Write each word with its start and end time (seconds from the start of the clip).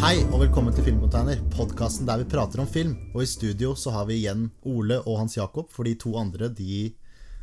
Hei 0.00 0.22
og 0.32 0.40
velkommen 0.42 0.72
til 0.74 0.84
Filmcontainer, 0.86 1.40
podkasten 1.52 2.06
der 2.08 2.22
vi 2.22 2.26
prater 2.30 2.62
om 2.62 2.68
film. 2.70 2.94
Og 3.14 3.22
i 3.24 3.28
studio 3.28 3.74
så 3.78 3.92
har 3.94 4.06
vi 4.08 4.16
igjen 4.20 4.46
Ole 4.68 4.96
og 5.04 5.18
Hans 5.20 5.36
Jakob, 5.36 5.68
for 5.72 5.86
de 5.88 5.94
to 6.00 6.14
andre 6.20 6.48
de 6.48 6.90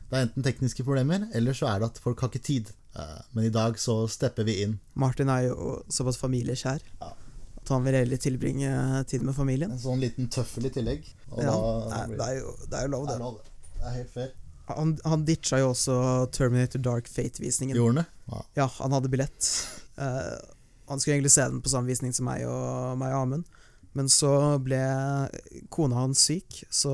Det 0.08 0.16
er 0.16 0.24
enten 0.24 0.44
tekniske 0.46 0.86
problemer, 0.88 1.26
eller 1.36 1.52
så 1.58 1.68
er 1.68 1.82
det 1.84 1.90
at 1.92 1.98
folk 2.00 2.22
har 2.24 2.30
ikke 2.32 2.44
tid. 2.48 2.70
Eh, 2.96 3.18
Men 3.36 3.44
i 3.46 3.52
dag 3.52 3.76
så 3.80 4.06
stepper 4.08 4.46
vi 4.48 4.62
inn. 4.64 4.78
Martin 4.96 5.28
er 5.30 5.50
jo 5.50 5.84
såpass 5.92 6.18
familiekjær 6.18 6.80
Ja. 7.02 7.10
at 7.62 7.70
han 7.70 7.84
vil 7.84 7.94
heller 7.94 8.18
tilbringe 8.18 9.04
tid 9.08 9.22
med 9.22 9.36
familien. 9.36 9.72
En 9.72 9.78
sånn 9.80 10.00
liten 10.00 10.30
tøffel 10.30 10.66
i 10.66 10.70
tillegg. 10.70 11.04
Og 11.32 11.44
Ja, 11.44 11.52
da 11.52 11.90
det, 11.90 11.98
er, 11.98 12.18
det, 12.18 12.28
er 12.28 12.40
jo, 12.40 12.56
det 12.70 12.74
er 12.80 12.84
jo 12.88 12.92
lov, 12.92 13.08
det 13.08 13.16
er 13.16 13.20
lov. 13.20 13.40
Det 13.76 13.84
er 13.86 13.92
helt 13.98 14.10
fair. 14.14 14.32
Han, 14.68 14.98
han 15.06 15.26
ditcha 15.26 15.60
jo 15.60 15.70
også 15.74 16.32
Terminator 16.32 16.80
Dark 16.80 17.08
Fate-visningen. 17.08 17.76
Gjorde 17.76 17.98
han 17.98 18.04
det? 18.04 18.08
Ja. 18.32 18.42
Ja, 18.64 18.68
han 18.80 18.92
hadde 18.92 19.10
billett. 19.10 19.52
Eh, 19.98 20.38
han 20.88 21.02
skulle 21.02 21.18
egentlig 21.18 21.34
se 21.36 21.46
den 21.48 21.62
på 21.64 21.72
samme 21.72 21.92
visning 21.92 22.16
som 22.16 22.28
meg 22.30 22.46
og, 22.48 22.98
meg 23.00 23.14
og 23.16 23.26
Amund. 23.26 23.54
Men 23.98 24.10
så 24.14 24.32
ble 24.62 24.80
kona 25.74 26.04
hans 26.04 26.22
syk, 26.28 26.62
så 26.70 26.94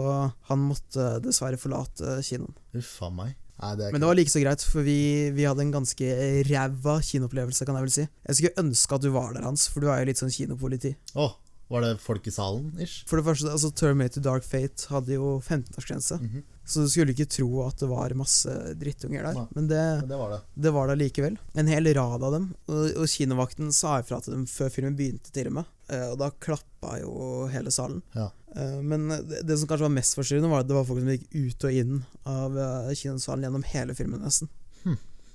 han 0.50 0.68
måtte 0.70 1.18
dessverre 1.24 1.60
forlate 1.60 2.20
kinoen. 2.24 2.54
Uffa 2.80 3.10
meg. 3.12 3.34
Nei, 3.64 3.74
det 3.80 3.92
Men 3.94 4.02
det 4.02 4.08
var 4.10 4.18
like 4.18 4.32
så 4.32 4.42
greit, 4.42 4.64
for 4.66 4.86
vi, 4.86 5.30
vi 5.36 5.46
hadde 5.46 5.62
en 5.64 5.74
ganske 5.76 6.08
ræva 6.50 6.98
kinoopplevelse, 7.06 7.68
kan 7.68 7.78
jeg 7.78 7.86
vel 7.86 7.96
si. 7.96 8.06
Jeg 8.28 8.40
skulle 8.40 8.64
ønske 8.66 8.98
at 8.98 9.06
du 9.06 9.12
var 9.14 9.36
der, 9.36 9.46
Hans, 9.46 9.68
for 9.72 9.84
du 9.84 9.92
er 9.92 10.02
jo 10.02 10.10
litt 10.10 10.22
sånn 10.22 10.34
kinopoliti. 10.34 10.96
Å, 11.20 11.28
var 11.70 11.82
det 11.82 12.00
folk 12.04 12.28
i 12.28 12.32
salen, 12.32 12.72
ish? 12.80 13.04
For 13.10 13.18
det 13.18 13.26
første, 13.26 13.50
altså 13.50 13.72
Terminator 13.74 14.22
Dark 14.22 14.44
Fate 14.46 14.88
hadde 14.92 15.16
jo 15.16 15.40
15-årsgrense, 15.42 16.20
Mhm. 16.22 16.44
så 16.66 16.84
du 16.84 16.90
skulle 16.92 17.14
ikke 17.16 17.28
tro 17.30 17.64
at 17.68 17.78
det 17.80 17.90
var 17.90 18.14
masse 18.16 18.50
drittunger 18.80 19.24
der. 19.24 19.34
Nei. 19.34 19.48
Men 19.56 19.68
det, 19.68 19.82
Men 20.02 20.10
det 20.10 20.18
var 20.20 20.30
det. 20.36 20.42
det 20.56 20.74
var 20.74 20.88
det 20.88 20.98
likevel. 21.02 21.38
En 21.56 21.68
hel 21.68 21.84
rad 21.94 22.24
av 22.24 22.32
dem. 22.32 22.56
Og, 22.68 22.92
og 22.98 23.08
kinovakten 23.08 23.72
sa 23.74 24.00
ifra 24.02 24.22
til 24.24 24.34
dem 24.36 24.46
før 24.46 24.70
filmen 24.70 24.96
begynte, 24.96 25.32
til 25.32 25.48
og 25.48 25.54
med. 25.54 25.66
Eh, 25.90 26.12
og 26.12 26.18
da 26.20 26.30
klappa 26.32 27.00
jo 27.02 27.48
hele 27.52 27.72
salen. 27.72 28.02
Ja. 28.16 28.30
Eh, 28.56 28.80
men 28.82 29.08
det, 29.10 29.42
det 29.48 29.58
som 29.60 29.68
kanskje 29.68 29.88
var 29.90 29.96
mest 29.98 30.16
forstyrrende, 30.16 30.50
var 30.52 30.60
at 30.64 30.68
det 30.70 30.76
var 30.78 30.86
folk 30.86 31.00
som 31.02 31.10
gikk 31.10 31.28
ut 31.36 31.64
og 31.68 31.72
inn 31.74 32.06
av 32.26 32.58
eh, 32.58 32.94
kinosalen 32.96 33.44
gjennom 33.48 33.64
hele 33.74 33.96
filmen, 33.98 34.22
nesten. 34.24 34.48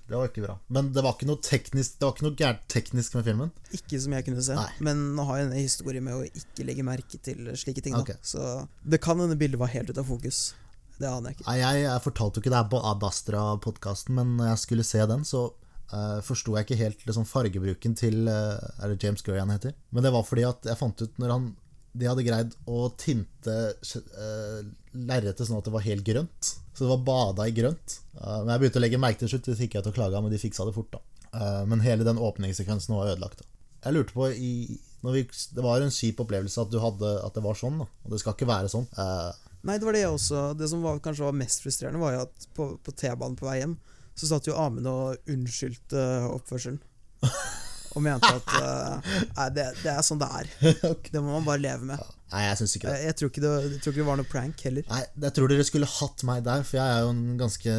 Det 0.09 0.17
var 0.17 0.31
ikke 0.31 0.45
bra. 0.47 0.55
Men 0.73 0.89
det 0.97 1.03
var 1.05 1.17
ikke 1.17 1.29
noe 1.29 1.41
teknisk 1.45 1.99
Det 1.99 2.07
var 2.07 2.15
ikke 2.15 2.25
noe 2.25 2.39
gærent 2.39 2.63
teknisk 2.73 3.17
med 3.19 3.27
filmen. 3.27 3.51
Ikke 3.77 4.01
som 4.01 4.15
jeg 4.17 4.25
kunne 4.25 4.45
se, 4.47 4.57
Nei. 4.57 4.71
men 4.89 5.03
nå 5.19 5.27
har 5.29 5.43
jeg 5.43 5.51
en 5.51 5.59
historie 5.59 6.05
med 6.05 6.17
å 6.17 6.25
ikke 6.25 6.65
legge 6.65 6.87
merke 6.87 7.21
til 7.21 7.51
slike 7.61 7.85
ting. 7.85 7.97
Da. 7.99 8.01
Ok. 8.07 8.25
Så 8.25 8.47
det 8.89 9.03
kan 9.05 9.21
hende 9.21 9.37
bildet 9.39 9.61
var 9.61 9.73
helt 9.75 9.93
ute 9.93 10.01
av 10.01 10.09
fokus. 10.09 10.41
Det 10.99 11.07
aner 11.07 11.31
jeg 11.31 11.39
ikke. 11.39 11.49
Nei, 11.51 11.59
jeg, 11.61 11.85
jeg 11.85 12.05
fortalte 12.09 12.39
jo 12.39 12.45
ikke 12.45 12.55
det 12.55 12.61
her 12.63 12.73
på 12.73 12.83
Ad 12.91 13.05
Astra-podkasten, 13.07 14.17
men 14.17 14.35
når 14.41 14.53
jeg 14.53 14.63
skulle 14.65 14.89
se 14.89 15.05
den, 15.13 15.29
så 15.29 15.45
uh, 15.93 16.19
forsto 16.27 16.57
jeg 16.57 16.67
ikke 16.67 16.81
helt 16.83 17.07
liksom, 17.07 17.29
fargebruken 17.29 17.95
til 17.99 18.27
uh, 18.27 18.59
Er 18.81 18.95
det 18.95 19.05
James 19.05 19.23
Gurry 19.23 19.43
han 19.43 19.53
heter? 19.55 19.77
Men 19.93 20.09
det 20.09 20.15
var 20.17 20.27
fordi 20.27 20.49
at 20.49 20.67
jeg 20.67 20.81
fant 20.81 21.05
ut 21.05 21.21
når 21.23 21.37
han 21.37 21.51
de 21.99 22.07
hadde 22.07 22.25
greid 22.27 22.53
å 22.69 22.89
tinte 23.01 23.55
uh, 23.75 24.59
lerretet 25.07 25.47
sånn 25.49 25.59
at 25.61 25.69
det 25.69 25.75
var 25.75 25.85
helt 25.87 26.05
grønt. 26.07 26.51
Så 26.75 26.85
det 26.85 26.91
var 26.93 27.05
bada 27.07 27.47
i 27.49 27.55
grønt. 27.55 27.99
Eh, 28.19 28.39
men 28.43 28.53
jeg 28.55 28.65
begynte 28.65 28.81
å 28.81 28.85
legge 28.85 29.01
merke 29.03 29.23
til 29.23 29.31
slutt, 29.35 29.47
det 29.51 29.59
fikk 29.61 29.79
jeg 29.79 29.87
til 29.87 29.95
å 29.95 29.99
klage, 29.99 30.23
men 30.23 30.35
de 30.35 30.41
fiksa 30.43 30.67
det 30.69 30.75
fort. 30.77 30.91
da 30.97 31.05
Eh, 31.35 31.67
Men 31.67 31.81
hele 31.85 32.05
den 32.05 32.19
åpningssekvensen 32.19 32.95
var 32.95 33.11
ødelagt. 33.13 33.39
da 33.43 33.45
Jeg 33.85 33.95
lurte 33.95 34.13
på 34.17 34.31
i, 34.33 34.81
vi, 35.03 35.23
Det 35.55 35.63
var 35.63 35.81
en 35.81 35.91
kjip 35.91 36.21
opplevelse 36.25 36.61
at, 36.63 36.71
du 36.71 36.79
hadde, 36.81 37.11
at 37.25 37.35
det 37.35 37.43
var 37.45 37.55
sånn, 37.55 37.79
da. 37.79 37.87
og 38.05 38.11
det 38.11 38.21
skal 38.23 38.33
ikke 38.35 38.49
være 38.49 38.71
sånn. 38.73 38.89
Eh, 38.97 39.33
Nei, 39.69 39.77
det 39.79 39.85
var 39.85 39.93
det 39.93 40.01
jeg 40.05 40.15
også. 40.15 40.43
Det 40.57 40.69
som 40.71 40.83
var, 40.83 41.01
kanskje 41.03 41.27
var 41.27 41.37
mest 41.37 41.63
frustrerende, 41.65 42.01
var 42.01 42.15
jo 42.15 42.21
at 42.25 42.49
på, 42.55 42.69
på 42.83 42.95
T-banen 42.95 43.37
på 43.37 43.45
vei 43.49 43.59
hjem, 43.59 43.77
så 44.15 44.31
satt 44.31 44.47
jo 44.47 44.55
Amund 44.57 44.87
og 44.87 45.31
unnskyldte 45.31 46.05
oppførselen. 46.31 46.79
Og 47.99 48.05
mente 48.05 48.31
at 48.31 48.53
Nei, 49.35 49.49
det, 49.57 49.65
det 49.83 49.91
er 49.91 50.03
sånn 50.07 50.21
det 50.23 50.29
er. 50.31 50.51
Det 51.13 51.19
må 51.21 51.35
man 51.35 51.47
bare 51.47 51.63
leve 51.65 51.89
med. 51.91 51.99
Nei, 52.33 52.45
jeg 52.47 52.61
syns 52.61 52.77
ikke 52.79 52.91
det. 52.91 52.99
Jeg, 52.99 53.07
jeg, 53.09 53.19
tror 53.19 53.33
ikke 53.33 53.45
det, 53.45 53.55
jeg 53.65 53.81
tror 53.83 53.95
ikke 53.95 54.03
det 54.03 54.11
var 54.11 54.21
noe 54.21 54.33
prank 54.35 54.63
heller. 54.69 54.87
Nei, 54.91 55.03
jeg 55.27 55.37
tror 55.39 55.53
dere 55.53 55.67
skulle 55.69 55.91
hatt 55.95 56.25
meg 56.29 56.45
der, 56.47 56.69
for 56.69 56.81
jeg 56.81 56.95
er 56.95 57.03
jo 57.07 57.11
en 57.15 57.27
ganske 57.41 57.75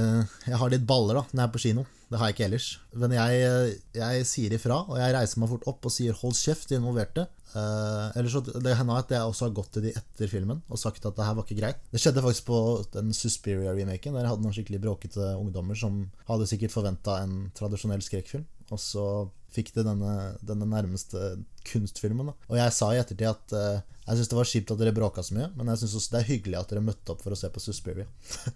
Jeg 0.49 0.61
har 0.63 0.73
litt 0.73 0.85
baller 0.89 1.21
da, 1.21 1.25
når 1.31 1.41
jeg 1.41 1.47
er 1.47 1.55
på 1.55 1.63
kino. 1.67 1.87
Det 2.09 2.17
har 2.17 2.29
jeg 2.29 2.35
ikke 2.35 2.45
ellers. 2.47 2.67
Men 2.97 3.13
jeg, 3.13 3.73
jeg 3.93 4.25
sier 4.25 4.53
ifra, 4.55 4.79
og 4.89 4.97
jeg 4.97 5.13
reiser 5.13 5.41
meg 5.41 5.51
fort 5.51 5.67
opp 5.69 5.85
og 5.85 5.93
sier 5.93 6.15
'hold 6.17 6.33
kjeft' 6.33 6.71
de 6.71 6.79
involverte. 6.79 7.27
Uh, 7.49 8.13
ellers 8.13 8.35
så 8.35 8.41
Det 8.45 8.75
hender 8.77 8.99
at 9.01 9.09
jeg 9.09 9.25
også 9.25 9.47
har 9.47 9.55
gått 9.57 9.71
til 9.73 9.87
de 9.87 9.93
etter 9.97 10.29
filmen 10.29 10.59
og 10.69 10.77
sagt 10.77 11.05
at 11.05 11.15
det 11.17 11.25
her 11.25 11.33
var 11.33 11.45
ikke 11.45 11.57
greit. 11.57 11.79
Det 11.89 12.01
skjedde 12.01 12.21
faktisk 12.21 12.45
på 12.45 12.59
den 12.93 13.09
Suspiria-remaken, 13.13 14.13
der 14.13 14.25
jeg 14.25 14.31
hadde 14.33 14.45
noen 14.45 14.53
skikkelig 14.53 14.81
bråkete 14.83 15.31
ungdommer 15.33 15.77
som 15.77 16.03
hadde 16.29 16.49
sikkert 16.49 16.75
forventa 16.75 17.23
en 17.23 17.49
tradisjonell 17.57 18.05
skrekkfilm, 18.05 18.45
og 18.69 18.81
så 18.81 19.05
fikk 19.49 19.73
de 19.73 19.85
denne, 19.87 20.13
denne 20.45 20.67
nærmeste 20.69 21.39
kunstfilmen. 21.65 22.29
da 22.29 22.53
Og 22.53 22.59
jeg 22.61 22.75
sa 22.77 22.91
i 22.93 23.01
ettertid 23.01 23.31
at 23.31 23.57
uh, 23.57 23.81
jeg 24.05 24.19
syns 24.19 24.29
det 24.29 24.37
var 24.37 24.49
kjipt 24.49 24.71
at 24.73 24.79
dere 24.81 24.93
bråka 24.93 25.25
så 25.25 25.35
mye, 25.37 25.49
men 25.57 25.73
jeg 25.73 25.83
syns 25.83 25.97
også 25.99 26.13
det 26.15 26.21
er 26.21 26.29
hyggelig 26.29 26.57
at 26.57 26.71
dere 26.71 26.85
møtte 26.85 27.13
opp 27.13 27.25
for 27.25 27.33
å 27.33 27.37
se 27.37 27.49
på 27.53 27.61
Suspiria. 27.61 28.05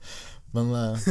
men 0.53 0.69
eh, 0.77 1.05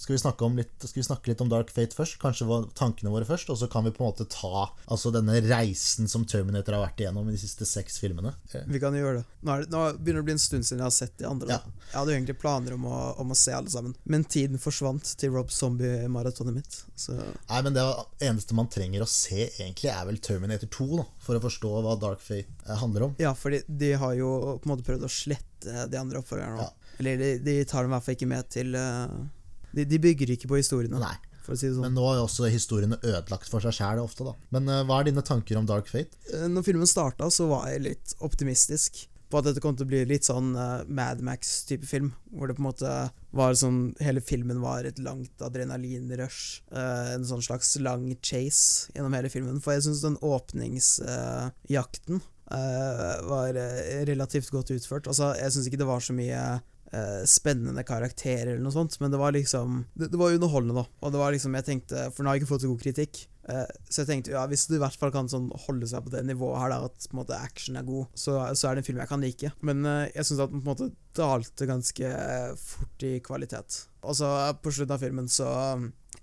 skal, 0.00 0.14
vi 0.14 0.18
litt, 0.56 0.72
skal 0.80 1.00
vi 1.00 1.04
snakke 1.04 1.30
litt 1.30 1.42
om 1.44 1.50
Dark 1.52 1.70
Fate 1.74 1.96
først? 1.96 2.16
Kanskje 2.22 2.46
tankene 2.78 3.12
våre 3.12 3.28
først? 3.28 3.50
Og 3.52 3.58
så 3.60 3.68
kan 3.70 3.84
vi 3.84 3.92
på 3.92 4.04
en 4.04 4.08
måte 4.08 4.26
ta 4.32 4.70
altså 4.86 5.12
denne 5.14 5.36
reisen 5.44 6.08
som 6.08 6.24
Terminator 6.24 6.78
har 6.78 6.86
vært 6.86 7.02
igjennom 7.04 7.28
i 7.28 7.34
de 7.36 7.42
siste 7.42 7.68
seks 7.68 8.00
filmene. 8.00 8.32
Vi 8.48 8.80
kan 8.80 8.96
jo 8.96 9.04
gjøre 9.04 9.20
det. 9.20 9.26
Nå, 9.44 9.52
er 9.52 9.66
det. 9.66 9.70
nå 9.74 9.84
begynner 9.98 10.20
det 10.20 10.24
å 10.24 10.28
bli 10.30 10.36
en 10.38 10.42
stund 10.46 10.66
siden 10.68 10.80
jeg 10.80 10.88
har 10.88 10.96
sett 10.96 11.16
de 11.20 11.28
andre. 11.28 11.58
Ja. 11.58 11.84
Jeg 11.90 11.98
hadde 11.98 12.14
jo 12.14 12.18
egentlig 12.20 12.38
planer 12.40 12.76
om 12.78 12.88
å, 12.88 12.98
om 13.20 13.34
å 13.34 13.38
se 13.38 13.54
alle 13.56 13.72
sammen, 13.72 13.94
men 14.08 14.24
tiden 14.24 14.62
forsvant 14.62 15.12
til 15.20 15.34
Rob 15.36 15.52
Zombie-maratonet 15.52 16.56
mitt. 16.56 16.80
Så 16.96 17.16
Nei, 17.18 17.62
men 17.66 17.76
det 17.76 17.84
eneste 18.24 18.56
man 18.56 18.70
trenger 18.72 19.04
å 19.04 19.10
se, 19.10 19.50
egentlig, 19.50 19.92
er 19.92 20.08
vel 20.08 20.20
Terminator 20.24 20.70
2, 20.72 20.88
da, 21.02 21.06
for 21.20 21.36
å 21.36 21.44
forstå 21.44 21.74
hva 21.84 21.96
Dark 22.00 22.24
Fate 22.24 22.48
eh, 22.64 22.76
handler 22.80 23.10
om. 23.10 23.16
Ja, 23.20 23.34
fordi 23.36 23.62
de 23.68 23.94
har 24.00 24.16
jo 24.16 24.32
på 24.60 24.68
en 24.68 24.74
måte 24.74 24.86
prøvd 24.86 25.04
å 25.04 25.12
slette 25.12 25.86
de 25.92 25.98
andre 26.00 26.22
oppfølgerne. 26.22 26.64
Ja. 26.64 26.79
Eller 27.00 27.20
de, 27.20 27.34
de 27.44 27.60
tar 27.64 27.86
dem 27.86 27.92
i 27.92 27.96
hvert 27.96 28.06
fall 28.06 28.18
ikke 28.18 28.28
med 28.28 28.48
til 28.52 28.74
eh, 28.76 29.20
de, 29.76 29.84
de 29.86 29.98
bygger 30.02 30.32
ikke 30.34 30.48
på 30.50 30.58
historiene, 30.60 30.98
Nei. 31.00 31.16
si 31.50 31.70
sånn. 31.70 31.84
Men 31.84 31.94
nå 31.96 32.04
er 32.10 32.20
jo 32.20 32.26
også 32.26 32.50
historiene 32.50 32.98
ødelagt 33.02 33.50
for 33.50 33.64
seg 33.64 33.76
sjæl 33.76 34.02
ofte, 34.02 34.26
da. 34.26 34.34
Men 34.54 34.68
uh, 34.70 34.82
hva 34.86 35.00
er 35.00 35.10
dine 35.10 35.24
tanker 35.26 35.58
om 35.60 35.68
Dark 35.68 35.90
Fate? 35.90 36.18
Uh, 36.32 36.48
Når 36.50 36.66
filmen 36.66 36.90
starta, 36.90 37.30
så 37.32 37.48
var 37.50 37.68
jeg 37.70 37.86
litt 37.86 38.14
optimistisk 38.26 39.04
på 39.30 39.38
at 39.38 39.46
dette 39.46 39.62
kom 39.62 39.76
til 39.78 39.86
å 39.86 39.90
bli 39.92 40.00
litt 40.10 40.26
sånn 40.26 40.48
uh, 40.58 40.82
Mad 40.90 41.22
Max-type 41.26 41.86
film. 41.86 42.10
Hvor 42.34 42.50
det 42.50 42.56
på 42.58 42.64
en 42.64 42.70
måte 42.72 42.94
var 43.36 43.54
sånn 43.54 43.94
Hele 44.02 44.22
filmen 44.26 44.58
var 44.62 44.88
et 44.88 44.98
langt 45.02 45.44
adrenalinrush. 45.46 46.64
Uh, 46.74 47.14
en 47.14 47.28
sånn 47.28 47.46
slags 47.46 47.76
lang 47.78 48.08
chase 48.18 48.90
gjennom 48.96 49.14
hele 49.14 49.30
filmen. 49.30 49.62
For 49.62 49.76
jeg 49.76 49.86
syns 49.86 50.02
den 50.06 50.18
åpningsjakten 50.18 52.22
var 52.50 53.54
relativt 54.08 54.50
godt 54.50 54.72
utført. 54.74 55.06
Altså, 55.06 55.28
jeg 55.38 55.52
syns 55.54 55.68
ikke 55.68 55.78
det 55.78 55.86
var 55.86 56.00
så 56.02 56.10
mye 56.18 56.40
eh, 56.92 57.24
spennende 57.28 57.84
karakterer 57.86 58.52
eller 58.54 58.64
noe 58.64 58.74
sånt, 58.74 58.96
men 59.00 59.10
det 59.12 59.18
var 59.20 59.32
liksom 59.36 59.84
Det, 59.94 60.10
det 60.12 60.18
var 60.20 60.32
underholdende, 60.36 60.82
da. 60.82 60.86
Og 61.06 61.12
det 61.14 61.20
var 61.22 61.32
liksom 61.34 61.54
Jeg 61.58 61.66
tenkte 61.68 62.06
For 62.14 62.22
nå 62.22 62.30
har 62.30 62.36
jeg 62.38 62.42
ikke 62.44 62.52
fått 62.54 62.64
så 62.64 62.70
god 62.72 62.82
kritikk. 62.84 63.20
Eh, 63.50 63.66
Så 63.88 64.02
jeg 64.02 64.08
tenkte 64.10 64.34
ja, 64.34 64.46
hvis 64.50 64.66
du 64.70 64.76
i 64.76 64.82
hvert 64.82 64.98
fall 65.00 65.12
kan 65.14 65.28
sånn 65.30 65.50
holde 65.66 65.88
seg 65.90 66.04
på 66.06 66.12
det 66.14 66.24
nivået 66.28 66.60
her, 66.60 66.74
der 66.74 66.88
at 66.90 67.06
på 67.08 67.14
en 67.16 67.20
måte 67.22 67.38
action 67.38 67.76
er 67.80 67.86
god, 67.88 68.06
så, 68.14 68.36
så 68.54 68.68
er 68.68 68.74
det 68.78 68.84
en 68.84 68.88
film 68.90 69.00
jeg 69.02 69.10
kan 69.12 69.24
like. 69.24 69.52
Men 69.66 69.84
eh, 69.86 70.10
jeg 70.14 70.28
syns 70.28 70.44
at 70.46 70.52
den 70.52 70.60
på 70.62 70.68
en 70.68 70.72
måte 70.74 70.90
dalte 71.18 71.66
ganske 71.66 72.10
fort 72.60 73.02
i 73.08 73.16
kvalitet. 73.24 73.80
Og 74.06 74.14
så 74.16 74.28
på 74.62 74.70
slutten 74.72 74.94
av 74.94 75.02
filmen 75.02 75.26
så 75.28 75.48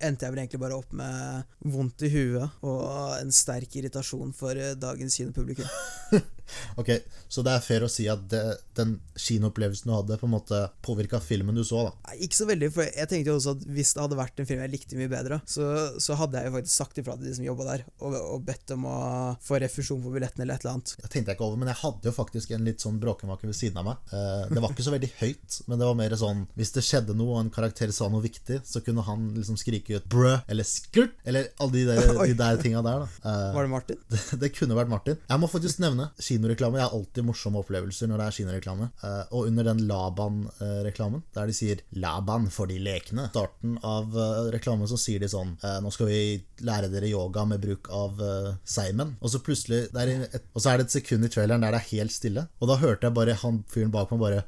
endte 0.04 0.28
jeg 0.28 0.34
vel 0.34 0.44
egentlig 0.44 0.62
bare 0.62 0.78
opp 0.78 0.94
med 0.98 1.44
vondt 1.74 2.06
i 2.08 2.12
huet 2.14 2.64
og 2.66 3.18
en 3.18 3.34
sterk 3.34 3.78
irritasjon 3.80 4.34
for 4.38 4.58
eh, 4.58 4.76
dagens 4.80 5.20
kinopublikum. 5.20 5.70
Ok, 6.76 6.90
Så 7.28 7.44
det 7.44 7.54
er 7.54 7.64
fair 7.64 7.84
å 7.84 7.90
si 7.92 8.06
at 8.08 8.22
det, 8.32 8.42
den 8.78 8.98
kinoopplevelsen 9.20 9.90
du 9.90 9.94
hadde, 9.96 10.18
på 10.20 10.28
en 10.30 10.34
måte 10.36 10.60
påvirka 10.86 11.20
filmen 11.24 11.58
du 11.58 11.64
så, 11.68 11.88
da. 11.90 11.94
Nei, 12.08 12.18
Ikke 12.28 12.40
så 12.40 12.48
veldig, 12.50 12.70
for 12.74 12.88
jeg 12.88 13.10
tenkte 13.12 13.34
jo 13.34 13.38
også 13.40 13.56
at 13.58 13.66
hvis 13.78 13.94
det 13.96 14.04
hadde 14.04 14.20
vært 14.20 14.42
en 14.42 14.50
film 14.50 14.64
jeg 14.64 14.74
likte 14.74 15.00
mye 15.00 15.12
bedre, 15.12 15.40
så, 15.50 15.68
så 16.04 16.18
hadde 16.20 16.40
jeg 16.40 16.50
jo 16.50 16.56
faktisk 16.58 16.76
sagt 16.76 17.02
ifra 17.02 17.18
til 17.18 17.30
de 17.30 17.36
som 17.38 17.48
jobba 17.48 17.68
der, 17.72 17.86
og, 18.00 18.18
og 18.38 18.46
bedt 18.48 18.76
om 18.78 18.88
å 18.90 18.98
få 19.44 19.60
refusjon 19.64 20.04
på 20.04 20.14
billetten 20.14 20.44
eller 20.44 20.58
et 20.58 20.66
eller 20.66 20.78
annet. 20.78 20.96
Jeg 21.04 21.12
tenkte 21.14 21.34
jeg 21.34 21.40
ikke 21.40 21.48
over, 21.50 21.62
men 21.62 21.72
jeg 21.74 21.82
hadde 21.84 22.12
jo 22.12 22.16
faktisk 22.16 22.56
en 22.56 22.68
litt 22.68 22.86
sånn 22.86 23.02
bråkemake 23.04 23.50
ved 23.50 23.58
siden 23.58 23.82
av 23.82 23.90
meg. 23.90 24.16
Eh, 24.16 24.46
det 24.54 24.64
var 24.64 24.76
ikke 24.76 24.88
så 24.88 24.96
veldig 24.96 25.12
høyt, 25.20 25.60
men 25.68 25.82
det 25.82 25.90
var 25.90 26.00
mer 26.00 26.18
sånn 26.18 26.46
Hvis 26.58 26.74
det 26.78 26.86
skjedde 26.86 27.16
noe, 27.18 27.36
og 27.36 27.44
en 27.44 27.54
karakter 27.54 27.92
sa 27.96 28.08
noe 28.12 28.24
viktig, 28.24 28.62
så 28.68 28.82
kunne 28.86 29.04
han 29.06 29.30
liksom 29.36 29.60
skrike 29.60 29.87
ut 29.96 30.08
'brø' 30.10 30.42
eller 30.48 30.64
'skurt', 30.64 31.16
eller 31.26 31.48
alle 31.60 31.72
de 31.72 31.86
der, 31.88 32.02
de 32.30 32.34
der 32.34 32.58
tinga 32.62 32.82
der, 32.82 33.06
da. 33.06 33.08
Uh, 33.24 33.56
Var 33.56 33.64
det 33.64 33.72
Martin? 33.72 33.98
det, 34.12 34.40
det 34.42 34.52
kunne 34.56 34.76
vært 34.76 34.92
Martin. 34.92 35.18
Jeg 35.30 35.40
må 35.40 35.48
faktisk 35.48 35.80
nevne 35.80 36.10
kinoreklame. 36.20 36.80
Jeg 36.80 36.88
har 36.90 36.98
alltid 36.98 37.28
morsomme 37.28 37.62
opplevelser 37.64 38.12
når 38.12 38.22
det 38.22 38.28
er 38.28 38.38
kinoreklame. 38.40 38.90
Uh, 39.04 39.24
og 39.32 39.48
under 39.52 39.70
den 39.70 39.86
Laban-reklamen, 39.88 41.24
der 41.36 41.48
de 41.48 41.58
sier 41.58 41.84
'Laban 41.96 42.50
for 42.52 42.68
de 42.68 42.80
lekne', 42.80 43.30
starten 43.32 43.78
av 43.84 44.12
uh, 44.16 44.50
reklamen 44.54 44.88
så 44.90 45.00
sier 45.00 45.24
de 45.24 45.30
sånn 45.32 45.56
eh, 45.64 45.80
'Nå 45.84 45.92
skal 45.94 46.10
vi 46.10 46.20
lære 46.66 46.90
dere 46.92 47.10
yoga 47.10 47.46
med 47.46 47.62
bruk 47.64 47.90
av 47.94 48.20
seimen'. 48.66 49.16
Og 49.22 49.32
så 49.32 49.42
plutselig 49.44 49.88
et, 49.88 50.44
Og 50.54 50.62
så 50.62 50.72
er 50.72 50.78
det 50.78 50.88
et 50.88 50.98
sekund 51.00 51.26
i 51.26 51.32
traileren 51.32 51.64
der 51.64 51.76
det 51.76 51.82
er 51.82 51.92
helt 51.98 52.16
stille. 52.16 52.48
Og 52.60 52.70
da 52.72 52.80
hørte 52.82 53.08
jeg 53.08 53.18
bare 53.18 53.38
han 53.44 53.64
fyren 53.72 53.94
bak 53.94 54.12
meg 54.12 54.24
bare 54.24 54.44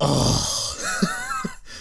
Åh! 0.00 1.14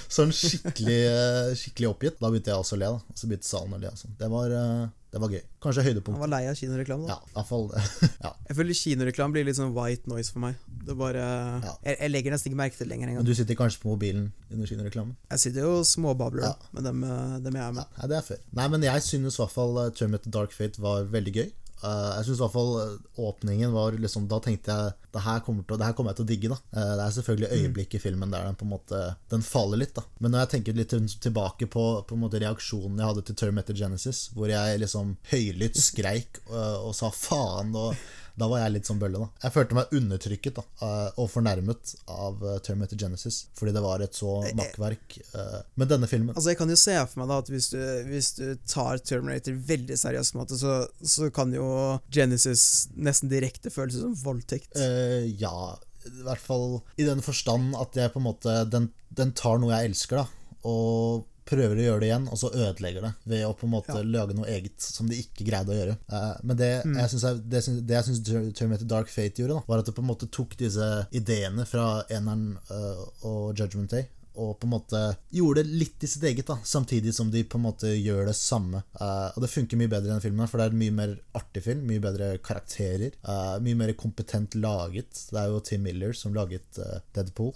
Sånn 0.10 0.32
skikkelig, 0.32 1.00
eh, 1.12 1.50
skikkelig 1.60 1.90
oppgitt. 1.92 2.20
Da 2.22 2.30
begynte 2.32 2.52
jeg 2.54 2.62
også 2.62 2.78
å 2.78 2.80
le. 2.80 2.92
da 2.96 3.18
så 3.18 3.28
begynte 3.28 3.48
salen 3.50 3.74
å 3.76 3.80
le. 3.82 3.90
Altså. 3.92 4.08
Det, 4.18 4.30
var, 4.32 4.54
eh, 4.56 4.88
det 5.12 5.20
var 5.22 5.30
gøy. 5.34 5.42
Kanskje 5.64 5.84
høydepunkt. 5.88 6.16
Han 6.16 6.24
var 6.24 6.32
lei 6.32 6.48
av 6.48 6.56
kinoreklame, 6.56 7.08
da. 7.08 7.18
Ja, 7.18 7.20
i 7.28 7.36
hvert 7.36 7.50
fall 7.50 7.68
ja. 8.26 8.32
Jeg 8.48 8.58
føler 8.60 8.80
kinoreklame 8.82 9.36
blir 9.36 9.46
litt 9.50 9.60
sånn 9.60 9.74
white 9.76 10.08
noise 10.12 10.32
for 10.32 10.40
meg. 10.46 10.56
Det 10.88 10.96
bare 10.98 11.20
Ja. 11.26 11.76
jeg, 11.84 11.98
jeg 12.00 12.12
legger 12.14 12.32
nesten 12.36 12.52
ikke 12.54 12.62
merke 12.64 12.78
til 12.80 12.88
det 12.88 12.94
lenger 12.96 13.14
Men 13.20 13.26
du 13.28 13.34
sitter 13.36 13.56
kanskje 13.60 13.82
på 13.84 13.92
mobilen 13.92 14.32
under 14.52 14.66
kinoreklamen? 14.72 15.16
Jeg 15.32 15.40
sitter 15.44 15.68
jo 15.68 15.84
småbabler 15.84 16.44
Ja. 16.48 16.56
med 16.72 16.84
dem, 16.88 17.04
eh, 17.04 17.38
dem 17.44 17.54
jeg 17.60 17.64
er 17.68 17.72
med. 17.82 17.86
nei, 18.00 18.08
det 18.08 18.18
er 18.18 18.28
før. 18.32 18.40
Nei, 18.54 18.68
men 18.68 18.82
jeg 18.82 19.02
synes 19.04 19.36
i 19.40 19.44
hvert 19.44 19.52
fall 19.52 19.92
Terminator 19.92 20.32
Dark 20.32 20.52
Fate 20.56 20.80
var 20.80 21.04
veldig 21.04 21.34
gøy. 21.42 21.52
Uh, 21.84 22.18
jeg 22.18 22.26
synes 22.26 22.40
i 22.40 22.42
hvert 22.42 22.56
fall 22.56 22.72
uh, 22.74 23.26
åpningen 23.30 23.74
var 23.74 23.94
liksom 24.02 24.24
Da 24.30 24.40
tenkte 24.42 24.74
jeg 24.74 24.96
det 25.14 25.22
her 25.22 25.44
kommer, 25.46 25.62
til, 25.62 25.78
det 25.78 25.86
her 25.86 25.94
kommer 25.98 26.12
jeg 26.12 26.18
til 26.20 26.26
å 26.26 26.30
digge. 26.32 26.50
da 26.50 26.58
Uh, 26.74 26.94
Det 26.98 27.04
er 27.06 27.16
selvfølgelig 27.16 27.60
øyeblikk 27.62 27.96
i 27.98 28.02
filmen 28.02 28.34
der 28.34 28.48
den 28.48 28.58
på 28.58 28.66
en 28.66 28.74
måte 28.74 29.02
Den 29.30 29.46
faller 29.46 29.82
litt. 29.82 29.94
da 29.96 30.04
Men 30.20 30.34
når 30.34 30.46
jeg 30.46 30.52
tenker 30.56 30.78
litt 30.78 30.96
tilbake 31.22 31.70
på, 31.70 31.86
på 32.08 32.18
en 32.18 32.24
måte 32.24 32.42
reaksjonen 32.42 32.98
jeg 32.98 33.12
hadde 33.12 33.26
til 33.28 33.38
Terminator 33.38 33.78
Genesis, 33.78 34.28
hvor 34.34 34.50
jeg 34.50 34.82
liksom 34.82 35.16
høylytt 35.32 35.78
skreik 35.78 36.42
og, 36.50 36.90
og 36.90 36.96
sa 36.98 37.12
faen, 37.14 37.76
og 37.78 37.94
da 38.38 38.50
var 38.52 38.62
jeg 38.62 38.76
litt 38.76 38.90
som 38.90 39.00
bølle. 39.02 39.20
da 39.24 39.48
Jeg 39.48 39.56
følte 39.56 39.78
meg 39.78 39.94
undertrykket 39.98 40.60
da 40.60 40.64
uh, 40.82 41.20
og 41.20 41.30
fornærmet 41.34 41.94
av 42.14 42.44
uh, 42.44 42.58
Terminator 42.64 43.00
Genesis, 43.02 43.40
fordi 43.58 43.74
det 43.76 43.84
var 43.84 44.04
et 44.06 44.18
så 44.18 44.38
makkverk. 44.58 45.18
Med 45.34 45.82
men 45.82 45.90
denne 45.90 46.10
filmen 46.10 46.36
Altså 46.36 46.52
Jeg 46.54 46.60
kan 46.60 46.72
jo 46.72 46.78
se 46.80 46.96
for 47.10 47.22
meg 47.22 47.32
da 47.32 47.40
at 47.42 47.50
hvis 47.52 47.70
du, 47.74 47.80
hvis 48.10 48.32
du 48.38 48.46
tar 48.70 49.02
Terminator 49.02 49.58
veldig 49.68 49.98
seriøst, 50.00 50.34
på 50.34 50.40
en 50.40 50.44
måte, 50.44 50.60
så, 50.60 50.78
så 51.02 51.32
kan 51.34 51.54
jo 51.56 51.68
Genesis 52.14 52.88
nesten 52.96 53.32
direkte 53.32 53.74
føles 53.74 53.98
som 54.02 54.14
voldtekt. 54.22 54.70
Uh, 54.78 55.26
ja, 55.40 55.74
i 56.08 56.24
hvert 56.28 56.44
fall 56.44 56.80
i 57.02 57.08
den 57.08 57.24
forstand 57.26 57.74
at 57.80 57.98
jeg 57.98 58.14
på 58.14 58.22
en 58.22 58.28
måte 58.30 58.54
Den, 58.72 58.92
den 59.18 59.34
tar 59.38 59.60
noe 59.62 59.74
jeg 59.74 59.92
elsker, 59.92 60.24
da, 60.24 60.54
og 60.70 61.26
prøver 61.48 61.80
å 61.80 61.86
gjøre 61.88 62.04
det 62.04 62.10
igjen, 62.10 62.28
og 62.32 62.40
så 62.42 62.52
ødelegger 62.54 63.08
det 63.08 63.14
ved 63.32 63.46
å 63.48 63.54
på 63.58 63.68
en 63.68 63.74
måte 63.74 63.96
Ja. 63.96 64.04
lage 64.18 64.36
noe 64.38 64.50
eget 64.52 64.82
som 64.84 65.08
de 65.10 65.20
ikke 65.24 65.48
greide 65.48 65.74
å 65.74 65.78
gjøre. 65.78 65.98
Uh, 66.12 66.36
men 66.44 66.60
det 66.60 66.70
jeg 66.84 67.10
synes 67.14 67.24
jeg, 67.28 67.42
det, 67.48 67.64
det 67.88 67.98
jeg 67.98 68.08
syns 68.10 68.54
Terminator 68.58 68.90
Dark 68.92 69.10
Fate 69.14 69.42
gjorde, 69.42 69.58
da, 69.62 69.64
var 69.68 69.80
at 69.84 69.90
det 69.90 69.96
på 69.98 70.04
en 70.04 70.12
måte 70.12 70.30
tok 70.32 70.58
disse 70.60 70.88
ideene 71.16 71.66
fra 71.70 72.04
eneren 72.10 72.58
uh, 72.72 73.04
og 73.28 73.58
Judgment 73.58 73.92
Day 73.96 74.08
og 74.38 74.56
på 74.62 74.68
en 74.68 74.76
måte 74.76 75.02
gjorde 75.34 75.64
det 75.64 75.80
litt 75.82 76.06
i 76.06 76.10
sitt 76.10 76.24
eget, 76.30 76.48
da 76.48 76.58
samtidig 76.64 77.14
som 77.16 77.32
de 77.34 77.44
på 77.44 77.60
en 77.60 77.66
måte 77.66 77.92
gjør 77.92 78.28
det 78.30 78.36
samme. 78.38 78.84
Uh, 79.00 79.34
og 79.34 79.44
det 79.44 79.52
funker 79.52 79.80
mye 79.80 79.92
bedre 79.92 80.10
i 80.10 80.14
den 80.14 80.24
filmen, 80.24 80.50
for 80.50 80.60
det 80.62 80.68
er 80.68 80.76
en 80.76 80.82
mye 80.82 80.96
mer 81.00 81.16
artig 81.38 81.64
film. 81.66 81.86
Mye 81.90 82.04
bedre 82.04 82.32
karakterer. 82.46 83.18
uh, 83.28 83.58
mye 83.64 83.78
mer 83.80 83.94
kompetent 84.00 84.58
laget. 84.60 85.24
Det 85.32 85.42
er 85.42 85.52
jo 85.52 85.62
Tim 85.66 85.86
Miller 85.88 86.16
som 86.18 86.36
laget 86.38 86.82
uh, 86.82 87.00
Deadpool, 87.16 87.54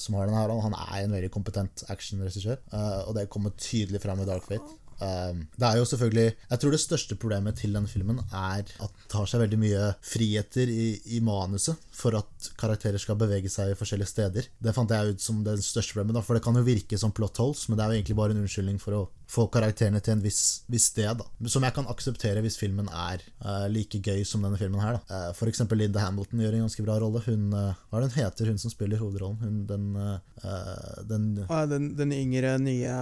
som 0.00 0.16
har 0.18 0.28
den 0.28 0.38
her. 0.38 0.52
Og 0.52 0.64
han 0.66 0.76
er 0.78 1.02
en 1.02 1.14
veldig 1.14 1.30
kompetent 1.34 1.84
actionregissør, 1.92 2.58
og 3.06 3.14
det 3.16 3.28
kommer 3.32 3.54
tydelig 3.58 4.00
fram 4.02 4.22
i 4.22 4.28
Dark 4.28 4.46
Fate. 4.48 4.83
Um, 5.00 5.44
det 5.58 5.66
er 5.66 5.78
jo 5.80 5.86
selvfølgelig 5.88 6.26
Jeg 6.50 6.60
tror 6.60 6.74
det 6.74 6.80
største 6.82 7.16
problemet 7.18 7.58
til 7.58 7.74
den 7.74 7.88
filmen 7.90 8.20
er 8.30 8.62
at 8.62 8.92
den 8.94 9.10
tar 9.10 9.26
seg 9.30 9.42
veldig 9.42 9.58
mye 9.60 9.88
friheter 10.04 10.70
i, 10.70 10.86
i 11.16 11.20
manuset 11.24 11.80
for 11.94 12.16
at 12.18 12.48
karakterer 12.60 13.00
skal 13.00 13.18
bevege 13.18 13.50
seg 13.52 13.72
i 13.72 13.78
forskjellige 13.78 14.10
steder. 14.10 14.48
Det 14.58 14.74
fant 14.76 14.90
jeg 14.90 15.14
ut 15.14 15.22
som 15.22 15.42
det 15.46 15.56
største 15.64 15.94
problemet, 15.94 16.18
da, 16.18 16.24
for 16.26 16.36
det 16.36 16.44
kan 16.44 16.56
jo 16.58 16.64
virke 16.66 16.98
som 17.00 17.12
plot 17.14 17.40
holes, 17.42 17.66
men 17.68 17.78
det 17.78 17.84
er 17.84 17.92
jo 17.92 18.00
egentlig 18.00 18.18
bare 18.18 18.34
en 18.34 18.42
unnskyldning 18.42 18.80
for 18.82 18.98
å 18.98 19.02
få 19.30 19.46
karakterene 19.52 20.00
til 20.04 20.16
en 20.16 20.24
viss, 20.24 20.64
viss 20.70 20.88
sted, 20.92 21.20
da. 21.20 21.26
Som 21.50 21.64
jeg 21.66 21.74
kan 21.76 21.88
akseptere 21.90 22.42
hvis 22.44 22.58
filmen 22.60 22.90
er 22.90 23.22
uh, 23.44 23.66
like 23.72 24.00
gøy 24.04 24.24
som 24.28 24.44
denne 24.44 24.58
filmen 24.60 24.82
her, 24.82 24.98
da. 24.98 25.18
Eh, 25.18 25.30
for 25.38 25.50
eksempel 25.50 25.80
Linda 25.80 26.02
Hamilton 26.04 26.42
gjør 26.44 26.58
en 26.58 26.66
ganske 26.66 26.84
bra 26.86 26.98
rolle. 27.02 27.22
Hun 27.24 27.54
uh, 27.54 27.72
Hva 27.88 28.00
er 28.00 28.04
det 28.04 28.10
hun 28.12 28.20
heter, 28.20 28.50
hun 28.52 28.60
som 28.60 28.72
spiller 28.72 29.00
hovedrollen? 29.00 29.40
Hun 29.42 29.62
den, 29.68 29.86
den 31.08 31.30
Ah, 31.48 31.64
den, 31.70 31.94
den 31.98 32.12
yngre, 32.14 32.56
nye, 32.62 32.98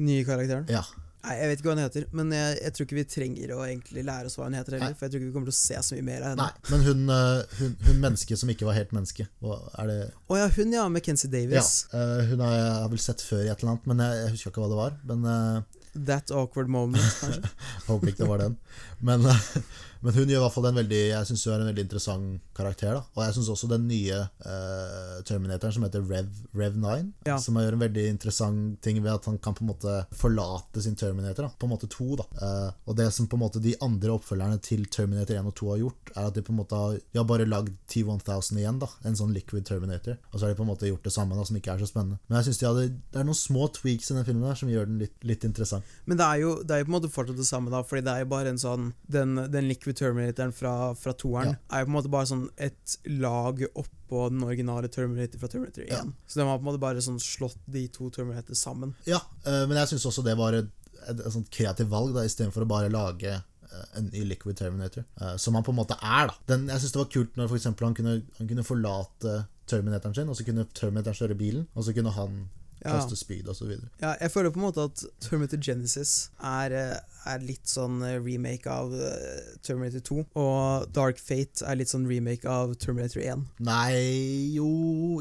nye 0.00 0.24
karakteren. 0.26 0.66
Ja. 0.72 0.84
Nei, 1.26 1.34
Jeg 1.40 1.48
vet 1.50 1.58
ikke 1.60 1.68
hva 1.70 1.74
hun 1.74 1.82
heter, 1.82 2.04
men 2.14 2.32
jeg, 2.36 2.58
jeg 2.62 2.74
tror 2.76 2.86
ikke 2.86 2.98
vi 3.00 3.04
trenger 3.10 3.52
å 3.56 3.60
egentlig 3.66 4.04
lære 4.06 4.30
oss 4.30 4.36
hva 4.38 4.46
hun 4.46 4.54
heter 4.58 4.76
heller. 4.76 4.92
Nei. 4.92 4.98
For 4.98 5.06
jeg 5.06 5.12
tror 5.14 5.22
ikke 5.22 5.30
vi 5.30 5.34
kommer 5.34 5.50
til 5.50 5.56
å 5.56 5.58
se 5.58 5.80
så 5.88 5.96
mye 5.98 6.06
mer 6.06 6.20
av 6.22 6.34
henne. 6.34 6.46
Nei, 6.46 6.70
men 6.72 6.84
hun, 6.86 7.02
eh, 7.16 7.56
hun, 7.60 7.72
hun 7.88 8.02
mennesket 8.04 8.42
som 8.42 8.52
ikke 8.52 8.68
var 8.68 8.78
helt 8.78 8.94
menneske. 8.94 9.26
Hva 9.42 9.58
er 9.82 9.90
det 9.90 9.98
Å 10.30 10.38
ja, 10.38 10.46
hun 10.58 10.76
ja, 10.76 10.84
Mackenzie 10.92 11.26
Ja, 11.30 11.34
Davis. 11.34 11.72
eh, 11.90 12.20
hun 12.30 12.44
har 12.46 12.54
jeg 12.60 12.92
vel 12.94 13.02
sett 13.08 13.24
før 13.26 13.42
i 13.42 13.50
et 13.50 13.58
eller 13.58 13.74
annet, 13.74 13.90
men 13.90 14.04
jeg, 14.06 14.22
jeg 14.22 14.36
husker 14.36 14.54
ikke 14.54 14.62
hva 14.64 14.70
det 14.74 14.80
var. 14.84 15.00
Men 15.10 15.26
eh, 15.32 15.82
That 16.06 16.30
awkward 16.30 16.68
moment, 16.68 17.00
kanskje. 17.22 17.48
håper 17.88 18.10
ikke 18.12 18.22
det 18.22 18.28
var 18.28 18.42
den. 18.44 18.56
Men, 19.04 19.20
men 20.00 20.14
hun 20.14 20.28
gjør 20.30 20.38
i 20.38 20.42
hvert 20.44 20.54
fall 20.54 20.66
en 20.70 20.78
veldig 20.78 21.00
Jeg 21.10 21.26
synes 21.28 21.42
hun 21.44 21.52
er 21.54 21.60
en 21.64 21.68
veldig 21.68 21.82
interessant 21.84 22.44
karakter. 22.56 22.94
da 22.96 23.02
Og 23.16 23.20
jeg 23.26 23.34
syns 23.36 23.50
også 23.52 23.68
den 23.68 23.84
nye 23.90 24.20
uh, 24.46 25.18
Terminatoren 25.28 25.74
som 25.76 25.84
heter 25.84 26.04
Rev, 26.08 26.30
Rev 26.56 26.78
9, 26.80 26.94
Ja. 27.28 27.36
som 27.42 27.58
gjør 27.60 27.76
en 27.76 27.82
veldig 27.84 28.06
interessant 28.08 28.80
ting 28.84 29.02
ved 29.04 29.12
at 29.12 29.26
han 29.28 29.36
kan 29.42 29.54
på 29.54 29.64
en 29.66 29.70
måte 29.72 29.96
forlate 30.16 30.82
sin 30.82 30.96
Terminator. 30.96 31.42
da 31.48 31.52
På 31.58 31.68
en 31.68 31.74
måte 31.74 31.88
to. 31.92 32.16
da 32.16 32.24
Uh, 32.36 32.70
Og 32.88 32.96
det 32.96 33.10
som 33.12 33.26
på 33.28 33.36
en 33.36 33.42
måte 33.44 33.60
de 33.62 33.74
andre 33.84 34.14
oppfølgerne 34.16 34.60
til 34.64 34.86
Terminator 34.92 35.36
1 35.36 35.46
og 35.52 35.54
2 35.60 35.70
har 35.74 35.78
gjort, 35.84 36.10
er 36.16 36.26
at 36.30 36.34
de 36.34 36.42
på 36.46 36.52
en 36.54 36.60
måte 36.62 36.76
har 36.80 36.98
har 37.16 37.24
bare 37.28 37.46
lagd 37.48 37.72
T1000 37.90 38.58
igjen, 38.60 38.78
da 38.80 38.88
en 39.04 39.16
sånn 39.16 39.32
liquid 39.34 39.64
Terminator. 39.66 40.16
Og 40.32 40.38
så 40.40 40.46
har 40.46 40.52
de 40.54 40.58
på 40.58 40.64
en 40.66 40.70
måte 40.72 40.88
gjort 40.88 41.02
det 41.04 41.12
samme, 41.12 41.36
da 41.36 41.44
som 41.44 41.56
ikke 41.56 41.72
er 41.74 41.78
så 41.84 41.88
spennende. 41.90 42.18
Men 42.28 42.38
jeg 42.40 42.44
synes 42.50 42.58
de 42.60 42.66
hadde 42.66 42.86
Det 43.12 43.20
er 43.20 43.24
noen 43.28 43.38
små 43.38 43.68
tweaks 43.72 44.10
i 44.10 44.14
den 44.14 44.24
filmen 44.28 44.48
der 44.48 44.54
som 44.60 44.68
gjør 44.72 44.86
den 44.86 44.98
litt, 45.04 45.16
litt 45.24 45.44
interessant. 45.44 45.84
Men 46.06 46.16
det 46.20 46.26
er, 46.26 46.40
jo, 46.44 46.62
det 46.62 46.70
er 46.76 46.78
jo 46.82 46.88
på 46.88 46.92
en 46.94 46.98
måte 47.00 47.12
fortsatt 47.12 47.36
det 47.40 47.46
samme, 47.48 47.70
da, 47.72 47.82
fordi 47.82 48.04
det 48.06 48.12
er 48.14 48.24
jo 48.24 48.30
bare 48.32 48.52
en 48.54 48.58
sånn 48.62 48.85
Den, 49.12 49.34
den 49.52 49.68
liquid 49.68 49.96
terminatoren 49.98 50.52
fra, 50.52 50.72
fra 50.98 51.12
toeren 51.12 51.52
Ja. 51.52 51.56
er 51.76 51.82
jo 51.84 51.88
på 51.88 51.92
en 51.92 51.96
måte 51.96 52.10
bare 52.12 52.28
sånn 52.30 52.44
et 52.58 52.96
lag 53.06 53.62
oppå 53.74 54.28
den 54.30 54.42
originale 54.46 54.88
Terminator 54.92 55.38
fra 55.42 55.48
Terminator 55.52 55.82
1. 55.82 55.90
Ja. 55.90 56.02
Så 56.26 56.40
de 56.40 56.46
har 56.46 56.58
på 56.58 56.64
en 56.64 56.70
måte 56.70 56.82
bare 56.82 57.02
sånn 57.04 57.20
slått 57.22 57.58
de 57.66 57.86
to 57.88 58.10
Terminator 58.14 58.54
sammen. 58.58 58.94
Ja, 59.06 59.20
eh, 59.44 59.64
men 59.66 59.76
jeg 59.80 59.88
syns 59.94 60.06
også 60.10 60.24
det 60.26 60.36
var 60.38 60.52
et, 60.58 60.68
et, 61.08 61.20
et 61.20 61.32
sånt 61.34 61.50
kreativt 61.50 61.90
valg, 61.92 62.14
da 62.14 62.24
istedenfor 62.26 62.64
å 62.66 62.70
bare 62.70 62.92
lage 62.92 63.32
eh, 63.34 63.84
en 63.98 64.10
ny 64.12 64.24
Liquid 64.30 64.56
Terminator. 64.58 65.04
eh, 65.20 65.36
som 65.36 65.54
han 65.54 65.64
på 65.66 65.74
en 65.74 65.80
måte 65.82 65.98
er, 66.02 66.30
da. 66.30 66.38
Den, 66.52 66.68
jeg 66.70 66.80
syns 66.84 66.92
det 66.96 67.02
var 67.02 67.12
kult 67.16 67.36
når 67.36 67.50
for 67.52 67.84
han, 67.88 67.94
kunne, 67.98 68.22
han 68.38 68.48
kunne 68.48 68.64
forlate 68.66 69.40
Terminatoren 69.66 70.14
sin, 70.14 70.28
og 70.30 70.36
så 70.38 70.44
kunne 70.46 70.66
Terminatoren 70.74 71.18
kjøre 71.18 71.38
bilen, 71.38 71.66
og 71.74 71.84
så 71.84 71.92
kunne 71.96 72.12
han. 72.14 72.44
Kaste 72.82 73.16
spyd 73.18 73.48
videre. 73.48 73.88
Ja, 74.02 74.14
jeg 74.20 74.32
føler 74.32 74.52
på 74.54 74.60
en 74.60 74.66
måte 74.66 74.84
at 74.88 75.04
Terminator 75.24 75.60
Genesis 75.62 76.30
er, 76.42 76.72
eh, 76.72 76.98
er 77.26 77.46
litt 77.46 77.66
sånn 77.70 78.02
eh, 78.06 78.18
remake 78.22 78.70
av 78.70 78.92
eh, 78.94 79.56
Terminator 79.66 80.04
2, 80.06 80.18
og 80.42 80.90
Dark 80.96 81.18
Fate 81.22 81.66
er 81.66 81.80
litt 81.80 81.92
sånn 81.92 82.06
remake 82.10 82.48
av 82.50 82.76
Terminator 82.82 83.22
1. 83.24 83.46
Nei 83.66 84.52
Jo, 84.56 84.68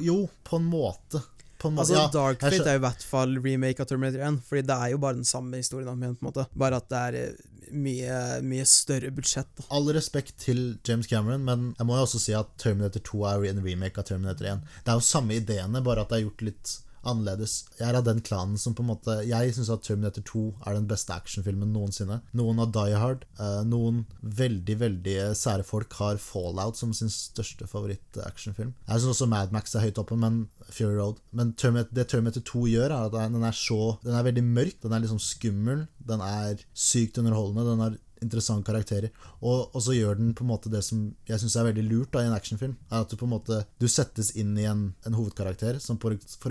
jo 0.04 0.20
på 0.44 0.60
en 0.60 0.70
måte. 0.70 1.24
På 1.58 1.72
en 1.72 1.78
måte. 1.78 1.88
Altså 1.88 1.98
ja, 1.98 2.06
Dark 2.14 2.44
Fate 2.44 2.70
er 2.70 2.80
i 2.80 2.86
hvert 2.86 3.04
fall 3.08 3.38
remake 3.42 3.82
av 3.82 3.90
Terminator 3.90 4.22
1, 4.28 4.42
Fordi 4.46 4.66
det 4.68 4.76
er 4.76 4.94
jo 4.94 5.02
bare 5.02 5.20
den 5.22 5.28
samme 5.28 5.58
historien, 5.62 5.90
Om, 5.90 6.02
på 6.20 6.26
en 6.26 6.32
måte. 6.32 6.48
bare 6.54 6.82
at 6.82 6.90
det 6.92 7.04
er 7.10 7.36
mye, 7.74 8.42
mye 8.46 8.66
større 8.70 9.10
budsjett. 9.16 9.50
Da. 9.58 9.66
All 9.74 9.88
respekt 9.96 10.36
til 10.44 10.78
James 10.86 11.08
Cameron, 11.10 11.46
men 11.48 11.72
jeg 11.78 11.88
må 11.88 11.98
jo 11.98 12.06
også 12.06 12.22
si 12.22 12.36
at 12.38 12.52
Terminator 12.62 13.02
2 13.02 13.24
er 13.32 13.46
en 13.50 13.64
remake 13.66 14.02
av 14.02 14.06
Terminator 14.10 14.52
1. 14.52 14.66
Det 14.84 14.94
er 14.94 15.00
jo 15.00 15.08
samme 15.08 15.40
ideene, 15.40 15.82
bare 15.86 16.06
at 16.06 16.12
det 16.12 16.20
er 16.20 16.28
gjort 16.28 16.46
litt 16.46 16.76
annerledes. 17.06 17.66
Jeg 17.80 17.88
er 17.90 18.00
av 18.00 18.06
den 18.08 18.22
klanen 18.26 18.58
som 18.62 18.76
på 18.76 18.84
en 18.84 18.90
måte 18.92 19.18
Jeg 19.28 19.54
syns 19.56 19.72
at 19.74 19.84
Terminator 19.86 20.26
2 20.26 20.44
er 20.66 20.78
den 20.78 20.88
beste 20.90 21.16
actionfilmen 21.16 21.72
noensinne. 21.74 22.22
Noen 22.38 22.62
har 22.62 22.72
Die 22.76 23.00
Hard. 23.00 23.26
eh, 23.40 23.62
noen 23.66 24.06
veldig, 24.22 24.78
veldig 24.80 25.16
sære 25.38 25.66
folk 25.66 25.94
har 26.00 26.20
Fallout 26.22 26.78
som 26.80 26.94
sin 26.94 27.12
største 27.12 27.68
favoritt-actionfilm. 27.68 28.74
Jeg 28.88 29.02
syns 29.02 29.16
også 29.16 29.30
Mad 29.30 29.54
Max 29.56 29.76
er 29.76 29.86
høyt 29.86 30.00
oppe, 30.02 30.18
men 30.20 30.48
Fury 30.70 30.96
Road. 30.96 31.22
Men 31.32 31.54
Terminator, 31.54 31.94
det 31.96 32.08
Terminator 32.12 32.42
2 32.42 32.66
gjør, 32.74 32.92
er 32.92 33.10
at 33.10 33.34
den 33.34 33.44
er 33.44 33.56
så 33.56 33.98
Den 34.04 34.16
er 34.16 34.26
veldig 34.26 34.44
mørk, 34.44 34.82
den 34.82 34.94
er 34.94 35.04
liksom 35.04 35.20
skummel, 35.22 35.86
den 36.00 36.22
er 36.22 36.62
sykt 36.74 37.18
underholdende, 37.22 37.66
den 37.70 37.84
har 37.84 37.98
interessante 38.26 38.68
karakterer. 38.68 39.14
Og, 39.42 39.70
og 39.72 39.84
så 39.86 39.96
gjør 39.96 40.20
den 40.20 40.34
på 40.38 40.46
en 40.46 40.52
måte 40.52 40.72
det 40.74 40.84
som 40.86 41.08
jeg 41.30 41.42
syns 41.42 41.58
er 41.60 41.70
veldig 41.70 41.86
lurt 41.88 42.14
da 42.16 42.24
i 42.24 42.30
en 42.30 42.38
actionfilm. 42.38 42.76
Er 42.90 43.06
at 43.06 43.12
du 43.12 43.18
på 43.20 43.28
en 43.28 43.36
måte 43.36 43.62
Du 43.82 43.88
settes 43.92 44.34
inn 44.40 44.56
i 44.60 44.68
en, 44.70 44.88
en 45.06 45.18
hovedkarakter, 45.18 45.80
som 45.84 46.00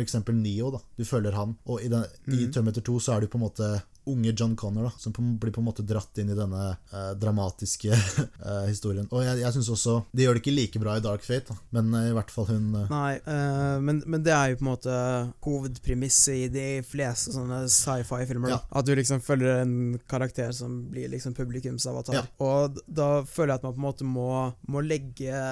eksempel 0.05 0.37
Neo. 0.39 0.73
da 0.75 0.83
Du 0.99 1.05
følger 1.09 1.37
han. 1.37 1.57
Og 1.67 1.83
i, 1.85 1.91
den, 1.93 2.07
i 2.31 2.47
Terminator 2.49 2.87
2 2.87 3.01
så 3.03 3.17
er 3.17 3.25
du 3.25 3.33
på 3.33 3.41
en 3.41 3.47
måte 3.47 3.71
unge 4.11 4.33
John 4.37 4.57
Connor, 4.57 4.89
da 4.89 4.93
som 4.99 5.13
på, 5.13 5.23
blir 5.23 5.53
på 5.53 5.61
en 5.61 5.69
måte 5.69 5.85
dratt 5.87 6.19
inn 6.19 6.31
i 6.31 6.37
denne 6.37 6.63
eh, 6.93 7.11
dramatiske 7.21 7.91
eh, 8.47 8.67
historien. 8.69 9.09
Og 9.11 9.25
jeg, 9.25 9.41
jeg 9.43 9.57
syns 9.57 9.71
også 9.75 9.97
De 10.13 10.27
gjør 10.27 10.37
det 10.37 10.45
ikke 10.45 10.55
like 10.55 10.83
bra 10.83 10.97
i 10.99 11.05
Dark 11.05 11.25
Fate, 11.27 11.53
da. 11.53 11.59
men 11.77 11.93
eh, 11.99 12.11
i 12.11 12.17
hvert 12.17 12.33
fall 12.35 12.49
hun 12.51 12.71
eh, 12.83 12.93
Nei, 12.93 13.13
eh, 13.19 13.77
men, 13.85 14.03
men 14.11 14.25
det 14.27 14.35
er 14.37 14.53
jo 14.53 14.61
på 14.61 14.67
en 14.67 14.71
måte 14.73 14.99
hovedpremisset 15.47 16.41
i 16.47 16.49
de 16.53 16.67
fleste 16.87 17.35
sånne 17.35 17.65
sci-fi-filmer. 17.73 18.57
da. 18.57 18.61
At 18.75 18.89
du 18.89 18.95
liksom 18.97 19.23
følger 19.25 19.63
en 19.65 19.77
karakter 20.11 20.53
som 20.57 20.83
blir 20.93 21.11
liksom 21.13 21.37
publikumsavatar. 21.37 22.21
Ja. 22.21 22.25
Og 22.45 22.81
da 22.87 23.11
føler 23.29 23.55
jeg 23.55 23.63
at 23.63 23.69
man 23.69 23.77
på 23.77 23.83
en 23.83 23.89
måte 23.89 24.09
må, 24.09 24.31
må 24.71 24.85
legge 24.85 25.45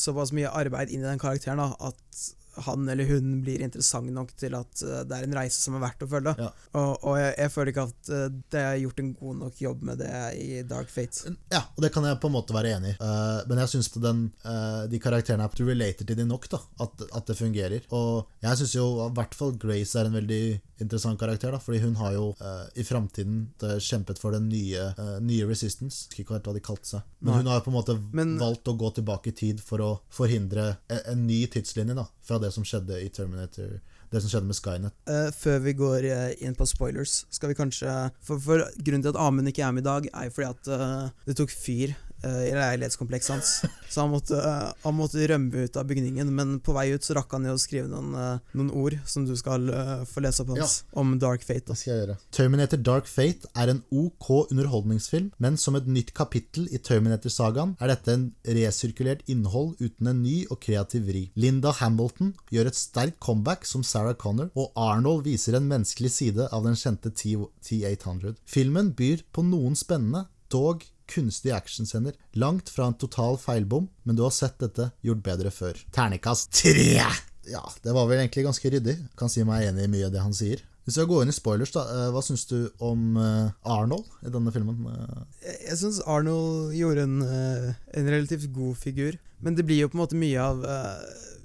såpass 0.00 0.34
mye 0.34 0.52
arbeid 0.52 0.92
inn 0.92 1.04
i 1.04 1.08
den 1.08 1.22
karakteren 1.22 1.62
da, 1.62 1.70
at 1.90 2.24
han 2.56 2.88
eller 2.88 3.04
hun 3.08 3.40
blir 3.44 3.62
interessant 3.64 4.10
nok 4.14 4.34
til 4.38 4.54
at 4.58 4.82
eh, 4.84 5.02
det 5.08 5.16
er 5.16 5.26
en 5.26 5.36
reise 5.36 5.60
som 5.60 5.76
er 5.76 5.84
verdt 5.84 6.04
å 6.06 6.10
følge. 6.10 6.34
Ja. 6.38 6.50
Og, 6.78 7.06
og 7.06 7.18
jeg, 7.18 7.32
jeg 7.40 7.52
føler 7.54 7.72
ikke 7.72 7.86
at 7.88 8.10
eh, 8.14 8.26
det 8.54 8.62
er 8.62 8.80
gjort 8.82 9.02
en 9.02 9.12
god 9.18 9.40
nok 9.42 9.62
jobb 9.64 9.84
med 9.90 10.02
det 10.02 10.12
i 10.40 10.48
Dark 10.68 10.92
Fate. 10.92 11.34
Ja, 11.52 11.64
og 11.74 11.84
det 11.84 11.92
kan 11.94 12.06
jeg 12.08 12.20
på 12.22 12.30
en 12.30 12.36
måte 12.36 12.56
være 12.56 12.74
enig 12.76 12.94
i. 12.94 12.96
Uh, 13.00 13.42
men 13.50 13.60
jeg 13.62 13.74
syns 13.74 13.90
de 13.94 14.98
karakterene 15.02 15.46
er 15.46 15.54
Du 15.54 15.66
relater 15.66 16.06
til 16.06 16.18
de 16.18 16.26
nok, 16.26 16.46
da. 16.50 16.60
At, 16.82 17.04
at 17.14 17.30
det 17.30 17.36
fungerer. 17.38 17.86
Og 17.94 18.30
jeg 18.44 18.60
syns 18.60 18.74
jo 18.76 18.86
i 19.06 19.10
hvert 19.16 19.36
fall 19.36 19.54
Grace 19.60 19.98
er 19.98 20.08
en 20.08 20.18
veldig 20.18 20.42
interessant 20.82 21.18
karakter, 21.20 21.54
da. 21.54 21.60
Fordi 21.62 21.82
hun 21.84 21.96
har 22.00 22.16
jo 22.16 22.30
uh, 22.40 22.64
i 22.74 22.86
framtiden 22.86 23.46
kjempet 23.62 24.20
for 24.20 24.34
den 24.34 24.48
nye, 24.50 24.90
nye 25.24 25.46
Resistance. 25.48 26.08
Jeg 26.08 26.24
husker 26.24 26.24
ikke 26.24 26.38
helt 26.38 26.50
hva 26.50 26.56
de 26.56 26.64
kalte 26.64 26.90
seg. 26.94 27.06
Men 27.20 27.32
Nei. 27.32 27.38
hun 27.40 27.50
har 27.52 27.60
jo 27.60 27.66
på 27.66 27.72
en 27.72 27.78
måte 27.78 27.98
Men- 28.12 28.36
valgt 28.40 28.68
å 28.70 28.76
gå 28.78 28.90
tilbake 28.98 29.32
i 29.32 29.36
tid 29.36 29.62
for 29.64 29.84
å 29.84 29.92
forhindre 30.12 30.74
en, 30.88 31.02
en 31.14 31.26
ny 31.28 31.44
tidslinje 31.50 31.96
da 31.96 32.06
fra 32.24 32.38
det 32.40 32.50
som 32.54 32.64
skjedde 32.66 33.00
i 33.04 33.10
Terminator. 33.12 33.78
Det 34.12 34.20
som 34.22 34.30
skjedde 34.30 34.48
med 34.48 34.56
Skynet. 34.58 34.96
Uh, 35.10 35.28
før 35.34 35.58
vi 35.64 35.74
går 35.76 36.06
eh, 36.06 36.44
inn 36.46 36.54
på 36.54 36.66
spoilers, 36.70 37.24
skal 37.34 37.50
vi 37.50 37.56
kanskje 37.58 37.90
For, 38.22 38.38
for 38.38 38.62
grunnen 38.78 39.02
til 39.02 39.10
at 39.10 39.18
Amund 39.18 39.50
ikke 39.50 39.64
er 39.66 39.74
med 39.74 39.82
i 39.82 39.88
dag, 39.88 40.08
er 40.12 40.28
jo 40.28 40.34
fordi 40.36 40.50
at 40.52 40.70
uh, 40.70 41.24
det 41.26 41.36
tok 41.40 41.50
fyr 41.50 41.96
i 42.24 42.52
leilighetskomplekset 42.56 43.34
hans. 43.34 43.52
Så 43.90 44.00
han 44.02 44.10
måtte, 44.10 44.38
eh, 44.38 44.72
han 44.82 44.96
måtte 44.96 45.22
rømme 45.30 45.64
ut 45.66 45.76
av 45.76 45.86
bygningen, 45.86 46.30
men 46.34 46.56
på 46.64 46.74
vei 46.74 46.88
ut 46.94 47.04
så 47.06 47.14
rakk 47.18 47.32
han 47.36 47.44
jo 47.46 47.54
å 47.54 47.60
skrive 47.60 47.86
noen, 47.90 48.14
eh, 48.18 48.54
noen 48.58 48.70
ord 48.74 48.96
som 49.06 49.26
du 49.28 49.34
skal 49.38 49.68
eh, 49.70 50.04
få 50.08 50.22
lese 50.24 50.42
opp 50.42 50.54
hans, 50.56 50.80
om 50.92 51.14
Dark 51.22 51.44
Fate. 51.46 51.64
Det 51.64 51.72
Da. 51.74 51.74
skal 51.78 51.92
jeg 51.94 52.00
gjøre. 52.02 52.16
Terminator 52.34 52.82
Dark 52.82 53.06
Fate 53.06 53.46
er 53.54 53.70
en 53.70 53.82
OK 53.92 54.48
underholdningsfilm, 54.50 55.30
men 55.38 55.56
som 55.56 55.76
et 55.76 55.86
nytt 55.86 56.12
kapittel 56.14 56.66
i 56.74 56.78
Terminator-sagaen 56.78 57.76
er 57.80 57.92
dette 57.92 58.08
en 58.12 58.26
resirkulert 58.44 59.22
innhold 59.30 59.76
uten 59.80 60.10
en 60.10 60.22
ny 60.22 60.44
og 60.50 60.60
kreativ 60.60 61.06
vri. 61.06 61.30
Linda 61.36 61.72
Hamilton 61.72 62.34
gjør 62.50 62.66
et 62.72 62.78
sterkt 62.78 63.20
comeback 63.20 63.64
som 63.64 63.82
Sarah 63.86 64.14
Connor, 64.14 64.50
og 64.56 64.72
Arnold 64.76 65.24
viser 65.24 65.54
en 65.56 65.68
menneskelig 65.70 66.10
side 66.10 66.48
av 66.50 66.64
den 66.64 66.74
kjente 66.74 67.12
T-800. 67.14 68.36
Filmen 68.46 68.92
byr 68.96 69.22
på 69.32 69.44
noen 69.46 69.76
spennende, 69.78 70.26
dog 70.52 70.84
kunstige 71.10 71.54
actionscener. 71.56 72.14
Langt 72.40 72.70
fra 72.72 72.86
en 72.90 72.98
total 73.00 73.38
feilbom, 73.40 73.88
men 74.04 74.16
du 74.18 74.22
har 74.26 74.34
sett 74.34 74.58
dette 74.62 74.90
gjort 75.04 75.22
bedre 75.26 75.50
før. 75.54 75.78
Ternekast 75.94 76.52
tre! 76.62 77.00
Ja, 77.44 77.60
det 77.84 77.92
var 77.92 78.06
vel 78.08 78.22
egentlig 78.22 78.46
ganske 78.46 78.70
ryddig. 78.72 78.94
Kan 79.20 79.28
si 79.32 79.44
meg 79.44 79.66
enig 79.68 79.84
i 79.84 79.90
mye 79.92 80.06
av 80.08 80.14
det 80.14 80.22
han 80.24 80.32
sier. 80.36 80.62
Hvis 80.84 80.98
vi 81.00 81.04
går 81.08 81.22
inn 81.24 81.32
i 81.32 81.36
spoilers, 81.36 81.70
da, 81.72 81.82
eh, 81.88 82.08
hva 82.12 82.20
syns 82.24 82.42
du 82.48 82.56
om 82.84 83.16
eh, 83.16 83.52
Arnold 83.72 84.04
i 84.24 84.32
denne 84.32 84.52
filmen? 84.52 84.82
Eh, 84.90 85.20
Jeg, 85.46 85.58
jeg 85.70 85.78
syns 85.80 86.00
Arnold 86.04 86.74
gjorde 86.76 87.06
en, 87.08 87.14
en 87.24 88.10
relativt 88.12 88.50
god 88.52 88.76
figur, 88.80 89.16
men 89.40 89.56
det 89.56 89.64
blir 89.64 89.80
jo 89.84 89.88
på 89.92 89.96
en 89.96 90.02
måte 90.04 90.18
mye 90.20 90.40
av 90.44 90.64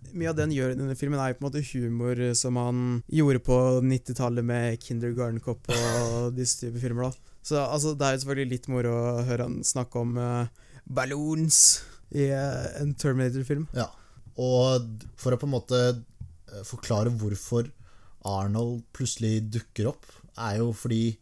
mye 0.09 0.31
av 0.31 0.35
det 0.35 0.41
han 0.47 0.53
gjør 0.55 0.71
denne 0.73 0.95
filmen, 0.97 1.19
er 1.21 1.31
jo 1.31 1.37
på 1.37 1.43
en 1.43 1.47
måte 1.51 1.61
humor 1.69 2.21
som 2.35 2.55
han 2.57 2.77
gjorde 3.13 3.43
på 3.45 3.57
90-tallet 3.85 4.45
med 4.47 4.79
Kindergarten 4.81 5.39
Cop 5.45 5.67
og 5.69 6.31
disse 6.39 6.63
typer 6.63 6.81
filmer. 6.81 7.11
da 7.11 7.28
Så 7.46 7.62
altså, 7.62 7.96
det 7.98 8.05
er 8.05 8.15
jo 8.15 8.24
selvfølgelig 8.24 8.53
litt 8.53 8.67
moro 8.72 8.93
å 8.93 9.24
høre 9.27 9.48
han 9.48 9.62
snakke 9.65 10.03
om 10.03 10.17
uh, 10.19 10.69
balloons 10.86 11.81
i 12.12 12.29
uh, 12.34 12.67
en 12.81 12.93
Terminator-film. 13.00 13.67
Ja. 13.77 13.88
Og 14.39 15.05
for 15.19 15.36
å 15.36 15.39
på 15.39 15.48
en 15.50 15.51
måte 15.51 15.79
eh, 15.89 16.62
forklare 16.63 17.12
hvorfor 17.19 17.67
Arnold 18.27 18.86
plutselig 18.96 19.41
dukker 19.51 19.89
opp, 19.91 20.05
er 20.39 20.62
jo 20.62 20.69
fordi 20.75 21.17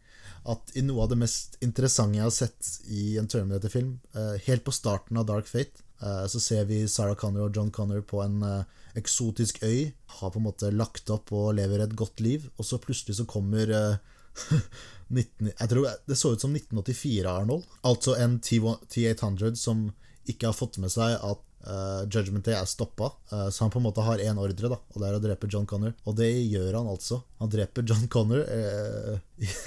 at 0.47 0.71
i 0.79 0.83
noe 0.85 1.03
av 1.03 1.11
det 1.11 1.19
mest 1.19 1.57
interessante 1.65 2.19
jeg 2.19 2.27
har 2.27 2.35
sett 2.35 2.69
i 2.93 3.17
en 3.19 3.27
Terminator-film, 3.29 3.97
uh, 4.15 4.35
helt 4.45 4.63
på 4.63 4.75
starten 4.75 5.19
av 5.19 5.27
Dark 5.27 5.49
Fate, 5.49 5.83
eh, 6.01 6.25
så 6.31 6.39
ser 6.43 6.67
vi 6.69 6.85
Sarah 6.87 7.17
Connor 7.19 7.49
og 7.49 7.57
John 7.57 7.71
Connor 7.73 8.03
på 8.07 8.21
en 8.23 8.39
eh, 8.45 8.77
eksotisk 8.99 9.59
øy, 9.63 9.91
har 10.19 10.31
på 10.31 10.39
en 10.39 10.47
måte 10.47 10.71
lagt 10.73 11.11
opp 11.13 11.33
og 11.35 11.55
lever 11.57 11.83
et 11.83 11.97
godt 11.99 12.23
liv, 12.23 12.47
og 12.55 12.69
så 12.69 12.79
plutselig 12.81 13.19
så 13.19 13.27
kommer 13.29 13.73
eh, 13.75 13.99
19, 15.07 15.51
jeg 15.53 15.69
tror 15.71 15.87
Det 16.07 16.17
så 16.19 16.33
ut 16.33 16.41
som 16.43 16.55
1984 16.55 17.31
Arnold. 17.31 17.67
Altså 17.87 18.15
en 18.19 18.39
T1 18.43 18.87
T800 18.91 19.55
som 19.59 19.87
ikke 20.27 20.49
har 20.49 20.57
fått 20.57 20.77
med 20.83 20.91
seg 20.91 21.15
at 21.23 21.43
uh, 21.67 22.03
Judgment 22.11 22.45
Day 22.45 22.57
er 22.57 22.67
stoppa. 22.67 23.13
Uh, 23.31 23.47
så 23.49 23.63
han 23.63 23.71
på 23.71 23.79
en 23.79 23.87
måte 23.87 24.03
har 24.03 24.19
én 24.23 24.39
ordre, 24.41 24.71
da, 24.73 24.79
og 24.79 24.99
det 24.99 25.07
er 25.07 25.15
å 25.17 25.23
drepe 25.23 25.49
John 25.51 25.67
Connor. 25.69 25.95
Og 26.03 26.17
det 26.19 26.29
gjør 26.29 26.81
han 26.81 26.91
altså. 26.91 27.21
Han 27.39 27.53
dreper 27.53 27.87
John 27.87 28.09
Connor 28.11 28.43
uh, 28.43 29.15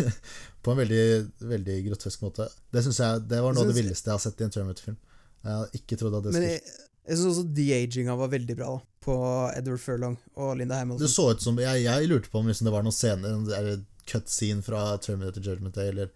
på 0.62 0.74
en 0.74 0.82
veldig, 0.82 1.06
veldig 1.54 1.80
grotesk 1.88 2.26
måte. 2.26 2.50
Det 2.70 2.84
synes 2.84 3.00
jeg 3.00 3.24
Det 3.30 3.40
var 3.40 3.56
noe 3.56 3.64
av 3.64 3.72
det 3.72 3.80
villeste 3.80 4.12
jeg 4.12 4.18
har 4.18 4.24
sett 4.26 4.40
i 4.44 4.48
en 4.48 4.54
Terminator-film. 4.54 5.00
Jeg 5.40 5.56
hadde 5.56 5.80
ikke 5.80 5.96
trodd 5.96 6.20
at 6.20 6.26
det 6.26 6.36
skulle 6.36 6.52
jeg, 6.52 6.78
jeg 7.10 7.16
syns 7.16 7.30
også 7.30 7.44
de-aginga 7.56 8.14
var 8.20 8.28
veldig 8.30 8.54
bra 8.58 8.74
da 8.74 8.80
på 9.00 9.14
Edward 9.56 9.80
Furlong 9.80 10.16
og 10.36 10.58
Linda 10.60 10.76
Hamilton. 10.76 11.00
Det 11.00 11.08
så 11.10 11.30
ut 11.32 11.42
som 11.42 11.58
Jeg, 11.58 11.84
jeg 11.86 12.08
lurte 12.10 12.28
på 12.28 12.42
om 12.42 12.50
liksom 12.50 12.68
det 12.68 12.74
var 12.74 12.84
noen 12.84 12.94
scene 12.94 13.30
Eller 14.00 14.12
cut 14.12 14.28
scene 14.28 14.62
fra 14.62 14.98
Terminator 14.98 15.42
Judgment 15.44 15.74
Day, 15.74 15.88
eller 15.88 16.10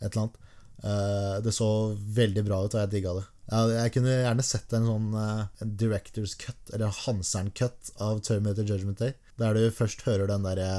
et 0.00 0.10
eller 0.10 0.26
annet. 0.26 0.40
Uh, 0.84 1.40
det 1.44 1.54
så 1.54 1.68
veldig 1.96 2.44
bra 2.44 2.64
ut, 2.64 2.74
og 2.74 2.82
jeg 2.82 2.92
digga 2.92 3.14
det. 3.18 3.24
Jeg, 3.44 3.72
jeg 3.76 3.92
kunne 3.94 4.18
gjerne 4.18 4.44
sett 4.44 4.74
en 4.76 4.88
sånn 4.88 5.08
uh, 5.16 5.64
director's 5.64 6.36
cut, 6.40 6.60
eller 6.72 6.92
Hansern-cut, 7.04 7.94
av 8.04 8.22
Terminator 8.26 8.68
Judgment 8.68 9.00
Day. 9.00 9.16
Der 9.40 9.56
du 9.56 9.66
først 9.74 10.04
hører 10.08 10.30
den 10.30 10.46
derre 10.46 10.70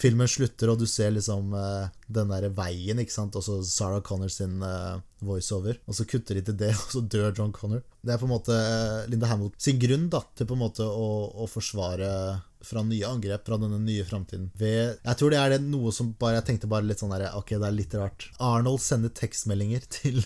Filmen 0.00 0.28
slutter, 0.30 0.70
og 0.70 0.78
du 0.80 0.86
ser 0.88 1.10
liksom 1.12 1.50
eh, 1.58 1.88
den 2.08 2.30
der 2.30 2.46
veien, 2.56 3.00
ikke 3.02 3.12
sant, 3.12 3.34
og 3.36 3.42
så 3.44 3.58
Sarah 3.66 3.98
Connor 4.06 4.30
sin 4.32 4.62
voiceover. 5.20 5.76
Og 5.90 5.98
så 5.98 6.06
kutter 6.08 6.38
de 6.38 6.44
til 6.46 6.56
det, 6.56 6.70
og 6.80 6.94
så 6.94 7.02
dør 7.04 7.34
John 7.36 7.52
Connor. 7.52 7.82
Det 8.00 8.14
er 8.14 8.22
på 8.22 8.28
en 8.28 8.32
måte 8.32 8.56
Linda 9.10 9.28
Hamilton 9.28 9.60
sin 9.60 9.82
grunn 9.82 10.06
da, 10.14 10.22
til 10.38 10.48
på 10.48 10.56
en 10.56 10.62
måte 10.62 10.86
å, 10.86 11.10
å 11.42 11.50
forsvare 11.50 12.08
fra 12.66 12.82
nye 12.86 13.06
angrep 13.08 13.46
fra 13.46 13.58
denne 13.60 13.78
nye 13.82 14.04
framtiden. 14.06 14.50
Jeg 14.60 15.16
tror 15.18 15.32
det 15.32 15.40
er 15.40 15.54
det 15.54 15.60
noe 15.64 15.92
som 15.94 16.12
bare 16.20 16.40
Jeg 16.40 16.46
tenkte 16.48 16.70
bare 16.70 16.86
litt 16.86 17.02
sånn 17.02 17.12
der 17.12 17.26
Ok, 17.38 17.54
det 17.56 17.66
er 17.66 17.76
litt 17.76 17.94
rart. 17.98 18.28
Arnold 18.40 18.82
sender 18.84 19.12
tekstmeldinger 19.16 19.86
til 19.96 20.20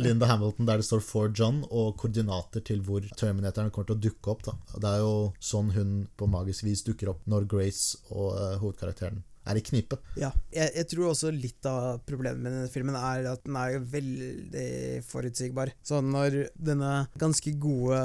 Linda 0.00 0.30
Hamilton 0.30 0.68
der 0.68 0.80
det 0.80 0.88
står 0.88 1.02
'for 1.04 1.32
John' 1.34 1.64
og 1.70 1.96
koordinater 2.00 2.64
til 2.64 2.82
hvor 2.86 3.04
Terminatoren 3.16 3.70
kommer 3.70 3.90
til 3.90 3.98
å 3.98 4.04
dukke 4.08 4.34
opp. 4.34 4.44
da 4.44 4.54
Det 4.76 4.92
er 4.94 5.02
jo 5.04 5.32
sånn 5.40 5.72
hun 5.74 6.08
på 6.16 6.30
magisk 6.30 6.64
vis 6.64 6.84
dukker 6.86 7.14
opp 7.14 7.26
når 7.26 7.48
Grace 7.50 7.98
og 8.10 8.34
uh, 8.36 8.56
hovedkarakteren 8.62 9.22
er 9.50 9.60
i 9.60 9.64
knipe. 9.64 9.98
Ja. 10.20 10.30
Jeg, 10.54 10.72
jeg 10.78 10.88
tror 10.92 11.10
også 11.10 11.32
litt 11.34 11.66
av 11.68 12.00
problemet 12.08 12.40
med 12.42 12.54
denne 12.56 12.72
filmen 12.72 12.96
er 12.98 13.28
at 13.32 13.44
den 13.46 13.58
er 13.58 13.78
veldig 13.92 14.66
forutsigbar. 15.06 15.72
Så 15.86 16.00
når 16.04 16.38
denne 16.56 16.92
ganske 17.20 17.52
gode 17.60 18.00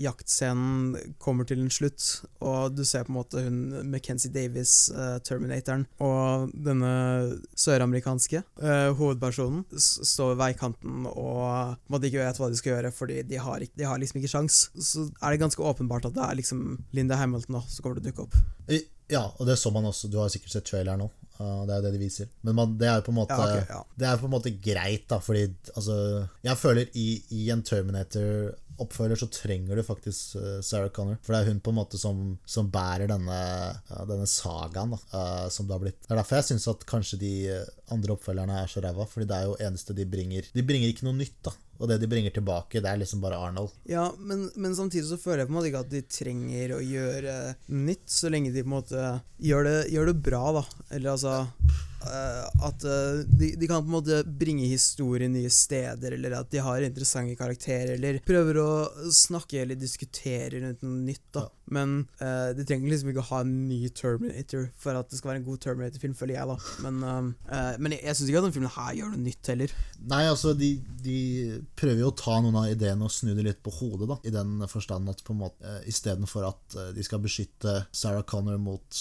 jaktscenen 0.00 1.14
kommer 1.22 1.48
til 1.48 1.64
en 1.64 1.72
slutt, 1.72 2.06
og 2.40 2.76
du 2.76 2.84
ser 2.86 3.06
på 3.06 3.14
en 3.14 3.18
måte 3.20 3.44
hun 3.44 3.60
Mackenzie 3.90 4.32
Davis, 4.34 4.74
uh, 4.94 5.18
Terminatoren, 5.26 5.86
og 6.02 6.52
denne 6.54 6.92
søramerikanske 7.58 8.42
uh, 8.62 8.90
hovedpersonen 8.98 9.64
står 9.74 10.34
ved 10.34 10.40
veikanten 10.44 11.08
og 11.10 11.76
måtte 11.90 12.08
ikke 12.10 12.22
vet 12.22 12.40
hva 12.40 12.50
de 12.52 12.60
skal 12.60 12.76
gjøre, 12.76 12.94
fordi 12.94 13.20
de 13.28 13.40
har, 13.40 13.64
ikke, 13.64 13.78
de 13.80 13.88
har 13.88 14.00
liksom 14.00 14.20
ikke 14.20 14.32
sjans, 14.32 14.62
så 14.76 15.08
er 15.20 15.34
det 15.34 15.42
ganske 15.42 15.64
åpenbart 15.64 16.08
at 16.08 16.16
det 16.16 16.24
er 16.26 16.40
liksom 16.40 16.64
Linda 16.96 17.18
Hamilton 17.20 17.60
da, 17.60 17.66
som 17.66 17.84
kommer 17.84 18.00
til 18.00 18.08
å 18.08 18.10
dukke 18.10 18.26
opp. 18.28 18.40
I- 18.70 18.86
Ja, 19.10 19.24
og 19.36 19.48
det 19.48 19.58
så 19.58 19.72
man 19.74 19.88
også. 19.88 20.10
Du 20.10 20.20
har 20.20 20.30
sikkert 20.32 20.54
sett 20.54 20.68
traileren 20.70 21.04
nå. 21.04 21.10
Det 21.40 21.72
er 21.72 21.78
jo 21.78 21.84
det 21.86 21.92
de 21.94 22.00
viser. 22.02 22.28
Men 22.44 22.56
man, 22.58 22.72
det 22.80 22.88
er 22.88 22.98
jo 23.00 23.14
måte 23.16 23.36
Ja, 23.36 23.44
okay, 23.46 23.62
ja. 23.70 23.80
Det 23.96 24.08
er 24.08 24.18
på 24.20 24.28
en 24.28 24.34
måte 24.34 24.52
greit, 24.60 25.06
da, 25.08 25.20
fordi 25.24 25.46
altså 25.72 25.94
Jeg 26.44 26.60
føler 26.60 26.90
i, 27.00 27.06
i 27.32 27.46
en 27.54 27.62
Terminator-oppfølger 27.64 29.22
så 29.22 29.30
trenger 29.32 29.80
du 29.80 29.84
faktisk 29.86 30.36
uh, 30.36 30.58
Sarah 30.64 30.92
Connor. 30.92 31.16
For 31.24 31.32
det 31.32 31.40
er 31.40 31.48
hun 31.48 31.62
på 31.64 31.72
en 31.72 31.78
måte 31.80 32.00
som, 32.00 32.20
som 32.44 32.68
bærer 32.72 33.08
denne, 33.08 33.40
denne 34.10 34.28
sagaen, 34.28 34.92
da, 34.92 35.00
uh, 35.16 35.48
som 35.52 35.68
det 35.68 35.78
har 35.78 35.84
blitt. 35.86 36.02
Det 36.04 36.12
er 36.12 36.20
derfor 36.20 36.40
jeg 36.42 36.50
syns 36.50 36.68
at 36.74 36.86
kanskje 36.92 37.22
de 37.24 37.32
uh, 37.56 37.64
andre 37.96 38.18
oppfølgerne 38.18 38.60
er 38.60 38.68
så 38.70 38.84
ræva, 38.84 39.08
fordi 39.08 39.30
det 39.30 39.40
er 39.40 39.48
jo 39.48 39.58
eneste 39.70 39.96
de 39.96 40.08
bringer 40.12 40.52
De 40.52 40.66
bringer 40.66 40.92
ikke 40.92 41.08
noe 41.08 41.16
nytt, 41.22 41.40
da. 41.48 41.56
Og 41.80 41.88
det 41.88 41.96
de 42.02 42.08
bringer 42.10 42.34
tilbake, 42.34 42.82
det 42.84 42.90
er 42.90 43.00
liksom 43.00 43.22
bare 43.24 43.38
Arnold. 43.40 43.72
Ja, 43.88 44.10
men, 44.18 44.50
men 44.60 44.76
samtidig 44.76 45.08
så 45.08 45.16
føler 45.20 45.42
jeg 45.42 45.48
på 45.48 45.54
en 45.54 45.58
måte 45.58 45.70
ikke 45.70 45.84
at 45.86 45.94
de 45.94 46.02
trenger 46.12 46.74
å 46.76 46.82
gjøre 46.84 47.36
nytt, 47.72 48.04
så 48.12 48.32
lenge 48.32 48.52
de 48.52 48.64
på 48.64 48.68
en 48.68 48.76
måte 48.76 49.06
gjør 49.40 49.64
det, 49.68 49.78
gjør 49.94 50.12
det 50.12 50.18
bra, 50.28 50.42
da. 50.60 50.64
Eller 50.92 51.14
altså 51.16 51.38
At 52.00 52.84
eh, 52.84 53.22
de, 53.26 53.52
de 53.60 53.68
kan 53.68 53.82
på 53.84 53.90
en 53.90 53.96
måte 53.98 54.22
bringe 54.24 54.68
historien 54.70 55.32
nye 55.34 55.50
steder, 55.52 56.16
eller 56.16 56.38
at 56.40 56.50
de 56.52 56.62
har 56.64 56.86
interessante 56.86 57.36
karakterer, 57.38 57.96
eller 57.98 58.20
prøver 58.26 58.60
å 58.62 58.70
snakke 59.14 59.62
eller 59.62 59.78
diskutere 59.80 60.60
rundt 60.60 60.84
noe 60.86 61.02
nytt, 61.10 61.26
da. 61.36 61.48
Men 61.70 61.92
uh, 62.18 62.50
de 62.56 62.64
trenger 62.66 62.90
liksom 62.90 63.12
ikke 63.12 63.22
å 63.22 63.28
ha 63.30 63.40
en 63.44 63.52
ny 63.68 63.78
Terminator 63.94 64.66
for 64.80 64.98
at 64.98 65.10
det 65.10 65.20
skal 65.20 65.32
være 65.32 65.40
en 65.42 65.46
god 65.46 65.60
Terminator-film, 65.62 66.16
føler 66.18 66.36
jeg, 66.36 66.50
da. 66.50 66.56
Men, 66.86 66.98
uh, 67.06 67.30
uh, 67.52 67.74
men 67.78 67.94
jeg, 67.94 68.02
jeg 68.08 68.18
syns 68.18 68.32
ikke 68.32 68.40
at 68.40 68.46
denne 68.48 68.56
filmen 68.56 68.74
her 68.74 68.96
gjør 68.98 69.12
noe 69.12 69.22
nytt 69.22 69.50
heller. 69.52 69.74
Nei, 70.10 70.22
altså, 70.26 70.54
de, 70.58 70.72
de 71.04 71.18
prøver 71.78 72.02
jo 72.02 72.10
å 72.10 72.16
ta 72.18 72.40
noen 72.42 72.58
av 72.58 72.70
ideene 72.72 73.06
og 73.06 73.14
snu 73.14 73.32
det 73.38 73.46
litt 73.46 73.62
på 73.62 73.74
hodet, 73.78 74.08
da, 74.10 74.18
i 74.26 74.34
den 74.34 74.66
forstand 74.70 75.12
at 75.12 75.22
på 75.26 75.36
en 75.36 75.42
måte 75.44 75.76
uh, 75.76 75.78
istedenfor 75.90 76.48
at 76.48 76.78
de 76.94 77.04
skal 77.06 77.22
beskytte 77.22 77.76
Sarah 77.94 78.22
Connor 78.26 78.58
mot 78.60 78.98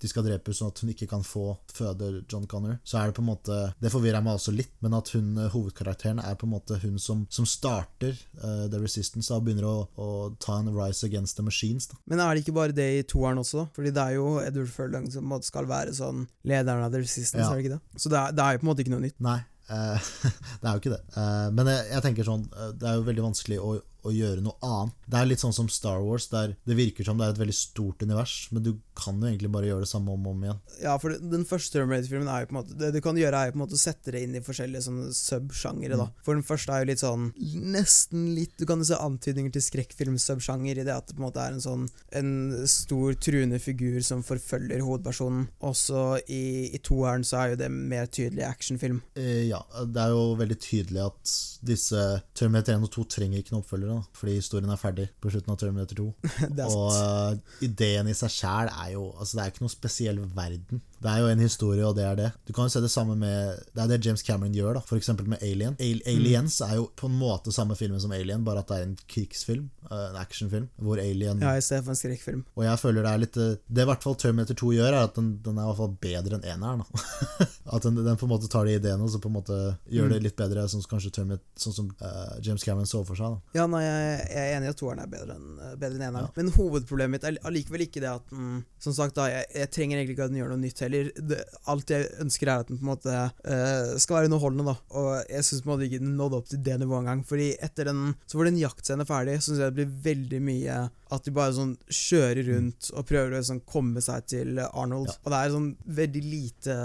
De 0.00 0.08
skal 0.08 0.24
drepe 0.26 0.54
sånn 0.56 0.70
at 0.70 0.80
hun 0.82 0.90
ikke 0.92 1.06
kan 1.10 1.24
få 1.26 1.54
føde 1.72 2.23
John 2.30 2.46
Connor, 2.50 2.78
så 2.86 3.00
er 3.00 3.10
det 3.10 3.16
på 3.18 3.22
en 3.24 3.30
måte 3.30 3.58
Det 3.80 3.92
forvirrer 3.92 4.24
meg 4.24 4.38
også 4.38 4.54
litt, 4.54 4.72
men 4.84 4.96
at 4.96 5.10
hun, 5.14 5.34
hovedkarakteren 5.52 6.22
er 6.22 6.38
på 6.38 6.48
en 6.48 6.54
måte 6.54 6.78
hun 6.82 6.98
som, 7.02 7.24
som 7.32 7.46
starter 7.48 8.16
The 8.40 8.80
Resistance 8.80 9.30
da, 9.30 9.38
og 9.38 9.46
begynner 9.46 9.66
å, 9.68 9.76
å, 10.00 10.08
ta 10.42 10.58
en 10.60 10.70
rise 10.74 11.06
against 11.06 11.38
the 11.38 11.44
machines. 11.46 11.88
Da. 11.90 11.98
Men 12.10 12.22
er 12.22 12.34
det 12.34 12.44
ikke 12.44 12.56
bare 12.56 12.76
det 12.76 12.88
i 12.98 13.06
toeren 13.08 13.40
også? 13.42 13.68
Fordi 13.76 13.92
det 13.94 14.04
er 14.04 14.18
jo 14.18 14.28
Edward 14.42 14.72
Furlong 14.72 15.08
som 15.12 15.34
skal 15.44 15.68
være 15.70 15.94
sånn 15.96 16.26
lederen 16.48 16.84
av 16.84 16.92
The 16.94 17.02
Resistance, 17.04 17.46
ja. 17.46 17.50
er 17.50 17.58
det 17.58 17.66
ikke 17.66 17.76
det? 17.76 18.00
Så 18.00 18.12
det 18.12 18.20
er, 18.20 18.36
det 18.36 18.44
er 18.44 18.56
jo 18.56 18.62
på 18.62 18.66
en 18.66 18.70
måte 18.72 18.84
ikke 18.84 18.94
noe 18.94 19.04
nytt. 19.04 19.18
Nei, 19.24 19.38
uh, 19.70 20.12
det 20.60 20.68
er 20.68 20.70
jo 20.70 20.82
ikke 20.82 20.94
det. 20.94 21.02
Uh, 21.16 21.48
men 21.56 21.72
jeg, 21.72 21.88
jeg, 21.90 22.06
tenker 22.08 22.28
sånn 22.28 22.46
Det 22.78 22.88
er 22.90 22.98
jo 22.98 23.08
veldig 23.08 23.26
vanskelig 23.30 23.60
å 23.60 23.74
å 24.04 24.12
gjøre 24.14 24.44
noe 24.44 24.56
annet. 24.64 24.96
Det 25.08 25.20
er 25.20 25.28
litt 25.28 25.42
sånn 25.42 25.56
som 25.56 25.68
Star 25.72 26.02
Wars, 26.04 26.28
der 26.32 26.54
det 26.68 26.76
virker 26.78 27.06
som 27.06 27.20
det 27.20 27.28
er 27.28 27.34
et 27.34 27.40
veldig 27.42 27.56
stort 27.56 28.02
univers, 28.04 28.36
men 28.52 28.64
du 28.64 28.72
kan 28.96 29.18
jo 29.20 29.28
egentlig 29.28 29.50
bare 29.52 29.68
gjøre 29.68 29.84
det 29.84 29.90
samme 29.90 30.14
om 30.14 30.28
og 30.28 30.34
om 30.34 30.44
igjen. 30.46 30.60
Ja, 30.84 30.94
for 31.02 31.16
den 31.18 31.46
første 31.48 31.78
Terminator-filmen 31.78 32.30
er 32.30 32.44
jo 32.44 32.50
på 32.50 32.54
en 32.54 32.60
måte 32.60 32.76
Det 32.78 32.90
du 32.94 33.00
kan 33.04 33.18
gjøre, 33.18 33.40
er 33.40 33.48
jo 33.48 33.54
på 33.54 33.58
en 33.58 33.64
måte 33.64 33.78
å 33.78 33.80
sette 33.80 34.14
det 34.14 34.22
inn 34.24 34.36
i 34.38 34.42
forskjellige 34.44 34.86
sånne 34.86 35.08
subsjangere, 35.16 35.98
mm. 35.98 36.02
da. 36.02 36.24
For 36.26 36.38
den 36.38 36.46
første 36.46 36.74
er 36.74 36.84
jo 36.84 36.90
litt 36.92 37.02
sånn 37.02 37.30
Nesten 37.74 38.28
litt 38.36 38.54
Du 38.60 38.66
kan 38.68 38.82
jo 38.82 38.88
se 38.88 38.98
antydninger 39.00 39.54
til 39.54 39.64
skrekkfilmsubsjanger 39.66 40.80
i 40.80 40.86
det 40.86 40.94
at 40.94 41.08
det 41.08 41.16
på 41.16 41.22
en 41.22 41.26
måte 41.26 41.42
er 41.42 41.56
en 41.56 41.64
sånn 41.64 41.88
En 42.14 42.30
stor, 42.70 43.14
truende 43.18 43.58
figur 43.62 43.98
som 44.04 44.22
forfølger 44.24 44.82
hovedpersonen. 44.84 45.48
Også 45.64 46.20
i, 46.30 46.70
i 46.74 46.80
toeren 46.84 47.24
så 47.26 47.40
er 47.40 47.52
jo 47.52 47.60
det 47.64 47.70
mer 47.74 48.08
tydelig 48.10 48.44
actionfilm. 48.46 49.00
Eh, 49.18 49.46
ja, 49.48 49.60
det 49.86 50.00
er 50.00 50.14
jo 50.14 50.34
veldig 50.38 50.58
tydelig 50.62 51.02
at 51.04 51.34
disse 51.66 52.04
Terminator 52.36 52.76
1 52.76 52.86
og 52.86 52.92
2 52.94 53.06
trenger 53.16 53.40
ikke 53.40 53.56
noen 53.56 53.66
da, 53.94 54.02
fordi 54.18 54.36
historien 54.38 54.72
er 54.72 54.80
ferdig 54.80 55.06
på 55.22 55.32
slutten 55.32 55.54
av 55.54 55.58
Terminator 55.60 56.00
2. 56.00 56.06
og 56.68 56.88
uh, 56.92 57.56
ideen 57.64 58.10
i 58.10 58.16
seg 58.16 58.32
sjæl 58.34 58.72
er 58.72 58.92
jo 58.96 59.06
Altså, 59.14 59.36
det 59.36 59.44
er 59.44 59.52
ikke 59.52 59.64
noe 59.64 59.74
spesiell 59.74 60.20
verden. 60.36 60.82
Det 61.04 61.12
er 61.12 61.20
jo 61.20 61.28
en 61.28 61.42
historie, 61.42 61.84
og 61.84 61.96
det 61.98 62.04
er 62.08 62.16
det. 62.16 62.30
Du 62.48 62.54
kan 62.56 62.68
jo 62.68 62.72
se 62.72 62.80
det 62.80 62.90
samme 62.92 63.16
med 63.20 63.60
Det 63.74 63.82
er 63.82 63.90
det 63.92 64.06
James 64.06 64.22
Cameron 64.24 64.54
gjør, 64.56 64.78
da. 64.78 64.96
Eksempel 64.96 65.28
med 65.28 65.42
Alien. 65.42 65.76
Al 65.80 66.00
Aliens 66.08 66.60
mm. 66.60 66.66
er 66.68 66.76
jo 66.78 66.86
på 66.96 67.10
en 67.10 67.18
måte 67.18 67.52
samme 67.52 67.76
filmen 67.76 68.00
som 68.00 68.12
Alien, 68.16 68.44
bare 68.44 68.62
at 68.64 68.70
det 68.70 68.78
er 68.78 68.86
en 68.88 68.96
krigsfilm. 69.10 69.68
Uh, 69.90 70.10
en 70.10 70.16
actionfilm. 70.16 70.68
Hvor 70.80 71.00
Alien 71.02 71.42
Ja, 71.44 71.56
i 71.58 71.62
stedet 71.62 71.84
for 71.84 71.92
en 71.92 71.98
skrekkfilm. 72.00 72.44
Og 72.56 72.64
jeg 72.64 72.80
føler 72.80 73.04
det 73.04 73.10
er 73.10 73.20
litt 73.20 73.36
eh, 73.36 73.56
Det 73.68 73.84
i 73.84 73.88
hvert 73.90 74.06
fall 74.06 74.16
Terminator 74.16 74.56
2 74.56 74.70
gjør, 74.78 74.92
er 74.94 75.08
at 75.10 75.18
den, 75.18 75.28
den 75.44 75.58
er 75.58 75.66
i 75.66 75.68
hvert 75.68 75.80
fall 75.82 75.96
bedre 76.06 76.38
enn 76.38 76.46
eneren. 76.54 76.84
at 77.74 77.84
den, 77.84 78.00
den, 78.00 78.16
på 78.20 78.24
en 78.24 78.32
måte 78.32 78.48
tar 78.48 78.64
de 78.64 78.78
ideene 78.78 79.04
og 79.04 79.12
så 79.12 79.20
på 79.20 79.28
en 79.28 79.36
måte 79.36 79.58
gjør 79.92 80.08
mm. 80.08 80.14
det 80.14 80.22
litt 80.24 80.38
bedre, 80.40 80.64
sånn 80.72 80.84
som 80.84 80.94
kanskje 80.94 81.12
Terminator, 81.18 81.44
sånn 81.60 81.76
som 81.76 81.90
uh, 82.00 82.38
James 82.40 82.64
Cameron 82.64 82.88
så 82.88 83.02
for 83.04 83.20
seg. 83.20 83.36
Da. 83.36 83.60
Ja, 83.60 83.68
nei, 83.68 83.84
jeg, 83.84 84.24
er 84.40 84.56
enig 84.56 84.70
i 84.70 84.72
at 84.72 84.80
toeren 84.80 85.04
er 85.04 85.12
bedre 85.12 85.36
enn 85.36 85.54
enn 85.94 86.02
eneren. 86.02 86.26
Ja. 86.26 86.32
Men 86.36 86.50
hovedproblemet 86.54 87.14
mitt 87.14 87.26
er 87.28 87.38
allikevel 87.48 87.86
ikke 87.86 88.02
det 88.02 88.10
at 88.10 88.32
den 88.32 88.62
Som 88.82 88.94
sagt, 88.96 89.16
da, 89.16 89.26
jeg, 89.30 89.46
jeg, 89.54 89.70
trenger 89.72 89.98
egentlig 89.98 90.16
ikke 90.16 90.26
at 90.26 90.32
den 90.32 90.40
gjør 90.40 90.50
noe 90.52 90.60
nytt 90.60 90.80
heller. 90.84 90.93
Det, 91.14 91.40
alt 91.70 91.92
jeg 91.92 92.08
ønsker, 92.24 92.50
er 92.50 92.64
at 92.64 92.70
den 92.70 92.80
på 92.80 92.86
en 92.86 92.92
måte 92.92 93.14
uh, 93.14 93.94
skal 94.00 94.18
være 94.18 94.30
underholdende, 94.30 94.66
da. 94.72 94.76
Og 95.00 95.10
jeg 95.30 95.46
syns 95.48 95.64
ikke 95.64 96.02
den 96.02 96.16
nådde 96.18 96.40
opp 96.40 96.50
til 96.50 96.62
det 96.64 96.78
nivået 96.80 97.04
engang. 97.04 97.24
Fordi 97.28 97.52
etter 97.62 97.90
den 97.90 98.02
Så 98.30 98.38
var 98.38 98.48
den 98.48 98.60
jaktscenen 98.60 99.08
ferdig, 99.08 99.40
syns 99.42 99.60
jeg 99.60 99.72
det 99.72 99.78
blir 99.80 99.96
veldig 100.04 100.42
mye 100.44 100.78
at 101.14 101.26
de 101.26 101.32
bare 101.34 101.52
sånn 101.54 101.74
kjører 101.92 102.46
rundt 102.48 102.88
og 102.94 103.06
prøver 103.08 103.36
å 103.36 103.42
sånn 103.46 103.60
komme 103.68 104.02
seg 104.04 104.26
til 104.30 104.60
Arnold. 104.64 105.10
Ja. 105.10 105.16
Og 105.22 105.32
det 105.32 105.40
er 105.40 105.52
sånn 105.54 105.68
veldig 105.98 106.22
lite 106.24 106.76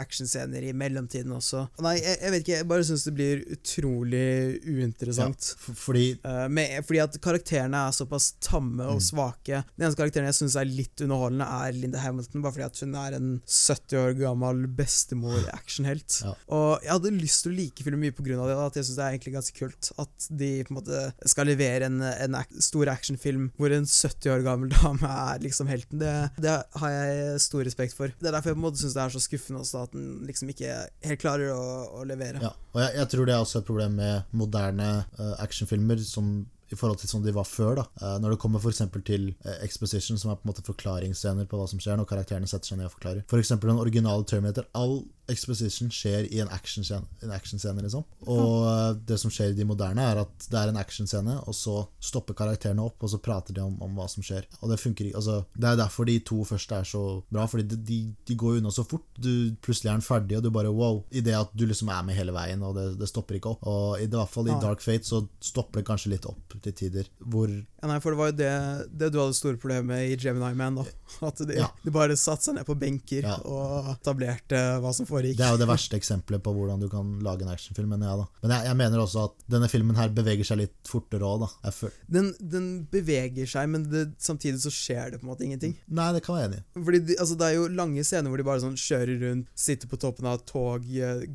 actionscener 0.00 0.66
i 0.66 0.74
mellomtiden 0.76 1.34
også. 1.36 1.66
Og 1.78 1.84
nei, 1.86 1.96
jeg, 2.00 2.16
jeg, 2.16 2.34
vet 2.34 2.44
ikke, 2.44 2.56
jeg 2.56 2.68
bare 2.72 2.86
syns 2.88 3.06
det 3.06 3.14
blir 3.18 3.44
utrolig 3.56 4.24
uinteressant. 4.66 5.52
Ja, 5.52 5.76
fordi 5.84 6.06
uh, 6.24 6.46
med, 6.50 6.78
Fordi 6.88 7.02
at 7.04 7.20
karakterene 7.22 7.84
er 7.88 7.96
såpass 7.96 8.32
tamme 8.42 8.88
og 8.88 9.00
mm. 9.00 9.06
svake. 9.10 9.62
Den 9.74 9.86
eneste 9.86 10.02
karakteren 10.02 10.30
jeg 10.30 10.40
syns 10.40 10.58
er 10.60 10.70
litt 10.70 11.04
underholdende, 11.04 11.48
er 11.60 11.76
Linda 11.76 12.02
Hamilton, 12.02 12.44
bare 12.44 12.56
fordi 12.56 12.68
at 12.68 12.82
hun 12.84 12.98
er 13.04 13.18
en 13.18 13.29
70 13.44 13.98
år 14.00 14.16
gammel 14.20 14.66
bestemor-actionhelt. 14.78 16.08
Ja. 16.20 16.34
Og 16.52 16.82
jeg 16.84 16.90
hadde 16.92 17.10
lyst 17.14 17.44
til 17.44 17.52
å 17.52 17.56
like 17.56 17.84
filmen 17.84 18.02
mye 18.02 18.36
av 18.36 18.48
det, 18.48 18.56
at 18.60 18.76
jeg 18.76 18.86
syns 18.86 18.96
det 18.98 19.04
er 19.04 19.14
egentlig 19.14 19.32
ganske 19.34 19.54
kult 19.56 19.88
at 20.02 20.26
de 20.40 20.48
på 20.66 20.72
en 20.72 20.76
måte 20.76 21.30
skal 21.32 21.48
levere 21.48 21.88
en, 21.88 22.02
en 22.02 22.36
stor 22.60 22.90
actionfilm 22.92 23.46
hvor 23.56 23.72
en 23.72 23.86
70 23.88 24.32
år 24.34 24.44
gammel 24.44 24.72
dame 24.74 25.10
er 25.30 25.40
liksom 25.44 25.70
helten. 25.70 26.02
Det, 26.02 26.12
det 26.44 26.56
har 26.82 26.94
jeg 26.94 27.40
stor 27.46 27.64
respekt 27.66 27.96
for. 27.96 28.12
Det 28.20 28.28
er 28.28 28.36
derfor 28.36 28.52
jeg 28.52 28.58
på 28.58 28.62
en 28.62 28.66
måte 28.66 28.82
syns 28.82 28.96
det 28.98 29.04
er 29.04 29.14
så 29.16 29.24
skuffende 29.24 29.64
også 29.64 29.84
at 29.86 29.96
den 29.96 30.08
liksom 30.28 30.52
ikke 30.52 30.76
helt 31.08 31.24
klarer 31.24 31.54
å, 31.54 31.64
å 32.02 32.06
levere. 32.08 32.42
Ja, 32.44 32.52
og 32.74 32.84
jeg, 32.84 32.96
jeg, 33.00 33.10
tror 33.14 33.28
det 33.28 33.36
er 33.36 33.44
også 33.44 33.62
et 33.62 33.70
problem 33.70 33.98
med 34.00 34.36
moderne 34.36 34.90
uh, 35.18 35.34
actionfilmer 35.40 36.04
som 36.04 36.40
i 36.70 36.78
forhold 36.78 37.00
til 37.02 37.10
sånn 37.10 37.24
de 37.24 37.34
var 37.34 37.48
før. 37.48 37.80
da 37.80 37.86
uh, 38.02 38.16
Når 38.22 38.34
det 38.34 38.40
kommer 38.42 38.62
f.eks. 38.62 38.82
til 39.06 39.30
uh, 39.44 39.56
exposition, 39.64 40.18
som 40.20 40.32
er 40.32 40.38
på 40.40 40.46
en 40.46 40.52
måte 40.52 40.66
forklaringsscener 40.66 41.48
på 41.50 41.60
hva 41.60 41.68
som 41.70 41.82
skjer 41.82 41.98
når 41.98 42.08
karakterene 42.10 42.50
setter 42.50 42.72
seg 42.72 42.80
ned 42.80 42.90
og 42.90 42.96
forklarer. 42.96 43.24
For 43.30 43.42
den 43.42 43.82
originale 43.82 44.26
Terminator. 44.28 44.68
All 44.78 45.00
exposition 45.32 45.90
skjer 45.92 46.28
i 46.30 46.40
en 46.42 46.50
actionscene, 46.52 47.06
action 47.34 47.60
liksom. 47.80 48.04
Og 48.26 48.54
uh, 48.66 48.92
det 49.06 49.18
som 49.20 49.32
skjer 49.32 49.52
i 49.52 49.58
de 49.58 49.66
moderne, 49.68 50.02
er 50.02 50.22
at 50.24 50.48
det 50.50 50.58
er 50.58 50.72
en 50.72 50.80
actionscene, 50.80 51.38
og 51.46 51.56
så 51.56 51.76
stopper 52.02 52.36
karakterene 52.38 52.84
opp, 52.84 52.98
og 53.02 53.12
så 53.12 53.20
prater 53.22 53.56
de 53.56 53.64
om, 53.64 53.76
om 53.82 53.98
hva 53.98 54.08
som 54.10 54.24
skjer. 54.26 54.48
Og 54.60 54.72
det 54.72 54.80
funker 54.82 55.08
ikke. 55.08 55.20
Altså, 55.20 55.40
det 55.54 55.70
er 55.70 55.80
derfor 55.80 56.08
de 56.08 56.18
to 56.26 56.42
første 56.48 56.80
er 56.80 56.88
så 56.88 57.04
bra, 57.30 57.46
fordi 57.50 57.66
de, 57.70 57.80
de, 57.90 58.00
de 58.28 58.38
går 58.38 58.60
unna 58.60 58.72
så 58.74 58.84
fort. 58.86 59.06
Du 59.16 59.54
plutselig 59.62 59.90
er 59.90 59.98
den 59.98 60.06
ferdig, 60.06 60.38
og 60.38 60.46
du 60.46 60.52
bare 60.54 60.72
wow. 60.74 61.02
I 61.10 61.24
det 61.24 61.36
at 61.38 61.52
du 61.56 61.66
liksom 61.68 61.90
er 61.92 62.04
med 62.06 62.18
hele 62.18 62.34
veien, 62.36 62.62
og 62.66 62.76
det, 62.78 62.86
det 63.00 63.10
stopper 63.10 63.38
ikke 63.38 63.54
opp. 63.54 63.66
Og 63.70 64.00
i 64.00 64.08
det 64.10 64.18
hvert 64.18 64.34
fall 64.34 64.50
i 64.50 64.58
Dark 64.62 64.84
Fate 64.84 65.06
så 65.06 65.22
stopper 65.44 65.80
det 65.80 65.88
kanskje 65.88 66.14
litt 66.14 66.28
opp 66.28 66.58
til 66.60 66.76
tider. 66.76 67.10
Hvor 67.20 67.50
ja, 67.50 67.88
Nei, 67.88 67.96
for 68.02 68.12
det 68.12 68.20
var 68.20 68.30
jo 68.30 68.36
det, 68.36 68.52
det 69.00 69.08
du 69.12 69.18
hadde 69.22 69.36
store 69.36 69.58
problemer 69.60 69.86
med 69.94 70.12
i 70.12 70.16
Gemini 70.20 70.52
Man. 70.58 70.80
da 70.80 70.84
At 71.28 71.40
de, 71.46 71.56
ja. 71.56 71.70
de 71.84 71.94
bare 71.94 72.16
satte 72.18 72.48
seg 72.48 72.58
ned 72.58 72.68
på 72.68 72.76
benker 72.80 73.26
ja. 73.26 73.36
og 73.48 73.92
etablerte 73.94 74.60
hva 74.82 74.92
som 74.96 75.08
foregikk. 75.08 75.19
Det 75.24 75.44
er 75.44 75.54
jo 75.54 75.60
det 75.60 75.68
verste 75.70 75.98
eksempelet 75.98 76.42
på 76.44 76.52
hvordan 76.54 76.80
du 76.82 76.88
kan 76.92 77.12
lage 77.24 77.44
en 77.44 77.52
actionfilm. 77.52 77.90
Men, 77.92 78.04
ja, 78.06 78.14
da. 78.20 78.26
men 78.42 78.54
jeg, 78.54 78.66
jeg, 78.68 78.78
mener 78.80 79.02
også 79.02 79.24
at 79.28 79.44
denne 79.50 79.68
filmen 79.72 79.98
her 79.98 80.12
beveger 80.14 80.46
seg 80.46 80.60
litt 80.62 80.76
fortere 80.88 81.26
òg, 81.26 81.44
da. 81.44 81.90
Den, 82.12 82.30
den, 82.40 82.68
beveger 82.90 83.48
seg, 83.50 83.68
men 83.72 83.86
det, 83.90 84.06
samtidig 84.22 84.62
så 84.64 84.72
skjer 84.74 85.14
det 85.14 85.20
på 85.20 85.28
en 85.28 85.32
måte 85.32 85.46
ingenting. 85.46 85.76
Nei, 85.86 86.10
det 86.16 86.22
kan 86.24 86.36
være 86.36 86.50
enig 86.50 86.84
Fordi 86.86 87.02
de, 87.10 87.16
altså, 87.20 87.36
Det 87.40 87.48
er 87.48 87.56
jo 87.58 87.66
lange 87.80 88.04
scener 88.06 88.32
hvor 88.32 88.40
de 88.40 88.46
bare 88.46 88.62
sånn 88.64 88.78
kjører 88.80 89.20
rundt, 89.24 89.50
sitter 89.58 89.90
på 89.90 90.00
toppen 90.00 90.30
av 90.30 90.40
et 90.40 90.48
tog, 90.50 90.88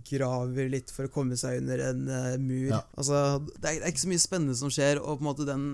graver 0.10 0.72
litt 0.72 0.94
for 0.94 1.08
å 1.08 1.14
komme 1.14 1.38
seg 1.40 1.62
under 1.62 1.86
en 1.92 2.04
uh, 2.10 2.34
mur. 2.42 2.72
Ja. 2.74 2.82
Altså, 2.98 3.22
det 3.54 3.70
er, 3.70 3.80
det 3.80 3.86
er 3.86 3.94
ikke 3.94 4.06
så 4.08 4.12
mye 4.12 4.26
spennende 4.26 4.60
som 4.60 4.74
skjer, 4.74 5.02
og 5.02 5.20
på 5.20 5.26
en 5.26 5.30
måte 5.30 5.48
den 5.48 5.70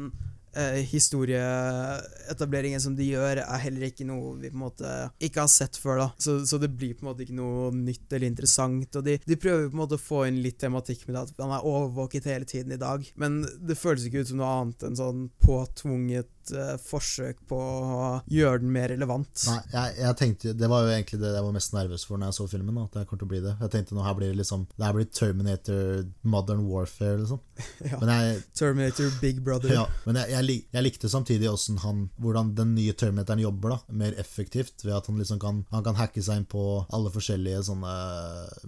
eh, 0.57 0.81
historieetableringen 0.91 2.81
som 2.81 2.95
de 2.97 3.07
gjør, 3.11 3.41
er 3.43 3.63
heller 3.65 3.87
ikke 3.89 4.07
noe 4.07 4.35
vi 4.41 4.51
på 4.51 4.57
en 4.57 4.65
måte 4.65 4.93
ikke 5.23 5.45
har 5.45 5.51
sett 5.51 5.79
før. 5.79 6.03
da 6.03 6.07
Så, 6.21 6.39
så 6.47 6.59
det 6.61 6.71
blir 6.75 6.95
på 6.97 7.05
en 7.05 7.11
måte 7.11 7.25
ikke 7.25 7.37
noe 7.37 7.71
nytt 7.75 8.11
eller 8.11 8.27
interessant. 8.27 8.99
Og 8.99 9.07
de, 9.07 9.17
de, 9.25 9.39
prøver 9.41 9.69
på 9.69 9.77
en 9.77 9.83
måte 9.83 9.99
å 9.99 10.01
få 10.01 10.25
inn 10.29 10.41
litt 10.43 10.59
tematikk 10.61 11.07
med 11.07 11.17
det 11.17 11.23
at 11.25 11.41
han 11.43 11.55
er 11.57 11.67
overvåket 11.67 12.29
hele 12.31 12.49
tiden 12.49 12.75
i 12.75 12.81
dag, 12.81 13.05
men 13.21 13.41
det 13.61 13.79
føles 13.79 14.05
ikke 14.07 14.23
ut 14.23 14.31
som 14.31 14.41
noe 14.41 14.53
annet 14.59 14.87
enn 14.87 14.99
sånn 14.99 15.25
påtvunget 15.43 16.29
uh, 16.55 16.75
forsøk 16.81 17.41
på 17.49 17.57
å 17.57 18.09
gjøre 18.31 18.63
den 18.63 18.73
mer 18.73 18.91
relevant. 18.93 19.29
Nei, 19.47 19.59
jeg, 19.73 19.95
jeg, 20.01 20.17
tenkte 20.21 20.53
Det 20.57 20.69
var 20.71 20.85
jo 20.85 20.93
egentlig 20.93 21.21
det 21.21 21.31
jeg 21.35 21.45
var 21.45 21.55
mest 21.55 21.75
nervøs 21.75 22.05
for 22.07 22.21
når 22.21 22.31
jeg 22.31 22.37
så 22.39 22.47
filmen. 22.51 22.77
Da, 22.77 22.87
at 22.87 22.97
det 22.97 23.05
kommer 23.09 23.21
til 23.23 23.29
å 23.29 23.31
bli 23.31 23.41
det 23.43 23.53
Jeg 23.59 23.73
tenkte 23.73 23.97
nå 23.97 24.05
her 24.05 24.17
blir 24.17 24.31
det 24.31 24.39
liksom 24.39 24.65
Det 24.75 24.85
her 24.85 24.95
blir 24.97 25.07
Terminator 25.11 26.03
Modern 26.21 26.65
Warfare, 26.67 27.21
liksom. 27.23 27.41
ja, 27.91 27.99
jeg, 27.99 28.41
Terminator 28.57 29.11
Big 29.21 29.41
Brother. 29.45 29.73
Ja, 29.75 29.85
men 30.05 30.19
jeg, 30.21 30.33
jeg, 30.35 30.59
jeg 30.75 30.85
likte 30.85 31.11
samtidig 31.11 31.51
han, 31.83 32.05
hvordan 32.21 32.53
den 32.57 32.75
nye 32.75 32.95
Terminatoren 32.97 33.43
jobber, 33.43 33.75
da 33.75 33.97
mer 34.01 34.15
effektivt, 34.19 34.85
ved 34.85 34.95
at 34.95 35.07
han 35.07 35.19
liksom 35.19 35.39
kan 35.41 35.63
Han 35.71 35.83
kan 35.85 35.97
hacke 35.99 36.21
seg 36.23 36.41
inn 36.41 36.47
på 36.49 36.63
alle 36.93 37.11
forskjellige 37.13 37.63
sånne 37.67 37.93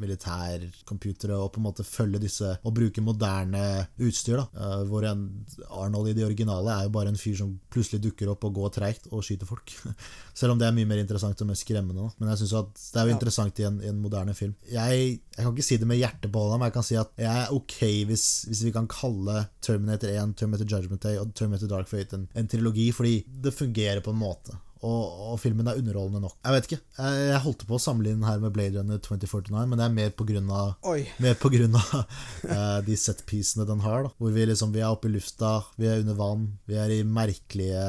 militærcomputere 0.02 1.38
og 1.40 1.52
på 1.54 1.62
en 1.62 1.68
måte 1.68 1.86
følge 1.88 2.22
disse 2.24 2.54
og 2.62 2.76
bruke 2.76 3.04
moderne 3.04 3.64
utstyr. 4.02 4.42
da 4.42 4.48
uh, 4.54 4.84
Hvor 4.90 5.06
en 5.08 5.26
Arnold 5.70 6.12
i 6.12 6.18
de 6.18 6.26
originale 6.26 6.78
er 6.78 6.88
jo 6.88 6.94
bare 6.96 7.14
en 7.14 7.20
fyr 7.20 7.38
som 7.40 7.54
plutselig 7.74 8.02
dukker 8.04 8.32
opp 8.32 8.46
og 8.48 8.56
går 8.56 8.74
treigt 8.78 9.08
og 9.12 9.24
skyter 9.26 9.50
folk. 9.50 9.74
Selv 10.40 10.54
om 10.54 10.62
det 10.62 10.68
er 10.68 10.76
mye 10.76 10.90
mer 10.90 11.02
interessant 11.02 11.42
og 11.44 11.50
mer 11.50 11.60
skremmende. 11.60 12.10
Men 12.20 12.32
jeg 12.32 12.44
synes 12.44 12.56
at 12.62 12.84
det 12.84 13.02
er 13.02 13.10
jo 13.10 13.16
interessant 13.18 13.62
i 13.62 13.68
en, 13.70 13.80
i 13.84 13.90
en 13.92 14.02
moderne 14.04 14.36
film. 14.38 14.54
Jeg, 14.70 15.06
jeg, 15.18 15.40
kan 15.42 15.54
ikke 15.54 15.68
si 15.68 15.80
det 15.82 15.90
med 15.90 16.02
hjertet 16.02 16.32
på 16.34 16.44
hånda, 16.46 16.60
men 16.60 16.70
jeg 16.70 16.78
kan 16.78 16.88
si 16.90 17.00
at 17.02 17.16
jeg 17.20 17.46
er 17.46 17.56
ok 17.56 17.80
hvis, 18.10 18.28
hvis 18.50 18.66
vi 18.68 18.76
kan 18.76 18.90
kalle 18.92 19.48
Terminator 19.64 20.14
1, 20.14 20.38
Terminator 20.40 20.70
Judgment 20.70 21.04
Day 21.04 21.18
og 21.22 21.34
Terminator 21.38 21.72
Dark 21.72 21.90
Fate 21.92 22.20
en, 22.20 22.30
en 22.38 22.50
trilogi, 22.50 22.92
fordi 22.96 23.18
det 23.44 23.56
fungerer 23.58 24.04
på 24.06 24.14
en 24.14 24.22
måte 24.22 24.60
og, 24.84 25.20
og, 25.32 25.38
filmen 25.42 25.68
er 25.70 25.80
underholdende 25.80 26.22
nok. 26.26 26.36
Jeg 26.44 26.56
vet 26.56 26.68
ikke. 26.68 26.80
Jeg, 26.98 27.22
jeg 27.30 27.42
holdt 27.46 27.66
på 27.70 27.78
å 27.78 27.82
samle 27.82 28.12
inn 28.12 28.26
her 28.28 28.42
med 28.44 28.54
Blade 28.56 28.82
Runner 28.82 29.00
2049, 29.04 29.54
men 29.70 29.80
det 29.80 29.86
er 29.86 29.96
mer 29.96 30.12
av, 30.58 30.92
mer 31.24 31.40
på 31.40 31.52
grunn 31.54 31.78
av 31.80 31.94
uh, 31.96 32.80
de 32.88 32.98
setpiecene 33.00 33.68
den 33.70 33.84
har. 33.86 34.08
Da. 34.08 34.14
Hvor 34.20 34.36
vi 34.36 34.48
liksom 34.50 34.76
Vi 34.76 34.84
er 34.84 34.92
oppe 34.92 35.08
i 35.10 35.14
lufta, 35.14 35.56
vi 35.80 35.88
er 35.88 36.04
under 36.04 36.20
vann, 36.20 36.46
vi 36.70 36.78
er 36.80 36.92
i 36.92 37.02
merkelige 37.08 37.88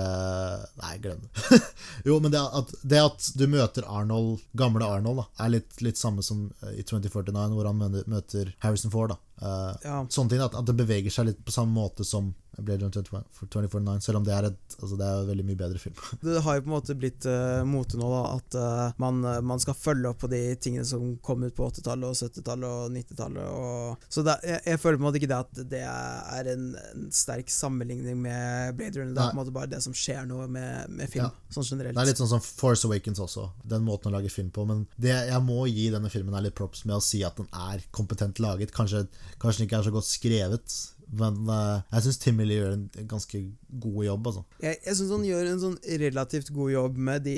Nei, 0.80 0.94
glem 1.02 1.24
det. 1.24 1.60
jo, 2.08 2.18
men 2.22 2.32
det 2.34 2.40
at, 2.40 2.72
det 2.82 3.02
at, 3.02 3.30
du 3.34 3.46
møter 3.50 3.86
Arnold, 3.90 4.42
gamle 4.56 4.86
Arnold, 4.86 5.24
da, 5.24 5.44
er 5.44 5.54
litt, 5.58 5.78
litt 5.84 6.00
samme 6.00 6.22
som 6.24 6.46
i 6.72 6.84
2049, 6.86 7.54
hvor 7.56 7.70
han 7.70 8.02
møter 8.10 8.54
Harrison 8.62 8.92
Ford. 8.94 9.14
da 9.14 9.20
Uh, 9.42 9.74
Ja. 9.82 10.06
Sånne 10.08 10.30
ting, 10.30 10.42
at, 10.44 10.54
at 10.54 10.66
det 10.68 10.76
beveger 10.78 11.12
seg 11.12 11.28
litt 11.28 11.40
på 11.44 11.54
samme 11.54 11.74
måte 11.74 12.06
som 12.06 12.32
Blade 12.58 12.84
Runner 12.84 12.94
2049, 12.94 14.00
selv 14.04 14.20
om 14.20 14.24
det 14.26 14.34
er, 14.34 14.48
et, 14.50 14.76
altså 14.80 14.98
det 15.00 15.06
er 15.06 15.20
en 15.22 15.28
veldig 15.30 15.46
mye 15.48 15.58
bedre 15.60 15.80
film. 15.82 15.96
Det 16.24 16.40
har 16.44 16.56
jo 16.56 16.64
på 16.64 16.70
en 16.70 16.74
måte 16.74 16.96
blitt 16.98 17.26
uh, 17.28 17.62
mote 17.68 17.98
nå, 18.00 18.08
da, 18.10 18.22
at 18.38 18.56
uh, 18.58 18.96
man, 19.02 19.20
eh, 19.28 19.40
man 19.44 19.60
skal 19.62 19.76
følge 19.76 20.10
opp 20.10 20.20
på 20.24 20.30
de 20.32 20.40
tingene 20.62 20.86
som 20.88 21.14
kom 21.24 21.44
ut 21.44 21.54
på 21.56 21.66
80-tallet 21.68 22.08
og 22.08 22.16
70-tallet 22.16 22.68
og 22.68 22.94
90-tallet. 22.94 24.06
Så 24.12 24.24
det, 24.26 24.36
jeg, 24.46 24.62
jeg 24.72 24.80
føler 24.82 24.98
på 24.98 25.04
en 25.04 25.08
måte 25.08 25.20
ikke 25.20 25.30
det 25.32 25.40
at 25.40 25.62
det 25.74 25.82
er 25.84 26.50
en, 26.54 26.66
en 26.94 27.06
sterk 27.14 27.50
sammenligning 27.52 28.18
med 28.24 28.74
Blade 28.78 29.00
Runner. 29.00 29.14
Det 29.14 29.20
er 29.20 29.28
Nei. 29.28 29.30
på 29.30 29.36
en 29.36 29.42
måte 29.42 29.54
bare 29.58 29.72
det 29.74 29.82
som 29.84 29.94
skjer 29.96 30.24
nå 30.30 30.40
med, 30.46 30.94
med 30.94 31.12
film, 31.12 31.26
Ja. 31.28 31.52
sånn 31.54 31.68
generelt. 31.68 31.96
Det 31.96 32.04
er 32.04 32.10
litt 32.12 32.22
sånn 32.22 32.32
som 32.34 32.44
Force 32.44 32.88
Awakens 32.88 33.22
også, 33.22 33.48
den 33.74 33.84
måten 33.86 34.10
å 34.12 34.16
lage 34.16 34.32
film 34.32 34.50
på. 34.54 34.66
Men 34.68 34.86
det 35.00 35.14
jeg 35.14 35.42
må 35.44 35.64
gi 35.70 35.88
denne 35.94 36.10
filmen 36.12 36.36
her 36.36 36.46
litt 36.48 36.56
props 36.58 36.84
med 36.88 36.96
å 36.98 37.02
si 37.04 37.22
at 37.26 37.38
den 37.40 37.48
er 37.52 37.84
kompetent 37.94 38.40
laget. 38.42 38.72
Kanskje, 38.74 39.04
kanskje 39.42 39.62
den 39.62 39.68
ikke 39.68 39.80
er 39.80 39.88
så 39.88 39.94
godt 39.94 40.08
skrevet, 40.08 40.78
men 41.08 41.48
uh, 41.48 41.82
jeg 41.92 42.06
syns 42.06 42.18
Timmy 42.22 42.46
Lee 42.48 42.60
gjør 42.62 42.74
en 42.76 43.08
ganske 43.08 43.40
god 43.80 44.04
jobb, 44.06 44.28
altså. 44.30 44.42
Jeg, 44.62 44.78
jeg 44.86 44.98
syns 44.98 45.12
han 45.14 45.26
gjør 45.26 45.48
en 45.50 45.62
sånn 45.62 45.76
relativt 46.04 46.50
god 46.54 46.70
jobb 46.72 46.98
med 47.08 47.24
de 47.26 47.36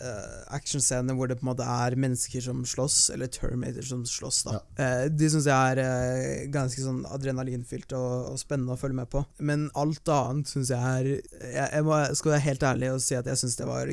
uh, 0.00 0.38
actionscenene 0.56 1.16
hvor 1.16 1.30
det 1.30 1.38
på 1.40 1.46
en 1.46 1.50
måte 1.52 1.66
er 1.66 1.96
mennesker 2.00 2.44
som 2.44 2.62
slåss, 2.68 2.98
eller 3.14 3.30
Terminator 3.32 3.86
som 3.86 4.04
slåss. 4.08 4.42
da. 4.48 4.60
Eh, 4.80 5.04
de 5.12 5.30
syns 5.32 5.48
jeg 5.50 5.74
er 5.74 5.82
uh, 5.82 6.46
ganske 6.52 6.84
sånn 6.84 7.02
adrenalinfylt 7.10 7.94
og, 7.98 8.32
og 8.32 8.40
spennende 8.40 8.76
å 8.76 8.80
følge 8.80 9.00
med 9.00 9.10
på. 9.12 9.24
Men 9.38 9.68
alt 9.78 10.10
annet 10.12 10.50
syns 10.50 10.72
jeg 10.72 10.80
er 10.80 11.08
Jeg, 11.10 11.66
jeg 11.72 11.84
må, 11.86 11.96
skal 12.16 12.34
være 12.34 12.46
helt 12.46 12.64
ærlig 12.66 12.90
og 12.94 13.02
si 13.04 13.16
at 13.18 13.28
jeg 13.28 13.40
syns 13.40 13.56
det 13.58 13.68
var 13.68 13.90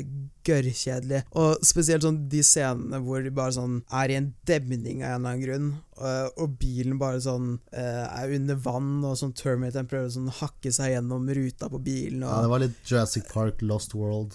gørrkjedelig. 0.48 1.22
Og 1.38 1.66
spesielt 1.66 2.04
sånn 2.04 2.22
de 2.32 2.42
scenene 2.46 3.00
hvor 3.04 3.22
de 3.24 3.32
bare 3.34 3.56
sånn 3.56 3.82
er 3.94 4.12
i 4.12 4.18
en 4.18 4.32
demning 4.48 5.02
av 5.02 5.16
en 5.16 5.18
eller 5.18 5.34
annen 5.34 5.44
grunn, 5.44 5.68
og, 5.98 6.38
og 6.38 6.54
bilen 6.60 6.98
bare 7.00 7.20
sånn 7.22 7.56
er 7.74 8.34
under 8.36 8.58
vann, 8.62 8.92
og 9.04 9.16
sånn 9.18 9.34
Terminator 9.36 9.86
prøver 9.88 10.08
å 10.10 10.14
sånn 10.14 10.30
hakke 10.40 10.72
seg 10.74 10.94
gjennom 10.94 11.28
ruta 11.38 11.68
på 11.70 11.77
bilen. 11.84 12.22
Og, 12.22 12.30
Ja, 12.30 12.42
det 12.44 12.50
var 12.52 12.62
litt 12.64 12.78
Jurassic 12.90 13.28
Park, 13.32 13.62
Lost 13.62 13.94
World. 13.94 14.34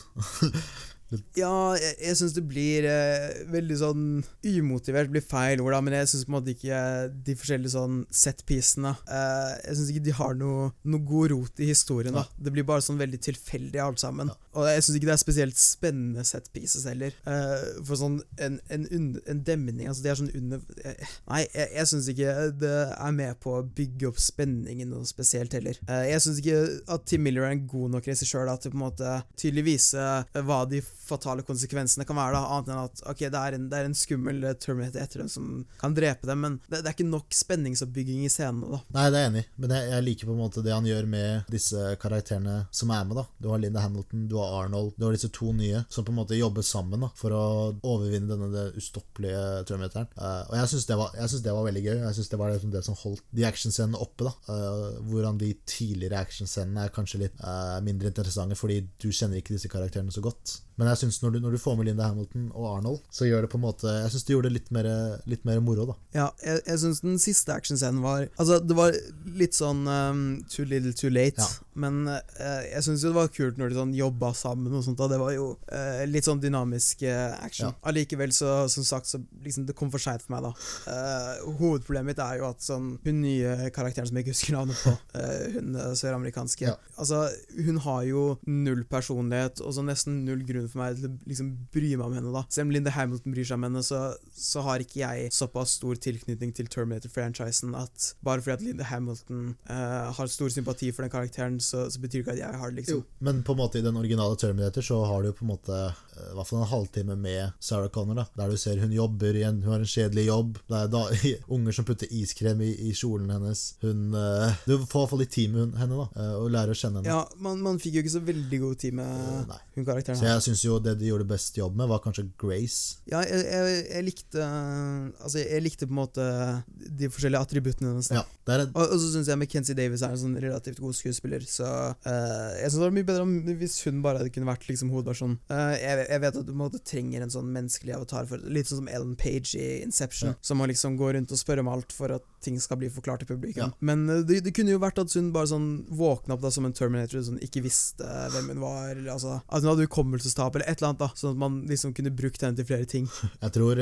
Ja, 1.38 1.52
jeg, 1.80 1.96
jeg 2.08 2.18
syns 2.20 2.34
det 2.38 2.44
blir 2.50 2.88
eh, 2.90 3.44
veldig 3.54 3.78
sånn 3.82 4.04
umotivert, 4.46 5.12
blir 5.14 5.24
feil 5.26 5.62
ord, 5.64 5.74
da, 5.76 5.82
men 5.86 5.96
jeg 5.98 6.10
syns 6.12 6.26
på 6.28 6.34
en 6.34 6.38
måte 6.38 6.54
ikke 6.56 6.80
de 7.28 7.36
forskjellige 7.40 7.74
sånn 7.76 8.00
set-piecene 8.14 8.94
eh, 9.08 9.52
Jeg 9.68 9.78
syns 9.80 9.92
ikke 9.94 10.06
de 10.08 10.16
har 10.20 10.38
noe, 10.40 10.70
noe 10.84 11.04
god 11.08 11.32
rot 11.34 11.62
i 11.64 11.70
historien. 11.72 12.16
da 12.16 12.26
Det 12.38 12.54
blir 12.56 12.66
bare 12.68 12.84
sånn 12.86 13.00
veldig 13.02 13.20
tilfeldig 13.26 13.82
alt 13.84 14.02
sammen. 14.04 14.32
Og 14.54 14.68
jeg 14.70 14.84
syns 14.86 14.98
ikke 15.00 15.10
det 15.10 15.16
er 15.16 15.22
spesielt 15.24 15.58
spennende 15.60 16.24
set-pieces 16.28 16.86
heller. 16.90 17.16
Eh, 17.30 17.68
for 17.88 17.98
sånn 18.00 18.20
en, 18.44 18.60
en, 18.74 18.88
un- 18.94 19.22
en 19.30 19.44
demning 19.46 19.88
Altså, 19.90 20.04
det 20.06 20.12
er 20.14 20.20
sånn 20.20 20.32
under 20.38 20.62
eh, 20.86 21.14
Nei, 21.30 21.42
jeg, 21.54 21.70
jeg 21.80 21.90
syns 21.94 22.10
ikke 22.14 22.36
det 22.62 22.74
er 22.94 23.16
med 23.16 23.40
på 23.44 23.56
å 23.60 23.64
bygge 23.76 24.10
opp 24.12 24.20
spenningen 24.22 24.92
noe 24.94 25.08
spesielt 25.10 25.54
heller. 25.58 25.78
Eh, 25.88 26.06
jeg 26.12 26.24
syns 26.26 26.42
ikke 26.44 26.60
at 26.94 27.06
Tim 27.10 27.24
Miller 27.26 27.48
er 27.48 27.56
en 27.56 27.66
god 27.70 27.96
nok 27.98 28.08
regissør 28.12 28.46
da, 28.50 28.56
til 28.62 28.74
på 28.74 28.78
en 28.80 28.84
måte 28.86 29.16
tydelig 29.40 29.66
vise 29.72 30.00
eh, 30.04 30.42
hva 30.46 30.62
de 30.70 30.82
fatale 31.04 31.46
konsekvensene 31.48 32.08
kan 32.08 32.20
være, 32.20 32.38
da, 32.38 32.44
annet 32.58 32.74
enn 32.74 32.84
at 32.84 33.04
ok, 33.14 33.26
det 33.28 33.42
er 33.42 33.58
en, 33.58 33.70
det 33.72 33.80
er 33.80 33.90
en 33.90 33.98
skummel 33.98 34.44
eh, 34.48 34.58
Terminator 34.60 35.04
etter 35.04 35.24
dem 35.24 35.32
som 35.32 35.50
kan 35.82 35.96
drepe 35.96 36.30
dem, 36.30 36.44
men 36.46 36.60
det, 36.68 36.82
det 36.82 36.90
er 36.90 36.96
ikke 36.96 37.10
nok 37.10 37.36
spenningsoppbygging 37.36 38.26
i 38.28 38.32
scenene. 38.32 38.78
da. 38.78 38.84
Nei, 38.98 39.08
det 39.10 39.20
er 39.20 39.28
jeg 39.28 39.34
enig 39.34 39.44
men 39.64 39.74
jeg, 39.76 39.90
jeg 39.92 40.06
liker 40.08 40.30
på 40.30 40.34
en 40.34 40.42
måte 40.42 40.64
det 40.66 40.74
han 40.74 40.88
gjør 40.88 41.08
med 41.10 41.52
disse 41.52 41.82
karakterene 42.02 42.56
som 42.74 42.92
er 42.94 43.06
med. 43.08 43.20
da 43.20 43.26
Du 43.42 43.50
har 43.52 43.62
Linda 43.62 43.84
Hamilton, 43.84 44.26
du 44.30 44.38
har 44.42 44.56
Arnold, 44.64 44.94
du 44.98 45.06
har 45.06 45.16
disse 45.16 45.30
to 45.34 45.52
nye 45.56 45.84
som 45.94 46.06
på 46.06 46.14
en 46.14 46.20
måte 46.22 46.38
jobber 46.38 46.66
sammen 46.66 47.06
da 47.06 47.10
for 47.18 47.36
å 47.36 47.44
overvinne 47.78 48.30
denne 48.32 48.50
det 48.54 48.66
ustoppelige 48.80 49.64
Terminatoren. 49.70 50.10
Uh, 50.18 50.42
og 50.50 50.58
jeg 50.60 50.74
syns 50.74 50.90
det, 50.90 51.00
det 51.48 51.56
var 51.56 51.68
veldig 51.68 51.86
gøy. 51.86 51.96
Jeg 52.02 52.18
synes 52.18 52.34
det 52.34 52.42
var 52.42 52.54
liksom 52.54 52.74
det 52.74 52.84
som 52.88 53.00
holdt 53.04 53.24
de 53.32 53.48
actionscenene 53.48 54.04
oppe. 54.04 54.28
da 54.28 54.34
uh, 54.50 55.00
Hvordan 55.10 55.40
de 55.42 55.54
tidligere 55.70 56.24
actionscenene 56.24 56.88
er 56.88 56.94
kanskje 56.96 57.24
litt 57.26 57.40
uh, 57.44 57.80
mindre 57.86 58.12
interessante 58.12 58.58
fordi 58.60 58.82
du 59.02 59.10
kjenner 59.12 59.40
ikke 59.40 59.56
disse 59.58 59.72
karakterene 59.72 60.14
så 60.14 60.24
godt. 60.24 60.60
Men 60.80 60.90
jeg 60.90 61.04
synes 61.04 61.20
når 61.22 61.36
du, 61.36 61.40
når 61.44 61.52
du 61.54 61.60
får 61.62 61.76
med 61.78 61.86
Linda 61.86 62.08
Hamilton 62.10 62.48
og 62.54 62.66
Arnold, 62.78 63.02
så 63.14 63.28
gjør 63.28 63.46
det 63.46 63.50
på 63.52 63.60
en 63.60 63.66
måte 63.68 63.92
Jeg 63.94 64.14
syns 64.14 64.24
det 64.26 64.34
gjorde 64.34 64.50
det 64.50 64.56
litt 64.58 64.72
mer, 64.74 64.88
litt 65.30 65.44
mer 65.46 65.60
moro, 65.62 65.86
da. 65.92 65.96
Ja, 66.18 66.28
jeg, 66.42 66.64
jeg 66.66 66.82
syns 66.82 67.04
den 67.06 67.20
siste 67.22 67.54
actionscenen 67.54 68.02
var 68.06 68.26
Altså, 68.42 68.58
det 68.64 68.78
var 68.78 68.98
litt 69.38 69.58
sånn 69.58 69.86
um, 69.86 70.24
too 70.50 70.66
little 70.66 70.96
too 70.98 71.14
late, 71.14 71.38
Ja. 71.38 71.63
Men 71.80 72.06
eh, 72.12 72.64
jeg 72.70 72.86
syns 72.86 73.04
det 73.06 73.14
var 73.16 73.32
kult 73.34 73.58
når 73.60 73.72
de 73.72 73.78
sånn 73.80 73.94
jobba 73.98 74.32
sammen 74.38 74.74
og 74.76 74.84
sånt, 74.86 75.00
da. 75.00 75.08
Det 75.12 75.20
var 75.22 75.34
jo 75.34 75.48
eh, 75.74 76.04
litt 76.10 76.28
sånn 76.28 76.42
dynamisk 76.44 77.04
eh, 77.08 77.34
action. 77.44 77.72
Ja. 77.72 77.78
Allikevel, 77.90 78.34
så 78.36 78.64
som 78.72 78.86
sagt, 78.88 79.10
så 79.10 79.22
liksom 79.46 79.66
det 79.68 79.76
kom 79.78 79.92
for 79.94 80.02
seint 80.02 80.24
for 80.24 80.36
meg, 80.36 80.46
da. 80.46 80.54
Eh, 80.94 81.48
hovedproblemet 81.60 82.14
mitt 82.14 82.22
er 82.24 82.42
jo 82.42 82.48
at 82.50 82.64
sånn 82.64 82.94
Hun 83.04 83.22
nye 83.24 83.70
karakteren 83.74 84.10
som 84.10 84.18
jeg 84.18 84.26
ikke 84.26 84.36
husker 84.36 84.58
navnet 84.58 84.80
på, 84.84 84.94
eh, 85.20 85.58
hun 85.58 85.78
eh, 85.80 85.94
søramerikanske 86.00 86.68
Ja. 86.68 86.76
Altså, 87.00 87.26
hun 87.66 87.80
har 87.84 88.04
jo 88.08 88.24
null 88.46 88.84
personlighet, 88.90 89.64
og 89.64 89.74
så 89.76 89.84
nesten 89.86 90.22
null 90.28 90.44
grunn 90.48 90.70
for 90.70 90.84
meg 90.84 91.00
til 91.00 91.10
å 91.10 91.16
liksom 91.30 91.52
bry 91.74 91.96
meg 91.96 92.06
om 92.06 92.18
henne, 92.20 92.34
da. 92.36 92.46
Selv 92.54 92.70
om 92.70 92.76
Linda 92.76 92.94
Hamilton 92.94 93.34
bryr 93.34 93.50
seg 93.50 93.60
om 93.60 93.68
henne, 93.68 93.84
så, 93.86 94.04
så 94.38 94.64
har 94.68 94.84
ikke 94.84 95.02
jeg 95.02 95.34
såpass 95.34 95.78
stor 95.80 95.98
tilknytning 95.98 96.54
til 96.56 96.70
Terminator-franchisen 96.72 97.74
at 97.80 98.14
bare 98.26 98.44
fordi 98.44 98.56
at 98.56 98.66
Linda 98.68 98.88
Hamilton 98.88 99.56
har 99.68 100.30
stor 100.30 100.52
sympati 100.54 100.92
for 100.94 101.06
den 101.06 101.12
karakteren, 101.14 101.58
så, 101.64 101.86
så 101.92 102.02
betyr 102.04 102.24
ikke 102.24 102.36
at 102.36 102.42
jeg 102.42 102.60
har 102.62 102.72
det, 102.72 102.82
liksom. 102.82 103.02
Jo. 103.02 103.24
Men 103.26 103.42
på 103.46 103.56
en 103.56 103.62
måte 103.62 103.80
i 103.80 103.86
den 103.86 103.98
originale 104.00 104.38
Terminator 104.40 104.86
så 104.86 105.00
har 105.10 105.24
du 105.24 105.32
jo 105.32 105.36
på 105.38 105.46
en 105.48 105.52
måte 105.54 105.80
eh, 105.80 106.28
i 106.32 106.36
hvert 106.38 106.50
fall 106.50 106.62
en 106.62 106.70
halvtime 106.72 107.18
med 107.20 107.56
Sarah 107.64 107.90
Connor, 107.94 108.22
da, 108.22 108.26
der 108.38 108.54
du 108.54 108.60
ser 108.60 108.82
hun 108.84 108.94
jobber 108.94 109.38
igjen, 109.40 109.62
hun 109.64 109.76
har 109.76 109.84
en 109.84 109.90
kjedelig 109.90 110.28
jobb. 110.28 110.60
Det 110.70 110.80
er 110.80 110.92
da, 110.94 111.04
unger 111.56 111.78
som 111.80 111.88
putter 111.88 112.12
iskrem 112.14 112.64
i, 112.66 112.72
i 112.90 112.94
kjolen 112.98 113.32
hennes. 113.34 113.64
Hun 113.84 114.16
eh, 114.20 114.60
Du 114.68 114.76
får 114.78 114.84
i 114.84 114.88
hvert 114.88 115.14
fall 115.14 115.24
litt 115.24 115.34
tid 115.36 115.54
med 115.54 115.66
hun, 115.66 115.76
henne, 115.82 116.00
da, 116.04 116.08
eh, 116.24 116.36
og 116.42 116.52
lærer 116.54 116.76
å 116.76 116.80
kjenne 116.80 117.02
henne. 117.02 117.16
Ja, 117.16 117.44
man, 117.44 117.62
man 117.66 117.82
fikk 117.82 117.98
jo 118.00 118.06
ikke 118.06 118.16
så 118.16 118.24
veldig 118.24 118.62
god 118.66 118.82
tid 118.84 118.98
med 119.00 119.52
nei. 119.52 119.62
hun 119.78 119.88
karakteren. 119.88 120.20
Så 120.20 120.30
jeg 120.30 120.46
syns 120.48 120.66
jo 120.68 120.80
det 120.84 120.98
de 121.02 121.10
gjorde 121.12 121.28
best 121.30 121.58
jobb 121.60 121.78
med, 121.80 121.90
var 121.92 122.04
kanskje 122.04 122.28
Grace. 122.40 123.00
Ja, 123.10 123.24
jeg, 123.28 123.46
jeg, 123.48 123.80
jeg 123.90 124.08
likte 124.08 124.44
Altså, 124.44 125.40
jeg 125.42 125.64
likte 125.64 125.88
på 125.88 125.94
en 125.94 126.00
måte 126.00 126.26
de 126.68 127.10
forskjellige 127.12 127.42
attributtene 127.44 127.92
hennes. 127.92 128.10
Ja, 128.14 128.24
Og, 128.48 128.82
og 128.84 128.96
så 129.00 129.12
syns 129.14 129.30
jeg 129.32 129.40
McKenzie 129.40 129.78
Davis 129.78 130.04
er 130.06 130.16
en 130.16 130.22
sånn 130.22 130.38
relativt 130.42 130.82
god 130.84 130.98
skuespiller, 130.98 131.44
så 131.54 131.68
uh, 131.94 132.50
jeg 132.58 132.72
syns 132.72 132.80
det 132.80 132.86
var 132.88 132.96
mye 132.96 133.08
bedre 133.08 133.26
om, 133.28 133.34
hvis 133.60 133.78
hun 133.86 134.02
bare 134.06 134.26
kunne 134.34 134.50
vært 134.50 134.66
liksom 134.70 134.92
hovedpersonen. 134.94 135.38
Uh, 135.52 135.74
jeg, 135.78 136.08
jeg 136.10 136.24
vet 136.24 136.40
at 136.42 136.48
du 136.48 136.54
måte 136.58 136.82
trenger 136.84 137.26
en 137.26 137.34
sånn 137.34 137.52
menneskelig 137.54 137.96
avatar, 137.98 138.28
for, 138.30 138.44
litt 138.50 138.70
sånn 138.70 138.84
som 138.84 138.90
Ellen 138.92 139.16
Page 139.20 139.54
i 139.60 139.68
Inception, 139.86 140.34
Ja. 140.34 140.38
som 140.42 140.60
må 140.62 140.68
liksom 140.72 140.98
gå 141.00 141.12
rundt 141.16 141.32
og 141.34 141.40
spørre 141.42 141.64
om 141.66 141.70
alt 141.74 141.94
for 141.96 142.14
at 142.16 142.26
ting 142.44 142.58
skal 142.60 142.80
bli 142.82 142.90
forklart 142.92 143.24
til 143.24 143.30
publikum. 143.34 143.70
Ja. 143.70 143.70
Men 143.86 144.06
uh, 144.10 144.22
det, 144.26 144.42
det 144.48 144.56
kunne 144.58 144.74
jo 144.76 144.82
vært 144.84 145.02
at 145.04 145.14
hun 145.18 145.32
bare 145.36 145.52
sånn 145.54 145.70
våkna 145.94 146.38
opp 146.38 146.44
da 146.44 146.52
som 146.54 146.68
en 146.68 146.76
Terminator, 146.76 147.22
sånn 147.24 147.42
ikke 147.44 147.64
visste 147.66 148.08
hvem 148.34 148.52
hun 148.56 148.64
var, 148.64 148.92
eller 148.96 149.14
altså 149.16 149.38
At 149.48 149.64
hun 149.64 149.72
hadde 149.74 149.88
hukommelsestap 149.88 150.56
eller 150.58 150.68
et 150.70 150.80
eller 150.80 150.94
annet, 150.94 151.06
da, 151.06 151.12
sånn 151.20 151.36
at 151.36 151.42
man 151.46 151.62
liksom 151.70 151.94
kunne 151.98 152.14
brukt 152.16 152.42
henne 152.44 152.58
til 152.60 152.68
flere 152.68 152.90
ting. 152.90 153.10
jeg 153.44 153.56
tror 153.56 153.80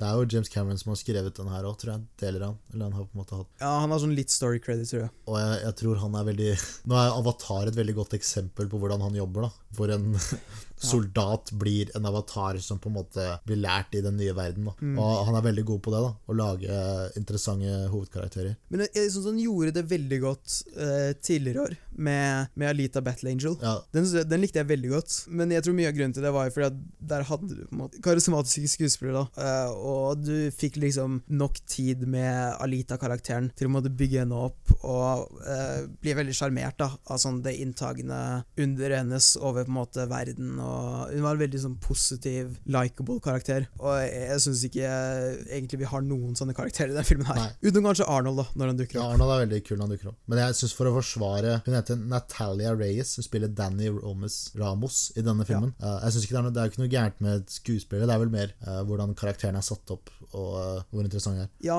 det 0.00 0.06
er 0.08 0.16
jo 0.18 0.26
James 0.32 0.48
Cameron 0.50 0.78
som 0.80 0.90
har 0.92 0.98
skrevet 1.00 1.36
den 1.36 1.50
her 1.52 1.66
òg, 1.68 1.76
tror 1.78 1.92
jeg. 1.94 2.04
Deler 2.22 2.46
han. 2.48 2.56
Eller 2.72 2.84
han 2.88 2.96
har 2.96 3.04
på 3.06 3.14
en 3.16 3.20
måte 3.22 3.36
hatt 3.38 3.50
Ja, 3.62 3.72
han 3.82 3.90
har 3.94 4.00
sånn 4.02 4.14
litt 4.16 4.30
story 4.34 4.58
credit, 4.62 4.88
tror 4.90 5.04
jeg. 5.04 5.12
Og 5.28 5.38
jeg, 5.38 5.60
jeg 5.66 5.76
tror 5.82 6.00
han 6.02 6.16
er 6.18 6.26
veldig 6.30 6.50
Nå 6.90 6.98
er 6.98 7.16
Avatar 7.18 7.70
et 7.70 7.78
veldig 7.78 7.94
godt 8.00 8.16
eksempel 8.18 8.70
på 8.72 8.80
hvordan 8.82 9.04
han 9.04 9.14
jobber. 9.20 9.46
da 9.48 9.76
Hvor 9.78 9.92
en 9.94 10.08
soldat 10.82 11.52
blir 11.54 11.90
en 11.96 12.06
avatar 12.08 12.58
som 12.58 12.80
på 12.82 12.90
en 12.90 12.96
måte 12.96 13.26
blir 13.46 13.60
lært 13.62 13.94
i 13.94 14.02
den 14.02 14.16
nye 14.18 14.34
verden. 14.34 14.64
da 14.66 14.74
Mm. 14.82 14.96
Og 14.98 15.26
han 15.28 15.36
er 15.38 15.44
veldig 15.46 15.64
god 15.68 15.82
på 15.84 15.92
det. 15.94 16.00
da 16.02 16.12
Å 16.26 16.34
lage 16.36 16.78
interessante 17.20 17.76
hovedkarakterer. 17.92 18.56
Men 18.72 18.80
jeg, 18.86 18.90
jeg 18.98 19.12
syns 19.14 19.28
han 19.30 19.38
gjorde 19.38 19.74
det 19.76 19.84
veldig 19.92 20.18
godt 20.24 20.56
eh, 20.76 21.12
tidligere 21.22 21.66
år, 21.68 21.76
med, 22.02 22.52
med 22.58 22.72
Alita 22.72 23.02
Battle 23.04 23.32
Angel. 23.32 23.56
Ja, 23.62 23.78
Den, 23.94 24.08
den 24.28 24.42
likte 24.42 24.62
jeg 24.62 24.70
veldig 24.70 24.92
godt, 24.92 25.16
men 25.30 25.52
jeg 25.54 25.64
tror 25.64 25.76
mye 25.78 25.90
av 25.90 25.96
grunnen 25.96 26.14
til 26.16 26.26
det 26.26 26.32
var 26.34 26.48
jo 26.48 26.54
fordi 26.56 26.68
at 26.70 26.80
der 27.12 27.26
hadde 27.28 27.50
du 27.50 27.62
på 27.62 27.76
en 27.76 27.82
måte 27.84 28.02
karismatiske 28.04 28.72
skuespillere, 28.74 29.24
eh, 29.38 29.72
og 29.72 30.22
du 30.24 30.50
fikk 30.54 30.78
liksom 30.82 31.20
nok 31.32 31.60
tid 31.70 32.04
med 32.10 32.58
Alita-karakteren 32.62 33.50
til 33.58 33.68
å 33.68 33.74
måtte 33.74 33.92
bygge 33.92 34.22
henne 34.22 34.38
opp 34.48 34.72
og 34.82 35.30
uh, 35.46 35.84
bli 36.02 36.14
veldig 36.16 36.34
sjarmert 36.36 36.82
av 36.82 37.18
sånn 37.20 37.40
det 37.44 37.54
inntagende 37.62 38.18
under 38.60 38.94
hennes 38.96 39.32
over 39.40 39.66
på 39.66 39.72
en 39.72 39.78
måte 39.78 40.06
verden, 40.10 40.56
og 40.62 41.12
hun 41.12 41.24
var 41.24 41.36
en 41.36 41.42
veldig 41.42 41.60
sånn 41.64 41.76
positiv, 41.82 42.56
likeable 42.66 43.20
karakter, 43.22 43.68
og 43.80 43.98
jeg, 44.02 44.24
jeg 44.32 44.44
syns 44.46 44.64
ikke 44.68 44.82
jeg, 44.82 45.36
egentlig 45.48 45.82
vi 45.82 45.90
har 45.92 46.04
noen 46.06 46.36
sånne 46.38 46.56
karakterer 46.56 46.94
i 46.94 46.98
den 46.98 47.06
filmen 47.08 47.28
her. 47.30 47.54
Utenom 47.62 47.90
kanskje 47.90 48.08
Arnold, 48.10 48.42
da, 48.42 48.46
når 48.58 48.72
han 48.72 48.80
dukker 48.80 48.98
opp. 48.98 49.04
ja. 49.04 49.10
Arnold 49.16 49.34
er 49.34 49.42
veldig 49.44 49.60
kul 49.66 49.78
når 49.78 49.84
han 49.84 49.94
dukker 49.96 50.12
opp. 50.12 50.18
Men 50.32 50.42
jeg 50.42 50.58
synes 50.58 50.74
for 50.78 50.90
å 50.90 50.94
forsvare 50.96 51.58
Hun 51.66 51.76
heter 51.76 51.91
Natalia 51.96 52.74
Reyes. 52.76 53.14
som 53.16 53.24
spiller 53.24 53.48
Danny 53.48 53.90
Ramos, 53.90 54.52
Ramos 54.58 55.12
i 55.16 55.24
denne 55.24 55.46
filmen. 55.48 55.74
Eh, 55.78 55.98
jeg 56.04 56.14
synes 56.14 56.26
ikke 56.26 56.36
det 56.36 56.40
er, 56.40 56.46
noe, 56.46 56.54
det 56.56 56.62
er 56.62 56.72
ikke 56.72 56.82
noe 56.82 56.92
gærent 56.92 57.24
med 57.24 57.48
skuespillere, 57.52 58.08
det 58.08 58.14
er 58.14 58.22
vel 58.24 58.34
mer 58.34 58.54
uh, 58.66 58.82
hvordan 58.88 59.16
karakteren 59.18 59.58
er 59.58 59.66
satt 59.66 59.94
opp. 59.94 60.12
Og 60.32 60.52
uh, 60.56 60.82
hvor 60.90 61.06
interessant 61.06 61.38
det 61.38 61.46
er. 61.46 61.50
Ja, 61.66 61.78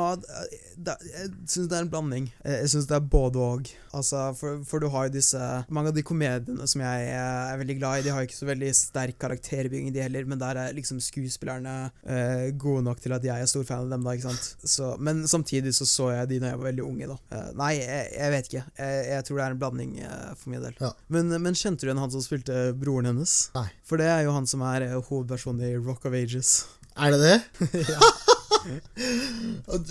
det, 0.78 0.98
jeg 1.10 1.32
syns 1.50 1.70
det 1.72 1.78
er 1.78 1.86
en 1.86 1.92
blanding. 1.94 2.30
Jeg, 2.46 2.70
syns 2.74 2.90
det 2.90 2.98
er 2.98 3.08
både 3.16 3.42
og. 3.44 3.72
Altså, 3.94 4.26
for, 4.38 4.64
for 4.68 4.82
du 4.82 4.90
har 4.90 5.06
jo 5.08 5.14
disse 5.14 5.40
Mange 5.74 5.92
av 5.92 5.96
de 5.96 6.02
komediene 6.06 6.66
som 6.70 6.82
jeg 6.82 7.10
er 7.14 7.60
veldig 7.60 7.76
glad 7.78 8.00
i, 8.00 8.06
de 8.08 8.14
har 8.16 8.26
ikke 8.26 8.38
så 8.38 8.48
veldig 8.50 8.72
sterk 8.78 9.20
karakterbygging, 9.22 9.92
de 9.94 10.02
heller, 10.06 10.26
men 10.30 10.42
der 10.42 10.60
er 10.60 10.78
liksom 10.78 11.02
skuespillerne 11.04 11.76
uh, 11.90 12.48
gode 12.60 12.86
nok 12.88 13.02
til 13.04 13.16
at 13.16 13.26
jeg 13.26 13.46
er 13.46 13.50
stor 13.50 13.66
fan 13.68 13.86
av 13.86 13.94
dem, 13.94 14.06
da, 14.06 14.16
ikke 14.18 14.32
sant. 14.32 14.70
Så, 14.70 14.94
men 15.04 15.26
samtidig 15.30 15.76
så 15.78 15.88
så 15.90 16.10
jeg 16.14 16.32
de 16.34 16.42
da 16.44 16.54
jeg 16.54 16.62
var 16.62 16.72
veldig 16.72 16.86
unge, 16.88 17.12
da. 17.14 17.20
Uh, 17.34 17.50
nei, 17.60 17.74
jeg, 17.80 18.10
jeg 18.18 18.36
vet 18.38 18.52
ikke. 18.52 18.66
Jeg, 18.80 19.06
jeg 19.12 19.28
tror 19.28 19.40
det 19.40 19.46
er 19.46 19.56
en 19.56 19.62
blanding 19.64 19.98
eh, 20.04 20.34
for 20.40 20.54
min 20.54 20.64
del. 20.64 20.78
Ja. 20.82 20.92
Men, 21.14 21.34
men 21.46 21.58
kjente 21.58 21.84
du 21.84 21.90
igjen 21.90 22.02
han 22.02 22.14
som 22.14 22.24
spilte 22.26 22.60
broren 22.80 23.10
hennes? 23.12 23.36
Nei. 23.58 23.68
For 23.88 24.02
det 24.02 24.10
er 24.12 24.26
jo 24.28 24.36
han 24.36 24.50
som 24.50 24.64
er 24.68 24.88
eh, 24.88 25.00
hovedpersonen 25.10 25.66
i 25.70 25.76
Rock 25.78 26.08
of 26.10 26.18
Ages. 26.18 26.56
Er 26.94 27.16
det 27.16 27.22
det? 27.24 27.38
ja. 27.94 28.14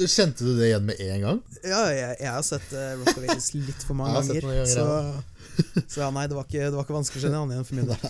Kjente 0.09 0.45
du 0.45 0.53
det 0.59 0.69
igjen 0.71 0.85
med 0.89 1.01
en 1.01 1.25
gang? 1.27 1.41
Ja, 1.63 1.83
jeg, 1.95 2.17
jeg 2.21 2.31
har 2.33 2.45
sett 2.47 2.69
uh, 2.75 2.93
Rock 3.01 3.17
of 3.19 3.25
Ages 3.29 3.51
litt 3.55 3.83
for 3.87 3.99
mange 3.99 4.21
ganger. 4.21 4.47
ganger, 4.49 4.69
så, 4.71 4.87
så 5.93 6.05
ja, 6.07 6.11
nei, 6.15 6.27
det 6.31 6.39
var 6.39 6.47
ikke, 6.49 6.69
det 6.69 6.77
var 6.77 6.87
ikke 6.87 6.97
vanskelig 7.01 7.23
å 7.23 7.27
kjenne 7.27 7.43
han 7.45 7.53
igjen 7.57 7.69
for 7.69 7.81
min 7.81 7.91
del. 7.93 8.01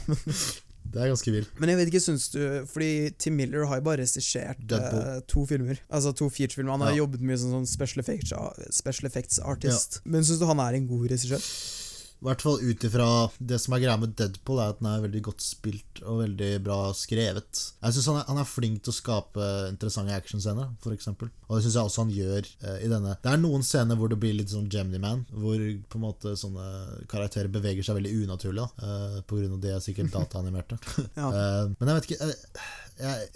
Det 0.92 1.00
er 1.00 1.08
ganske 1.08 1.32
vilt. 1.32 1.52
Men 1.62 1.70
jeg 1.72 1.78
vet 1.78 1.88
ikke, 1.88 2.00
syns 2.04 2.26
du 2.34 2.40
Fordi 2.68 2.88
Tim 3.16 3.36
Miller 3.38 3.62
har 3.70 3.78
jo 3.78 3.84
bare 3.86 4.02
regissert 4.02 4.74
eh, 4.76 5.20
to 5.30 5.44
filmer. 5.48 5.78
Altså 5.88 6.10
to 6.18 6.26
featurefilmer. 6.28 6.74
Han 6.74 6.84
har 6.84 6.92
Ja. 6.92 6.98
jobbet 7.04 7.22
mye 7.24 7.38
som 7.40 7.54
sånn 7.54 7.64
special 7.70 8.02
effects, 8.02 8.34
special 8.76 9.08
effects 9.08 9.38
artist. 9.40 10.02
Men 10.04 10.26
syns 10.26 10.42
du 10.42 10.44
han 10.50 10.60
er 10.60 10.76
en 10.76 10.88
god 10.90 11.06
regissør? 11.14 11.40
I 12.22 12.28
hvert 12.28 12.42
fall 12.44 12.60
ut 12.62 12.84
ifra 12.86 13.06
det 13.42 13.56
som 13.58 13.74
er 13.74 13.80
greia 13.82 13.98
med 13.98 14.12
Deadpool, 14.14 14.60
er 14.62 14.70
at 14.70 14.78
den 14.78 14.88
er 14.92 15.00
veldig 15.02 15.22
godt 15.26 15.42
spilt 15.42 16.02
og 16.04 16.20
veldig 16.20 16.50
bra 16.62 16.76
skrevet. 16.94 17.62
Jeg 17.82 17.96
syns 17.96 18.06
han, 18.12 18.20
han 18.28 18.38
er 18.38 18.46
flink 18.46 18.84
til 18.84 18.92
å 18.92 18.94
skape 18.94 19.48
interessante 19.72 20.14
actionscener, 20.14 20.68
f.eks. 20.78 21.10
Og 21.10 21.56
det 21.56 21.64
syns 21.64 21.74
jeg 21.80 21.82
også 21.82 22.04
han 22.04 22.12
gjør 22.14 22.46
eh, 22.46 22.76
i 22.86 22.90
denne. 22.92 23.16
Det 23.24 23.32
er 23.32 23.42
noen 23.42 23.66
scener 23.66 23.98
hvor 23.98 24.12
det 24.12 24.20
blir 24.22 24.36
litt 24.38 24.54
sånn 24.54 24.70
Gemini 24.70 25.02
Man, 25.02 25.24
hvor 25.34 25.58
på 25.58 25.98
en 25.98 26.04
måte 26.04 26.36
sånne 26.38 26.68
karakterer 27.10 27.50
beveger 27.50 27.88
seg 27.88 27.98
veldig 27.98 28.14
unaturlig, 28.22 28.68
da, 28.68 28.86
eh, 28.86 29.18
på 29.26 29.40
grunn 29.40 29.58
av 29.58 29.66
det 29.66 29.74
er 29.74 29.82
sikkert 29.82 30.14
dataanimerte. 30.16 30.78
Ja. 31.18 31.26
Eh, 31.26 31.74
men 31.74 31.90
jeg 31.90 31.98
vet 31.98 32.10
ikke 32.12 32.30
eh, 32.30 32.70
jeg, 33.00 33.28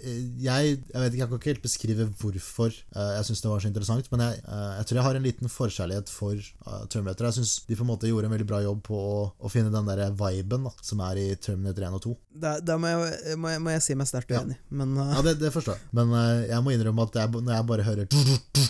jeg, 0.43 0.77
jeg 0.93 1.01
vet 1.01 1.13
ikke, 1.13 1.21
jeg 1.23 1.29
kan 1.31 1.37
ikke 1.39 1.51
helt 1.51 1.63
beskrive 1.65 2.05
hvorfor 2.21 2.69
eh, 2.71 3.11
jeg 3.17 3.27
syns 3.29 3.41
det 3.43 3.49
var 3.51 3.63
så 3.63 3.69
interessant, 3.71 4.09
men 4.13 4.23
jeg, 4.25 4.41
eh, 4.45 4.71
jeg 4.77 4.85
tror 4.89 4.99
jeg 4.99 5.05
har 5.07 5.19
en 5.19 5.25
liten 5.27 5.51
forkjærlighet 5.53 6.11
for 6.13 6.35
eh, 6.37 6.83
Terminator. 6.93 7.29
Jeg 7.29 7.37
syns 7.39 7.53
de 7.67 7.75
på 7.79 7.85
en 7.85 7.91
måte 7.91 8.09
gjorde 8.11 8.29
en 8.29 8.35
veldig 8.35 8.47
bra 8.49 8.61
jobb 8.65 8.81
på 8.87 8.99
å, 8.99 9.17
å 9.39 9.51
finne 9.53 9.73
den 9.73 9.89
der 9.89 10.03
viben 10.19 10.67
da, 10.69 10.73
som 10.85 11.01
er 11.07 11.21
i 11.23 11.27
Terminator 11.35 11.87
1 11.89 11.97
og 11.99 12.03
2. 12.07 12.15
Da, 12.47 12.55
da 12.61 12.77
må, 12.81 12.91
jeg, 12.93 13.37
må, 13.41 13.49
jeg, 13.55 13.63
må 13.65 13.75
jeg 13.75 13.85
si 13.87 13.97
meg 13.97 14.09
sterkt 14.11 14.31
Ja. 14.35 14.43
uenig. 14.45 14.59
Men, 14.69 14.95
eh, 15.01 15.13
Ja, 15.17 15.21
det, 15.29 15.37
det 15.41 15.53
forstår 15.55 15.77
jeg. 15.79 15.89
Men 15.97 16.13
jeg 16.51 16.63
må 16.65 16.75
innrømme 16.75 17.07
at 17.07 17.21
når 17.37 17.53
jeg 17.57 17.69
bare 17.73 17.87
hører 17.87 18.07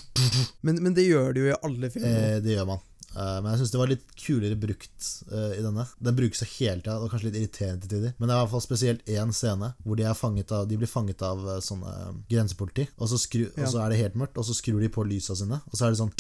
men, 0.65 0.79
men 0.83 0.93
det 0.97 1.07
gjør 1.07 1.33
du 1.35 1.41
jo 1.45 1.49
i 1.51 1.57
alle 1.61 1.89
filmer. 1.93 2.21
eh, 2.37 2.39
Det 2.43 2.55
gjør 2.57 2.69
man. 2.75 2.83
Eh, 3.15 3.37
men 3.41 3.51
jeg 3.51 3.61
syns 3.61 3.73
det 3.73 3.79
var 3.81 3.91
litt 3.91 4.05
kulere 4.19 4.57
brukt 4.59 5.07
eh, 5.31 5.57
i 5.57 5.63
denne. 5.63 5.85
Den 6.03 6.17
brukes 6.17 6.43
jo 6.43 6.49
hele 6.57 6.81
tida, 6.81 6.97
og 7.01 7.11
kanskje 7.11 7.29
litt 7.29 7.39
irriterende 7.41 7.83
til 7.83 7.93
tider. 7.95 8.15
Men 8.17 8.29
det 8.29 8.35
er 8.35 8.39
i 8.39 8.43
hvert 8.43 8.53
fall 8.53 8.65
spesielt 8.65 9.11
én 9.11 9.33
scene 9.35 9.71
hvor 9.83 9.99
de, 9.99 10.05
er 10.07 10.17
fanget 10.17 10.53
av, 10.55 10.67
de 10.69 10.79
blir 10.79 10.91
fanget 10.91 11.23
av 11.25 11.43
eh, 11.45 11.61
sånne 11.63 11.93
grensepoliti. 12.29 12.87
Og 12.97 13.11
så, 13.11 13.19
skru, 13.21 13.47
og 13.49 13.71
så 13.71 13.81
er 13.83 13.93
det 13.93 14.01
helt 14.01 14.19
mørkt, 14.19 14.37
og 14.37 14.47
så 14.47 14.55
skrur 14.57 14.81
de 14.83 14.91
på 14.93 15.05
lysa 15.07 15.37
sine, 15.37 15.61
og 15.65 15.77
så 15.77 15.87
er 15.87 15.95
det 15.95 16.01
sånn 16.01 16.13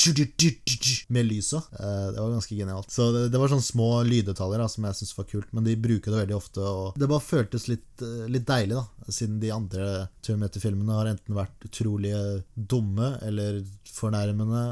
med 1.13 1.27
lysa. 1.27 1.61
Det 1.71 2.19
var 2.19 2.33
ganske 2.33 2.55
genialt. 2.57 2.91
Så 2.93 3.09
det, 3.13 3.27
det 3.33 3.39
var 3.41 3.51
sånne 3.51 3.65
små 3.65 3.89
lyddetaljer 4.07 4.63
da, 4.63 4.69
som 4.71 4.87
jeg 4.87 4.99
syns 4.99 5.17
var 5.17 5.27
kult, 5.29 5.51
men 5.55 5.67
de 5.67 5.77
bruker 5.79 6.13
det 6.13 6.21
veldig 6.23 6.37
ofte. 6.37 6.63
Og 6.63 6.97
det 6.99 7.09
bare 7.09 7.23
føltes 7.23 7.67
litt, 7.69 8.03
litt 8.31 8.47
deilig, 8.47 8.77
da, 8.77 9.11
siden 9.13 9.39
de 9.41 9.51
andre 9.53 9.87
Terminator-filmene 10.25 10.97
har 10.97 11.11
enten 11.11 11.37
vært 11.37 11.67
utrolig 11.67 12.13
dumme 12.55 13.13
eller 13.25 13.61
fornærmende, 13.97 14.63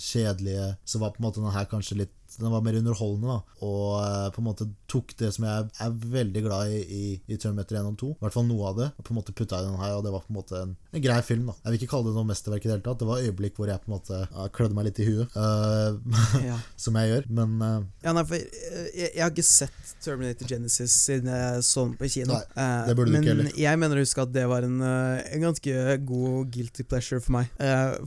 kjedelige, 0.00 0.70
så 0.84 1.00
var 1.02 1.14
på 1.14 1.20
en 1.20 1.26
måte 1.29 1.29
den 1.38 1.52
her 1.54 1.68
kanskje 1.70 2.00
litt 2.02 2.16
den 2.38 2.50
var 2.50 2.62
mer 2.62 2.76
underholdende, 2.78 3.34
da, 3.34 3.64
og 3.66 3.86
eh, 4.04 4.26
på 4.34 4.42
en 4.42 4.46
måte 4.46 4.66
tok 4.90 5.14
det 5.18 5.30
som 5.34 5.46
jeg 5.46 5.66
er 5.82 5.96
veldig 6.14 6.42
glad 6.44 6.74
i 6.74 6.80
i, 6.80 7.02
i 7.30 7.38
Terminator 7.40 7.78
1 7.80 7.88
og 7.90 7.96
2, 8.00 8.10
i 8.14 8.24
hvert 8.24 8.36
fall 8.36 8.46
noe 8.48 8.68
av 8.70 8.78
det, 8.78 8.88
og 8.96 9.06
på 9.06 9.14
en 9.14 9.18
måte 9.18 9.34
putta 9.36 9.60
i 9.60 9.66
den 9.66 9.78
her, 9.80 9.96
og 9.96 10.04
det 10.06 10.12
var 10.14 10.24
på 10.26 10.32
en 10.32 10.38
måte 10.38 10.60
en, 10.60 10.74
en 10.94 11.04
grei 11.04 11.18
film. 11.26 11.50
da. 11.50 11.56
Jeg 11.64 11.72
vil 11.72 11.80
ikke 11.80 11.90
kalle 11.94 12.10
det 12.10 12.16
noe 12.18 12.28
mesterverk 12.30 12.64
i 12.64 12.70
det 12.70 12.74
hele 12.76 12.86
tatt. 12.86 13.00
Det 13.02 13.08
var 13.08 13.24
øyeblikk 13.24 13.58
hvor 13.58 13.70
jeg 13.70 13.82
på 13.82 13.90
en 13.90 13.96
måte 13.96 14.20
ja, 14.22 14.46
klødde 14.56 14.78
meg 14.78 14.88
litt 14.88 15.02
i 15.02 15.08
huet, 15.08 15.36
uh, 15.36 16.40
Ja. 16.50 16.58
som 16.84 16.98
jeg 17.00 17.12
gjør, 17.12 17.28
men 17.40 17.56
uh, 17.62 18.06
Ja, 18.06 18.14
nei, 18.16 18.24
for 18.28 18.38
jeg, 18.38 19.10
jeg 19.10 19.24
har 19.24 19.34
ikke 19.34 19.46
sett 19.46 19.94
Terminator 20.04 20.50
Genesis 20.50 20.96
siden 21.06 21.30
jeg 21.32 21.66
så 21.66 21.86
den 21.88 21.96
på 21.98 22.10
kino. 22.10 22.38
Nei, 22.38 22.70
det 22.88 22.96
burde 22.98 23.10
du 23.10 23.16
men 23.16 23.24
ikke 23.24 23.34
heller. 23.34 23.52
jeg 23.66 23.82
mener 23.82 24.00
å 24.00 24.06
huske 24.06 24.26
at 24.26 24.34
det 24.34 24.46
var 24.50 24.66
en, 24.66 24.80
en 24.80 25.46
ganske 25.46 25.98
god 26.08 26.54
guilty 26.54 26.86
pleasure 26.86 27.22
for 27.22 27.40
meg. 27.40 27.50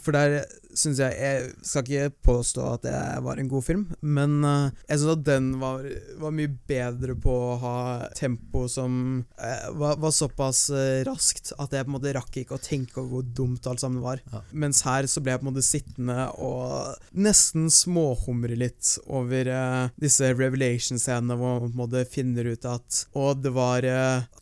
For 0.03 0.15
der 0.15 0.41
syns 0.77 0.99
jeg 1.01 1.13
Jeg 1.13 1.51
skal 1.65 1.86
ikke 1.86 2.13
påstå 2.25 2.65
at 2.75 2.86
det 2.86 2.97
var 3.25 3.39
en 3.39 3.49
god 3.51 3.65
film, 3.65 3.83
men 4.01 4.39
eh, 4.47 4.83
jeg 4.89 5.01
syns 5.01 5.15
at 5.15 5.25
den 5.27 5.49
var, 5.62 5.86
var 6.21 6.36
mye 6.36 6.51
bedre 6.69 7.15
på 7.19 7.33
å 7.33 7.57
ha 7.62 7.77
tempo 8.17 8.65
som 8.71 9.23
eh, 9.38 9.67
var, 9.77 9.99
var 10.01 10.13
såpass 10.15 10.65
eh, 10.73 11.03
raskt 11.07 11.53
at 11.57 11.73
jeg 11.75 11.86
på 11.86 11.91
en 11.91 11.97
måte 11.97 12.15
rakk 12.15 12.39
ikke 12.41 12.57
å 12.57 12.63
tenke 12.63 12.99
over 13.01 13.12
hvor 13.13 13.27
dumt 13.38 13.67
alt 13.69 13.83
sammen 13.83 14.03
var. 14.03 14.21
Ja. 14.31 14.43
Mens 14.65 14.83
her 14.88 15.07
så 15.09 15.23
ble 15.23 15.36
jeg 15.36 15.43
på 15.43 15.47
en 15.47 15.51
måte 15.51 15.65
sittende 15.65 16.27
og 16.41 16.97
nesten 17.13 17.69
småhumre 17.73 18.57
litt 18.57 18.95
over 19.05 19.49
disse 19.99 20.31
revelation-scenene 20.33 21.38
hvor 21.38 21.57
man 21.57 21.63
på 21.65 21.71
en 21.71 21.81
måte 21.83 22.05
finner 22.09 22.47
ut 22.53 22.65
at 22.67 23.03
Og 23.19 23.41
det 23.43 23.51
var 23.55 23.86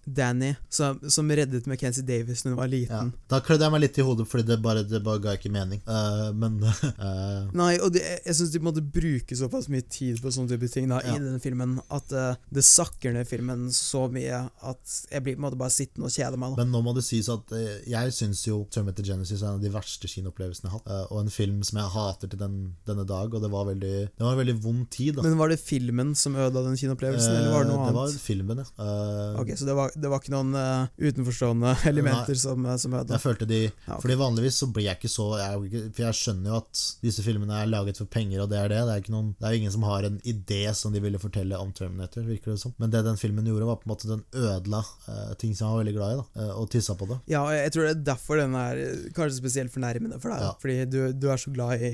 Danny 0.05 0.53
som, 0.69 0.99
som 1.09 1.29
reddet 1.31 1.67
McKenzie 1.67 2.05
Davis 2.05 2.43
da 2.43 2.49
hun 2.49 2.57
var 2.57 2.69
ja. 2.69 2.75
liten. 2.75 3.11
Da 3.29 3.41
klødde 3.43 3.67
jeg 3.67 3.73
meg 3.73 3.83
litt 3.85 3.99
i 3.99 4.05
hodet, 4.05 4.27
fordi 4.29 4.47
det 4.49 4.59
bare, 4.63 4.83
det 4.87 5.01
bare 5.05 5.21
ga 5.23 5.35
ikke 5.37 5.51
mening. 5.53 5.81
Eh, 5.85 6.20
men 6.35 6.59
eh, 6.65 7.49
Nei, 7.57 7.71
og 7.83 7.91
det, 7.95 8.01
jeg 8.25 8.35
syns 8.37 8.51
de 8.53 8.61
måtte 8.63 8.83
bruke 8.83 9.35
såpass 9.37 9.69
mye 9.71 9.85
tid 9.91 10.21
på 10.23 10.31
sånne 10.33 10.53
type 10.53 10.69
ting 10.71 10.89
da, 10.91 10.99
Ja. 11.05 11.15
i 11.17 11.23
denne 11.23 11.41
filmen 11.43 11.77
at 11.91 12.11
eh, 12.15 12.35
det 12.53 12.63
sakker 12.67 13.13
ned 13.15 13.27
filmen 13.29 13.67
så 13.73 14.05
mye 14.13 14.43
at 14.67 14.95
jeg 15.11 15.23
blir 15.25 15.37
på 15.37 15.41
en 15.41 15.47
måte 15.47 15.59
bare 15.61 15.73
sittende 15.73 16.09
og 16.09 16.13
kjede 16.15 16.37
meg. 16.41 16.55
da 16.55 16.63
Men 16.63 16.71
nå 16.75 16.81
må 16.85 16.93
det 16.97 17.03
sies 17.07 17.29
at 17.33 17.51
eh, 17.57 17.81
jeg 17.89 18.13
syns 18.17 18.43
jo 18.47 18.61
Terminator 18.71 19.07
Genesis 19.07 19.41
er 19.41 19.51
en 19.51 19.59
av 19.59 19.65
de 19.65 19.73
verste 19.73 20.09
kinoopplevelsene 20.11 20.69
jeg 20.69 20.73
har 20.75 20.79
hatt. 20.79 20.91
eh, 20.93 21.05
og 21.15 21.23
en 21.25 21.33
film 21.33 21.61
som 21.67 21.79
jeg 21.81 21.93
hater 21.95 22.31
til 22.31 22.39
den, 22.41 22.55
denne 22.87 23.05
dag, 23.09 23.33
og 23.33 23.41
det 23.45 23.51
var 23.53 23.65
veldig 23.71 23.95
Det 24.11 24.25
var 24.25 24.35
en 24.35 24.41
veldig 24.43 24.57
vond 24.63 24.85
tid. 24.93 25.15
da 25.17 25.25
Men 25.25 25.37
var 25.41 25.49
det 25.53 25.59
filmen 25.61 26.13
som 26.15 26.35
ødela 26.35 26.65
den 26.69 26.77
kinoopplevelsen, 26.79 27.35
eller 27.39 27.51
var 27.55 27.63
det 27.65 27.71
noe 27.73 27.81
annet? 27.81 27.93
det 27.93 27.99
var 28.01 28.17
filmen, 28.27 28.61
ja. 28.63 28.67
Uh, 28.77 29.39
Ok, 29.41 29.53
Så 29.57 29.65
det 29.65 29.75
var, 29.77 29.91
det 29.95 30.09
var 30.11 30.19
ikke 30.21 30.33
noen 30.35 30.53
uh, 30.55 30.87
utenforstående 31.01 31.75
elementer 31.91 32.35
som, 32.39 32.65
eh, 32.65 32.77
som 32.81 32.93
ødela? 32.93 33.17
Jeg 33.17 33.23
følte 33.25 33.47
de 33.49 33.61
Ja, 33.61 33.71
okay. 33.95 34.01
Fordi 34.05 34.17
vanligvis 34.19 34.57
så 34.61 34.67
blir 34.73 34.85
jeg 34.89 34.99
ikke 34.99 35.09
så 35.11 35.25
jeg, 35.39 35.89
For 35.95 36.03
jeg 36.05 36.10
skjønner 36.17 36.51
jo 36.51 36.57
at 36.61 36.81
disse 37.03 37.23
filmene 37.25 37.57
er 37.61 37.69
laget 37.69 37.97
for 38.01 38.09
penger, 38.11 38.41
og 38.43 38.49
det 38.51 38.59
er 38.59 38.69
det. 38.71 38.79
Det 38.87 38.93
er, 38.95 39.01
ikke 39.03 39.13
noen, 39.15 39.29
det 39.39 39.47
er 39.49 39.57
ingen 39.57 39.73
som 39.73 39.83
har 39.87 40.07
en 40.07 40.19
idé 40.27 40.61
som 40.77 40.93
de 40.95 41.01
ville 41.03 41.19
fortelle 41.21 41.57
om 41.59 41.71
Terminator, 41.75 42.25
virker 42.27 42.53
det 42.53 42.59
som. 42.63 42.73
Men 42.81 42.91
det 42.93 43.03
den 43.05 43.17
filmen 43.21 43.45
gjorde, 43.47 43.67
var 43.69 43.79
på 43.81 43.87
en 43.89 43.93
måte 43.93 44.09
den 44.11 44.23
ødela 44.33 44.83
uh, 45.07 45.33
ting 45.41 45.55
som 45.55 45.67
jeg 45.67 45.71
var 45.75 45.81
veldig 45.83 45.95
glad 45.97 46.13
i, 46.13 46.19
da. 46.21 46.45
uh, 46.47 46.53
og 46.61 46.69
tissa 46.73 46.95
på 46.99 47.07
det. 47.11 47.19
Ja, 47.31 47.41
og 47.45 47.53
jeg 47.55 47.73
tror 47.75 47.87
det 47.87 47.93
er 47.95 48.03
derfor 48.11 48.41
den 48.41 48.55
er 48.59 48.83
kanskje 49.17 49.39
spesielt 49.39 49.73
fornærmende 49.73 50.19
for 50.21 50.33
deg. 50.33 50.45
Ja. 50.47 50.53
Fordi 50.61 50.77
du, 50.91 50.99
du 51.17 51.27
er 51.33 51.41
så 51.41 51.53
glad 51.55 51.81
i 51.81 51.93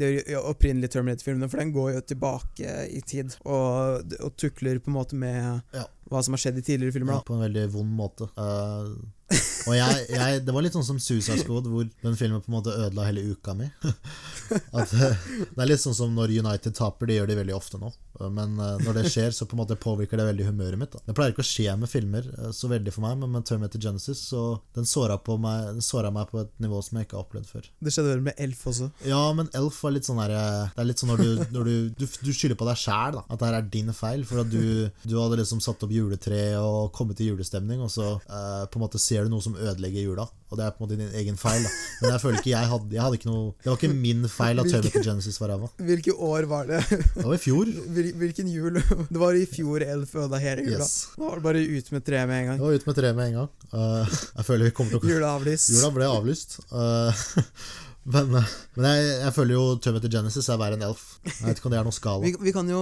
de 0.00 0.10
opprinnelige 0.40 0.94
Terminator-filmene, 0.96 1.48
for 1.52 1.62
den 1.62 1.72
går 1.76 1.92
jo 1.98 2.04
tilbake 2.14 2.74
i 2.90 3.00
tid 3.06 3.36
og, 3.44 4.12
og 4.20 4.36
tukler 4.40 4.78
på 4.80 4.90
en 4.92 4.96
måte 4.98 5.16
med 5.18 5.60
Ja. 5.76 5.84
hva 6.10 6.20
som 6.24 6.34
har 6.34 6.40
skjedd 6.42 6.58
i 6.60 6.64
tidligere 6.66 6.94
filmer. 6.96 7.18
Ja, 7.20 7.24
på 7.26 7.36
en 7.36 7.44
veldig 7.44 7.64
vond 7.74 7.92
måte. 7.96 8.26
Eh, 8.38 8.92
og 9.30 9.74
jeg, 9.76 10.04
jeg, 10.10 10.42
det 10.46 10.54
var 10.54 10.64
litt 10.64 10.74
sånn 10.74 10.86
som 10.86 10.98
Suicide 11.02 11.40
Squad, 11.42 11.68
hvor 11.70 11.86
den 11.86 12.18
filmen 12.18 12.42
på 12.42 12.50
en 12.50 12.56
måte 12.58 12.74
ødela 12.74 13.06
hele 13.06 13.22
uka 13.30 13.54
mi. 13.54 13.68
At, 14.76 14.90
eh, 14.90 15.26
det 15.54 15.62
er 15.62 15.68
litt 15.70 15.82
sånn 15.82 15.96
som 15.96 16.14
når 16.16 16.34
United 16.40 16.74
taper, 16.74 17.06
det 17.06 17.20
gjør 17.20 17.30
de 17.30 17.36
veldig 17.42 17.56
ofte 17.56 17.78
nå. 17.80 17.92
Men 18.28 18.58
eh, 18.60 18.80
når 18.84 18.98
det 18.98 19.12
skjer, 19.12 19.30
så 19.34 19.46
på 19.48 19.56
en 19.56 19.62
måte 19.62 19.78
påvirker 19.80 20.20
det 20.20 20.26
veldig 20.28 20.48
humøret 20.50 20.80
mitt. 20.80 20.92
Da. 20.92 21.02
Det 21.06 21.14
pleier 21.16 21.34
ikke 21.34 21.44
å 21.44 21.50
skje 21.50 21.76
med 21.80 21.90
filmer 21.90 22.26
eh, 22.26 22.50
så 22.56 22.70
veldig 22.72 22.94
for 22.94 23.06
meg, 23.06 23.20
men 23.22 23.32
med 23.36 23.46
Terminator 23.48 23.82
Genesis 23.82 24.24
så 24.32 24.42
den 24.76 24.88
såra, 24.88 25.16
på 25.22 25.38
meg, 25.40 25.76
den 25.76 25.84
såra 25.84 26.10
meg 26.14 26.28
på 26.32 26.42
et 26.42 26.52
nivå 26.62 26.82
som 26.84 26.98
jeg 26.98 27.08
ikke 27.08 27.18
har 27.20 27.26
opplevd 27.28 27.50
før. 27.50 27.70
Det 27.80 27.94
skjedde 27.94 28.14
vel 28.14 28.26
med 28.26 28.42
Elf 28.42 28.66
også. 28.72 28.90
Ja, 29.08 29.22
men 29.36 29.48
Elf 29.56 29.78
var 29.84 29.94
litt 29.94 30.08
sånn 30.08 30.20
der 30.20 30.34
Det 30.34 30.82
er 30.82 30.88
litt 30.88 31.00
sånn 31.00 31.12
når 31.14 31.22
du, 31.22 31.44
når 31.54 31.70
du, 31.70 31.74
du, 32.02 32.04
du 32.10 32.32
skylder 32.34 32.58
på 32.58 32.68
deg 32.68 32.80
sjæl, 32.80 33.20
at 33.22 33.36
det 33.38 33.48
her 33.48 33.58
er 33.60 33.70
din 33.72 33.94
feil. 33.96 34.26
For 34.28 34.42
at 34.42 34.50
du, 34.52 34.90
du 35.06 35.16
hadde 35.16 35.40
liksom 35.40 35.62
satt 35.64 35.86
opp 35.86 35.94
juletre 35.94 36.42
og 36.60 36.90
kommet 36.96 37.22
i 37.22 37.30
julestemning, 37.30 37.82
og 37.84 37.92
så 37.94 38.12
eh, 38.18 38.66
på 38.66 38.80
en 38.80 38.84
måte 38.84 39.00
ser 39.00 39.19
du 39.26 39.32
noe 39.32 39.44
som 39.44 39.56
ødelegger 39.56 40.04
jula. 40.06 40.26
Og 40.50 40.58
det 40.58 40.64
er 40.66 40.72
på 40.74 40.82
en 40.82 40.86
måte 40.88 40.98
din 40.98 41.12
egen 41.20 41.36
feil. 41.38 41.62
da 41.62 41.70
Men 42.00 42.12
jeg 42.14 42.22
føler 42.24 42.40
ikke 42.40 42.50
jeg 42.52 42.70
hadde, 42.72 42.94
jeg 42.96 43.02
hadde 43.04 43.18
ikke 43.20 43.28
noe 43.30 43.52
Det 43.62 43.68
var 43.70 43.76
ikke 43.78 43.92
min 43.94 44.24
feil 44.28 44.62
at 44.62 44.70
Terminator 44.72 45.04
Genesis 45.06 45.40
var 45.40 45.52
ræva. 45.52 45.68
Hvilke 45.90 46.14
år 46.30 46.48
var 46.50 46.66
det? 46.70 46.80
Det 46.90 47.26
var 47.26 47.34
i 47.36 47.42
fjor. 47.42 47.70
Hvil- 47.96 48.14
Hvilken 48.24 48.48
jul? 48.50 48.80
Det 49.14 49.20
var 49.22 49.38
i 49.38 49.44
fjor 49.46 49.84
Elf 49.86 50.14
ødela 50.16 50.40
hele 50.42 50.64
jula. 50.66 50.84
Yes. 50.84 50.96
Da 51.16 51.28
var 51.28 51.36
det 51.38 51.46
bare 51.50 51.62
ut 51.66 51.92
med 51.94 52.04
treet 52.06 52.28
med 52.30 52.40
en 52.42 52.48
gang. 52.50 52.58
Det 52.58 52.66
var 52.66 52.80
ut 52.80 52.86
med 52.90 52.98
tre 53.00 53.12
med 53.12 53.26
en 53.30 53.38
gang. 53.40 53.52
Uh, 53.70 54.18
jeg 54.36 54.48
føler 54.48 54.70
vi 54.70 54.74
kommer 54.74 54.96
til 54.96 55.00
å 55.06 55.12
Jula 55.14 55.34
avlyst. 55.38 55.70
Jula 55.76 55.92
ble 55.94 56.10
avlyst. 56.10 56.58
Uh, 56.72 57.22
men 58.14 58.34
eh, 58.40 58.52
men 58.78 58.86
jeg, 58.88 59.08
jeg 59.20 59.32
føler 59.36 59.54
jo 59.54 59.62
Terminator 59.82 60.12
Genesis 60.14 60.48
er 60.50 60.58
verre 60.60 60.78
enn 60.78 60.84
Elf. 60.86 61.02
Jeg 61.26 61.44
vet 61.46 61.58
ikke 61.60 61.68
om 61.68 61.74
det 61.74 61.78
er 61.80 61.86
noen 61.86 61.96
skala. 61.96 62.22
Vi, 62.24 62.32
vi, 62.40 62.52
kan 62.56 62.70
jo, 62.70 62.80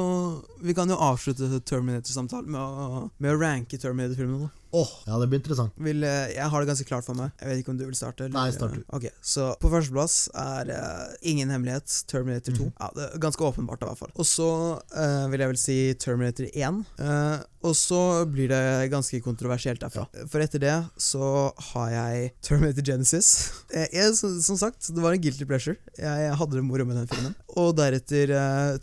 vi 0.62 0.74
kan 0.78 0.90
jo 0.92 0.98
avslutte 1.08 1.48
Terminator-samtalen 1.66 2.52
med, 2.54 3.08
med 3.18 3.34
å 3.34 3.40
ranke 3.40 3.80
Terminator-filmene. 3.82 4.50
Åh, 4.70 4.88
ja, 5.06 5.18
det 5.18 5.26
blir 5.26 5.38
interessant. 5.40 5.72
Vil, 5.80 6.02
eh, 6.04 6.34
jeg 6.34 6.52
har 6.52 6.60
det 6.60 6.68
ganske 6.68 6.84
klart 6.88 7.06
for 7.06 7.16
meg. 7.16 7.32
Jeg 7.40 7.48
vet 7.48 7.62
ikke 7.62 7.72
om 7.72 7.78
du 7.80 7.86
vil 7.86 7.96
starte? 7.96 8.26
Eller? 8.26 8.36
Nei, 8.36 8.52
start 8.52 8.76
du. 8.76 8.82
Ok, 8.92 9.08
Så 9.24 9.48
på 9.62 9.70
førsteplass 9.72 10.16
er 10.36 10.72
uh, 10.76 11.14
ingen 11.22 11.48
hemmelighet 11.48 11.88
Terminator 12.10 12.52
2. 12.52 12.66
Mm. 12.68 12.74
Ja, 12.76 12.90
det 12.96 13.06
er 13.06 13.22
Ganske 13.22 13.46
åpenbart, 13.48 13.82
i 13.82 13.88
hvert 13.88 14.02
fall. 14.02 14.12
Og 14.14 14.28
så 14.28 14.50
uh, 14.76 15.24
vil 15.32 15.44
jeg 15.44 15.52
vel 15.54 15.60
si 15.60 15.78
Terminator 15.96 16.50
1. 16.52 16.82
Uh, 17.00 17.46
og 17.64 17.74
så 17.74 18.00
blir 18.28 18.52
det 18.52 18.90
ganske 18.92 19.18
kontroversielt 19.24 19.80
derfra. 19.82 20.04
For 20.30 20.44
etter 20.44 20.62
det 20.62 20.76
så 21.00 21.48
har 21.72 21.88
jeg 21.94 22.28
Terminator 22.44 22.84
Genesis. 22.84 23.30
Jeg, 23.72 23.88
jeg, 23.96 24.12
som, 24.20 24.60
sagt, 24.60 24.92
det 24.94 25.02
var 25.02 25.16
en 25.16 25.22
guilty 25.22 25.48
pleasure. 25.48 25.80
Jeg 25.98 26.36
hadde 26.38 26.60
det 26.60 26.62
moro 26.66 26.86
med 26.86 27.00
den 27.00 27.08
filmen. 27.10 27.34
Og 27.58 27.72
deretter 27.80 28.30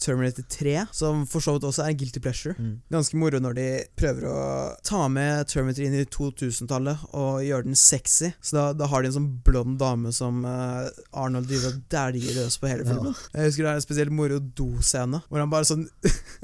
Terminator 0.02 0.44
3, 0.52 0.76
som 0.92 1.24
for 1.30 1.46
så 1.46 1.56
vidt 1.56 1.70
også 1.70 1.86
er 1.86 1.94
en 1.94 2.02
guilty 2.02 2.20
pleasure. 2.20 2.58
Mm. 2.60 2.76
Ganske 2.92 3.22
moro 3.22 3.40
når 3.40 3.56
de 3.56 3.70
prøver 3.96 4.28
å 4.28 4.44
ta 4.84 5.06
med 5.08 5.48
Terminator 5.48 5.75
inn 5.84 5.94
i 6.00 6.04
2000-tallet 6.06 7.04
og 7.18 7.42
gjøre 7.44 7.66
den 7.68 7.76
sexy. 7.80 8.30
Så 8.42 8.56
da, 8.58 8.64
da 8.78 8.88
har 8.92 9.02
de 9.04 9.10
en 9.12 9.16
sånn 9.18 9.28
blond 9.46 9.78
dame 9.82 10.12
som 10.16 10.44
uh, 10.48 10.88
Arnold 11.12 11.50
driver 11.50 11.74
og 11.74 11.82
dæljer 11.92 12.38
løs 12.40 12.58
på 12.62 12.70
hele 12.72 12.86
Ja. 12.86 12.94
filmen. 12.94 13.16
Jeg 13.34 13.50
husker 13.50 13.64
det 13.68 13.72
er 13.74 13.80
en 13.82 13.86
spesielt 13.88 14.16
moro 14.16 14.40
do-scene, 14.40 15.22
hvor 15.30 15.44
han 15.44 15.52
bare 15.52 15.68
sånn 15.68 15.88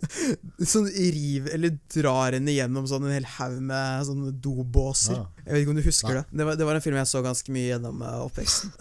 Sånn 0.71 0.87
riv, 0.93 1.47
eller 1.53 1.75
drar 1.93 2.35
henne 2.37 2.53
gjennom 2.53 2.85
sånn 2.89 3.07
en 3.07 3.15
hel 3.15 3.25
haug 3.37 3.57
med 3.65 4.05
sånne 4.07 4.33
dobåser. 4.43 5.17
Ja. 5.17 5.40
Jeg 5.45 5.53
vet 5.53 5.63
ikke 5.63 5.73
om 5.73 5.79
du 5.79 5.85
husker 5.85 6.13
Nei. 6.13 6.21
det? 6.21 6.39
Det 6.39 6.47
var, 6.47 6.57
det 6.59 6.67
var 6.67 6.77
en 6.77 6.83
film 6.83 6.97
jeg 6.99 7.09
så 7.09 7.21
ganske 7.25 7.53
mye 7.55 7.67
gjennom 7.71 8.03
eh, 8.05 8.19
oppveksten. 8.27 8.75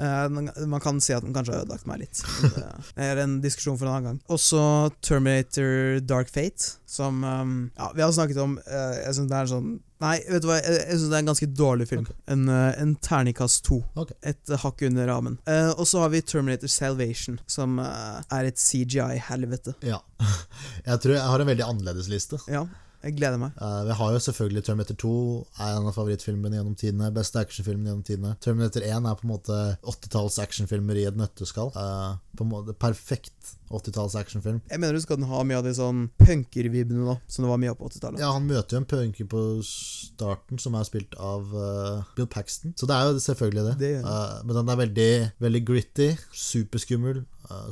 Eh, 0.00 0.28
man, 0.32 0.80
kan 0.80 0.96
si 1.04 1.12
at 1.12 1.20
den 1.20 1.34
kanskje 1.36 1.52
har 1.52 1.66
ødelagt 1.66 1.84
meg 1.88 2.00
litt. 2.00 2.22
Det 2.96 3.04
er 3.04 3.18
en 3.20 3.34
diskusjon 3.44 3.76
for 3.76 3.84
en 3.84 3.92
annen 3.92 4.06
gang. 4.08 4.20
Også 4.32 4.60
Terminator 5.04 6.00
Dark 6.08 6.30
Fate, 6.32 6.78
som 6.88 7.20
um, 7.20 7.52
Ja, 7.76 7.90
vi 7.94 8.02
har 8.02 8.14
snakket 8.16 8.40
om 8.40 8.56
eh, 8.64 8.96
Jeg 9.04 9.18
syns 9.18 9.28
det 9.28 9.36
er 9.36 9.44
en 9.44 9.52
sånn 9.52 9.70
Nei, 10.00 10.14
vet 10.24 10.40
du 10.40 10.48
hva, 10.48 10.56
jeg, 10.56 10.78
jeg 10.78 10.96
synes 10.96 11.12
det 11.12 11.18
er 11.18 11.24
en 11.26 11.30
ganske 11.30 11.48
dårlig 11.60 11.86
film. 11.90 12.06
En, 12.32 12.46
eh, 12.48 12.80
en 12.80 12.94
terningkast 13.04 13.66
to. 13.68 13.82
Okay. 14.00 14.16
Et 14.32 14.54
hakk 14.62 14.86
under 14.88 15.10
ramen. 15.12 15.36
Og 15.76 15.84
så 15.90 16.00
har 16.00 16.14
vi 16.14 16.22
Terminator 16.24 16.72
Salvation, 16.72 17.36
som 17.44 17.76
er 17.84 18.48
et 18.48 18.56
CGI-helvete. 18.56 19.76
Ja. 19.84 20.00
Jeg 20.88 21.02
tror 21.04 21.18
jeg 21.18 21.26
har 21.34 21.44
en 21.44 21.52
veldig 21.52 21.66
annerledes 21.66 22.08
liste. 22.08 22.40
Ja, 22.48 22.64
jeg 23.00 23.16
gleder 23.16 23.40
meg. 23.40 23.54
Uh, 23.56 23.82
vi 23.88 23.94
har 23.96 24.12
jo 24.12 24.20
selvfølgelig 24.26 24.62
Terminator 24.66 24.96
2, 25.00 25.12
er 25.56 25.76
en 25.78 25.88
av 25.88 25.96
favorittfilmene 25.96 26.58
gjennom 26.58 26.76
tidene. 26.76 27.08
Beste 27.16 27.40
actionfilmen 27.40 27.88
gjennom 27.88 28.04
tidene. 28.04 28.34
Terminator 28.44 28.84
1 28.84 29.08
er 29.08 29.16
på 29.16 29.26
en 29.26 29.32
måte 29.32 29.56
80-talls 29.80 30.36
actionfilmer 30.42 31.00
i 31.00 31.06
et 31.08 31.16
nøtteskall. 31.16 31.72
Uh, 31.72 32.18
på 32.36 32.44
en 32.44 32.52
måte 32.52 32.76
Perfekt 32.80 33.54
80-talls 33.70 34.16
actionfilm. 34.18 34.60
Jeg 34.68 34.82
mener 34.82 34.98
du 34.98 35.02
skal 35.02 35.24
ha 35.30 35.42
mye 35.46 35.60
av 35.60 35.66
de 35.66 35.72
sånn 35.76 36.08
punkervibbene 36.20 37.06
da, 37.06 37.16
som 37.30 37.46
det 37.46 37.52
var 37.52 37.62
mye 37.62 37.72
av 37.72 37.78
på 37.80 37.88
80-tallet. 37.88 38.22
Ja, 38.22 38.34
han 38.36 38.48
møter 38.50 38.76
jo 38.76 38.82
en 38.82 38.90
punker 38.90 39.30
på 39.30 39.44
starten, 39.66 40.60
som 40.60 40.76
er 40.76 40.88
spilt 40.88 41.16
av 41.16 41.54
uh, 41.54 42.06
Bill 42.18 42.28
Paxton. 42.30 42.76
Så 42.76 42.88
det 42.90 42.98
er 42.98 43.08
jo 43.08 43.24
selvfølgelig 43.24 43.66
det. 43.70 43.76
Det 43.80 43.92
uh. 44.04 44.40
Men 44.44 44.60
den 44.60 44.74
er 44.74 44.80
veldig, 44.84 45.12
veldig 45.46 45.64
gritty, 45.72 46.10
superskummel, 46.36 47.24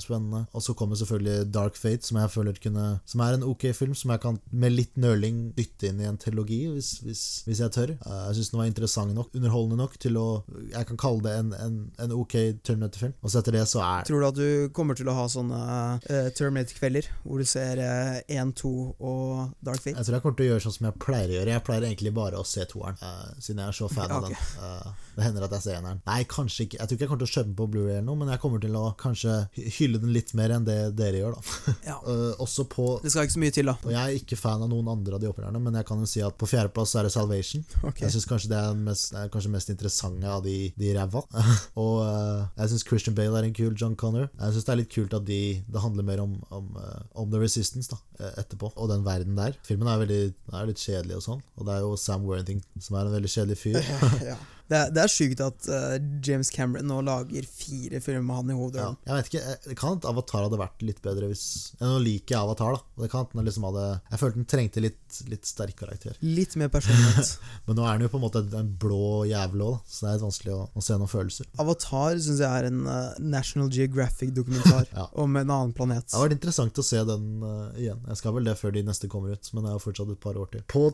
spennende. 0.03 0.45
Og 0.53 0.65
så 0.65 0.75
kommer 0.79 0.99
selvfølgelig 0.99 1.49
Dark 1.55 1.79
Fate, 1.79 2.07
som 2.07 2.21
jeg 2.21 2.33
føler 2.33 2.59
kunne 2.63 2.87
Som 3.09 3.23
er 3.25 3.37
en 3.37 3.47
ok 3.47 3.69
film, 3.77 3.95
som 3.95 4.13
jeg 4.13 4.23
kan 4.23 4.39
med 4.51 4.75
litt 4.75 4.97
nøling 5.01 5.53
dytte 5.57 5.91
inn 5.91 6.01
i 6.03 6.09
en 6.09 6.19
teologi, 6.21 6.61
hvis, 6.73 6.99
hvis, 7.05 7.25
hvis 7.47 7.63
jeg 7.65 7.75
tør. 7.75 7.95
Eh, 7.97 8.23
jeg 8.29 8.39
syns 8.39 8.53
den 8.53 8.61
var 8.63 8.71
interessant 8.71 9.15
nok, 9.17 9.33
underholdende 9.35 9.81
nok, 9.83 9.99
til 10.03 10.19
å 10.21 10.27
Jeg 10.73 10.89
kan 10.91 11.01
kalle 11.01 11.25
det 11.27 11.35
en, 11.39 11.53
en, 11.57 11.79
en 11.99 12.17
ok 12.17 12.37
Terminator-film. 12.67 13.17
Og 13.23 13.33
så 13.33 13.43
etter 13.43 13.59
det 13.59 13.65
så 13.71 13.83
er 13.85 14.09
Tror 14.09 14.23
du 14.23 14.29
at 14.29 14.39
du 14.39 14.73
kommer 14.75 14.99
til 14.99 15.11
å 15.11 15.17
ha 15.17 15.27
sånne 15.31 15.61
uh, 16.03 16.31
Terminator-kvelder, 16.37 17.11
hvor 17.25 17.43
du 17.43 17.49
ser 17.49 17.83
uh, 17.83 18.19
1, 18.27 18.55
2 18.63 18.75
og 18.99 19.55
Dark 19.65 19.83
Fate? 19.83 19.97
Jeg 19.97 20.09
tror 20.09 20.19
jeg 20.19 20.27
kommer 20.27 20.41
til 20.41 20.49
å 20.49 20.53
gjøre 20.53 20.67
sånn 20.67 20.79
som 20.79 20.91
jeg 20.91 21.01
pleier 21.03 21.33
å 21.33 21.39
gjøre. 21.39 21.57
Jeg 21.57 21.67
pleier 21.69 21.89
egentlig 21.89 22.15
bare 22.17 22.41
å 22.41 22.47
se 22.49 22.67
toeren, 22.71 22.99
uh, 23.03 23.39
siden 23.43 23.63
jeg 23.65 23.73
er 23.73 23.79
så 23.79 23.91
fan 23.93 24.09
Ja, 24.09 24.19
av 24.19 24.29
den. 24.29 24.37
Eh, 24.39 25.08
det 25.19 25.27
hender 25.27 25.45
at 25.49 25.55
jeg 25.57 25.65
ser 25.65 25.79
eneren. 25.81 25.99
Nei, 26.07 26.21
kanskje 26.31 26.65
ikke. 26.69 26.79
Jeg 26.79 26.87
tror 26.87 26.97
ikke 26.97 27.05
jeg 27.05 27.11
kommer 27.11 27.23
til 27.25 27.29
å 27.29 27.35
kjøpe 27.35 27.49
den 27.49 27.57
på 27.59 27.67
Blu-ray 27.73 27.95
eller 27.97 28.07
noe, 28.07 28.19
men 28.21 28.31
jeg 28.31 28.41
kommer 28.43 28.63
til 28.63 28.77
å 28.79 28.83
kanskje 29.01 29.35
hylle 29.79 29.99
den 29.99 30.13
litt 30.15 30.31
mer 30.39 30.55
enn 30.55 30.67
det 30.69 30.77
dere 30.99 31.23
gjør, 31.23 31.35
da. 31.35 31.75
Ja. 31.89 31.97
uh, 32.07 32.39
også 32.45 32.69
på 32.71 32.87
Det 33.03 33.11
skal 33.11 33.27
ikke 33.27 33.35
så 33.35 33.43
mye 33.43 33.55
til, 33.57 33.71
da. 33.71 33.75
Og 33.83 33.95
jeg 33.95 33.99
er 33.99 34.21
ikke 34.21 34.39
fan 34.39 34.63
av 34.63 34.71
noen 34.71 34.91
andre 34.93 35.19
av 35.19 35.25
de 35.25 35.31
opererne, 35.31 35.63
men 35.65 35.79
jeg 35.81 35.89
kan 35.89 36.05
jo 36.05 36.11
si 36.11 36.23
at 36.25 36.37
på 36.39 36.49
fjerdeplass 36.51 36.95
er 37.01 37.09
det 37.09 37.15
Salvation. 37.15 37.65
Ok. 37.83 38.05
Jeg 38.05 38.15
syns 38.15 38.29
kanskje 38.31 38.53
det 38.53 38.61
er 38.61 38.79
mest, 38.79 39.15
er 39.19 39.33
kanskje 39.35 39.53
mest 39.57 39.73
interessante 39.75 40.31
av 40.31 40.45
de, 40.47 40.57
de 40.79 40.93
ræva. 40.95 41.25
og 41.83 41.97
uh, 42.05 42.47
jeg 42.61 42.75
syns 42.75 42.87
Christian 42.93 43.19
Bale 43.19 43.43
er 43.43 43.49
en 43.49 43.57
kul 43.59 43.75
John 43.75 43.97
Connor. 43.99 44.29
Jeg 44.37 44.55
syns 44.55 44.69
det 44.69 44.75
er 44.77 44.83
litt 44.85 44.95
kult 44.95 45.17
at 45.19 45.27
de, 45.27 45.41
det 45.67 45.83
handler 45.83 46.07
mer 46.07 46.23
om, 46.23 46.39
om, 46.55 46.71
uh, 46.79 47.01
om 47.19 47.33
The 47.33 47.43
Resistance 47.43 47.91
da, 47.91 47.99
etterpå, 48.39 48.71
og 48.77 48.93
den 48.93 49.03
verden 49.07 49.35
der. 49.39 49.59
Filmen 49.67 49.91
er, 49.91 49.99
veldig, 50.05 50.23
er 50.55 50.71
litt 50.71 50.83
kjedelig 50.83 51.19
og 51.19 51.27
sånn, 51.27 51.43
og 51.59 51.67
det 51.67 51.75
er 51.75 51.83
jo 51.87 51.99
Sam 51.99 52.29
Worthington 52.29 52.87
som 52.87 52.99
er 52.99 53.09
en 53.09 53.19
veldig 53.19 53.35
kjedelig 53.35 53.59
fyr. 53.59 53.83
ja. 54.31 54.39
Det, 54.69 54.77
er, 54.77 54.91
det 54.93 55.01
er 55.01 55.13
sykt 55.13 55.41
at 55.41 55.69
uh, 55.73 55.95
James 56.25 56.51
Cameron 56.53 56.91
nå 56.91 56.99
lager 57.07 57.47
fire 57.49 58.03
filmer 58.05 58.27
med 58.27 58.37
han 58.37 58.53
i 58.53 58.57
Ja, 58.77 58.89
jeg 59.09 59.17
vet 59.17 59.31
ikke, 59.31 59.45
eh, 59.53 59.69
Det 59.71 59.77
kan 59.81 59.97
at 59.97 60.09
Avatar 60.11 60.45
hadde 60.45 60.61
vært 60.61 60.85
litt 60.85 61.01
bedre 61.05 61.31
hvis 61.31 61.45
Nå 61.81 61.95
liker 62.05 62.35
jeg 62.35 62.43
Avatar, 62.43 62.77
da. 62.77 63.03
Det 63.05 63.11
kan 63.13 63.25
at 63.25 63.33
den 63.33 63.49
liksom 63.49 63.65
hadde 63.71 63.87
Jeg 63.97 64.21
følte 64.21 64.41
den 64.43 64.51
trengte 64.53 64.85
litt, 64.85 65.01
litt 65.31 65.47
sterk 65.49 65.77
karakter. 65.79 66.17
Litt 66.25 66.57
mer 66.61 66.71
personlighet. 66.73 67.35
Men 67.69 67.79
nå 67.79 67.87
er 67.87 67.99
den 67.99 68.07
jo 68.09 68.13
på 68.15 68.21
en 68.21 68.25
måte 68.27 68.43
en 68.59 68.71
blå 68.81 69.25
jævel 69.29 69.65
òg, 69.69 69.79
så 69.89 70.05
det 70.05 70.11
er 70.11 70.17
litt 70.19 70.27
vanskelig 70.27 70.55
å, 70.57 70.61
å 70.75 70.85
se 70.85 70.99
noen 70.99 71.13
følelser. 71.13 71.49
Avatar 71.63 72.19
syns 72.19 72.43
jeg 72.45 72.49
er 72.49 72.69
en 72.71 72.83
uh, 72.89 73.17
National 73.23 73.71
Geographic-dokumentar 73.75 74.89
Ja. 74.99 75.05
om 75.21 75.37
en 75.37 75.51
annen 75.51 75.75
planet. 75.77 76.09
Det 76.09 76.17
har 76.17 76.27
vært 76.29 76.39
interessant 76.39 76.79
å 76.81 76.85
se 76.87 77.01
den 77.09 77.27
uh, 77.45 77.75
igjen. 77.79 78.01
Jeg 78.09 78.21
skal 78.23 78.35
vel 78.39 78.49
det 78.49 78.57
før 78.59 78.75
de 78.75 78.85
neste 78.87 79.11
kommer 79.11 79.35
ut, 79.37 79.51
men 79.55 79.65
det 79.67 79.73
er 79.73 79.77
jo 79.79 79.85
fortsatt 79.85 80.15
et 80.15 80.23
par 80.23 80.39
år 80.41 80.51
til. 80.55 80.65
På 80.71 80.87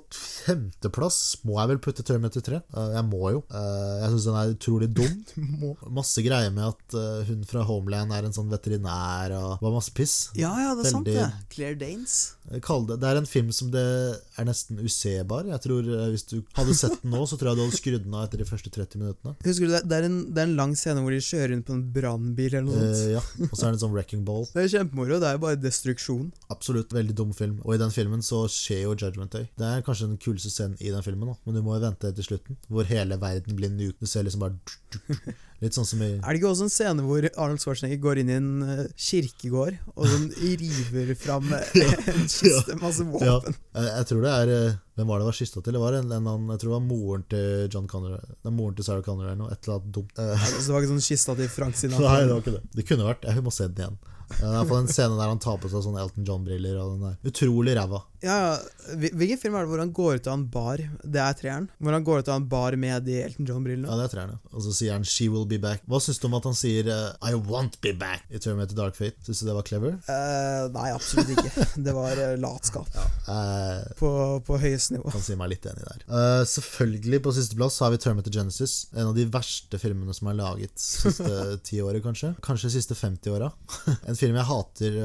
femteplass 0.44 1.18
må 1.46 1.59
jeg 1.61 1.72
vel 1.72 1.81
putte 1.85 2.05
Terminator 2.07 2.44
3. 2.44 2.61
Uh, 2.74 2.90
jeg 2.96 3.07
må 3.09 3.22
jo. 3.35 3.42
Eh, 3.55 3.94
jeg 4.03 4.12
syns 4.14 4.27
den 4.29 4.38
er 4.40 4.53
utrolig 4.55 4.88
dum. 4.94 5.16
Masse 5.98 6.24
greier 6.24 6.53
med 6.55 6.66
at 6.68 6.96
eh, 6.98 7.24
hun 7.29 7.44
fra 7.48 7.64
Homeland 7.68 8.14
er 8.14 8.27
en 8.29 8.35
sånn 8.37 8.50
veterinær 8.53 9.35
og 9.38 9.62
var 9.64 9.74
masse 9.77 9.92
piss. 9.94 10.14
Ja, 10.38 10.53
ja, 10.61 10.72
det 10.79 10.87
er 10.88 10.94
sant, 10.94 11.09
det. 11.09 11.27
Claire 11.53 11.79
Danes. 11.81 12.16
Det, 12.50 12.61
det 13.00 13.09
er 13.09 13.20
en 13.20 13.29
film 13.29 13.50
som 13.57 13.70
det 13.72 13.85
er 14.38 14.47
nesten 14.49 14.81
usebar. 14.83 15.47
Jeg 15.51 15.62
tror 15.64 15.87
eh, 15.88 16.07
Hvis 16.12 16.27
du 16.31 16.37
hadde 16.57 16.75
sett 16.79 16.97
den 17.03 17.14
nå, 17.14 17.23
så 17.29 17.38
tror 17.40 17.51
jeg 17.53 17.59
du 17.59 17.62
hadde 17.64 17.79
skrudd 17.79 18.05
den 18.07 18.17
av 18.17 18.27
etter 18.27 18.43
de 18.43 18.47
første 18.49 18.73
30 18.75 19.03
minuttene. 19.03 19.35
Husker 19.47 19.71
du 19.71 19.75
det? 19.75 19.83
Er 19.99 20.09
en, 20.09 20.19
det 20.35 20.43
er 20.43 20.49
en 20.51 20.57
lang 20.59 20.75
scene 20.79 21.05
hvor 21.05 21.14
de 21.14 21.21
kjører 21.25 21.55
rundt 21.55 21.69
på 21.69 21.77
en 21.77 21.85
brannbil 21.97 22.59
eller 22.59 22.69
noe 22.69 22.81
sånt. 22.81 23.03
Eh, 23.05 23.14
ja, 23.17 23.23
Og 23.51 23.55
så 23.55 23.61
er 23.62 23.69
det 23.69 23.77
en 23.77 23.83
sånn 23.87 23.95
wrecking 23.97 24.25
ball. 24.29 24.47
Det 24.53 24.64
er 24.64 24.73
kjempemoro. 24.77 25.21
Det 25.23 25.31
er 25.31 25.40
bare 25.47 25.61
destruksjon. 25.62 26.29
Absolutt 26.55 26.95
veldig 26.97 27.17
dum 27.23 27.33
film. 27.37 27.57
Og 27.64 27.77
i 27.77 27.81
den 27.83 27.95
filmen 27.95 28.25
så 28.27 28.45
skjer 28.53 28.85
jo 28.87 28.97
Judgment 28.97 29.35
Day. 29.35 29.49
Det 29.59 29.71
er 29.71 29.87
kanskje 29.87 30.11
den 30.11 30.21
kuleste 30.23 30.53
scenen 30.53 30.79
i 30.81 30.93
den 30.95 31.05
filmen, 31.07 31.33
da. 31.33 31.38
men 31.47 31.59
du 31.59 31.64
må 31.64 31.77
jo 31.79 31.85
vente 31.87 32.12
til 32.19 32.29
slutten, 32.33 32.61
hvor 32.69 32.88
hele 32.88 33.19
verden 33.23 33.59
blir 33.59 33.73
nuket. 33.73 34.01
Du 34.05 34.11
ser 34.11 34.27
liksom 34.27 34.45
bare 34.45 34.59
Litt 35.62 35.77
sånn 35.77 35.87
som 35.87 36.01
i 36.03 36.09
Er 36.19 36.27
det 36.35 36.40
ikke 36.40 36.49
også 36.51 36.67
en 36.67 36.73
scene 36.75 37.03
hvor 37.07 37.25
Arnold 37.31 37.61
Schwarzenegger 37.62 38.01
går 38.03 38.19
inn 38.21 38.31
i 38.33 38.35
en 38.37 38.49
eh, 38.64 38.81
kirkegård 39.01 39.77
og 39.95 40.09
sånn 40.11 40.25
river 40.62 41.12
fram 41.17 41.47
eh, 41.55 41.77
en 42.11 42.27
kiste, 42.29 42.75
masse 42.83 43.05
Ja, 43.23 43.37
våpen? 43.38 43.55
jeg, 43.79 43.87
jeg 43.93 44.09
tror 44.11 44.25
det 44.27 44.33
er 44.40 44.53
eh, 44.57 44.77
Hvem 44.99 45.09
var 45.11 45.23
det 45.23 45.29
var 45.31 45.38
kista 45.38 45.62
til? 45.62 45.75
Det 45.79 45.83
var 45.83 45.97
en, 46.01 46.11
en, 46.12 46.27
annen- 46.35 46.51
jeg 46.55 46.61
tror 46.62 46.71
det 46.71 46.77
var 46.77 46.85
moren 46.87 47.25
til 47.31 47.69
John 47.73 47.87
Connor. 47.90 48.19
Det 48.23 48.51
er 48.51 48.55
moren 48.55 48.77
til 48.79 48.87
Sarah 48.87 49.03
Connery 49.03 49.31
eller 49.33 49.40
noe. 49.40 49.51
Et 49.55 49.67
eller 49.67 49.81
annet 49.81 49.95
dumt. 49.97 50.12
Ja, 50.21 50.37
det 50.38 50.71
var 50.71 50.85
ikke 50.85 50.93
sånn 50.93 51.07
kista 51.09 51.35
til 51.40 51.49
Frank 51.51 51.75
Sinatra? 51.81 52.12
Nei, 52.12 52.21
det 52.29 52.35
var 52.37 52.45
ikke 52.45 52.53
det. 52.55 52.61
Det 52.79 52.85
kunne 52.87 53.09
vært. 53.09 53.27
Jeg 53.27 53.43
må 53.43 53.51
se 53.57 53.67
den 53.67 53.81
igjen. 53.83 53.97
Det 54.35 54.38
er 54.47 54.55
iallfall 54.55 54.79
en 54.85 54.93
scene 54.95 55.19
der 55.19 55.33
han 55.33 55.40
tar 55.43 55.59
på 55.64 55.69
seg 55.73 55.83
sånne 55.88 56.01
Elton 56.05 56.29
John-briller. 56.31 56.79
Er 56.79 57.33
utrolig 57.33 57.75
ræva. 57.81 58.05
Ja. 58.25 58.57
Hvilken 59.01 59.39
film 59.41 59.55
er 59.59 59.65
det 59.65 59.71
hvor 59.73 59.81
han 59.83 59.93
går 59.97 60.19
ut 60.21 60.27
av 60.31 60.35
en 60.39 60.45
bar? 60.53 60.81
Det 61.05 61.21
er 61.21 61.37
treeren. 61.39 61.67
Hvor 61.79 61.93
han 61.97 62.05
går 62.07 62.23
ut 62.25 62.29
av 62.33 62.39
en 62.41 62.47
bar 62.49 62.77
med 62.81 63.05
de 63.07 63.19
Elton 63.23 63.47
John-brillene. 63.49 63.89
Ja, 63.89 63.97
det 64.01 64.07
er 64.09 64.13
treeren, 64.15 64.35
ja. 64.37 64.53
Og 64.55 64.65
så 64.65 64.73
sier 64.77 64.93
han 64.97 65.05
'She 65.05 65.29
will 65.33 65.47
be 65.49 65.59
back'. 65.61 65.85
Hva 65.89 66.01
syns 66.01 66.19
du 66.23 66.27
om 66.29 66.35
at 66.39 66.45
han 66.49 66.57
sier 66.59 66.89
uh, 66.89 67.13
'I 67.23 67.35
won't 67.49 67.79
be 67.85 67.93
back' 67.93 68.25
i 68.31 68.39
Terminator 68.39 68.77
Dark 68.77 68.97
Fate? 68.97 69.17
Syns 69.27 69.41
du 69.41 69.47
det 69.49 69.55
var 69.57 69.63
clever? 69.69 69.97
Uh, 70.09 70.69
nei, 70.75 70.91
absolutt 70.95 71.31
ikke. 71.37 71.53
Det 71.85 71.93
var 71.97 72.17
uh, 72.17 72.35
latskap 72.41 72.89
Ja. 72.95 73.05
på, 73.99 74.11
på 74.47 74.59
høyeste 74.61 74.95
nivå. 74.97 75.11
kan 75.13 75.23
si 75.25 75.37
meg 75.37 75.51
litt 75.55 75.67
enig 75.67 75.85
der. 75.85 76.05
Selvfølgelig, 76.49 77.23
på 77.25 77.33
sisteplass 77.37 77.81
har 77.85 77.91
vi 77.95 77.99
Terminator 77.99 78.33
Genesis. 78.33 78.87
En 78.95 79.11
av 79.11 79.15
de 79.17 79.25
verste 79.27 79.79
filmene 79.81 80.15
som 80.17 80.29
er 80.33 80.39
laget 80.39 80.73
siste 80.81 81.59
ti 81.67 81.81
året, 81.85 82.03
kanskje. 82.05 82.35
Kanskje 82.45 82.71
de 82.71 82.75
siste 82.79 82.95
50 82.99 83.31
åra. 83.37 83.51
en 84.09 84.17
film 84.17 84.37
jeg 84.39 84.49
hater 84.49 84.99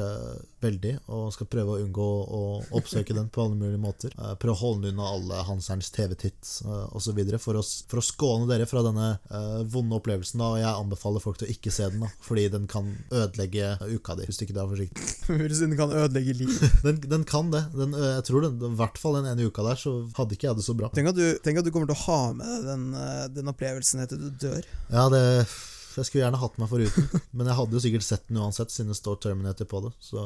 veldig, 0.62 0.94
og 1.12 1.30
skal 1.34 1.48
prøve 1.50 1.74
å 1.74 1.80
unngå 1.84 2.08
å 2.36 2.42
oppsøke 2.78 3.16
den 3.16 3.30
på 3.32 3.44
alle 3.44 3.58
mulige 3.58 3.80
måter. 3.80 4.14
Eh, 4.16 4.34
prøve 4.40 4.56
å 4.56 4.60
holde 4.60 4.88
den 4.88 4.98
unna 4.98 5.08
alle 5.14 5.42
Hanserns 5.48 5.90
TV-titt 5.94 6.52
uh, 6.66 6.86
osv. 6.96 7.18
For, 7.40 7.58
å 7.58 7.62
for 7.62 8.00
å 8.00 8.04
skåne 8.04 8.48
dere 8.50 8.68
fra 8.68 8.82
denne 8.84 9.12
uh, 9.30 9.62
vonde 9.70 9.96
opplevelsen. 9.98 10.40
da 10.40 10.50
Og 10.54 10.60
jeg 10.60 10.70
anbefaler 10.70 11.24
folk 11.24 11.40
til 11.40 11.48
å 11.48 11.54
ikke 11.54 11.72
se 11.74 11.88
den, 11.92 12.04
da 12.04 12.10
fordi 12.24 12.46
den 12.52 12.66
kan 12.70 12.92
ødelegge 13.10 13.72
uka 13.90 14.16
di, 14.18 14.26
hvis 14.28 14.40
du 14.40 14.46
ikke 14.46 14.58
er 14.58 14.70
forsiktig. 14.74 15.08
Siden 15.60 15.74
den 15.74 15.80
kan 15.80 15.94
ødelegge 15.94 16.36
livet. 16.42 16.76
Den, 16.84 17.00
den 17.10 17.24
kan 17.28 17.50
det. 17.52 17.60
Den, 17.76 17.92
jeg 17.94 18.22
tror 18.26 18.44
den, 18.44 18.56
I 18.64 18.76
hvert 18.78 18.98
fall 18.98 19.18
den 19.18 19.28
ene 19.30 19.46
uka 19.46 19.62
der, 19.66 19.78
så 19.78 19.92
hadde 20.16 20.34
ikke 20.36 20.48
jeg 20.48 20.58
det 20.58 20.64
så 20.64 20.74
bra. 20.76 20.88
Tenk 20.94 21.10
at, 21.12 21.18
du, 21.18 21.38
tenk 21.44 21.60
at 21.60 21.66
du 21.66 21.70
kommer 21.74 21.90
til 21.90 21.98
å 21.98 22.04
ha 22.06 22.20
med 22.36 22.48
deg 22.50 22.70
den, 22.70 22.86
eh, 22.96 23.26
den 23.34 23.52
opplevelsen 23.52 24.04
etter 24.04 24.20
du 24.20 24.30
dør. 24.40 24.66
Ja, 24.90 25.08
det 25.12 25.22
Jeg 25.96 26.06
skulle 26.06 26.24
gjerne 26.24 26.40
hatt 26.40 26.58
meg 26.60 26.70
foruten, 26.70 27.08
men 27.36 27.50
jeg 27.50 27.58
hadde 27.58 27.76
jo 27.76 27.82
sikkert 27.82 28.06
sett 28.06 28.28
den 28.28 28.40
uansett, 28.42 28.70
siden 28.74 28.92
det 28.92 28.98
står 29.00 29.18
Terminator 29.24 29.68
på 29.70 29.82
det. 29.86 29.92
Så 30.04 30.24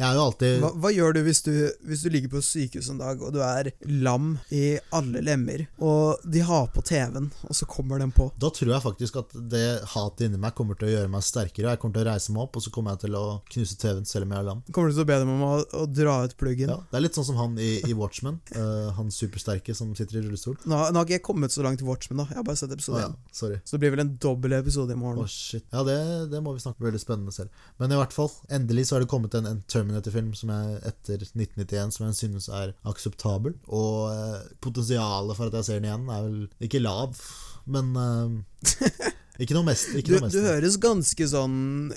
jeg 0.00 0.08
er 0.08 0.16
jo 0.16 0.24
alltid 0.24 0.62
Hva, 0.62 0.70
hva 0.80 0.90
gjør 0.94 1.16
du 1.16 1.20
hvis, 1.26 1.42
du 1.44 1.52
hvis 1.88 2.04
du 2.04 2.10
ligger 2.12 2.32
på 2.32 2.42
sykehus 2.44 2.88
en 2.92 3.00
dag, 3.00 3.20
og 3.20 3.34
du 3.34 3.40
er 3.44 3.70
lam 3.84 4.32
i 4.54 4.78
alle 4.96 5.22
lemmer, 5.24 5.66
og 5.82 6.22
de 6.24 6.42
har 6.46 6.70
på 6.72 6.82
TV-en, 6.86 7.28
og 7.46 7.56
så 7.56 7.68
kommer 7.68 8.00
den 8.00 8.12
på? 8.16 8.30
Da 8.40 8.50
tror 8.54 8.72
jeg 8.72 8.84
faktisk 8.84 9.20
at 9.20 9.34
det 9.52 9.64
hatet 9.92 10.26
inni 10.28 10.40
meg 10.40 10.54
kommer 10.56 10.78
til 10.78 10.88
å 10.88 10.92
gjøre 10.94 11.12
meg 11.12 11.24
sterkere. 11.26 11.74
Jeg 11.74 11.82
kommer 11.82 11.98
til 11.98 12.06
å 12.06 12.10
reise 12.10 12.34
meg 12.34 12.46
opp, 12.46 12.56
og 12.56 12.64
så 12.64 12.72
kommer 12.74 12.96
jeg 12.96 13.04
til 13.04 13.18
å 13.18 13.24
knuse 13.52 13.78
TV-en 13.80 14.08
selv 14.08 14.28
om 14.28 14.34
jeg 14.34 14.42
er 14.42 14.48
lam. 14.48 14.62
Kommer 14.70 14.90
du 14.90 14.96
til 14.96 15.04
å 15.04 15.10
be 15.10 15.18
dem 15.22 15.34
om 15.34 15.44
å, 15.46 15.52
å 15.82 15.84
dra 15.90 16.16
ut 16.24 16.36
pluggen? 16.40 16.72
Ja, 16.72 16.78
det 16.90 17.00
er 17.00 17.04
litt 17.04 17.18
sånn 17.18 17.28
som 17.28 17.40
han 17.40 17.58
i, 17.60 17.70
i 17.88 17.96
Watchmen. 17.96 18.40
uh, 18.56 18.90
han 18.96 19.12
supersterke 19.14 19.76
som 19.76 19.92
sitter 19.98 20.20
i 20.20 20.24
rullestol. 20.24 20.56
Nå, 20.64 20.78
nå 20.78 21.02
har 21.02 21.08
ikke 21.08 21.18
jeg 21.18 21.26
kommet 21.26 21.54
så 21.54 21.64
langt 21.66 21.82
til 21.82 21.90
Watchmen, 21.90 22.22
da. 22.22 22.28
Jeg 22.32 22.40
har 22.40 22.48
bare 22.48 22.60
sett 22.62 22.74
episode 22.74 23.04
ja, 23.04 23.12
1. 23.12 23.36
sorry. 23.36 23.60
Så 23.64 23.76
det 23.76 23.84
blir 23.84 23.94
vel 23.96 24.04
en 24.06 24.14
dobbel 24.22 24.56
episode 24.60 24.96
i 24.96 25.00
morgen. 25.00 25.24
Oh, 25.24 25.30
shit. 25.30 25.66
Ja, 25.74 25.84
det, 25.86 25.98
det 26.32 26.42
må 26.44 26.54
vi 26.56 26.64
snakke 26.64 26.80
om. 26.80 26.88
Veldig 26.88 27.02
spennende 27.02 27.34
selv. 27.34 27.52
Men 27.82 27.92
i 27.92 28.00
hvert 28.00 28.14
fall, 28.16 28.30
endelig 28.52 28.88
så 28.88 28.96
har 28.96 29.04
det 29.04 29.10
kommet 29.12 29.36
en, 29.38 29.48
en 29.50 29.62
Terminator-film 29.90 30.32
som 30.38 30.52
jeg 30.54 30.80
etter 30.90 31.24
1991 31.26 31.96
som 31.96 32.06
jeg 32.06 32.18
synes 32.18 32.48
er 32.48 32.72
akseptabel. 32.88 33.56
Og 33.68 34.10
eh, 34.12 34.48
potensialet 34.62 35.36
for 35.36 35.50
at 35.50 35.58
jeg 35.58 35.68
ser 35.68 35.80
den 35.80 35.90
igjen, 35.90 36.08
er 36.08 36.26
vel 36.26 36.66
ikke 36.66 36.82
lav, 36.82 37.16
men 37.70 37.90
uh, 37.96 38.66
ikke 39.40 39.54
noe 39.56 39.64
mest. 39.70 39.94
Ikke 39.96 40.10
Du, 40.10 40.16
noe 40.18 40.26
mest. 40.26 40.36
du 40.36 40.44
høres 40.44 40.74
ganske 40.82 41.26
sånn 41.30 41.54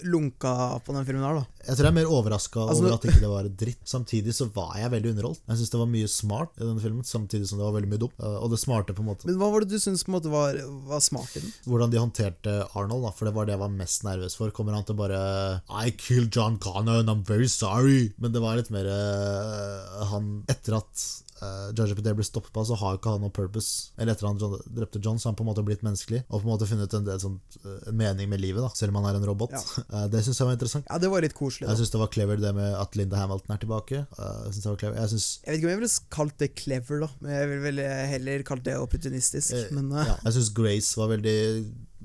lunka 0.08 0.54
på 0.86 0.94
den 0.96 1.04
filmen 1.08 1.26
her, 1.28 1.42
da. 1.42 1.48
Jeg 1.64 1.76
tror 1.76 1.88
jeg 1.88 1.92
er 1.94 1.98
mer 1.98 2.12
overraska 2.12 2.62
Altså, 2.68 2.84
over 2.86 2.94
at 2.96 3.06
ikke 3.08 3.22
det 3.24 3.32
var 3.32 3.48
dritt. 3.64 3.82
Samtidig 3.88 4.34
så 4.36 4.48
var 4.56 4.78
jeg 4.80 4.92
veldig 4.94 5.12
underholdt. 5.14 5.42
Jeg 5.48 5.60
syns 5.60 5.74
det 5.74 5.82
var 5.82 5.90
mye 5.92 6.10
smart 6.12 6.54
i 6.60 6.64
denne 6.64 6.84
filmen, 6.84 7.06
samtidig 7.08 7.48
som 7.50 7.60
det 7.60 7.68
var 7.68 7.76
veldig 7.78 7.92
mye 7.92 8.02
dumt. 8.06 8.16
Eh, 8.20 8.38
Og 8.40 8.52
det 8.54 8.60
smarte, 8.64 8.96
på 8.96 9.04
en 9.04 9.10
måte. 9.12 9.28
Men 9.28 9.40
hva 9.42 9.50
var 9.52 9.64
det 9.66 9.72
du 9.76 9.80
syns 9.84 10.06
var, 10.08 10.60
var 10.92 11.04
smart 11.04 11.36
i 11.36 11.44
den? 11.44 11.52
Hvordan 11.68 11.92
de 11.94 12.02
håndterte 12.04 12.56
Arnold, 12.80 13.04
da, 13.10 13.12
for 13.16 13.28
det 13.28 13.36
var 13.36 13.48
det 13.48 13.56
jeg 13.58 13.64
var 13.66 13.76
mest 13.76 14.08
nervøs 14.08 14.38
for. 14.40 14.52
Kommer 14.56 14.76
han 14.80 14.88
til 14.88 14.96
bare 15.00 15.20
I 15.68 15.92
killed 15.92 16.32
John 16.36 16.58
Connor 16.64 17.00
and 17.04 17.12
I'm 17.12 17.24
very 17.28 17.48
sorry. 17.52 18.14
Men 18.20 18.32
det 18.36 18.44
var 18.44 18.60
litt 18.60 18.72
mer 18.72 18.88
uh, 18.88 20.04
han 20.12 20.34
Etter 20.52 20.80
at 20.80 21.08
uh, 21.42 21.70
Judge 21.74 21.96
Peter 21.98 22.16
blir 22.18 22.28
stoppet, 22.28 22.60
så 22.68 22.78
har 22.80 22.98
ikke 22.98 23.14
han 23.16 23.24
noe 23.24 23.34
purpose. 23.34 23.94
Eller 23.98 24.14
etter 24.14 24.28
han 24.30 24.40
drepte 24.40 25.02
John, 25.04 25.20
så 25.20 25.30
har 25.30 25.34
han 25.34 25.40
på 25.40 25.46
en 25.46 25.50
måte 25.52 25.66
blitt 25.66 25.86
menneskelig. 25.86 26.24
Og 26.30 26.42
på 26.42 26.48
en 26.48 26.52
måte 26.52 26.68
funnet 26.70 26.94
en, 26.98 27.10
sånt, 27.22 27.58
eh, 27.64 27.90
en 27.92 27.98
mening 28.00 28.30
med 28.32 28.44
livet, 28.44 28.64
da 28.64 28.70
selv 28.78 28.94
om 28.94 29.02
han 29.02 29.10
er 29.12 29.20
en 29.20 29.28
robot. 29.30 29.56
Ja. 29.56 29.86
Uh, 29.88 30.06
det 30.14 30.24
syns 30.26 30.42
jeg 30.42 30.50
var 30.50 30.58
interessant. 30.58 30.88
Ja, 30.90 31.00
det 31.02 31.12
var 31.14 31.26
litt 31.26 31.38
koselig. 31.38 31.68
Jeg 31.68 31.74
da 31.74 31.80
syns 31.82 31.96
det 31.96 32.04
var 32.04 32.14
clever 32.14 32.44
det 32.44 32.54
med 32.58 32.78
at 32.80 33.00
Linda 33.00 33.22
Hamilton 33.22 33.58
er 33.58 33.64
tilbake. 33.66 34.06
Uh, 34.18 34.46
Jeg 34.48 34.56
synes 34.56 34.64
det 34.64 34.72
var 34.72 34.80
clever 34.84 35.02
Jeg 35.02 35.14
synes 35.14 35.28
Jeg 35.44 35.50
vet 35.52 35.60
ikke 35.60 35.70
om 35.70 35.74
jeg 35.74 35.82
ville 35.82 35.94
kalt 36.20 36.40
det 36.44 36.52
clever, 36.60 37.04
da. 37.06 37.12
Men 37.24 37.36
jeg 37.38 37.52
ville 37.52 37.68
vel 37.68 37.84
heller 38.14 38.48
kalt 38.48 38.66
det 38.68 38.80
opportunistisk. 38.80 39.54
Men 39.76 39.92
ja, 39.98 40.18
jeg 40.28 40.38
synes 40.38 40.54
Grace 40.58 41.00
var 41.00 41.14
veldig 41.16 41.38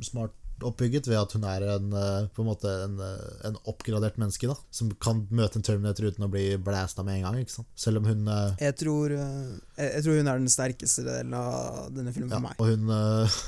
smart 0.09 0.35
oppbygget 0.65 1.09
ved 1.09 1.19
at 1.21 1.35
hun 1.37 1.45
er 1.47 1.65
en, 1.75 1.93
eh, 1.93 2.29
på 2.35 2.43
en 2.43 2.49
måte 2.49 2.71
en, 2.85 2.97
eh, 3.05 3.35
en 3.49 3.59
oppgradert 3.71 4.19
menneske 4.21 4.49
da 4.51 4.57
som 4.75 4.91
kan 5.03 5.25
møte 5.31 5.61
en 5.61 5.67
Terminator 5.67 6.09
uten 6.09 6.27
å 6.27 6.31
bli 6.33 6.47
blæsta 6.63 7.05
med 7.07 7.19
en 7.19 7.29
gang. 7.29 7.39
Ikke 7.43 7.57
sant? 7.59 7.69
Selv 7.79 8.03
om 8.03 8.09
hun 8.09 8.27
eh, 8.33 8.65
jeg, 8.67 8.79
tror, 8.83 9.15
jeg, 9.15 9.61
jeg 9.79 10.05
tror 10.07 10.21
hun 10.21 10.33
er 10.33 10.43
den 10.43 10.53
sterkeste 10.53 11.07
delen 11.07 11.37
av 11.39 11.89
denne 11.95 12.15
filmen 12.17 12.33
ja, 12.33 12.41
for 12.41 12.49
meg. 12.49 12.57
og 12.59 12.67
hun 12.73 12.85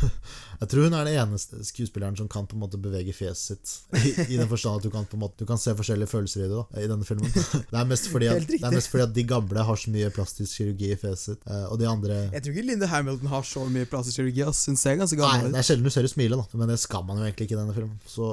Jeg 0.61 0.69
tror 0.69 0.85
hun 0.85 0.95
er 0.97 1.07
den 1.09 1.17
eneste 1.17 1.63
skuespilleren 1.65 2.17
som 2.19 2.29
kan 2.29 2.45
på 2.49 2.57
en 2.57 2.61
måte 2.61 2.79
bevege 2.81 3.15
fjeset 3.17 3.41
sitt. 3.41 3.71
I, 3.97 4.35
i 4.35 4.37
den 4.37 4.49
forstand 4.49 4.81
at 4.81 4.85
du 4.85 4.91
kan 4.93 5.07
på 5.09 5.17
en 5.17 5.23
måte 5.23 5.41
Du 5.41 5.47
kan 5.49 5.59
se 5.61 5.73
forskjellige 5.77 6.11
følelser 6.11 6.45
i 6.45 6.49
det 6.51 6.59
da 6.59 6.83
i 6.83 6.89
denne 6.91 7.07
filmen. 7.09 7.31
Det 7.33 7.79
er 7.81 7.89
mest 7.89 8.11
fordi 8.13 8.29
at, 8.29 8.45
det 8.45 8.61
er 8.61 8.75
mest 8.75 8.91
fordi 8.93 9.07
at 9.07 9.15
de 9.17 9.25
gamle 9.31 9.65
har 9.65 9.81
så 9.81 9.93
mye 9.95 10.11
plastisk 10.13 10.61
kirurgi 10.61 10.91
i 10.93 10.99
fjeset 11.01 11.41
eh, 11.49 11.65
og 11.71 11.79
de 11.81 11.89
andre 11.89 12.19
Jeg 12.35 12.45
tror 12.45 12.57
ikke 12.57 12.67
Linda 12.69 12.91
Hamilton 12.91 13.33
har 13.33 13.47
så 13.49 13.65
mye 13.73 13.89
plastisk 13.89 14.21
kirurgi. 14.21 14.43
ass. 14.45 14.67
Hun 14.69 14.77
ser 14.81 14.99
ganske 15.01 15.17
gammel 15.17 15.49
ut. 15.49 15.55
det 15.55 15.63
er 15.63 15.69
sjelden 15.71 15.89
du 15.89 15.95
ser 15.95 16.05
henne 16.05 16.13
smile, 16.13 16.41
da. 16.43 16.61
Men 16.61 16.73
det 16.75 16.79
skal 16.83 17.07
man 17.09 17.23
jo 17.23 17.27
egentlig 17.29 17.49
ikke 17.49 17.57
i 17.57 17.61
denne 17.61 17.77
filmen. 17.77 17.97
Så 18.11 18.29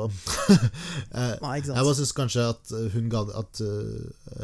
eh, 1.21 1.33
Nei, 1.45 1.55
Jeg 1.63 1.77
bare 1.77 1.95
syns 2.01 2.13
kanskje 2.17 2.49
at 2.51 2.75
uh, 2.75 2.89
hun 2.97 3.07
ga 3.13 3.23
at 3.39 3.63
uh, 3.63 3.95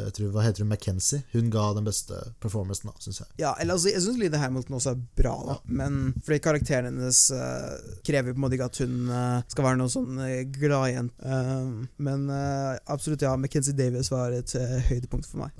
jeg 0.06 0.16
tror, 0.16 0.32
Hva 0.34 0.46
heter 0.46 0.64
hun? 0.64 0.72
McKenzie? 0.72 1.20
Hun 1.34 1.52
ga 1.52 1.68
den 1.76 1.84
beste 1.88 2.22
performancen, 2.40 2.88
da, 2.88 3.04
syns 3.04 3.20
jeg. 3.22 3.30
Ja, 3.44 3.52
eller 3.60 3.76
altså, 3.76 3.92
Jeg 3.92 4.06
syns 4.06 4.20
Linda 4.22 4.40
Hamilton 4.40 4.80
også 4.80 4.94
er 4.96 5.04
bra, 5.20 5.36
da. 5.52 5.60
Men 5.68 6.00
fordi 6.24 6.40
karakteren 6.48 6.88
hennes 6.88 7.26
eh, 7.34 7.73
krever 8.06 8.34
på 8.34 8.38
en 8.38 8.44
måte 8.44 8.58
ikke 8.58 8.68
at 8.70 8.80
hun 8.82 9.10
eh, 9.10 9.40
skal 9.52 9.66
være 9.68 9.80
noe 9.80 9.92
sånn 9.92 10.20
uh, 10.20 10.42
gladjente. 10.54 11.14
Uh, 11.24 11.84
men 12.04 12.28
eh, 12.32 12.76
absolutt, 12.92 13.24
ja. 13.24 13.34
McKenzie 13.36 13.76
Davis 13.76 14.10
var 14.12 14.34
et 14.36 14.54
eh, 14.58 14.76
høydepunkt 14.90 15.28
for 15.30 15.44
meg. 15.44 15.56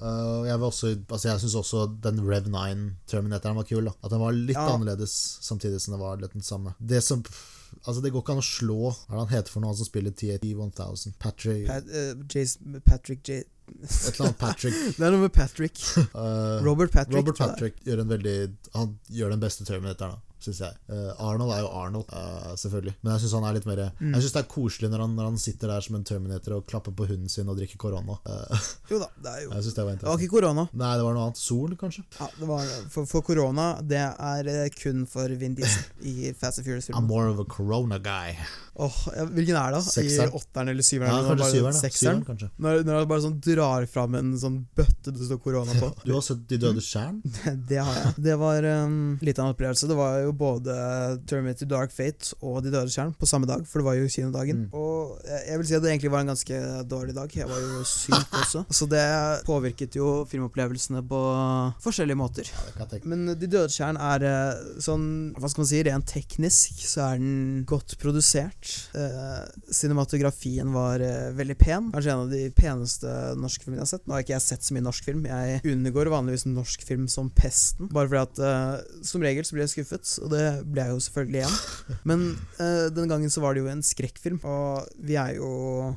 Jeg 0.48 0.60
vil 0.60 0.68
også, 0.68 0.92
altså 1.08 1.30
jeg 1.30 1.42
syns 1.44 1.58
også 1.60 1.86
den 2.04 2.22
Rev 2.24 2.48
9-terminatoren 2.52 3.58
var 3.58 3.68
kul. 3.68 3.90
da 3.90 3.94
At 4.02 4.14
den 4.14 4.22
var 4.22 4.36
litt 4.36 4.56
Ja. 4.56 4.68
annerledes, 4.74 5.14
samtidig 5.42 5.80
som 5.80 5.96
det 5.96 6.00
var 6.00 6.20
litt 6.20 6.32
den 6.36 6.42
samme. 6.46 6.74
Det 6.78 7.02
som 7.04 7.24
Altså 7.86 8.00
Det 8.00 8.12
går 8.12 8.22
ikke 8.22 8.34
an 8.36 8.42
å 8.42 8.46
slå 8.46 8.76
Hva 8.92 9.08
er 9.08 9.16
det 9.16 9.22
han 9.24 9.32
heter 9.34 9.52
for 9.52 9.62
noe, 9.62 9.72
han 9.72 9.78
som 9.80 9.88
spiller 9.88 10.14
TAT-1000? 10.14 11.16
Patrick 11.18 11.66
Pat, 11.66 11.88
uh, 11.90 12.14
Jason, 12.30 12.80
Patrick 12.86 13.24
J... 13.26 13.42
Et 13.64 13.88
eller 13.88 14.26
annet 14.28 14.38
Patrick. 14.38 14.74
Det 14.98 15.06
er 15.06 15.14
noe 15.14 15.22
med 15.22 15.32
Patrick. 15.32 15.80
Uh, 16.12 16.60
Robert 16.66 16.92
Patrick. 16.92 17.16
Robert. 17.16 17.38
Patrick 17.38 17.78
gjør 17.86 18.02
en 18.02 18.10
veldig 18.10 18.34
Han 18.74 18.92
gjør 19.08 19.32
den 19.32 19.40
beste 19.40 19.64
Terminatoren, 19.64 20.20
syns 20.44 20.60
jeg. 20.64 20.78
Eh, 20.92 21.10
Arnold 21.24 21.52
er 21.54 21.62
jo 21.64 21.70
Arnold, 21.80 22.10
eh, 22.12 22.54
selvfølgelig. 22.60 22.94
Men 23.02 23.14
jeg 23.14 23.24
syns 23.24 23.36
han 23.38 23.48
er 23.48 23.58
litt 23.58 23.68
mer 23.70 23.82
Mm. 23.84 24.14
Jeg 24.14 24.22
synes 24.24 24.32
det 24.34 24.40
er 24.40 24.48
koselig 24.50 24.88
når 24.90 25.00
han, 25.04 25.14
når 25.16 25.24
han 25.24 25.38
sitter 25.38 25.70
der 25.70 25.80
som 25.84 25.96
en 25.96 26.04
Terminator 26.06 26.56
og 26.56 26.66
klapper 26.66 26.92
på 26.96 27.06
hunden 27.08 27.28
sin 27.28 27.48
og 27.48 27.56
drikker 27.58 27.78
korona. 27.80 28.16
Eh, 28.26 28.66
Jo 28.90 28.98
da, 29.02 29.08
det 29.22 29.30
er 29.32 29.40
jo 29.44 29.50
jeg 29.50 29.66
synes 29.66 29.74
det 29.74 29.84
var 29.84 29.96
Det 30.00 30.08
var 30.08 30.18
ikke 30.18 30.34
korona. 30.34 30.66
Nei, 30.72 30.92
det 30.98 31.06
var 31.06 31.16
noe 31.16 31.26
annet. 31.28 31.40
Sol, 31.40 31.76
kanskje? 31.80 32.04
Ja, 32.18 32.28
det 32.38 32.48
var, 32.48 32.74
for, 32.90 33.22
korona, 33.26 33.68
det 33.82 34.02
er 34.04 34.68
kun 34.76 35.06
for 35.10 35.28
Vin 35.40 35.56
Diesel 35.58 36.06
i 36.06 36.32
Fast 36.32 36.60
and 36.60 36.66
Furious-filmen. 36.68 37.08
more 37.08 37.28
of 37.30 37.40
a 37.40 37.44
corona 37.44 37.98
guy. 37.98 38.34
Oh, 38.74 38.94
ja, 39.14 39.22
hvilken 39.30 39.54
er 39.54 39.70
det? 39.70 39.78
da? 39.78 39.82
Sekseren. 39.86 40.32
I 40.32 40.34
åtteren 40.34 40.68
eller 40.72 40.82
syveren? 40.82 41.14
Ja, 41.14 41.28
kanskje 41.28 41.50
syveren. 41.52 41.76
Sekseren? 41.78 41.94
Syveren, 41.94 42.24
kanskje. 42.26 42.48
Når, 42.58 42.80
når 42.88 42.96
han 42.98 43.10
bare 43.12 43.22
sånn 43.22 43.36
drar 43.46 43.86
fram 43.90 44.16
en 44.18 44.32
sånn 44.40 44.56
bøtte 44.74 45.14
det 45.14 45.28
står 45.28 45.38
korona 45.44 45.76
på. 45.78 45.92
Du 46.04 46.10
har 46.16 46.24
sett 46.26 46.42
De 46.50 46.58
døde 46.60 46.82
stjern? 46.82 47.20
Det 47.70 47.78
har 47.78 48.00
jeg. 48.00 48.14
Det 48.26 48.34
var 48.40 48.66
um, 48.82 48.96
litt 49.22 49.38
av 49.38 49.46
en 49.46 49.54
opplevelse. 49.54 49.86
Det 49.90 49.98
var 49.98 50.18
jo 50.24 50.33
både 50.38 50.74
Terminator 51.28 51.68
Dark 51.70 51.92
Fate 51.94 52.34
og 52.40 52.62
De 52.64 52.72
døde 52.72 52.92
stjern 52.92 53.14
på 53.18 53.28
samme 53.28 53.48
dag, 53.48 53.64
for 53.68 53.80
det 53.80 53.88
var 53.88 53.98
jo 53.98 54.10
kinodagen. 54.10 54.64
Mm. 54.66 54.76
Og 54.78 55.20
jeg, 55.24 55.42
jeg 55.50 55.60
vil 55.60 55.68
si 55.68 55.76
at 55.78 55.84
det 55.84 55.92
egentlig 55.92 56.12
var 56.14 56.24
en 56.24 56.32
ganske 56.32 56.60
dårlig 56.90 57.16
dag. 57.16 57.36
Jeg 57.40 57.50
var 57.50 57.62
jo 57.62 57.84
syk 57.88 58.36
også. 58.42 58.64
Så 58.70 58.88
det 58.90 59.04
påvirket 59.48 59.98
jo 59.98 60.10
filmopplevelsene 60.30 61.04
på 61.08 61.22
forskjellige 61.84 62.20
måter. 62.20 62.50
Ja. 62.78 62.88
Men 63.04 63.26
De 63.34 63.48
døde 63.48 63.72
stjern 63.72 63.98
er 64.00 64.24
eh, 64.28 64.64
sånn 64.82 65.06
Hva 65.38 65.50
skal 65.50 65.64
man 65.64 65.70
si, 65.70 65.82
rent 65.86 66.08
teknisk 66.10 66.84
så 66.84 67.08
er 67.08 67.20
den 67.22 67.64
godt 67.68 67.96
produsert. 68.02 68.70
Eh, 68.96 69.40
cinematografien 69.74 70.72
var 70.74 71.02
eh, 71.04 71.30
veldig 71.36 71.56
pen. 71.60 71.90
Kanskje 71.94 72.14
en 72.14 72.24
av 72.26 72.32
de 72.32 72.44
peneste 72.54 73.10
norske 73.40 73.66
filmene 73.66 73.82
jeg 73.82 73.86
har 73.86 73.92
sett. 73.94 74.06
Nå 74.06 74.16
har 74.16 74.24
ikke 74.24 74.36
jeg 74.36 74.46
sett 74.46 74.66
så 74.66 74.76
mye 74.76 74.86
norsk 74.86 75.08
film. 75.08 75.24
Jeg 75.28 75.62
undergår 75.74 76.12
vanligvis 76.12 76.46
norsk 76.48 76.84
film 76.86 77.06
som 77.10 77.30
pesten. 77.34 77.90
Bare 77.94 78.10
fordi 78.10 78.22
at 78.22 78.42
eh, 78.48 79.02
som 79.06 79.24
regel 79.24 79.46
så 79.46 79.56
blir 79.56 79.66
jeg 79.66 79.74
skuffet, 79.74 80.14
og 80.24 80.32
det 80.32 80.44
ble 80.64 80.86
jeg 80.86 80.94
jo 80.96 81.02
selvfølgelig 81.06 81.40
igjen. 81.42 81.98
Men 82.10 82.24
uh, 82.58 82.86
den 82.96 83.10
gangen 83.12 83.32
så 83.32 83.42
var 83.44 83.54
det 83.56 83.64
jo 83.64 83.70
en 83.72 83.84
skrekkfilm, 83.84 84.40
og 84.48 84.88
vi 85.04 85.18
er 85.20 85.36
jo 85.38 85.50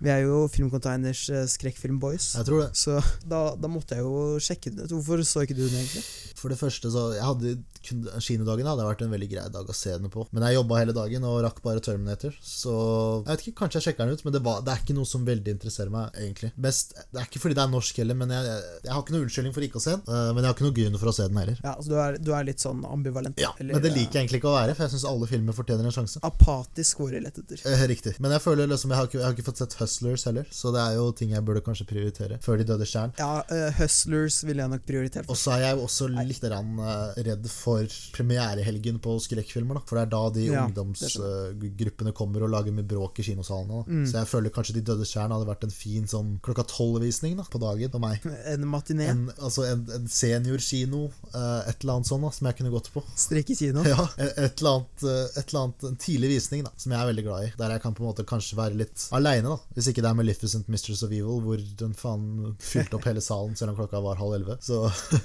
Vi 0.03 0.11
er 0.13 0.25
jo 0.25 0.43
Filmcontainers 0.51 1.23
uh, 1.33 1.45
skrekkfilmboys. 1.49 2.33
Jeg 2.39 2.49
tror 2.49 2.65
det. 2.65 2.69
Så 2.77 2.99
da, 3.27 3.41
da 3.55 3.71
måtte 3.71 3.97
jeg 3.97 4.05
jo 4.05 4.37
sjekke 4.43 4.73
den 4.73 4.85
ut. 4.85 4.95
Hvorfor 4.97 5.23
så 5.27 5.45
ikke 5.47 5.57
du 5.57 5.65
den 5.65 5.79
egentlig? 5.81 6.05
For 6.37 6.53
det 6.53 6.59
første 6.59 6.91
så 6.93 7.07
Jeg 7.15 7.25
hadde 7.25 7.55
Kinodagen 7.87 8.67
hadde 8.67 8.83
vært 8.85 9.01
en 9.05 9.11
veldig 9.13 9.29
grei 9.31 9.45
dag 9.53 9.69
å 9.69 9.75
se 9.75 9.93
den 9.95 10.11
på. 10.11 10.25
Men 10.35 10.43
jeg 10.47 10.57
jobba 10.57 10.79
hele 10.81 10.95
dagen 10.95 11.23
og 11.27 11.37
rakk 11.45 11.61
bare 11.63 11.81
Terminator. 11.83 12.35
Så 12.43 12.73
jeg 12.73 13.29
vet 13.29 13.43
ikke, 13.45 13.55
kanskje 13.61 13.79
jeg 13.79 13.85
sjekker 13.87 14.09
den 14.09 14.17
ut, 14.17 14.23
men 14.25 14.35
det, 14.35 14.41
var, 14.43 14.59
det 14.65 14.73
er 14.73 14.81
ikke 14.83 14.95
noe 14.97 15.07
som 15.07 15.23
veldig 15.27 15.53
interesserer 15.55 15.93
meg, 15.93 16.09
egentlig. 16.19 16.51
Best, 16.67 16.95
Det 17.13 17.21
er 17.21 17.29
ikke 17.29 17.41
fordi 17.43 17.57
det 17.57 17.63
er 17.63 17.71
norsk 17.71 18.01
heller, 18.01 18.17
men 18.19 18.33
jeg, 18.35 18.57
jeg 18.83 18.91
har 18.91 19.03
ikke 19.03 19.15
noe 19.15 19.27
unnskyldning 19.27 19.55
for 19.55 19.67
ikke 19.67 19.79
å 19.79 19.85
se 19.85 19.93
den. 19.95 20.03
eh, 20.03 20.31
men 20.33 20.41
jeg 20.43 20.49
har 20.49 20.57
ikke 20.57 20.67
noe 20.67 20.77
grunn 20.81 20.99
for 20.99 21.11
å 21.11 21.15
se 21.15 21.27
den 21.31 21.39
heller. 21.41 21.61
Ja, 21.63 21.75
altså 21.77 21.93
du 21.93 21.97
er, 22.03 22.19
du 22.27 22.31
er 22.35 22.47
litt 22.49 22.63
sånn 22.65 22.83
ambivalent. 22.87 23.39
Ja, 23.41 23.53
eller, 23.61 23.77
Men 23.77 23.85
det 23.87 23.93
liker 23.95 24.16
jeg 24.16 24.16
egentlig 24.19 24.41
ikke 24.41 24.49
å 24.51 24.55
være, 24.57 24.75
for 24.75 24.85
jeg 24.87 24.93
syns 24.95 25.05
alle 25.09 25.27
filmer 25.29 25.53
fortjener 25.57 25.87
en 25.89 25.95
sjanse. 25.95 26.19
eh, 26.21 26.27
Apatisk 26.27 26.97
hvor 27.01 27.11
jeg 27.13 27.23
lett 27.23 27.37
etter. 27.41 27.61
Eh, 27.65 27.83
Riktig. 27.87 28.15
Men 28.19 28.31
jeg 28.35 28.41
føler 28.43 28.67
liksom 28.67 28.91
jeg 28.91 28.97
har, 28.99 29.07
ikke, 29.09 29.19
jeg 29.19 29.25
har 29.27 29.35
ikke 29.37 29.47
fått 29.47 29.61
sett 29.63 29.73
Hustlers 29.79 30.23
heller, 30.27 30.45
så 30.51 30.71
det 30.75 30.81
er 30.83 30.97
jo 30.99 31.11
ting 31.15 31.31
jeg 31.35 31.45
burde 31.47 31.61
kanskje 31.65 31.87
prioritere 31.89 32.39
før 32.43 32.57
De 32.57 32.65
døde 32.67 32.85
stjern. 32.89 33.13
Ja, 33.19 33.43
uh, 33.47 33.69
Hustlers 33.79 34.41
ville 34.47 34.63
jeg 34.65 34.73
nok 34.73 34.85
prioritert. 34.87 35.29
Og 35.29 35.37
så 35.37 35.53
er 35.55 35.65
jeg 35.67 35.77
jo 35.77 35.85
også 35.87 36.09
litt 36.13 36.43
rann, 36.51 36.73
uh, 36.79 37.13
redd 37.27 37.47
for 37.51 37.85
premierehelgen 38.17 38.99
på 39.03 39.17
skrekkfilmer. 39.23 39.79
da 39.79 39.85
For 39.87 39.97
det 39.99 40.03
er 40.07 40.11
da 40.15 40.23
de 40.35 40.45
Ja, 40.47 40.65
ungdomsgruppene 40.67 42.13
kommer 42.15 42.43
og 42.45 42.51
lager 42.53 42.73
mye 42.75 42.87
bråk 42.87 43.19
i 43.21 43.25
kinosalene. 43.27 43.83
Mm. 43.87 44.05
Så 44.09 44.17
jeg 44.19 44.29
føler 44.31 44.53
kanskje 44.53 44.75
De 44.77 44.83
døde 44.91 45.05
stjern 45.07 45.31
hadde 45.33 45.47
vært 45.47 45.63
en 45.67 45.73
fin 45.73 46.07
sånn 46.09 46.35
klokka 46.43 46.65
tolv-visning 46.69 47.37
på 47.37 47.61
dagen 47.61 47.91
for 47.93 48.03
meg. 48.03 48.23
En 48.53 48.63
matiné. 48.69 49.09
En, 49.11 49.25
altså 49.43 49.65
en, 49.67 49.83
en 49.93 50.05
seniorkino, 50.11 51.07
uh, 51.33 51.61
et 51.67 51.81
eller 51.83 51.97
annet 51.97 52.07
sånt 52.09 52.23
da 52.23 52.31
som 52.33 52.47
jeg 52.49 52.57
kunne 52.59 52.71
gått 52.73 52.89
på. 52.93 53.03
Strekk 53.17 53.51
i 53.53 53.57
kino. 53.59 53.83
Ja, 53.91 53.96
Ja, 53.97 54.05
et 54.45 54.61
eller 54.61 54.71
annet, 54.77 55.03
eh, 55.03 55.39
et 55.41 55.47
eller 55.47 55.61
annet 55.63 55.85
en 55.89 55.97
tidlig 56.01 56.29
visning 56.35 56.63
da, 56.67 56.71
som 56.77 56.93
jeg 56.93 56.99
er 57.01 57.09
veldig 57.11 57.25
glad 57.25 57.47
i. 57.47 57.51
Der 57.57 57.73
jeg 57.75 57.83
kan 57.83 57.95
på 57.97 58.03
en 58.03 58.09
måte 58.11 58.25
kanskje 58.27 58.57
være 58.59 58.77
litt 58.79 59.07
aleine. 59.17 59.57
Hvis 59.75 59.89
ikke 59.91 60.03
det 60.05 60.11
er 60.11 60.17
Maleficent 60.19 60.69
Mistress 60.71 61.03
of 61.05 61.11
Evil, 61.13 61.41
hvor 61.45 61.61
den 61.81 61.93
faen 61.97 62.55
fylte 62.61 62.97
opp 62.99 63.07
hele 63.09 63.23
salen 63.23 63.55
selv 63.57 63.73
om 63.73 63.79
klokka 63.79 64.01
var 64.03 64.19
halv 64.21 64.37
elleve. 64.37 64.57
Så 64.63 64.83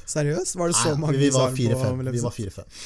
Seriøst? 0.08 0.56
Var 0.58 0.72
det 0.72 0.78
så 0.78 0.94
Nei, 0.94 1.00
mange 1.04 1.20
vi 1.20 1.30
var 1.34 1.52
fire-fem. 1.56 2.02
Vi 2.12 2.24
var 2.24 2.34
fire-fem. 2.36 2.66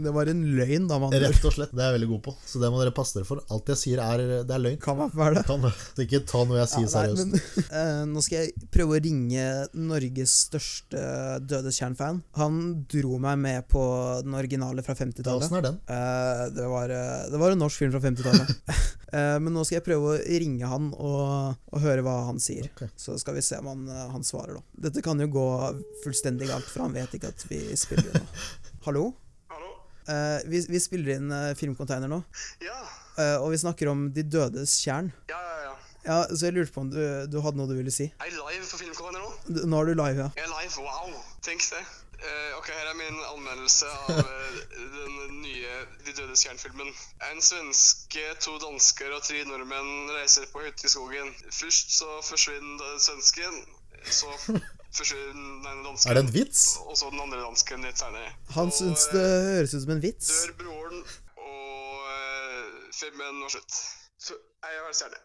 Det 0.00 0.10
var 0.14 0.26
en 0.26 0.40
løgn, 0.56 0.86
da, 0.90 0.98
man. 1.02 1.12
Rett 1.12 1.44
og 1.46 1.54
slett. 1.54 1.72
Det 1.74 1.82
er 1.82 1.90
jeg 1.90 1.96
veldig 2.00 2.08
god 2.14 2.22
på. 2.24 2.34
Så 2.46 2.60
det 2.62 2.70
må 2.72 2.80
dere 2.80 2.94
passe 2.94 3.16
dere 3.18 3.28
for. 3.28 3.42
Alt 3.52 3.70
jeg 3.72 3.80
sier, 3.80 4.02
er, 4.02 4.22
det 4.46 4.54
er 4.54 4.62
løgn. 4.62 4.78
Kan 4.82 4.98
være 5.14 5.40
det. 5.40 5.44
Kan. 5.48 5.66
Så 5.94 6.04
ikke 6.06 6.22
ta 6.28 6.42
noe 6.48 6.60
jeg 6.60 6.70
sier 6.72 6.86
Ja, 6.86 6.90
nei, 6.90 6.92
seriøst. 6.94 7.20
men, 7.20 7.66
uh, 7.70 8.02
nå 8.10 8.24
skal 8.24 8.44
jeg 8.44 8.68
prøve 8.74 8.96
å 8.96 9.02
ringe 9.04 9.46
Norges 9.76 10.36
største 10.46 11.04
Dødeskjern-fan. 11.50 12.22
Han 12.40 12.60
dro 12.90 13.18
meg 13.22 13.38
med 13.44 13.59
på 13.68 13.82
den 14.24 14.34
originale 14.38 14.82
fra 14.86 14.94
50-tallet. 14.98 15.44
Åssen 15.46 15.58
er 15.58 15.64
den? 15.66 15.78
Eh, 15.90 16.42
det, 16.56 16.66
var, 16.70 16.92
eh, 16.94 17.28
det 17.32 17.40
var 17.40 17.54
en 17.54 17.60
norsk 17.62 17.82
film 17.82 17.92
fra 17.94 18.00
50-tallet. 18.04 18.52
uh, 19.14 19.36
men 19.42 19.50
nå 19.54 19.64
skal 19.66 19.80
jeg 19.80 19.86
prøve 19.88 20.14
å 20.14 20.18
ringe 20.42 20.70
han 20.70 20.90
og, 20.94 21.56
og 21.72 21.82
høre 21.84 22.04
hva 22.06 22.16
han 22.28 22.40
sier. 22.42 22.68
Okay. 22.74 22.90
Så 23.00 23.16
skal 23.20 23.36
vi 23.38 23.44
se 23.44 23.58
om 23.60 23.68
han, 23.72 23.84
eh, 23.90 24.06
han 24.14 24.24
svarer, 24.26 24.58
da. 24.60 24.64
Dette 24.88 25.02
kan 25.04 25.20
jo 25.20 25.28
gå 25.34 25.46
fullstendig 26.04 26.48
galt, 26.50 26.68
for 26.70 26.86
han 26.86 26.94
vet 26.96 27.18
ikke 27.18 27.32
at 27.34 27.44
vi 27.50 27.60
spiller 27.78 28.10
inn 28.14 28.24
nå. 28.24 28.44
Hallo? 28.86 29.04
Hallo? 29.52 29.70
Uh, 30.08 30.38
vi, 30.50 30.62
vi 30.70 30.80
spiller 30.80 31.18
inn 31.18 31.30
uh, 31.34 31.50
Filmcontainer 31.58 32.08
nå, 32.10 32.22
Ja. 32.64 32.78
eh, 33.20 33.36
og 33.36 33.50
vi 33.52 33.58
snakker 33.60 33.90
om 33.92 34.06
De 34.16 34.24
dødes 34.24 34.78
tjern. 34.80 35.12
Ja, 35.30 35.38
ja, 35.38 35.58
ja. 35.68 35.76
Ja, 36.00 36.18
Så 36.32 36.46
jeg 36.48 36.54
lurte 36.56 36.72
på 36.72 36.80
om 36.80 36.88
du, 36.88 36.96
du 37.28 37.36
hadde 37.44 37.60
noe 37.60 37.68
du 37.68 37.74
ville 37.76 37.92
si? 37.92 38.06
Jeg 38.08 38.32
er 38.32 38.38
live 38.38 38.64
på 38.64 38.78
Filmcontainer 38.80 39.20
nå. 39.20 39.66
Nå 39.68 39.82
er 39.82 39.90
du 39.90 39.98
live, 40.00 40.24
ja. 40.24 40.30
Jeg 40.38 40.46
er 40.48 40.54
live, 40.54 40.86
wow. 40.86 41.12
Tenk 41.44 41.60
det. 41.74 41.82
Eh, 42.20 42.58
ok, 42.58 42.66
her 42.68 42.88
er 42.90 42.96
min 42.98 43.20
anmeldelse 43.32 43.86
av 43.88 44.10
uh, 44.12 44.56
den 44.96 45.38
nye 45.40 45.76
De 46.04 46.12
døde 46.12 46.36
stjernefilmen. 46.36 46.90
En 47.30 47.40
svenske, 47.44 48.24
to 48.44 48.58
dansker 48.60 49.14
og 49.16 49.22
tre 49.24 49.40
nordmenn 49.48 50.10
reiser 50.12 50.44
på 50.52 50.60
hytte 50.66 50.84
i 50.84 50.92
skogen. 50.92 51.32
Først 51.48 51.96
så 51.96 52.18
forsvinner 52.26 52.98
svensken, 53.00 53.56
så 54.04 54.28
forsvinner 54.98 55.64
den 55.64 55.82
dansken. 55.86 56.10
Er 56.10 56.20
det 56.20 56.26
en 56.26 56.34
vits? 56.34 56.66
Og 56.84 56.98
så 57.00 57.08
den 57.14 57.24
andre 57.24 57.40
dansken 57.40 57.88
litt 57.88 58.04
senere. 58.04 58.34
Han 58.58 58.72
syns 58.74 59.08
eh, 59.08 59.16
det 59.16 59.26
høres 59.54 59.74
ut 59.78 59.86
som 59.86 59.96
en 59.96 60.04
vits. 60.04 60.30
Dør 60.34 60.56
broren, 60.60 61.02
og 61.40 62.04
uh, 62.04 62.94
filmen 63.00 63.44
var 63.46 63.56
slutt. 63.56 63.82
Så 64.60 64.68
jeg 64.68 64.80
er 64.84 64.96
stjerne. 64.96 65.20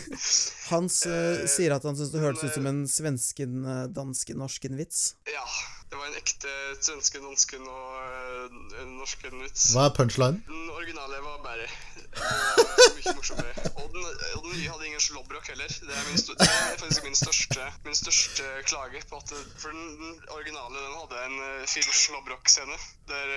Hans 0.70 0.96
Eh, 1.08 1.44
sier 1.48 1.72
at 1.72 1.84
han 1.88 1.96
syns 1.96 2.10
det 2.12 2.20
hørtes 2.20 2.44
ut 2.44 2.56
som 2.58 2.66
en 2.68 2.82
eh, 2.84 3.84
dansken, 3.96 4.36
norsken 4.42 4.76
vits. 4.76 5.14
Ja. 5.30 5.46
Det 5.90 5.98
var 5.98 6.06
en 6.06 6.18
ekte 6.20 6.50
svensken, 6.78 7.24
dansken 7.26 7.64
og 7.66 7.94
uh, 7.98 8.82
norsken 8.92 9.40
vits. 9.42 9.72
Hva 9.74 9.88
er 9.88 9.94
punchline? 9.96 10.38
Den 10.46 10.68
originale 10.70 11.18
var 11.24 11.40
bare 11.42 11.64
uh, 11.66 12.60
mye 12.94 13.14
morsommere. 13.16 13.64
Og 13.72 13.88
den, 13.90 14.06
og 14.36 14.44
den 14.44 14.54
nye 14.54 14.68
hadde 14.70 14.86
ingen 14.86 15.02
slåbrok 15.02 15.50
heller. 15.50 15.66
Det 15.66 15.90
er, 15.90 16.06
min, 16.06 16.22
det 16.22 16.46
er 16.46 16.78
faktisk 16.78 17.08
min 17.08 17.18
største, 17.18 17.66
min 17.88 17.98
største 17.98 18.46
klage. 18.70 19.02
på 19.10 19.18
at 19.18 19.34
det, 19.34 19.42
For 19.58 19.74
den, 19.74 19.90
den 19.98 20.22
originale 20.36 20.78
den 20.78 20.94
hadde 21.00 21.26
en 21.26 21.36
uh, 21.42 21.66
fin 21.74 21.90
slåbrok-scene 22.04 22.78
der 23.10 23.36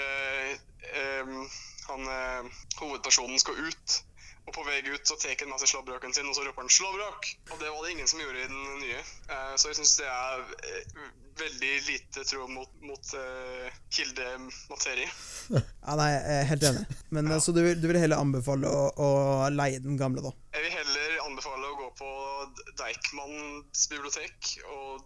em, 0.94 1.38
han, 1.90 2.10
hovedpersonen 2.84 3.42
skal 3.42 3.66
ut. 3.66 4.04
Og 4.44 4.52
på 4.56 4.64
vei 4.68 4.82
ut 4.84 5.08
så 5.08 5.16
tar 5.16 5.38
han 5.40 5.52
med 5.54 5.62
seg 5.62 5.72
slåbroken 5.72 6.14
sin, 6.16 6.28
og 6.28 6.36
så 6.36 6.44
roper 6.44 6.66
han 6.66 6.72
'slåbrok'! 6.72 7.30
Og 7.52 7.60
det 7.62 7.70
var 7.72 7.84
det 7.86 7.92
ingen 7.94 8.10
som 8.12 8.20
gjorde 8.20 8.42
i 8.42 8.48
den 8.52 8.80
nye. 8.82 9.00
Eh, 9.32 9.54
så 9.56 9.72
jeg 9.72 9.78
syns 9.80 9.96
det 10.02 10.10
er 10.12 10.44
eh, 10.68 11.06
veldig 11.40 11.72
lite 11.88 12.26
tro 12.28 12.48
mot, 12.52 12.74
mot 12.82 13.14
eh, 13.20 13.72
kildematerie. 13.90 15.10
Ja, 15.84 15.96
nei, 16.00 16.10
jeg 16.14 16.36
er 16.40 16.46
helt 16.48 16.64
enig. 16.64 16.84
Men 17.12 17.28
ja. 17.28 17.40
Så 17.44 17.52
du, 17.56 17.60
du 17.76 17.88
vil 17.90 18.00
heller 18.00 18.22
anbefale 18.24 18.70
å, 18.72 18.84
å 18.96 19.10
leie 19.52 19.82
den 19.84 19.98
gamle, 20.00 20.24
da? 20.24 20.32
Jeg 20.56 20.64
vil 20.68 20.78
heller 20.78 21.18
anbefale 21.26 21.68
å 21.68 21.80
gå 21.82 21.90
på 22.00 22.12
Deichmans 22.80 23.88
bibliotek 23.92 24.54
og 24.72 25.04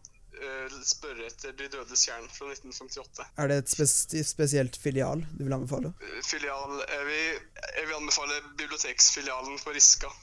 spørre 0.87 1.27
etter 1.27 1.53
De 1.57 1.67
dødes 1.73 2.03
tjern 2.07 2.27
fra 2.31 2.49
1958. 2.53 3.25
Er 3.37 3.51
det 3.51 3.57
et 3.63 3.71
spes 3.73 3.93
spesielt 4.29 4.77
filial 4.79 5.23
du 5.37 5.43
vil 5.45 5.55
anbefale? 5.57 5.93
Eh, 6.01 6.21
Filial 6.25 6.77
Jeg 6.83 7.07
vil, 7.09 7.41
jeg 7.77 7.87
vil 7.89 7.97
anbefale 7.99 8.39
biblioteksfilialen 8.59 9.59
på 9.63 9.75
Riska. 9.77 10.13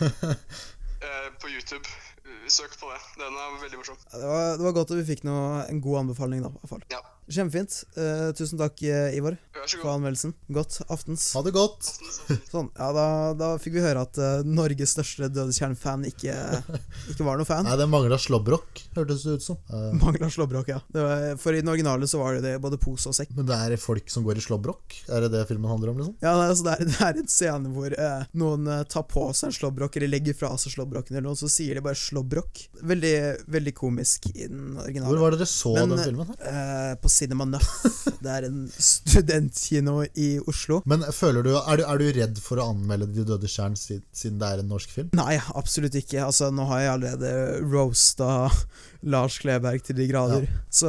Eh, 1.04 1.30
på 1.40 1.48
YouTube. 1.52 1.88
Eh, 2.24 2.48
Søk 2.48 2.78
på 2.80 2.88
det. 2.88 3.00
Den 3.20 3.34
er 3.36 3.58
veldig 3.60 3.76
morsom. 3.76 3.96
Det, 4.12 4.22
var, 4.24 4.56
det 4.56 4.64
var 4.64 4.72
godt 4.72 4.92
at 4.94 5.00
vi 5.02 5.04
fikk 5.10 5.26
noe, 5.28 5.58
en 5.68 5.82
god 5.84 5.98
anbefaling, 5.98 6.40
da. 6.40 6.48
i 6.48 6.62
hvert 6.62 6.70
fall. 6.70 6.84
Ja. 6.94 7.02
Kjempefint. 7.24 7.72
Uh, 7.96 8.30
tusen 8.36 8.60
takk, 8.60 8.82
eh, 8.84 9.16
Ivar, 9.16 9.38
for 9.64 9.88
anmeldelsen. 9.94 10.34
Godt 10.52 10.82
aftens. 10.92 11.30
Ha 11.32 11.40
det 11.46 11.54
godt! 11.56 11.88
Sånn, 12.50 12.68
ja, 12.76 12.88
da, 12.92 13.06
da 13.38 13.48
fikk 13.60 13.78
vi 13.78 13.84
høre 13.84 14.02
at 14.04 14.18
uh, 14.20 14.42
Norges 14.44 14.92
største 14.92 15.30
Dødeskjern-fan 15.32 16.04
ikke, 16.10 16.34
ikke 17.14 17.24
var 17.24 17.40
noe 17.40 17.48
fan. 17.48 17.64
Nei, 17.64 17.78
det 17.80 17.86
mangla 17.88 18.18
slåbrok, 18.20 18.82
hørtes 18.98 19.24
det 19.24 19.38
ut 19.38 19.46
som. 19.46 19.60
Uh. 19.72 19.94
Mangla 20.02 20.28
slåbrok, 20.32 20.68
ja. 20.74 20.82
Det 20.92 21.06
var, 21.06 21.24
for 21.40 21.56
i 21.56 21.62
den 21.64 21.72
originale 21.72 22.08
så 22.10 22.20
var 22.20 22.36
det 22.36 22.44
det 22.44 22.58
både 22.64 22.80
pose 22.82 23.08
og 23.08 23.16
sekk. 23.16 23.32
Men 23.38 23.48
det 23.48 23.56
er 23.56 23.80
folk 23.80 24.12
som 24.12 24.26
går 24.28 24.42
i 24.42 24.44
slåbrok? 24.44 24.98
Er 25.08 25.24
det 25.24 25.32
det 25.38 25.46
filmen 25.48 25.72
handler 25.72 25.94
om, 25.94 26.02
liksom? 26.02 26.18
Ja, 26.20 26.36
det, 26.42 26.50
altså 26.52 26.68
det, 26.68 26.76
er, 26.76 26.92
det 26.92 27.08
er 27.08 27.22
en 27.24 27.32
scene 27.38 27.72
hvor 27.72 27.96
uh, 27.96 28.28
noen 28.36 28.68
tar 28.92 29.08
på 29.08 29.24
seg 29.32 29.48
en 29.48 29.58
slåbrok, 29.62 29.96
eller 29.96 30.12
legger 30.12 30.36
fra 30.36 30.52
seg 30.60 30.76
slåbroken, 30.76 31.16
eller 31.16 31.30
noe, 31.30 31.40
så 31.40 31.48
sier 31.48 31.80
de 31.80 31.86
bare 31.88 31.96
'slåbrok'. 31.96 32.66
Veldig, 32.84 33.16
veldig 33.48 33.76
komisk 33.80 34.28
i 34.34 34.44
den 34.44 34.76
originale. 34.76 35.08
Hvor 35.08 35.24
var 35.24 35.34
det 35.34 35.40
dere 35.40 35.50
så 35.50 35.72
Men, 35.78 35.94
den 35.94 36.04
filmen 36.04 36.30
her? 36.34 36.38
Eh, 36.52 36.94
på 37.00 37.13
Cinema 37.14 37.46
Nuff. 37.48 37.70
Det 38.24 38.32
er 38.32 38.46
en 38.48 38.62
studentkino 38.72 39.98
i 40.16 40.38
Oslo. 40.48 40.80
Men 40.88 41.04
føler 41.12 41.44
du, 41.44 41.52
er, 41.58 41.80
du, 41.80 41.84
er 41.84 42.00
du 42.00 42.06
redd 42.16 42.40
for 42.40 42.60
å 42.60 42.70
anmelde 42.72 43.10
De 43.12 43.26
døde 43.28 43.50
stjern 43.50 43.76
siden, 43.76 44.04
siden 44.16 44.38
det 44.40 44.48
er 44.48 44.62
en 44.62 44.70
norsk 44.72 44.94
film? 44.94 45.10
Nei, 45.18 45.36
absolutt 45.54 45.98
ikke. 46.00 46.22
Altså, 46.24 46.48
nå 46.54 46.64
har 46.70 46.84
jeg 46.84 46.92
allerede 46.94 47.34
roasta 47.68 48.30
Lars 49.04 49.38
Kleberg 49.42 49.82
til 49.84 49.98
de 49.98 50.06
grader. 50.08 50.46
Så 50.72 50.88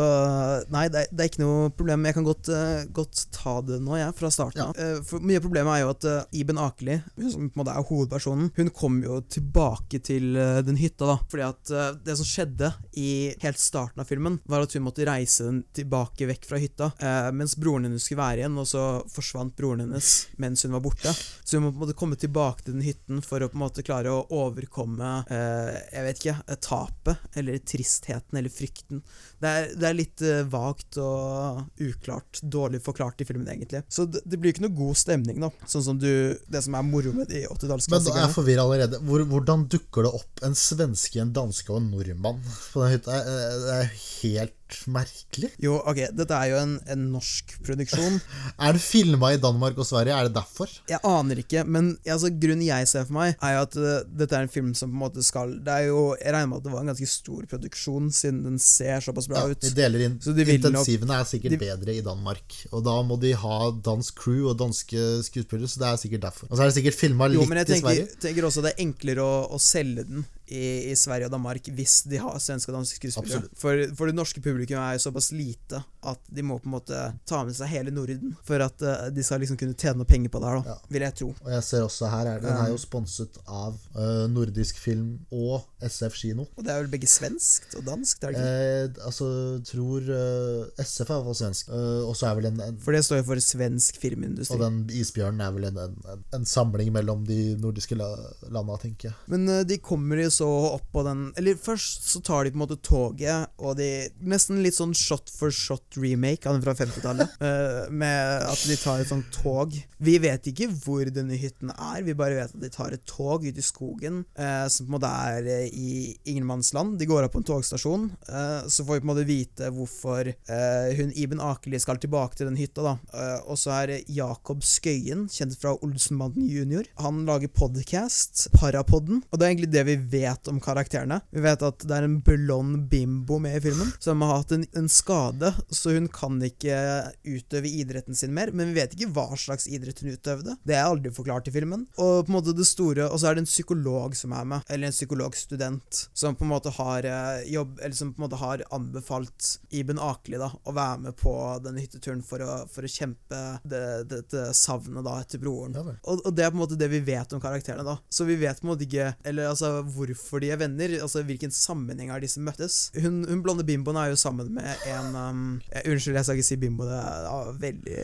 nei, 0.74 0.88
det 0.92 1.04
er, 1.04 1.10
det 1.12 1.24
er 1.24 1.30
ikke 1.30 1.44
noe 1.44 1.70
problem. 1.76 2.06
Jeg 2.08 2.18
kan 2.18 2.26
godt, 2.28 2.50
uh, 2.50 2.86
godt 2.96 3.26
ta 3.36 3.58
det 3.66 3.80
nå, 3.84 3.96
jeg, 4.00 4.16
fra 4.18 4.32
starten 4.34 4.64
av. 4.64 4.80
Ja. 4.80 4.96
Uh, 4.96 5.20
mye 5.22 5.40
av 5.40 5.46
problemet 5.46 5.76
er 5.76 5.84
jo 5.84 5.92
at 5.92 6.08
uh, 6.10 6.38
Iben 6.38 6.62
Akeli, 6.62 6.98
som 7.20 7.50
på 7.50 7.58
en 7.58 7.62
måte 7.62 7.76
er 7.76 7.88
hovedpersonen, 7.90 8.52
hun 8.56 8.72
kom 8.76 9.02
jo 9.04 9.20
tilbake 9.32 10.00
til 10.06 10.38
den 10.66 10.80
hytta, 10.80 11.10
da. 11.10 11.18
Fordi 11.32 11.46
at 11.46 11.74
det 12.06 12.16
som 12.18 12.28
skjedde 12.28 12.72
i 13.00 13.34
helt 13.42 13.60
starten 13.62 14.02
av 14.02 14.10
filmen, 14.10 14.40
var 14.50 14.66
at 14.66 14.74
hun 14.76 14.86
måtte 14.86 15.06
reise 15.08 15.48
den 15.48 15.62
tilbake 15.76 16.28
vekk 16.30 16.48
fra 16.50 16.60
hytta, 16.62 16.90
mens 17.36 17.56
broren 17.60 17.88
hennes 17.88 18.06
skulle 18.06 18.22
være 18.22 18.44
igjen, 18.44 18.58
og 18.62 18.68
så 18.70 18.84
forsvant 19.12 19.56
broren 19.58 19.86
hennes 19.86 20.12
mens 20.42 20.66
hun 20.66 20.76
var 20.76 20.84
borte. 20.86 21.14
Så 21.44 21.58
hun 21.58 21.68
må 21.68 21.74
på 21.74 21.80
en 21.80 21.86
måte 21.86 21.98
komme 21.98 22.20
tilbake 22.20 22.66
til 22.66 22.78
den 22.78 22.86
hytten 22.86 23.22
for 23.26 23.44
å 23.44 23.50
på 23.52 23.58
en 23.58 23.64
måte 23.66 23.86
klare 23.86 24.14
å 24.14 24.26
overkomme 24.36 25.12
Jeg 25.30 26.06
vet 26.08 26.22
ikke 26.22 26.58
tapet, 26.66 27.26
eller 27.38 27.60
tristheten, 28.06 28.38
eller 28.38 28.50
frykten. 28.50 29.02
Det 29.42 29.48
er, 29.50 29.70
det 29.76 29.88
er 29.90 29.98
litt 29.98 30.24
uh, 30.26 30.44
vagt 30.50 30.98
og 31.02 31.66
uklart, 31.82 32.42
dårlig 32.42 32.82
forklart 32.86 33.22
i 33.22 33.26
filmen, 33.28 33.48
egentlig. 33.50 33.84
Så 33.90 34.06
det, 34.06 34.22
det 34.26 34.40
blir 34.40 34.54
ikke 34.54 34.66
noe 34.68 34.76
god 34.76 35.00
stemning, 35.00 35.42
da. 35.42 35.52
Sånn 35.70 35.84
som 35.86 36.00
du 36.00 36.36
Det 36.48 36.62
som 36.64 36.76
er 36.78 36.86
moro 36.86 37.14
med 37.16 37.30
de 37.30 37.32
Men 37.32 37.32
da 37.32 37.38
er 37.38 37.42
jeg 37.42 37.52
80-tallsklassikerne. 37.56 38.34
forvirra 38.34 38.66
allerede. 38.66 39.02
Hvor, 39.06 39.26
hvordan 39.30 39.68
dukker 39.72 40.08
det 40.08 40.14
opp 40.20 40.44
en 40.46 40.58
svenske, 40.58 41.22
en 41.22 41.34
danske 41.36 41.72
og 41.72 41.82
en 41.82 41.92
nordmann 41.94 42.42
på 42.74 42.84
den 42.84 42.96
hytta? 42.96 43.22
Det 43.26 43.80
er 43.80 43.90
helt 43.96 44.56
merkelig. 44.92 45.50
Jo, 45.62 45.76
ok, 45.88 46.00
dette 46.18 46.34
er 46.38 46.50
jo 46.52 46.58
en, 46.62 46.72
en 46.92 47.04
norsk 47.14 47.56
produksjon. 47.66 48.18
Er 48.66 48.74
det 48.78 48.82
filma 48.82 49.30
i 49.36 49.40
Danmark 49.42 49.78
og 49.82 49.86
Sverige? 49.88 50.16
Er 50.16 50.28
det 50.30 50.36
derfor? 50.38 50.72
Jeg 50.90 51.00
aner 51.06 51.42
ikke, 51.42 51.64
men 51.68 51.92
altså, 52.08 52.30
grunnen 52.32 52.64
jeg 52.66 52.88
ser 52.90 53.06
for 53.08 53.18
meg, 53.18 53.36
er 53.44 53.56
jo 53.58 53.62
at 53.66 53.78
uh, 53.78 53.88
dette 54.22 54.38
er 54.40 54.48
en 54.48 54.52
film 54.54 54.72
som 54.78 54.90
på 54.92 54.96
en 54.98 55.04
måte 55.06 55.24
skal 55.26 55.56
Det 55.66 55.74
er 55.74 55.88
jo 55.90 56.00
Jeg 56.20 56.34
regner 56.34 56.50
med 56.52 56.58
at 56.62 56.66
det 56.68 56.74
var 56.74 56.84
en 56.86 56.92
ganske 56.94 57.10
stor 57.12 57.46
produksjon, 57.52 58.10
siden 58.16 58.42
den 58.46 58.58
ser 58.64 59.04
såpass 59.06 59.28
bra 59.32 59.44
Ja, 59.46 59.54
ut. 59.56 59.62
de 59.66 59.74
deler 59.78 60.06
inn 60.08 60.18
de 60.24 60.48
Intensivene 60.56 61.12
nok- 61.12 61.20
er 61.26 61.30
sikkert 61.30 61.56
de- 61.56 61.62
bedre 61.66 61.96
i 62.00 62.04
Danmark. 62.06 62.58
Og 62.72 62.84
da 62.86 62.96
må 63.06 63.20
de 63.22 63.34
ha 63.42 63.58
dansk 63.86 64.16
crew 64.24 64.50
og 64.52 64.58
danske 64.60 65.06
skuespillere, 65.28 65.68
så 65.72 65.82
det 65.84 65.88
er 65.92 66.02
sikkert 66.06 66.26
derfor. 66.30 66.50
Og 66.50 66.58
så 66.58 66.64
er 66.66 66.72
det 66.72 66.78
sikkert 66.80 66.98
filma 67.00 67.28
Jo, 67.30 67.42
litt 67.42 67.50
men 67.52 67.62
jeg 67.62 67.70
i 67.70 67.74
tenker, 67.76 67.90
Sverige. 67.92 68.20
tenker 68.24 68.48
også 68.50 68.64
det 68.66 68.74
er 68.76 68.84
enklere 68.86 69.26
å, 69.26 69.36
å 69.56 69.60
selge 69.62 70.08
den 70.10 70.26
i, 70.48 70.92
i 70.92 70.96
Sverige 71.00 71.30
og 71.30 71.36
Danmark 71.36 71.70
hvis 71.76 72.02
de 72.10 72.20
har 72.22 72.40
svenske 72.44 72.72
og 72.72 72.80
danske 72.80 73.00
skuespillere. 73.00 73.50
For, 73.58 73.82
for 73.98 74.12
det 74.12 74.18
norske 74.18 74.42
publikum 74.44 74.80
er 74.82 74.98
jo 74.98 75.06
såpass 75.08 75.32
lite 75.36 75.82
at 76.06 76.22
de 76.30 76.44
må 76.46 76.60
på 76.62 76.70
en 76.70 76.76
måte 76.76 77.00
ta 77.26 77.42
med 77.46 77.56
seg 77.58 77.72
hele 77.72 77.94
Norden 77.94 78.36
for 78.46 78.62
at 78.62 78.84
uh, 78.86 79.08
de 79.14 79.24
skal 79.26 79.42
liksom 79.42 79.58
kunne 79.58 79.78
tjene 79.78 79.98
noe 80.02 80.10
penger 80.10 80.34
på 80.34 80.42
det 80.42 80.52
her, 80.52 80.62
da, 80.62 80.76
Ja. 80.76 80.92
vil 80.94 81.06
jeg 81.08 81.18
tro. 81.22 81.30
Og 81.42 81.50
jeg 81.56 81.64
ser 81.66 81.86
også 81.86 82.10
her, 82.12 82.30
er 82.36 82.44
den 82.44 82.54
er 82.54 82.70
jo 82.74 82.78
sponset 82.82 83.40
av 83.46 83.78
uh, 83.98 84.26
Nordisk 84.32 84.78
Film 84.82 85.16
og 85.34 85.66
SF 85.82 86.20
Kino. 86.20 86.46
Og 86.56 86.66
det 86.66 86.74
er 86.74 86.84
vel 86.84 86.92
begge 86.94 87.10
svenskt 87.10 87.74
og 87.80 87.86
danskt, 87.88 88.24
er 88.24 88.36
det 88.36 88.42
ikke? 88.42 88.54
Eh, 89.02 89.08
altså, 89.10 89.28
tror 89.66 90.10
uh, 90.10 90.84
SF 90.86 91.10
er 91.10 91.22
i 91.22 91.26
hvert 91.26 91.40
svensk. 91.40 91.70
Eh, 91.70 92.02
og 92.06 92.16
så 92.18 92.30
er 92.30 92.38
vel 92.40 92.50
en, 92.50 92.62
en 92.64 92.78
For 92.84 92.96
det 92.96 93.04
står 93.06 93.22
jo 93.22 93.28
for 93.30 93.42
svensk 93.44 94.00
filmindustri. 94.02 94.56
Og 94.56 94.64
den 94.64 94.82
isbjørnen 94.96 95.44
er 95.44 95.54
vel 95.56 95.68
en, 95.70 95.80
en, 95.86 96.24
en, 96.36 96.46
samling 96.50 96.92
mellom 96.96 97.26
de 97.28 97.56
nordiske 97.62 97.98
la, 97.98 98.10
landa, 98.54 98.78
tenker 98.82 99.10
jeg. 99.10 99.18
Men 99.32 99.48
eh, 99.52 99.64
de 99.68 99.80
kommer 99.84 100.22
jo 100.24 100.32
så 100.36 100.48
opp 100.76 100.86
på 100.94 101.04
den 101.08 101.28
Eller 101.40 101.58
først 101.60 102.10
så 102.12 102.22
tar 102.24 102.46
de 102.46 102.54
på 102.54 102.60
en 102.60 102.64
måte 102.66 102.80
toget, 102.84 103.52
og 103.60 103.78
de 103.80 103.90
Nesten 104.26 104.62
litt 104.64 104.78
sånn 104.78 104.94
shot 104.96 105.30
for 105.34 105.54
shot 105.54 105.98
remake 106.00 106.48
av 106.48 106.58
den 106.58 106.64
fra 106.66 106.76
50-tallet. 106.78 107.36
eh, 107.48 107.92
med 107.92 108.46
at 108.46 108.64
de 108.68 108.78
tar 108.80 109.02
et 109.02 109.10
sånt 109.10 109.28
tog. 109.36 109.74
Vi 110.06 110.16
vet 110.22 110.50
ikke 110.50 110.68
hvor 110.84 111.08
denne 111.14 111.38
hytten 111.40 111.72
er, 111.72 112.02
vi 112.06 112.16
bare 112.18 112.38
vet 112.40 112.56
at 112.56 112.64
de 112.64 112.72
tar 112.74 112.96
et 112.96 113.04
tog 113.08 113.46
ut 113.46 113.60
i 113.60 113.66
skogen, 113.66 114.24
eh, 114.38 114.66
som 114.72 114.88
på 114.88 114.92
en 114.92 114.96
måte 114.98 115.12
er 115.12 115.50
eh, 115.52 115.68
i 115.70 115.92
ingenmannsland. 116.32 116.98
De 117.00 117.08
går 117.10 117.28
av 117.28 117.34
på 117.34 117.42
en 117.42 117.48
togstasjon, 117.48 118.10
eh, 118.28 118.68
så 118.68 118.86
får 118.86 119.00
vi 119.00 119.04
på 119.04 119.08
en 119.08 119.12
måte 119.14 119.28
vite 119.30 119.72
hvorfor 119.76 120.32
eh, 120.32 120.90
hun 121.00 121.14
Iben 121.16 121.44
Akeli 121.44 121.80
skal 121.82 122.02
tilbake 122.02 122.40
til 122.40 122.50
den 122.50 122.60
hytta, 122.60 122.86
da. 122.86 122.96
Eh, 123.14 123.38
og 123.46 123.60
så 123.62 123.76
er 123.80 123.96
Jakob 124.12 124.66
Skøyen, 124.66 125.28
kjent 125.32 125.58
fra 125.62 125.76
Olsenbanden 125.86 126.50
junior. 126.50 126.88
Han 127.02 127.24
lager 127.28 127.52
podcast, 127.54 128.48
Parapodden, 128.56 129.24
og 129.30 129.40
det 129.40 129.46
er 129.46 129.54
egentlig 129.54 129.74
det 129.74 129.86
vi 129.88 129.98
vet 130.18 130.25
om 130.52 130.60
karakterene. 130.64 131.20
Vi 131.32 131.44
vet 131.44 131.62
at 131.66 131.86
det 131.86 131.96
er 131.98 132.08
en 132.08 132.20
blond 132.26 132.86
bimbo 132.92 133.38
med 133.44 133.58
i 133.58 133.62
filmen, 133.68 133.92
som 134.00 134.22
har 134.26 134.40
hatt 134.42 134.52
en, 134.56 134.66
en 134.76 134.90
skade, 134.92 135.52
så 135.70 135.94
hun 135.96 136.08
kan 136.14 136.40
ikke 136.44 136.78
utøve 137.26 137.70
idretten 137.70 138.16
sin 138.18 138.34
mer, 138.36 138.52
men 138.56 138.72
vi 138.74 138.80
vet 138.82 138.96
ikke 138.96 139.12
hva 139.16 139.28
slags 139.40 139.68
idrett 139.68 140.02
hun 140.04 140.14
utøvde. 140.16 140.58
Det 140.66 140.76
er 140.78 140.86
aldri 140.88 141.12
forklart 141.16 141.50
i 141.50 141.54
filmen. 141.56 141.86
Og 142.02 142.26
på 142.26 142.32
en 142.32 142.38
måte 142.38 142.54
det 142.56 142.66
store 142.68 143.06
Og 143.12 143.20
så 143.22 143.30
er 143.30 143.36
det 143.38 143.44
en 143.46 143.50
psykolog 143.50 144.16
som 144.18 144.34
er 144.36 144.46
med, 144.50 144.66
eller 144.72 144.90
en 144.90 144.96
psykologstudent, 144.96 146.02
som 146.14 146.36
på 146.36 146.46
en 146.46 146.52
måte 146.52 146.72
har 146.76 147.06
eh, 147.10 147.44
jobb 147.54 147.80
Eller 147.84 147.96
som 147.96 148.14
på 148.14 148.20
en 148.22 148.26
måte 148.28 148.40
har 148.42 148.64
anbefalt 148.76 149.60
Iben 149.76 150.00
Akeli 150.02 150.40
da 150.42 150.50
å 150.66 150.74
være 150.76 151.00
med 151.06 151.18
på 151.20 151.34
denne 151.64 151.82
hytteturen 151.84 152.24
for 152.26 152.42
å, 152.44 152.56
for 152.72 152.86
å 152.88 152.92
kjempe 152.92 153.42
det- 153.64 154.24
det 154.32 154.46
savnet 154.56 155.04
da 155.06 155.18
etter 155.22 155.40
broren. 155.42 155.76
Ja. 155.76 155.84
Og, 156.04 156.22
og 156.26 156.36
det 156.36 156.46
er 156.46 156.52
på 156.52 156.58
en 156.58 156.64
måte 156.64 156.78
det 156.80 156.90
vi 156.92 157.00
vet 157.06 157.34
om 157.36 157.42
karakterene, 157.44 157.84
da. 157.86 157.98
Så 158.10 158.26
vi 158.28 158.36
vet 158.40 158.60
på 158.62 158.68
en 158.68 158.72
måte 158.74 158.86
ikke 158.88 159.12
Eller 159.26 159.50
altså 159.52 159.82
hvorfor 159.84 160.15
de 160.44 160.50
er 160.54 160.60
venner, 160.60 160.96
altså 161.02 161.24
hvilken 161.26 161.52
sammenheng 161.54 162.12
har 162.14 162.22
disse 162.24 162.40
møttes. 162.44 162.92
Hun, 163.02 163.24
hun 163.30 163.42
blonde 163.46 163.66
bimboen 163.68 163.98
er 164.00 164.12
jo 164.12 164.18
sammen 164.20 164.50
med 164.56 164.86
en 164.92 165.16
um, 165.16 165.44
jeg, 165.72 165.86
Unnskyld, 165.92 166.16
jeg 166.20 166.26
skal 166.28 166.40
ikke 166.40 166.48
si 166.50 166.58
bimbo, 166.62 166.88
det 166.90 167.00
er 167.00 167.52
veldig, 167.62 168.00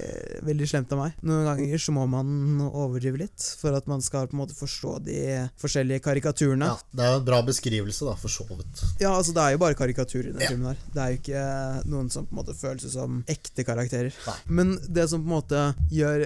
veldig 0.47 0.67
slemt 0.69 0.91
av 0.95 1.01
meg. 1.03 1.17
Noen 1.27 1.47
ganger 1.49 1.81
så 1.81 1.93
må 1.95 2.05
man 2.11 2.61
overdrive 2.69 3.21
litt 3.23 3.47
for 3.61 3.75
at 3.77 3.87
man 3.91 4.01
skal 4.05 4.27
på 4.31 4.35
en 4.37 4.41
måte 4.43 4.55
forstå 4.57 4.95
de 5.07 5.19
forskjellige 5.61 6.03
karikaturene. 6.05 6.69
Ja, 6.71 6.77
det 6.97 7.05
er 7.05 7.13
jo 7.15 7.21
en 7.21 7.27
bra 7.31 7.41
beskrivelse, 7.47 8.05
da, 8.07 8.15
for 8.19 8.33
så 8.33 8.45
vidt. 8.49 8.83
Ja, 9.01 9.13
altså 9.17 9.33
det 9.35 9.43
er 9.45 9.55
jo 9.55 9.61
bare 9.63 9.77
karikaturer 9.79 10.31
i 10.31 10.35
den 10.35 10.41
Ja. 10.41 10.49
filmen 10.53 10.71
her. 10.71 10.81
Det 10.95 11.01
er 11.03 11.11
jo 11.13 11.19
ikke 11.21 11.45
noen 11.91 12.09
som 12.13 12.25
på 12.27 12.35
en 12.35 12.39
måte 12.41 12.55
føles 12.57 12.87
som 12.93 13.21
ekte 13.29 13.65
karakterer. 13.67 14.13
Nei. 14.27 14.37
Men 14.61 14.75
det 14.87 15.07
som 15.11 15.21
på 15.23 15.29
en 15.29 15.35
måte 15.37 15.61
gjør, 15.93 16.25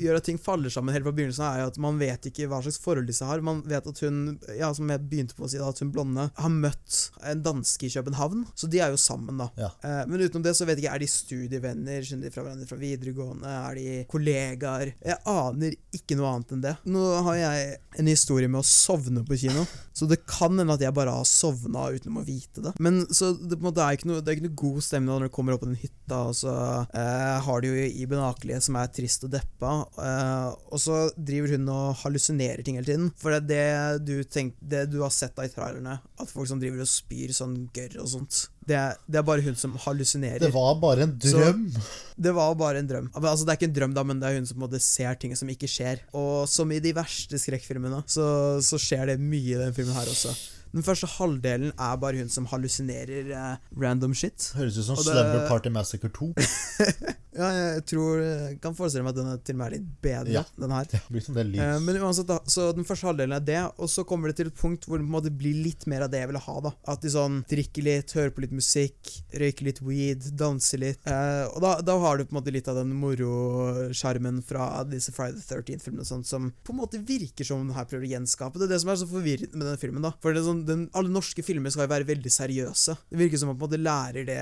gjør 0.00 0.16
at 0.20 0.24
ting 0.28 0.38
faller 0.40 0.70
sammen 0.72 0.94
helt 0.94 1.04
fra 1.06 1.12
begynnelsen, 1.16 1.44
er 1.48 1.62
jo 1.64 1.70
at 1.72 1.78
man 1.82 1.98
vet 2.00 2.28
ikke 2.30 2.48
hva 2.50 2.60
slags 2.64 2.78
forhold 2.82 3.08
disse 3.10 3.26
har. 3.26 3.40
Man 3.44 3.62
vet 3.68 3.86
at 3.90 4.00
hun, 4.04 4.38
ja, 4.58 4.70
som 4.76 4.88
jeg 4.92 5.04
begynte 5.18 5.36
på 5.38 5.46
å 5.46 5.50
si, 5.50 5.58
da, 5.60 5.68
at 5.68 5.82
hun 5.82 5.92
blonde 5.94 6.28
har 6.34 6.52
møtt 6.54 6.98
en 7.26 7.42
danske 7.44 7.88
i 7.88 7.92
København, 7.92 8.46
så 8.58 8.70
de 8.70 8.80
er 8.84 8.94
jo 8.94 9.00
sammen, 9.00 9.40
da. 9.42 9.48
Ja. 9.58 9.70
Eh, 9.84 10.04
men 10.08 10.22
utenom 10.22 10.46
det 10.46 10.54
så 10.56 10.68
vet 10.68 10.78
jeg 10.78 10.86
ikke, 10.86 10.94
er 10.94 11.04
de 11.04 11.10
studievenner, 11.12 12.06
skjønner 12.06 12.28
de 12.28 12.34
fra 12.34 12.44
hverandre 12.46 12.68
fra 12.70 12.80
videregående, 12.80 13.56
er 13.68 13.78
de 13.78 13.98
kollegaer? 14.12 14.94
Jeg 15.02 15.20
aner 15.28 15.76
ikke 15.98 16.18
noe 16.18 16.32
annet 16.32 16.54
enn 16.54 16.64
det. 16.64 16.74
Nå 16.88 17.04
har 17.26 17.40
jeg 17.40 17.76
en 17.98 18.10
historie 18.10 18.50
med 18.50 18.62
å 18.62 18.68
sovne 18.68 19.24
på 19.26 19.38
kino, 19.42 19.66
så 19.98 20.06
det 20.08 20.20
kan 20.28 20.54
hende 20.54 20.76
at 20.76 20.84
jeg 20.84 20.94
bare 20.94 21.16
har 21.16 21.26
sovna 21.28 21.88
uten 21.94 22.18
å 22.20 22.24
vite 22.26 22.62
det. 22.64 22.74
Men 22.82 23.02
så 23.10 23.32
det, 23.34 23.58
måte 23.64 23.82
er 23.82 24.06
noe, 24.08 24.22
det 24.22 24.32
er 24.32 24.38
ikke 24.38 24.48
noe 24.48 24.60
god 24.62 24.86
stemning 24.86 25.10
når 25.10 25.26
du 25.26 25.34
kommer 25.34 25.56
opp 25.56 25.64
på 25.64 25.70
den 25.70 25.80
hytta, 25.80 26.22
og 26.30 26.36
så 26.38 26.54
eh, 26.86 27.36
har 27.44 27.64
du 27.64 27.70
jo 27.70 27.88
Iben 27.88 28.22
Akelie 28.22 28.60
som 28.62 28.78
er 28.78 28.90
trist 28.94 29.26
og 29.26 29.34
deppa, 29.34 29.74
eh, 29.98 30.48
og 30.70 30.82
så 30.82 31.00
driver 31.16 31.56
hun 31.56 31.68
og 31.74 32.02
hallusinerer 32.04 32.62
ting 32.62 32.78
hele 32.78 32.90
tiden. 32.92 33.10
For 33.18 33.34
det 33.34 33.58
det 33.58 34.04
du, 34.06 34.22
tenk, 34.24 34.54
det 34.60 34.86
du 34.92 35.00
har 35.02 35.07
sett 35.14 35.34
da 35.36 35.44
i 35.46 35.50
trailerne, 35.52 35.98
at 36.20 36.30
folk 36.32 36.48
som 36.50 36.60
driver 36.60 36.82
og 36.84 36.88
spyr 36.90 37.32
sånn 37.36 37.54
gørr 37.76 37.98
og 38.02 38.08
sånt, 38.12 38.38
det 38.68 38.76
er, 38.76 38.98
det 39.08 39.20
er 39.20 39.24
bare 39.24 39.44
hun 39.46 39.56
som 39.56 39.72
hallusinerer. 39.86 40.42
Det 40.44 40.50
var 40.52 40.74
bare 40.82 41.06
en 41.06 41.14
drøm. 41.22 41.62
Det 42.20 42.34
var 42.36 42.54
bare 42.60 42.82
en 42.82 42.90
drøm. 42.90 43.08
Altså, 43.16 43.46
det 43.46 43.54
er 43.54 43.58
ikke 43.60 43.70
en 43.70 43.76
drøm, 43.78 43.94
da, 43.96 44.04
men 44.04 44.20
det 44.20 44.28
er 44.28 44.36
hun 44.40 44.46
som 44.50 44.60
måte 44.60 44.80
ser 44.84 45.16
ting 45.20 45.32
som 45.38 45.48
ikke 45.48 45.70
skjer. 45.70 46.02
Og 46.12 46.44
som 46.52 46.70
i 46.74 46.80
de 46.84 46.92
verste 46.96 47.40
skrekkfilmene, 47.40 48.02
så, 48.10 48.28
så 48.64 48.76
skjer 48.82 49.14
det 49.14 49.18
mye 49.22 49.54
i 49.56 49.60
den 49.62 49.72
filmen 49.76 49.96
her 49.96 50.10
også. 50.12 50.34
Den 50.68 50.84
første 50.84 51.08
halvdelen 51.08 51.70
er 51.80 51.94
bare 51.96 52.20
hun 52.20 52.28
som 52.28 52.44
hallusinerer 52.50 53.30
eh, 53.32 53.54
random 53.80 54.12
shit. 54.12 54.50
Høres 54.58 54.76
ut 54.76 54.84
som 54.90 54.98
det- 55.00 55.06
Slumber 55.08 55.46
Party 55.48 55.72
Massacre 55.72 56.10
2. 56.12 56.28
Ja, 57.38 57.48
jeg 57.76 57.84
tror 57.86 58.18
jeg 58.20 58.60
kan 58.64 58.74
forestille 58.74 59.04
meg 59.06 59.14
at 59.14 59.20
den 59.20 59.30
er 59.32 59.38
til 59.46 59.54
og 59.54 59.58
med 59.60 59.66
er 59.68 59.76
litt 59.78 59.88
bedre, 60.02 60.32
Ja. 60.34 60.42
den 60.58 60.74
her. 60.74 60.84
Det 60.92 61.00
blir 61.14 61.22
sånn 61.24 61.36
det 61.38 61.44
Eh, 61.46 61.74
lys. 61.78 61.82
men 61.86 62.00
uansett 62.02 62.26
da, 62.26 62.38
så 62.50 62.72
Den 62.74 62.84
første 62.88 63.06
halvdelen 63.08 63.36
er 63.36 63.44
det, 63.46 63.60
og 63.78 63.88
så 63.88 64.04
kommer 64.04 64.28
det 64.32 64.36
til 64.40 64.50
et 64.50 64.58
punkt 64.58 64.84
hvor 64.88 64.98
det 64.98 65.06
på 65.06 65.08
en 65.08 65.16
måte 65.16 65.30
blir 65.38 65.54
litt 65.64 65.86
mer 65.86 66.02
av 66.02 66.10
det 66.10 66.20
jeg 66.24 66.28
ville 66.32 66.42
ha. 66.44 66.56
da 66.66 66.72
At 66.88 67.00
de 67.04 67.08
sånn 67.14 67.44
drikker 67.48 67.82
litt, 67.86 68.12
hører 68.18 68.34
på 68.34 68.42
litt 68.44 68.52
musikk, 68.52 68.98
røyker 69.38 69.64
litt 69.70 69.80
weed, 69.80 70.26
danser 70.36 70.78
litt. 70.82 71.06
Eh, 71.06 71.44
og 71.54 71.60
da, 71.62 71.80
da 71.80 71.96
har 72.02 72.18
du 72.18 72.24
på 72.26 72.34
en 72.36 72.40
måte 72.42 72.52
litt 72.52 72.68
av 72.68 72.76
den 72.82 72.92
morosjarmen 72.98 74.42
fra 74.44 74.82
disse 74.88 75.12
Friday 75.14 75.38
the 75.40 75.46
13th-filmene 75.54 76.06
sånn, 76.06 76.24
som 76.26 76.50
på 76.64 76.74
en 76.74 76.80
måte 76.82 77.00
virker 77.04 77.46
som 77.46 77.62
den 77.66 77.74
her 77.76 77.86
prøver 77.88 78.06
å 78.08 78.12
gjenskape. 78.16 78.58
Det 78.60 78.68
er 78.68 78.74
det 78.74 78.80
som 78.82 78.92
er 78.92 79.00
så 79.00 79.08
forvirrende 79.10 79.54
med 79.58 79.66
denne 79.68 79.80
filmen. 79.80 80.02
da 80.04 80.12
For 80.22 80.34
det 80.36 80.44
sånn, 80.46 80.64
den, 80.68 80.86
Alle 80.98 81.12
norske 81.12 81.42
filmer 81.44 81.70
skal 81.74 81.86
jo 81.86 81.92
være 81.94 82.08
veldig 82.08 82.32
seriøse. 82.32 82.96
Det 83.10 83.18
virker 83.20 83.38
som 83.40 83.50
man 83.52 83.58
på 83.58 83.66
en 83.66 83.70
måte 83.70 83.82
lærer 83.82 84.26
det 84.28 84.38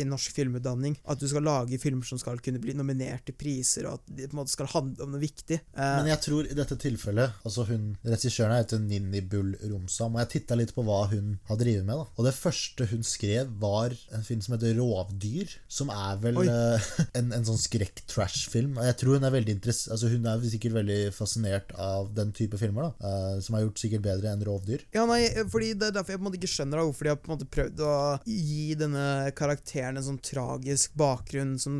i 0.00 0.04
norsk 0.08 0.34
filmutdanning. 0.36 0.96
At 1.08 1.18
du 1.22 1.26
skal 1.28 1.42
lage 1.46 1.78
filmer 1.82 2.04
som 2.06 2.18
skal 2.20 2.35
kunne 2.44 2.60
bli 2.62 2.74
nominert 2.76 3.26
til 3.28 3.36
priser, 3.38 3.88
og 3.88 4.00
at 4.00 4.12
de 4.16 4.26
på 4.28 4.36
en 4.36 4.40
måte 4.42 4.54
skal 4.54 4.70
handle 4.72 5.06
om 5.06 5.14
noe 5.14 5.22
viktig. 5.22 5.60
Eh, 5.76 5.94
Men 6.00 6.10
jeg 6.12 6.22
tror 6.26 6.48
i 6.50 6.56
dette 6.56 6.76
tilfellet 6.80 7.32
Altså 7.46 7.64
hun, 7.68 7.96
Regissøren 8.06 8.56
heter 8.56 8.80
Ninni 8.82 9.20
Bull 9.22 9.54
Romsam, 9.62 10.16
og 10.16 10.24
jeg 10.24 10.32
titta 10.36 10.58
litt 10.58 10.74
på 10.76 10.84
hva 10.86 11.04
hun 11.12 11.36
har 11.48 11.60
drevet 11.60 11.86
med. 11.86 11.96
da 11.96 12.06
Og 12.16 12.26
det 12.28 12.34
første 12.36 12.88
hun 12.90 13.04
skrev, 13.06 13.50
var 13.60 13.94
en 14.14 14.26
film 14.26 14.42
som 14.44 14.56
heter 14.56 14.76
Rovdyr. 14.78 15.56
Som 15.68 15.90
er 15.94 16.20
vel 16.22 16.40
eh, 16.44 16.90
en, 17.18 17.32
en 17.36 17.46
sånn 17.48 17.60
skrekk-trash-film. 17.60 18.76
Og 18.78 18.88
jeg 18.88 18.98
tror 19.00 19.18
hun 19.18 19.26
er 19.28 19.34
veldig 19.34 19.56
interessert 19.58 19.94
Altså 19.96 20.10
hun 20.12 20.26
er 20.28 20.42
sikkert 20.50 20.74
veldig 20.76 21.00
fascinert 21.14 21.72
av 21.80 22.10
den 22.16 22.32
type 22.36 22.58
filmer, 22.60 22.90
da 23.00 23.06
uh, 23.06 23.40
som 23.40 23.56
har 23.56 23.64
gjort 23.66 23.80
sikkert 23.80 24.04
bedre 24.06 24.32
enn 24.32 24.44
Rovdyr. 24.46 24.84
Ja, 24.94 25.06
nei, 25.08 25.22
fordi 25.52 25.72
Det 25.78 25.90
er 25.90 25.96
derfor 25.98 26.14
jeg 26.14 26.20
på 26.20 26.24
en 26.24 26.28
måte 26.28 26.40
ikke 26.40 26.52
skjønner 26.52 26.80
da, 26.80 26.86
hvorfor 26.88 27.06
de 27.06 27.12
har 27.12 27.20
på 27.20 27.30
en 27.30 27.34
måte 27.36 27.48
prøvd 27.56 27.82
å 27.86 27.94
gi 28.26 28.66
denne 28.78 29.06
karakteren 29.38 30.00
en 30.00 30.06
sånn 30.06 30.20
tragisk 30.24 30.94
bakgrunn 30.98 31.56
som 31.62 31.76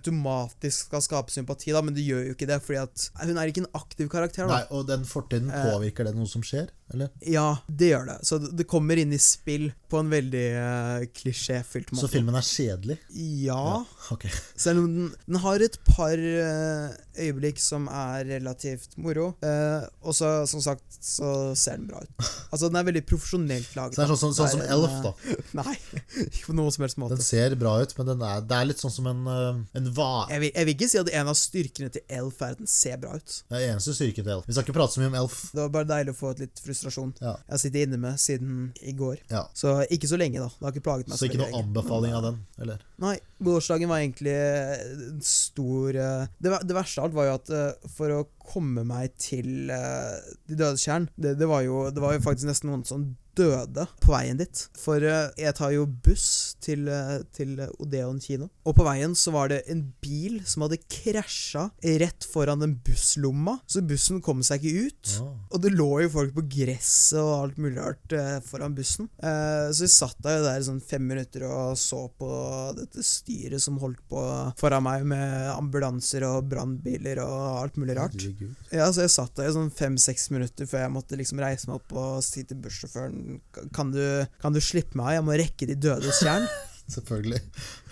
automatisk 0.00 0.86
skal 0.88 1.02
skape 1.04 1.30
sympati, 1.30 1.72
da, 1.72 1.82
men 1.84 1.94
det 1.94 2.04
gjør 2.06 2.26
jo 2.30 2.34
ikke 2.34 2.48
det, 2.48 2.60
fordi 2.64 2.80
at 2.82 3.06
hun 3.28 3.36
er 3.38 3.50
ikke 3.52 3.62
en 3.64 3.72
aktiv 3.74 4.08
karakter. 4.08 4.46
da 4.48 4.60
Nei, 4.60 4.66
Og 4.70 4.86
den 4.88 5.04
fortiden, 5.04 5.50
Eh. 5.50 5.64
påvirker 5.70 6.04
det 6.08 6.14
noe 6.16 6.26
som 6.26 6.42
skjer? 6.42 6.70
Eller? 6.94 7.10
Ja, 7.26 7.48
det 7.66 7.92
gjør 7.92 8.08
det. 8.10 8.18
Så 8.26 8.38
det 8.38 8.66
kommer 8.70 8.98
inn 9.00 9.14
i 9.14 9.20
spill 9.22 9.70
på 9.90 10.00
en 10.02 10.10
veldig 10.12 10.44
uh, 10.54 11.04
klisjéfylt 11.16 11.90
måte. 11.92 12.02
Så 12.04 12.10
filmen 12.12 12.36
er 12.38 12.46
kjedelig? 12.46 12.98
Ja, 13.46 13.82
Ok. 14.10 14.26
selv 14.58 14.82
om 14.84 14.90
den, 14.94 15.08
den 15.26 15.40
har 15.42 15.64
et 15.64 15.78
par 15.86 16.18
uh, 16.18 16.90
øyeblikk 17.20 17.58
som 17.62 17.88
er 17.90 18.26
relativt 18.28 18.94
moro. 19.00 19.32
Uh, 19.44 19.86
og 20.02 20.14
så, 20.16 20.30
som 20.50 20.62
sagt, 20.64 20.84
så 21.00 21.54
ser 21.58 21.80
den 21.80 21.88
bra 21.90 22.02
ut. 22.04 22.30
Altså, 22.50 22.68
den 22.68 22.80
er 22.80 22.86
veldig 22.90 23.04
profesjonelt 23.08 23.74
laget. 23.78 23.96
Så 23.96 24.02
det 24.02 24.06
er 24.06 24.14
sånn, 24.14 24.34
sånn, 24.34 24.38
sånn 24.40 24.54
som 24.58 24.66
Elf, 24.76 24.96
da. 25.06 25.14
Nei, 25.62 25.76
ikke 26.26 26.50
på 26.50 26.58
noen 26.58 26.74
som 26.74 26.86
helst 26.86 27.00
måte. 27.02 27.18
Den 27.18 27.26
ser 27.26 27.56
bra 27.60 27.76
ut, 27.82 27.96
men 27.98 28.12
den 28.12 28.26
er, 28.26 28.44
det 28.46 28.58
er 28.60 28.70
litt 28.70 28.82
sånn 28.82 28.94
som 28.94 29.10
en, 29.10 29.24
en 29.26 29.92
va... 29.96 30.12
Jeg 30.30 30.50
jeg 30.54 30.66
vil 30.66 30.74
ikke 30.74 30.88
si 30.90 30.98
at 31.00 31.10
en 31.20 31.30
av 31.30 31.36
styrkene 31.38 31.90
til 31.94 32.02
Elf 32.20 32.40
er 32.44 32.54
at 32.54 32.60
den 32.60 32.70
ser 32.70 32.98
bra 33.00 33.14
ut. 33.16 33.36
Det 33.48 33.58
er 33.58 33.72
eneste 33.72 33.94
styrken 33.96 34.26
til 34.26 34.34
Elf. 34.34 34.48
Vi 34.48 34.56
skal 34.56 34.66
ikke 34.66 34.76
prate 34.76 34.96
så 34.96 35.02
mye 35.02 35.10
om 35.12 35.18
Elf. 35.22 35.38
Det 35.54 35.62
var 35.62 35.72
bare 35.78 35.88
deilig 35.90 36.14
å 36.14 36.18
få 36.18 36.32
et 36.34 36.42
litt 36.44 36.60
frustrasjon. 36.80 37.12
Ja. 37.20 37.36
Jeg 37.46 37.54
har 37.54 37.62
sittet 37.62 37.86
inne 37.86 38.00
med 38.00 38.20
siden 38.20 38.70
i 38.80 38.94
går. 38.96 39.20
Ja. 39.30 39.44
Så 39.56 39.76
ikke 39.92 40.10
så 40.10 40.18
lenge, 40.20 40.40
da. 40.42 40.48
Det 40.48 40.66
har 40.66 40.74
ikke 40.74 40.86
plaget 40.88 41.10
meg 41.10 41.20
Så 41.20 41.28
ikke 41.28 41.40
noen 41.40 41.54
noe 41.54 41.62
anbefaling 41.64 42.16
av 42.16 42.26
den? 42.26 42.40
Eller? 42.64 42.84
Nei, 43.02 43.16
gårsdagen 43.44 43.90
var 43.90 44.02
egentlig 44.02 44.34
en 44.34 45.22
stor 45.24 45.96
eh, 45.96 46.26
det, 46.38 46.52
det 46.68 46.76
verste 46.76 47.00
av 47.00 47.08
alt 47.08 47.16
var 47.16 47.28
jo 47.28 47.36
at 47.38 47.52
eh, 47.56 47.88
for 47.96 48.14
å 48.14 48.20
komme 48.50 48.82
meg 48.86 49.14
til 49.20 49.70
uh, 49.70 50.16
De 50.48 50.56
dødes 50.58 50.82
tjern, 50.82 51.06
det, 51.14 51.36
det, 51.38 51.46
var 51.48 51.62
jo, 51.62 51.84
det 51.94 52.02
var 52.02 52.16
jo 52.16 52.24
faktisk 52.24 52.48
nesten 52.50 52.72
noen 52.72 52.86
som 52.88 53.04
døde 53.38 53.86
på 54.02 54.12
veien 54.14 54.40
dit. 54.40 54.62
For 54.78 55.02
eh, 55.04 55.30
jeg 55.40 55.56
tar 55.58 55.72
jo 55.74 55.86
buss 55.86 56.56
til, 56.62 56.88
eh, 56.90 57.20
til 57.36 57.56
Odeon 57.80 58.20
kino, 58.22 58.50
og 58.66 58.76
på 58.78 58.86
veien 58.86 59.14
så 59.18 59.34
var 59.34 59.50
det 59.52 59.62
en 59.72 59.84
bil 60.02 60.40
som 60.48 60.64
hadde 60.66 60.80
krasja 60.90 61.68
rett 62.02 62.26
foran 62.28 62.62
den 62.62 62.76
busslomma, 62.84 63.58
så 63.70 63.82
bussen 63.86 64.20
kom 64.24 64.44
seg 64.46 64.64
ikke 64.64 64.90
ut. 64.90 65.14
Ja. 65.16 65.28
Og 65.50 65.64
det 65.64 65.74
lå 65.74 65.88
jo 66.04 66.12
folk 66.14 66.34
på 66.36 66.46
gresset 66.56 67.20
og 67.20 67.32
alt 67.36 67.60
mulig 67.60 67.78
rart 67.78 68.16
eh, 68.16 68.38
foran 68.46 68.76
bussen. 68.76 69.08
Så 69.20 69.84
vi 69.84 69.90
satt 69.92 70.18
der, 70.24 70.42
der 70.44 70.62
sånn 70.64 70.80
fem 70.84 71.04
minutter 71.06 71.44
og 71.48 71.78
så 71.78 72.04
på 72.18 72.28
dette 72.76 73.02
styret 73.06 73.62
som 73.62 73.78
holdt 73.82 74.00
på 74.10 74.20
foran 74.60 74.84
meg 74.84 75.04
med 75.08 75.50
ambulanser 75.52 76.24
og 76.28 76.48
brannbiler 76.50 77.20
og 77.24 77.62
alt 77.62 77.78
mulig 77.80 77.96
rart. 77.98 78.16
Ja, 78.72 78.88
så 78.92 79.04
jeg 79.04 79.14
satt 79.14 79.36
der 79.38 79.50
i 79.50 79.54
sånn 79.54 79.72
fem-seks 79.74 80.28
minutter 80.34 80.68
før 80.70 80.84
jeg 80.84 80.94
måtte 80.94 81.18
liksom 81.18 81.42
reise 81.42 81.70
meg 81.70 81.80
opp 81.80 81.94
og 81.96 82.24
si 82.24 82.44
til 82.46 82.60
bussjåføren 82.62 83.19
Kan 83.76 83.92
du, 83.94 84.02
kan 84.42 84.54
du 84.56 84.60
slippe 84.64 84.98
meg 84.98 85.06
av? 85.06 85.14
Jeg 85.18 85.26
må 85.28 85.38
rekke 85.40 85.68
de 85.70 85.78
dødes 85.88 86.22
tjern. 86.22 86.46
Selvfølgelig. 86.94 87.40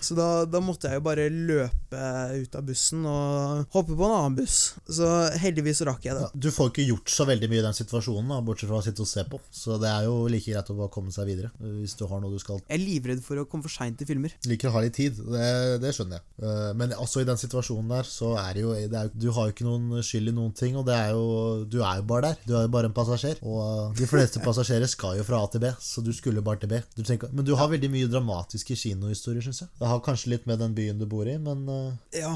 Så 0.01 0.15
da, 0.17 0.45
da 0.49 0.61
måtte 0.63 0.89
jeg 0.89 0.99
jo 0.99 1.05
bare 1.05 1.27
løpe 1.29 2.01
ut 2.39 2.55
av 2.55 2.63
bussen 2.67 3.05
og 3.09 3.65
hoppe 3.73 3.95
på 3.97 4.05
en 4.07 4.13
annen 4.15 4.37
buss. 4.37 4.57
Så 4.87 5.07
heldigvis 5.41 5.81
rakk 5.87 6.05
jeg 6.07 6.17
det. 6.17 6.29
Du 6.33 6.49
får 6.53 6.71
ikke 6.71 6.85
gjort 6.87 7.11
så 7.13 7.25
veldig 7.29 7.49
mye 7.51 7.61
i 7.61 7.65
den 7.65 7.77
situasjonen, 7.77 8.29
da, 8.31 8.39
bortsett 8.45 8.69
fra 8.71 8.79
å 8.79 8.85
sitte 8.85 9.03
og 9.05 9.09
se 9.09 9.25
på. 9.29 9.39
Så 9.51 9.77
det 9.81 9.89
er 9.91 10.05
jo 10.07 10.27
like 10.31 10.45
greit 10.53 10.69
å 10.71 10.77
bare 10.77 10.93
komme 10.93 11.11
seg 11.15 11.27
videre, 11.29 11.51
hvis 11.59 11.97
du 11.99 12.05
har 12.09 12.21
noe 12.23 12.31
du 12.33 12.39
skal 12.41 12.61
Jeg 12.61 12.77
er 12.77 12.83
livredd 12.83 13.23
for 13.25 13.41
å 13.41 13.47
komme 13.49 13.65
for 13.67 13.73
seint 13.73 13.97
til 13.99 14.07
filmer. 14.09 14.33
Liker 14.49 14.69
å 14.71 14.75
ha 14.77 14.83
litt 14.85 14.95
tid, 14.99 15.17
det, 15.33 15.49
det 15.83 15.93
skjønner 15.97 16.19
jeg. 16.19 16.25
Eh, 16.45 16.69
Men 16.79 16.93
også 16.95 17.23
i 17.23 17.27
den 17.27 17.39
situasjonen 17.41 17.89
der, 17.91 18.07
så 18.07 18.33
er 18.39 18.53
det 18.55 18.63
jo, 18.63 18.73
det 18.93 18.99
er, 19.01 19.11
Du 19.13 19.29
har 19.35 19.49
jo 19.49 19.55
ikke 19.55 19.67
noen 19.67 20.03
skyld 20.05 20.31
i 20.31 20.35
noen 20.35 20.53
ting, 20.57 20.77
og 20.79 20.85
det 20.87 20.95
er 20.95 21.11
jo 21.15 21.65
Du 21.69 21.79
er 21.83 21.99
jo 21.99 22.07
bare 22.09 22.29
der. 22.29 22.39
Du 22.47 22.55
er 22.57 22.67
jo 22.67 22.71
bare 22.73 22.89
en 22.91 22.95
passasjer. 22.95 23.41
Og 23.43 23.59
eh, 23.65 23.97
de 23.99 24.07
fleste 24.09 24.41
passasjerer 24.45 24.89
skal 24.89 25.17
jo 25.19 25.25
fra 25.27 25.41
A 25.43 25.49
til 25.51 25.63
B, 25.65 25.73
så 25.83 26.03
du 26.05 26.11
skulle 26.15 26.43
bare 26.45 26.61
til 26.63 26.71
B. 26.71 26.79
Du 26.95 27.03
tenker, 27.07 27.33
men 27.35 27.47
du 27.47 27.55
har 27.59 27.69
veldig 27.71 27.89
mye 27.93 28.09
dramatiske 28.11 28.77
kinohistorier, 28.79 29.43
syns 29.45 29.63
jeg. 29.65 29.71
Det 29.79 29.88
har 29.89 29.99
kanskje 30.05 30.31
litt 30.35 30.45
med 30.49 30.59
den 30.61 30.73
byen 30.77 30.99
du 31.01 31.05
bor 31.09 31.27
i, 31.29 31.35
men 31.41 31.65
eh, 31.69 32.19
Ja, 32.21 32.31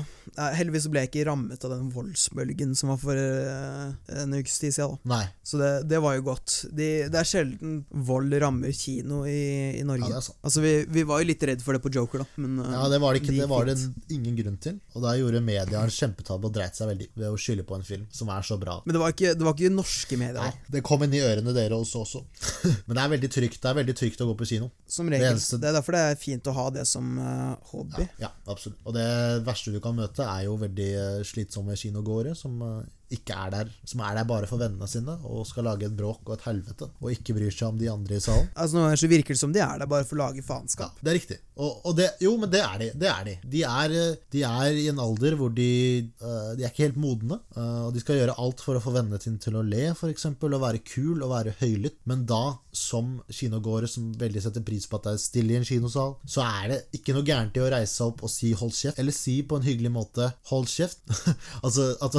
Heldigvis 0.57 0.87
ble 0.91 1.03
jeg 1.03 1.11
ikke 1.11 1.25
rammet 1.29 1.63
av 1.67 1.73
den 1.75 1.89
voldsbølgen 1.93 2.73
som 2.79 2.91
var 2.93 2.99
for 3.01 3.17
eh, 3.19 4.19
en 4.23 4.35
ukes 4.37 4.59
tid 4.61 4.73
siden. 4.75 4.97
Da. 5.03 5.15
nei. 5.15 5.23
Så 5.43 5.59
det, 5.61 5.71
det 5.91 5.99
var 6.03 6.15
jo 6.17 6.25
godt. 6.29 6.55
De, 6.71 6.87
det 7.11 7.19
er 7.19 7.27
sjelden 7.27 7.79
vold 8.07 8.33
rammer 8.41 8.71
kino 8.75 9.23
i, 9.29 9.75
i 9.79 9.83
Norge. 9.87 10.07
Ja, 10.07 10.17
det 10.17 10.21
er 10.21 10.27
sant. 10.29 10.39
Altså, 10.45 10.63
vi, 10.63 10.73
vi 10.95 11.03
var 11.09 11.21
jo 11.23 11.29
litt 11.29 11.43
redd 11.49 11.63
for 11.65 11.75
det 11.77 11.83
på 11.83 11.91
Joker, 11.93 12.23
da. 12.23 12.41
Men 12.43 12.59
eh, 12.63 12.73
Ja, 12.77 12.85
det 12.93 13.01
var 13.03 13.13
det 13.17 13.23
ikke. 13.23 13.35
Det 13.37 13.49
var 13.51 13.67
det 13.69 13.77
ingen 14.13 14.37
grunn 14.39 14.57
til. 14.63 14.79
Og 14.95 15.05
da 15.05 15.13
gjorde 15.19 15.43
media 15.43 15.83
en 15.83 15.93
kjempetabbe 15.93 16.49
og 16.49 16.55
dreit 16.55 16.77
seg 16.79 16.89
veldig 16.93 17.09
ved 17.19 17.27
å 17.29 17.39
skylde 17.39 17.65
på 17.69 17.77
en 17.77 17.85
film 17.87 18.07
som 18.13 18.31
er 18.33 18.45
så 18.47 18.57
bra. 18.61 18.79
Men 18.87 18.95
det 18.97 19.03
var 19.03 19.13
ikke, 19.15 19.33
det 19.37 19.47
var 19.47 19.57
ikke 19.57 19.73
norske 19.75 20.19
medier. 20.21 20.39
Nei, 20.43 20.71
det 20.77 20.83
kom 20.87 21.03
inn 21.05 21.13
i 21.17 21.21
ørene 21.23 21.53
dere 21.55 21.77
også. 21.77 22.03
også. 22.07 22.23
Men 22.87 22.95
det 22.97 23.03
er 23.03 23.11
veldig 23.13 23.29
trygt 23.33 23.59
Det 23.63 23.69
er 23.71 23.77
veldig 23.81 23.95
trygt 23.99 24.21
å 24.23 24.29
gå 24.31 24.37
på 24.39 24.47
kino. 24.49 24.71
Som 24.87 25.11
Det 25.11 25.17
regel. 25.19 25.27
Det, 25.27 25.35
eneste- 25.37 25.59
er 25.63 25.75
derfor 25.77 25.97
det 25.97 26.03
er 26.13 26.19
fint 26.19 26.47
å 26.49 26.55
ha 26.57 26.65
det 26.79 26.85
som 26.89 27.13
eh, 27.21 27.42
hobby. 27.71 28.05
Ja, 28.21 28.29
absolutt. 28.49 28.79
Og 28.87 28.95
det 28.95 29.05
verste 29.45 29.73
du 29.73 29.79
kan 29.83 29.97
møte, 29.97 30.25
er 30.25 30.47
jo 30.47 30.57
veldig 30.61 30.89
eh, 30.99 31.21
slitsomme 31.27 31.77
kinogåere 31.79 32.35
som 32.37 32.61
eh, 32.65 32.83
ikke 33.11 33.35
er 33.35 33.51
der 33.53 33.71
Som 33.85 34.01
er 34.05 34.15
der 34.17 34.27
bare 34.27 34.47
for 34.49 34.61
vennene 34.61 34.87
sine 34.89 35.15
og 35.23 35.45
skal 35.47 35.67
lage 35.67 35.87
et 35.87 35.95
bråk 35.97 36.21
og 36.27 36.35
et 36.37 36.45
helvete, 36.47 36.89
og 37.01 37.11
ikke 37.13 37.35
bryr 37.37 37.53
seg 37.53 37.69
om 37.69 37.79
de 37.79 37.89
andre 37.91 38.17
i 38.17 38.23
salen. 38.23 38.49
Altså 38.55 38.77
Noen 38.77 38.89
ganger 38.89 39.01
så 39.03 39.09
virker 39.11 39.35
det 39.35 39.41
som 39.41 39.53
de 39.53 39.61
er 39.63 39.81
der 39.81 39.89
bare 39.89 40.07
for 40.07 40.17
å 40.17 40.23
lage 40.25 40.43
Ja, 40.43 40.89
det 41.01 41.11
er 41.11 41.17
riktig. 41.19 41.37
Og, 41.53 41.83
og 41.85 41.95
det, 41.97 42.07
jo, 42.23 42.33
men 42.41 42.49
det 42.49 42.61
er 42.65 42.77
de. 42.81 42.87
Det 42.97 43.09
er 43.09 43.25
de. 43.27 43.33
De 43.53 43.61
er, 43.67 43.93
eh, 43.93 44.15
de 44.33 44.41
er 44.47 44.79
i 44.79 44.87
en 44.89 45.01
alder 45.03 45.35
hvor 45.37 45.51
de 45.53 45.69
eh, 46.01 46.49
De 46.57 46.63
er 46.63 46.71
ikke 46.71 46.87
helt 46.87 46.99
modne. 47.01 47.37
eh, 47.55 47.81
og 47.87 47.93
de 47.93 48.01
skal 48.01 48.17
gjøre 48.17 48.37
alt 48.41 48.63
for 48.65 48.77
å 48.77 48.81
få 48.83 48.93
vennene 48.95 49.21
sine 49.21 49.41
til 49.41 49.59
å 49.59 49.65
le, 49.65 49.91
f.eks., 49.93 50.25
og 50.33 50.57
være 50.63 50.81
kul 50.85 51.21
og 51.21 51.31
være 51.33 51.55
høylytt. 51.59 51.99
Men 52.09 52.25
da, 52.29 52.57
som 52.73 53.19
kinogåere 53.29 53.89
som 53.89 54.09
veldig 54.17 54.43
setter 54.43 54.65
pris 54.65 54.87
på 54.89 54.97
at 54.97 55.07
det 55.07 55.13
er 55.15 55.21
stille 55.21 55.53
i 55.53 55.59
en 55.59 55.67
kinosal, 55.67 56.15
så 56.25 56.45
er 56.45 56.73
det 56.73 56.79
ikke 56.99 57.15
noe 57.15 57.27
gærent 57.27 57.57
i 57.57 57.63
å 57.63 57.69
reise 57.73 57.93
seg 57.93 58.09
opp 58.09 58.25
og 58.25 58.33
si 58.33 58.53
'hold 58.53 58.73
kjeft', 58.73 58.99
eller 59.03 59.15
si 59.15 59.41
på 59.43 59.59
en 59.59 59.67
hyggelig 59.67 59.93
måte 59.93 60.31
'hold 60.49 60.67
kjeft'. 60.69 61.05
altså 61.65 61.93
at 62.01 62.17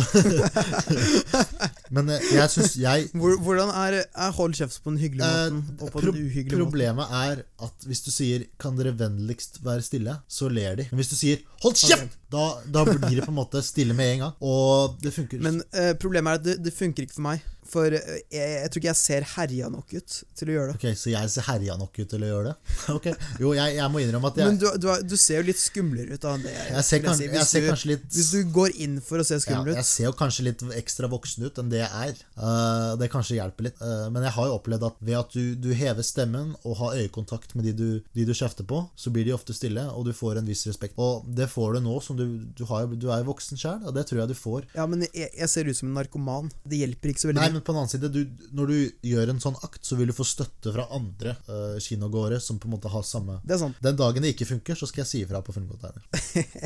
Men 1.94 2.08
eh, 2.10 2.20
jeg 2.34 2.50
syns 2.50 2.74
jeg 2.80 3.08
hvordan 3.14 3.70
er, 3.70 3.96
er 4.04 4.30
hold 4.36 4.54
kjeft 4.58 4.80
på 4.84 4.90
den 4.94 4.98
hyggelige 5.02 5.28
Eh, 5.28 5.52
måten 5.54 5.78
og 5.80 5.90
på 5.92 6.00
pro- 6.00 6.12
den 6.12 6.24
uhyggelige 6.26 6.50
måten? 6.58 6.64
Problemet 6.64 7.14
er 7.20 7.42
at 7.68 7.86
hvis 7.88 8.02
du 8.06 8.10
sier 8.10 8.44
'kan 8.60 8.76
dere 8.78 8.94
vennligst 8.98 9.60
være 9.64 9.82
stille', 9.82 10.16
så 10.28 10.48
ler 10.48 10.74
de. 10.76 10.86
Men 10.90 10.98
hvis 11.00 11.08
du 11.12 11.16
sier 11.16 11.38
'hold 11.62 11.74
kjeft', 11.74 12.18
da, 12.32 12.44
da 12.72 12.84
blir 12.84 13.16
det 13.20 13.24
på 13.24 13.30
en 13.34 13.38
måte 13.40 13.62
stille 13.62 13.94
med 13.94 14.12
en 14.14 14.18
gang. 14.26 14.32
Og 14.42 14.96
det 15.02 15.12
funker. 15.14 15.40
Men 15.40 15.62
eh, 15.72 15.94
problemet 15.94 16.30
er 16.30 16.34
at 16.34 16.44
det, 16.44 16.56
det 16.64 16.72
funker 16.74 17.02
ikke 17.06 17.14
for 17.14 17.22
meg. 17.22 17.42
For 17.68 17.94
eh, 17.96 18.18
jeg, 18.32 18.48
jeg 18.60 18.70
tror 18.70 18.82
ikke 18.82 18.90
jeg 18.90 19.00
ser 19.00 19.26
herja 19.34 19.68
nok 19.72 19.92
ut 19.96 20.16
til 20.36 20.50
å 20.50 20.56
gjøre 20.56 20.72
det. 20.72 20.76
Ok, 20.78 20.98
Så 21.00 21.12
jeg 21.12 21.30
ser 21.32 21.46
herja 21.48 21.76
nok 21.80 21.96
ut 21.98 22.10
til 22.12 22.24
å 22.26 22.28
gjøre 22.30 22.50
det? 22.50 22.74
Ok, 22.94 23.06
Jo, 23.40 23.52
jeg, 23.56 23.76
jeg 23.78 23.90
må 23.92 24.02
innrømme 24.04 24.30
at 24.30 24.40
jeg, 24.40 24.50
Men 24.52 24.58
du, 24.60 24.66
du, 24.82 24.88
du 25.08 25.16
ser 25.20 25.40
jo 25.40 25.46
litt 25.48 25.60
skumlere 25.60 26.14
ut 26.18 26.26
av 26.28 26.42
det. 26.44 26.52
jeg, 26.52 26.84
ser, 26.86 27.02
kan, 27.04 27.16
si. 27.16 27.24
jeg 27.26 27.32
Hvis 27.34 27.52
ser 27.54 27.64
du- 27.64 27.70
kanskje 27.72 27.90
litt 27.94 28.04
Hvis 28.12 28.30
du 28.34 28.52
går 28.54 28.76
inn 28.84 28.98
for 29.04 29.22
å 29.22 29.26
se 29.26 29.38
ja, 29.40 29.60
ut 29.60 29.72
jeg 29.74 29.86
ser 29.88 30.08
jo 30.08 30.12
kanskje 30.18 30.46
litt 30.46 30.62
ekstra 30.76 31.08
voksen 31.10 31.46
ut 31.48 31.58
enn 31.60 31.70
det 31.72 31.80
jeg 31.80 32.10
er. 32.10 32.20
Uh, 32.36 32.94
det 33.00 33.08
kanskje 33.12 33.38
hjelper 33.38 33.68
litt. 33.68 33.80
Uh, 33.82 34.06
men 34.14 34.24
jeg 34.26 34.34
har 34.36 34.48
jo 34.50 34.58
opplevd 34.58 34.86
at 34.88 35.00
ved 35.04 35.18
at 35.18 35.34
du, 35.34 35.54
du 35.58 35.70
hever 35.76 36.06
stemmen 36.06 36.52
og 36.62 36.76
har 36.80 36.96
øyekontakt 37.00 37.54
med 37.58 37.66
de 37.68 37.74
du, 37.78 37.88
de 38.16 38.26
du 38.28 38.32
kjefter 38.36 38.66
på, 38.68 38.82
så 38.98 39.12
blir 39.14 39.26
de 39.26 39.34
ofte 39.34 39.56
stille, 39.56 39.84
og 39.94 40.06
du 40.08 40.12
får 40.16 40.40
en 40.40 40.48
viss 40.48 40.64
respekt. 40.68 40.98
Og 41.00 41.26
det 41.36 41.48
får 41.52 41.76
du 41.78 41.84
nå 41.88 41.96
som 42.04 42.18
du, 42.18 42.24
du, 42.56 42.64
har, 42.70 42.86
du 42.88 43.08
er 43.14 43.26
voksen 43.26 43.60
sjøl, 43.60 43.82
og 43.84 43.94
det 43.96 44.06
tror 44.08 44.22
jeg 44.22 44.32
du 44.32 44.36
får. 44.38 44.68
Ja, 44.76 44.86
men 44.90 45.04
jeg, 45.10 45.30
jeg 45.32 45.50
ser 45.52 45.70
ut 45.70 45.78
som 45.80 45.90
en 45.90 45.98
narkoman. 45.98 46.50
Det 46.64 46.80
hjelper 46.82 47.12
ikke 47.12 47.24
så 47.24 47.30
veldig 47.32 47.42
Nei. 47.42 47.53
Men 47.54 47.62
på 47.62 47.72
den 47.72 47.78
annen 47.78 47.90
side, 47.92 48.08
du, 48.10 48.24
når 48.56 48.70
du 48.70 49.08
gjør 49.10 49.30
en 49.30 49.40
sånn 49.42 49.56
akt, 49.62 49.78
så 49.86 49.94
vil 49.98 50.10
du 50.10 50.14
få 50.16 50.26
støtte 50.26 50.72
fra 50.74 50.88
andre 50.96 51.36
uh, 51.46 51.76
kinogåere 51.82 52.40
som 52.42 52.58
på 52.58 52.66
en 52.66 52.74
måte 52.74 52.90
har 52.90 53.04
samme 53.06 53.36
Det 53.46 53.54
er 53.54 53.60
sant. 53.60 53.78
Den 53.84 53.98
dagen 53.98 54.24
det 54.24 54.32
ikke 54.34 54.48
funker, 54.48 54.78
så 54.78 54.88
skal 54.90 55.04
jeg 55.04 55.10
si 55.10 55.22
ifra 55.22 55.38
på 55.44 55.54
Filmkonteiner. 55.54 56.02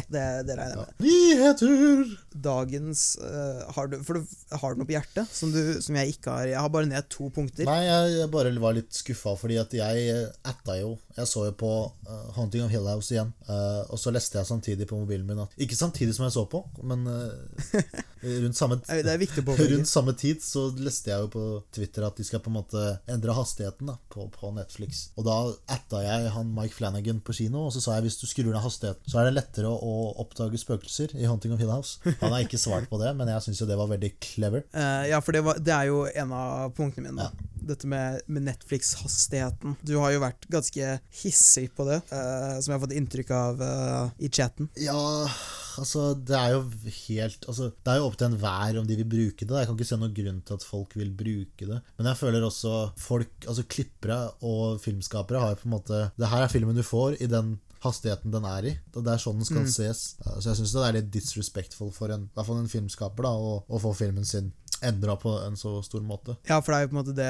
Det, 0.09 0.23
det 0.49 0.55
regner 0.57 0.79
jeg 0.79 0.81
med. 0.81 1.03
Nyheter! 1.05 2.13
Dagens 2.49 3.03
uh, 3.21 3.67
har, 3.77 3.91
du, 3.93 3.99
for 4.07 4.17
du, 4.17 4.37
har 4.63 4.73
du 4.73 4.81
noe 4.81 4.89
på 4.89 4.95
hjertet 4.95 5.29
som, 5.35 5.53
du, 5.53 5.61
som 5.85 5.99
jeg 6.01 6.15
ikke 6.15 6.33
har? 6.33 6.49
Jeg 6.49 6.63
har 6.65 6.73
bare 6.73 6.89
ned 6.89 7.11
to 7.13 7.29
punkter. 7.35 7.69
Nei, 7.69 7.83
jeg, 7.85 8.15
jeg 8.23 8.33
bare 8.33 8.55
var 8.63 8.77
litt 8.79 8.97
skuffa, 8.97 9.35
fordi 9.37 9.59
at 9.61 9.75
jeg 9.77 10.07
eh, 10.15 10.25
atta 10.49 10.79
jo 10.79 10.95
Jeg 11.19 11.29
så 11.29 11.45
jo 11.49 11.55
på 11.61 11.73
uh, 12.09 12.29
Haunting 12.39 12.65
of 12.65 12.73
Hill 12.73 12.89
House 12.89 13.13
igjen, 13.13 13.35
uh, 13.51 13.85
og 13.93 14.01
så 14.01 14.15
leste 14.15 14.41
jeg 14.41 14.49
samtidig 14.49 14.89
på 14.89 14.97
mobilen 14.97 15.29
min 15.29 15.45
at 15.45 15.61
Ikke 15.61 15.77
samtidig 15.77 16.17
som 16.17 16.25
jeg 16.29 16.37
så 16.39 16.47
på, 16.49 16.63
men 16.89 17.05
rundt 18.23 18.59
samme. 18.59 18.81
Rundt 18.83 19.91
samme 19.91 20.15
tid 20.19 20.43
så 20.45 20.69
leste 20.79 21.13
jeg 21.13 21.25
jo 21.25 21.31
på 21.33 21.45
Twitter 21.75 22.07
at 22.07 22.19
de 22.19 22.27
skal 22.27 22.43
på 22.45 22.53
en 22.53 22.59
måte 22.59 22.85
endre 23.11 23.35
hastigheten 23.37 23.91
da, 23.91 23.99
på, 24.13 24.29
på 24.35 24.53
Netflix. 24.57 25.09
Og 25.19 25.27
da 25.29 25.39
atta 25.75 26.03
jeg 26.05 26.33
han 26.35 26.53
Mike 26.55 26.77
Flanagan 26.77 27.23
på 27.25 27.37
kino, 27.41 27.67
og 27.69 27.75
så 27.75 27.83
sa 27.85 27.99
jeg 27.99 28.09
hvis 28.09 28.21
du 28.21 28.27
skrur 28.31 28.51
ned 28.53 28.63
hastigheten, 28.65 29.05
så 29.09 29.21
er 29.21 29.29
det 29.29 29.37
lettere 29.39 29.71
å, 29.71 29.77
å 29.79 30.13
oppdage 30.25 30.61
spøkelser 30.61 31.15
i 31.19 31.27
Haunting 31.29 31.55
of 31.55 31.63
Hill 31.63 31.73
House. 31.73 31.99
Han 32.23 32.35
har 32.35 32.45
ikke 32.45 32.61
svart 32.61 32.89
på 32.91 33.01
det, 33.03 33.13
men 33.19 33.31
jeg 33.33 33.47
syns 33.47 33.63
jo 33.63 33.69
det 33.69 33.79
var 33.79 33.91
veldig 33.93 34.13
clever. 34.23 34.67
Uh, 34.75 35.05
ja, 35.11 35.21
for 35.25 35.37
det, 35.37 35.45
var, 35.47 35.61
det 35.63 35.75
er 35.75 35.91
jo 35.91 36.03
en 36.09 36.35
av 36.37 36.75
punktene 36.77 37.11
mine. 37.11 37.29
Ja. 37.29 37.55
Dette 37.69 37.89
med, 37.91 38.23
med 38.33 38.47
Netflix-hastigheten. 38.47 39.77
Du 39.85 39.99
har 40.01 40.15
jo 40.15 40.23
vært 40.23 40.47
ganske 40.49 40.95
hissig 41.21 41.69
på 41.77 41.85
det, 41.89 42.01
uh, 42.13 42.57
som 42.63 42.73
jeg 42.73 42.77
har 42.79 42.85
fått 42.87 42.97
inntrykk 42.97 43.33
av 43.37 43.63
uh, 43.63 44.15
i 44.25 44.31
chatten. 44.33 44.71
Ja, 44.81 44.99
altså 45.79 46.11
det 46.17 46.39
er 46.39 46.57
jo 46.57 46.63
helt 47.09 47.45
altså, 47.49 47.71
Det 47.71 47.93
er 47.93 48.01
jo 48.01 48.08
opp 48.09 48.19
til 48.19 48.31
enhver 48.31 48.81
om 48.81 48.89
de 48.89 48.99
vil 48.99 49.09
bruke 49.09 49.47
det. 49.47 49.63
Jeg 49.63 49.69
kan 49.71 49.79
ikke 49.79 49.89
se 49.93 50.01
noen 50.01 50.17
grunn 50.17 50.43
til 50.49 50.59
at 50.59 50.67
folk 50.67 50.99
vil 50.99 51.15
bruke 51.15 51.71
det. 51.71 51.79
Men 52.01 52.11
jeg 52.11 52.21
føler 52.21 52.45
også 52.47 52.75
folk, 53.01 53.33
altså 53.47 53.67
klippere 53.69 54.19
og 54.49 54.81
filmskapere 54.83 55.45
har 55.45 55.59
på 55.61 55.69
en 55.69 55.77
måte 55.77 56.05
Det 56.19 56.31
her 56.33 56.45
er 56.45 56.53
filmen 56.53 56.77
du 56.77 56.85
får 56.87 57.19
i 57.23 57.31
den 57.31 57.57
hastigheten 57.85 58.33
den 58.35 58.47
er 58.49 58.71
i. 58.73 58.75
Det 58.95 59.13
er 59.13 59.21
sånn 59.23 59.39
den 59.39 59.49
skal 59.49 59.69
ses. 59.71 60.01
Så 60.19 60.51
jeg 60.51 60.61
syns 60.61 60.75
det 60.75 60.87
er 60.87 60.97
litt 60.99 61.13
disrespectful 61.15 61.93
for 61.95 62.15
en, 62.15 62.27
i 62.27 62.35
hvert 62.35 62.49
fall 62.49 62.63
en 62.63 62.73
filmskaper 62.73 63.29
da, 63.29 63.35
å, 63.35 63.61
å 63.63 63.83
få 63.83 63.95
filmen 63.99 64.27
sin 64.27 64.51
endra 64.87 65.17
på 65.21 65.33
en 65.47 65.57
så 65.59 65.77
stor 65.85 66.01
måte. 66.07 66.37
Ja, 66.49 66.61
for 66.61 66.73
det 66.73 66.79
er 66.79 66.87
jo 66.87 66.91
på 66.93 66.97
en 66.97 67.01
måte 67.03 67.15
det 67.17 67.29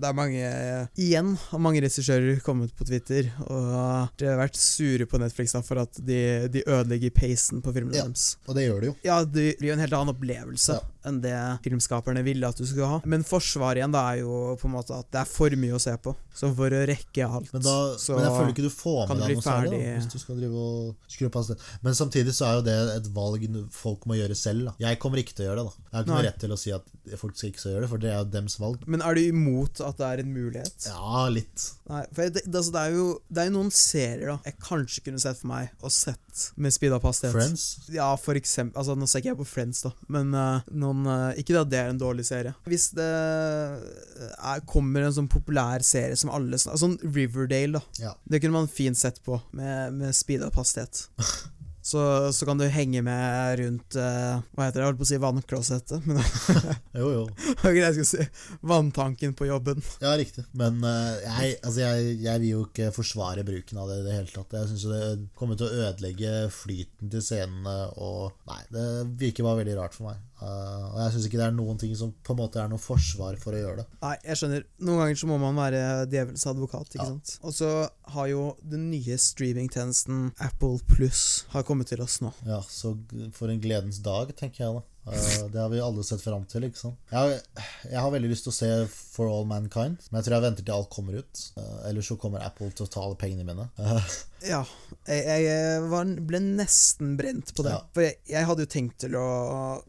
Det 0.00 0.08
er 0.08 0.16
mange 0.16 0.88
Igjen 1.00 1.34
har 1.50 1.62
mange 1.62 1.82
regissører 1.84 2.40
kommet 2.44 2.72
på 2.76 2.86
Twitter 2.88 3.30
og 3.46 4.08
de 4.20 4.28
har 4.28 4.38
vært 4.40 4.56
sure 4.60 5.06
på 5.10 5.20
Netflix 5.20 5.52
da, 5.56 5.62
for 5.66 5.82
at 5.82 5.98
de, 6.06 6.20
de 6.52 6.62
ødelegger 6.66 7.12
pacen 7.16 7.62
på 7.64 7.72
filmene 7.74 7.96
Ja. 8.00 8.04
deres. 8.08 8.36
Og 8.48 8.54
det 8.56 8.66
gjør 8.68 8.80
de 8.80 8.90
jo. 8.90 8.94
Ja, 9.06 9.20
det 9.24 9.46
blir 9.60 9.72
jo 9.72 9.76
en 9.76 9.84
helt 9.84 9.96
annen 9.96 10.14
opplevelse 10.14 10.76
Ja. 10.78 10.80
enn 11.08 11.20
det 11.24 11.34
filmskaperne 11.64 12.22
ville 12.24 12.46
at 12.48 12.56
du 12.60 12.66
skulle 12.66 12.86
ha. 12.88 13.00
Men 13.04 13.24
forsvaret 13.24 13.80
igjen 13.80 13.92
da 13.94 14.02
er 14.12 14.20
jo 14.22 14.56
på 14.60 14.68
en 14.68 14.74
måte 14.76 14.96
at 14.96 15.08
det 15.12 15.20
er 15.22 15.28
for 15.30 15.50
mye 15.56 15.76
å 15.76 15.80
se 15.82 15.94
på. 16.02 16.14
Så 16.34 16.50
for 16.56 16.70
å 16.72 16.82
rekke 16.88 17.24
alt, 17.26 17.52
Men, 17.52 17.62
da, 17.64 17.76
men 18.14 18.24
jeg 18.24 18.34
føler 18.36 18.52
ikke 18.54 18.66
du 18.66 18.70
får 18.72 19.08
med 19.08 19.22
deg 19.24 19.36
noe 19.36 19.44
særlig 19.44 19.80
hvis 19.96 20.10
du 20.12 20.18
skal 20.22 20.36
drive 20.40 20.54
og 20.54 21.10
skru 21.10 21.28
på 21.32 21.44
sted. 21.44 21.64
Men 21.82 21.96
samtidig 21.98 22.34
så 22.36 22.46
er 22.48 22.54
jo 22.60 22.62
det 22.68 22.76
et 22.96 23.08
valg 23.16 23.46
folk 23.74 24.06
må 24.06 24.16
gjøre 24.18 24.36
selv. 24.38 24.70
Da. 24.70 24.74
Jeg 24.86 24.98
kommer 25.02 25.18
ikke 25.22 25.34
til 25.36 25.46
å 25.46 25.50
gjøre 25.50 25.64
det. 25.64 25.70
da 25.70 25.80
Jeg 25.90 25.96
har 25.98 26.04
ikke 26.04 26.14
noe 26.14 26.26
rett 26.28 26.40
til 26.40 26.54
å 26.54 26.58
si 26.60 26.69
at 26.76 27.18
folk 27.20 27.36
skal 27.36 27.50
ikke 27.50 27.62
skal 27.62 27.74
gjøre 27.74 27.84
det, 27.84 27.90
for 27.92 28.02
det 28.02 28.10
er 28.12 28.18
jo 28.20 28.28
dems 28.32 28.56
valg. 28.60 28.84
Men 28.90 29.04
er 29.04 29.16
du 29.16 29.22
imot 29.22 29.82
at 29.84 30.00
det 30.00 30.08
er 30.08 30.22
en 30.22 30.32
mulighet? 30.34 30.86
Ja, 30.88 31.26
litt. 31.32 31.66
Nei, 31.90 32.04
for 32.14 32.22
det, 32.22 32.44
det, 32.44 32.54
altså, 32.54 32.74
det, 32.74 32.82
er 32.82 32.96
jo, 32.96 33.06
det 33.28 33.42
er 33.42 33.50
jo 33.50 33.54
noen 33.56 33.72
serier 33.74 34.32
da 34.32 34.36
jeg 34.46 34.58
kanskje 34.62 35.04
kunne 35.08 35.22
sett 35.22 35.40
for 35.40 35.50
meg 35.50 35.72
og 35.80 35.94
sett 35.94 36.44
med 36.60 36.74
speed 36.74 36.94
up 36.94 37.06
hastighet. 37.08 37.34
Friends. 37.34 37.66
Ja, 37.92 38.08
for 38.20 38.38
eksempel 38.38 38.78
Altså, 38.80 38.94
nå 38.96 39.08
ser 39.10 39.22
ikke 39.22 39.32
jeg 39.32 39.40
på 39.40 39.48
Friends, 39.48 39.82
da, 39.84 39.90
men 40.14 40.30
uh, 40.36 40.62
noen 40.70 41.02
uh, 41.08 41.38
Ikke 41.40 41.58
at 41.58 41.70
det 41.72 41.80
er 41.80 41.90
en 41.90 42.00
dårlig 42.00 42.24
serie. 42.28 42.54
Hvis 42.70 42.90
det 42.96 43.08
er, 43.10 44.62
kommer 44.70 45.04
en 45.04 45.16
sånn 45.16 45.30
populær 45.30 45.84
serie 45.86 46.16
som 46.18 46.32
alle 46.34 46.60
Sånn 46.60 46.78
Sånn 46.80 46.98
Riverdale, 47.02 47.80
da. 47.80 47.82
Ja. 48.00 48.14
Det 48.24 48.40
kunne 48.42 48.62
man 48.62 48.70
fint 48.70 48.98
sett 48.98 49.20
på 49.26 49.40
med, 49.56 49.96
med 49.98 50.16
speed 50.16 50.44
up 50.46 50.58
hastighet. 50.60 51.08
så, 51.90 52.02
så 52.36 52.46
kan 52.48 52.60
du 52.60 52.66
henge 52.70 53.02
med 53.06 53.58
rundt 53.60 53.96
uh, 53.98 54.38
Hva 54.54 54.68
heter 54.68 54.78
det? 54.78 54.84
Jeg 54.84 54.88
holdt 54.90 55.00
på 55.00 55.06
å 55.06 55.10
si 55.10 55.18
vannklosettet, 55.24 56.06
men 56.08 56.20
Jo, 57.00 57.10
jo. 57.14 57.24
det 57.64 57.74
jeg 57.80 58.06
si. 58.08 58.26
Vanntanken 58.66 59.34
på 59.38 59.48
jobben. 59.48 59.82
Ja, 60.02 60.14
riktig. 60.18 60.44
Men 60.56 60.78
uh, 60.84 61.16
jeg, 61.24 61.58
altså 61.64 61.82
jeg, 61.84 62.16
jeg 62.24 62.42
vil 62.44 62.54
jo 62.54 62.64
ikke 62.68 62.90
forsvare 62.94 63.44
bruken 63.46 63.80
av 63.82 63.90
det 63.90 64.00
i 64.00 64.06
det 64.06 64.16
hele 64.18 64.32
tatt. 64.34 64.56
Jeg 64.60 64.72
syns 64.72 64.86
det 64.90 65.02
kommer 65.38 65.58
til 65.58 65.68
å 65.68 65.86
ødelegge 65.88 66.34
flyten 66.54 67.10
til 67.12 67.24
scenene 67.24 67.76
og 68.00 68.30
Nei, 68.50 68.60
det 68.72 68.86
virker 69.20 69.46
bare 69.46 69.60
veldig 69.62 69.76
rart 69.78 69.94
for 69.96 70.10
meg. 70.10 70.18
Uh, 70.40 70.86
og 70.94 70.98
jeg 71.02 71.12
syns 71.14 71.26
ikke 71.28 71.38
det 71.40 71.46
er 71.50 71.56
noen 71.56 71.78
ting 71.80 71.92
som 71.98 72.12
på 72.24 72.32
en 72.32 72.38
måte 72.40 72.60
er 72.62 72.70
noe 72.72 72.80
forsvar 72.80 73.36
for 73.42 73.52
å 73.56 73.60
gjøre 73.60 73.82
det. 73.82 73.86
Nei, 74.00 74.14
jeg 74.24 74.40
skjønner. 74.40 74.64
Noen 74.86 75.02
ganger 75.02 75.20
så 75.20 75.28
må 75.28 75.36
man 75.42 75.58
være 75.60 75.82
djevelens 76.10 76.46
advokat, 76.48 76.94
ikke 76.94 77.02
Ja. 77.04 77.08
sant. 77.10 77.34
Og 77.44 77.54
så 77.56 77.70
har 78.14 78.30
jo 78.30 78.44
den 78.64 78.88
nye 78.90 79.18
streamingtjenesten 79.20 80.30
Apple 80.40 80.80
Pluss 80.90 81.44
har 81.52 81.66
kommet 81.80 81.88
til 81.88 82.02
oss 82.04 82.20
nå. 82.20 82.30
Ja, 82.44 82.60
så 82.68 82.92
for 83.32 83.48
en 83.48 83.60
gledens 83.60 84.00
dag, 84.04 84.34
tenker 84.36 84.64
jeg 84.64 84.74
da. 84.76 84.82
Eh, 85.10 85.46
det 85.48 85.58
har 85.58 85.70
vi 85.72 85.80
alle 85.80 86.04
sett 86.04 86.20
fram 86.20 86.44
til, 86.44 86.66
sant. 86.76 86.98
Jeg 87.10 87.16
har, 87.16 87.62
jeg 87.88 88.00
har 88.04 88.10
veldig 88.12 88.30
lyst 88.30 88.44
til 88.44 88.52
å 88.52 88.56
se 88.58 88.68
For 88.92 89.30
All 89.30 89.46
Mankind, 89.48 89.96
men 90.10 90.18
jeg 90.18 90.26
tror 90.26 90.36
jeg 90.36 90.44
venter 90.44 90.66
til 90.66 90.74
alt 90.76 90.90
kommer 90.92 91.16
ut. 91.22 91.44
Uh, 91.56 91.78
ellers 91.88 92.10
så 92.10 92.18
kommer 92.20 92.44
Apple 92.44 92.68
til 92.76 92.84
å 92.84 92.90
ta 92.92 93.04
alle 93.04 93.16
pengene 93.20 93.46
mine. 93.48 93.70
Eh, 93.80 94.10
Ja, 94.40 94.62
jeg, 95.04 95.42
jeg 95.44 95.80
var, 95.92 96.08
ble 96.24 96.38
nesten 96.40 97.12
brent 97.18 97.50
på 97.56 97.64
det. 97.66 97.74
Ja. 97.74 97.80
For 97.92 98.06
jeg, 98.06 98.16
jeg 98.30 98.48
hadde 98.48 98.64
jo 98.64 98.70
tenkt 98.72 98.96
til 99.04 99.16
å 99.20 99.26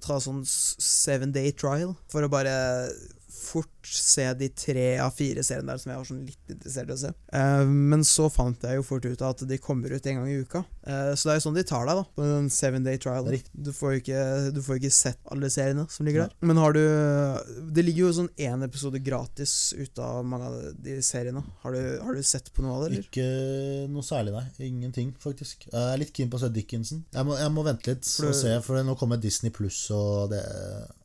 ta 0.04 0.18
sånn 0.20 0.42
seven 0.48 1.32
day 1.36 1.54
trial, 1.56 1.94
for 2.12 2.28
å 2.28 2.32
bare 2.32 2.56
fort 3.52 3.88
se 3.88 4.26
de 4.38 4.49
tre 4.54 4.86
av 5.02 5.14
fire 5.16 5.43
seriene 5.45 5.74
der 5.74 5.82
som 5.82 5.91
jeg 5.91 5.99
var 5.99 6.08
sånn 6.08 6.24
litt 6.28 6.54
interessert 6.54 6.91
i 6.91 6.95
å 6.95 6.99
se. 7.02 7.12
Uh, 7.34 7.64
men 7.68 8.06
så 8.08 8.28
fant 8.32 8.66
jeg 8.66 8.78
jo 8.78 8.86
fort 8.86 9.08
ut 9.08 9.24
at 9.28 9.43
de 9.49 9.60
kommer 9.62 9.93
ut 9.93 10.08
en 10.08 10.20
gang 10.22 10.30
i 10.30 10.39
uka. 10.41 10.64
Uh, 10.86 11.12
så 11.16 11.28
det 11.28 11.34
er 11.34 11.39
jo 11.39 11.45
sånn 11.47 11.58
de 11.58 11.66
tar 11.68 11.88
deg, 11.89 12.02
da, 12.02 12.06
på 12.16 12.28
en 12.38 12.49
seven 12.54 12.86
day 12.88 13.02
trial. 13.02 13.28
Du 13.52 13.72
får 13.76 13.95
jo 13.95 14.04
ikke, 14.04 14.24
du 14.56 14.62
får 14.66 14.80
ikke 14.80 14.93
sett 14.95 15.22
alle 15.34 15.52
seriene 15.54 15.88
som 15.91 16.08
ligger 16.08 16.26
der. 16.26 16.36
Men 16.45 16.62
har 16.62 16.76
du 16.78 16.82
Det 17.72 17.84
ligger 17.86 18.08
jo 18.08 18.16
sånn 18.22 18.32
én 18.41 18.66
episode 18.66 19.02
gratis 19.04 19.74
ut 19.78 20.02
av 20.02 20.24
mange 20.28 20.49
av 20.49 20.58
de 20.86 20.97
seriene. 21.06 21.43
Har 21.66 21.76
du, 21.76 21.82
har 22.02 22.18
du 22.18 22.24
sett 22.26 22.52
på 22.54 22.66
noe 22.66 22.78
av 22.78 22.86
det, 22.86 22.91
eller? 22.91 23.10
Ikke 23.10 23.89
noe 23.91 24.06
særlig, 24.06 24.36
nei. 24.38 24.70
Ingenting, 24.72 25.14
faktisk. 25.22 25.68
Jeg 25.70 25.82
er 25.82 26.02
litt 26.02 26.14
keen 26.16 26.32
på 26.32 26.39
å 26.39 26.43
se 26.43 26.52
Dickinson. 26.54 27.04
Jeg 27.14 27.28
må, 27.28 27.38
jeg 27.39 27.54
må 27.54 27.66
vente 27.66 27.93
litt 27.93 28.08
For 28.08 28.32
og 28.32 28.38
se, 28.38 28.56
for 28.66 28.82
nå 28.86 28.95
kommer 28.99 29.22
Disney 29.22 29.54
pluss, 29.54 29.84
og 29.95 30.34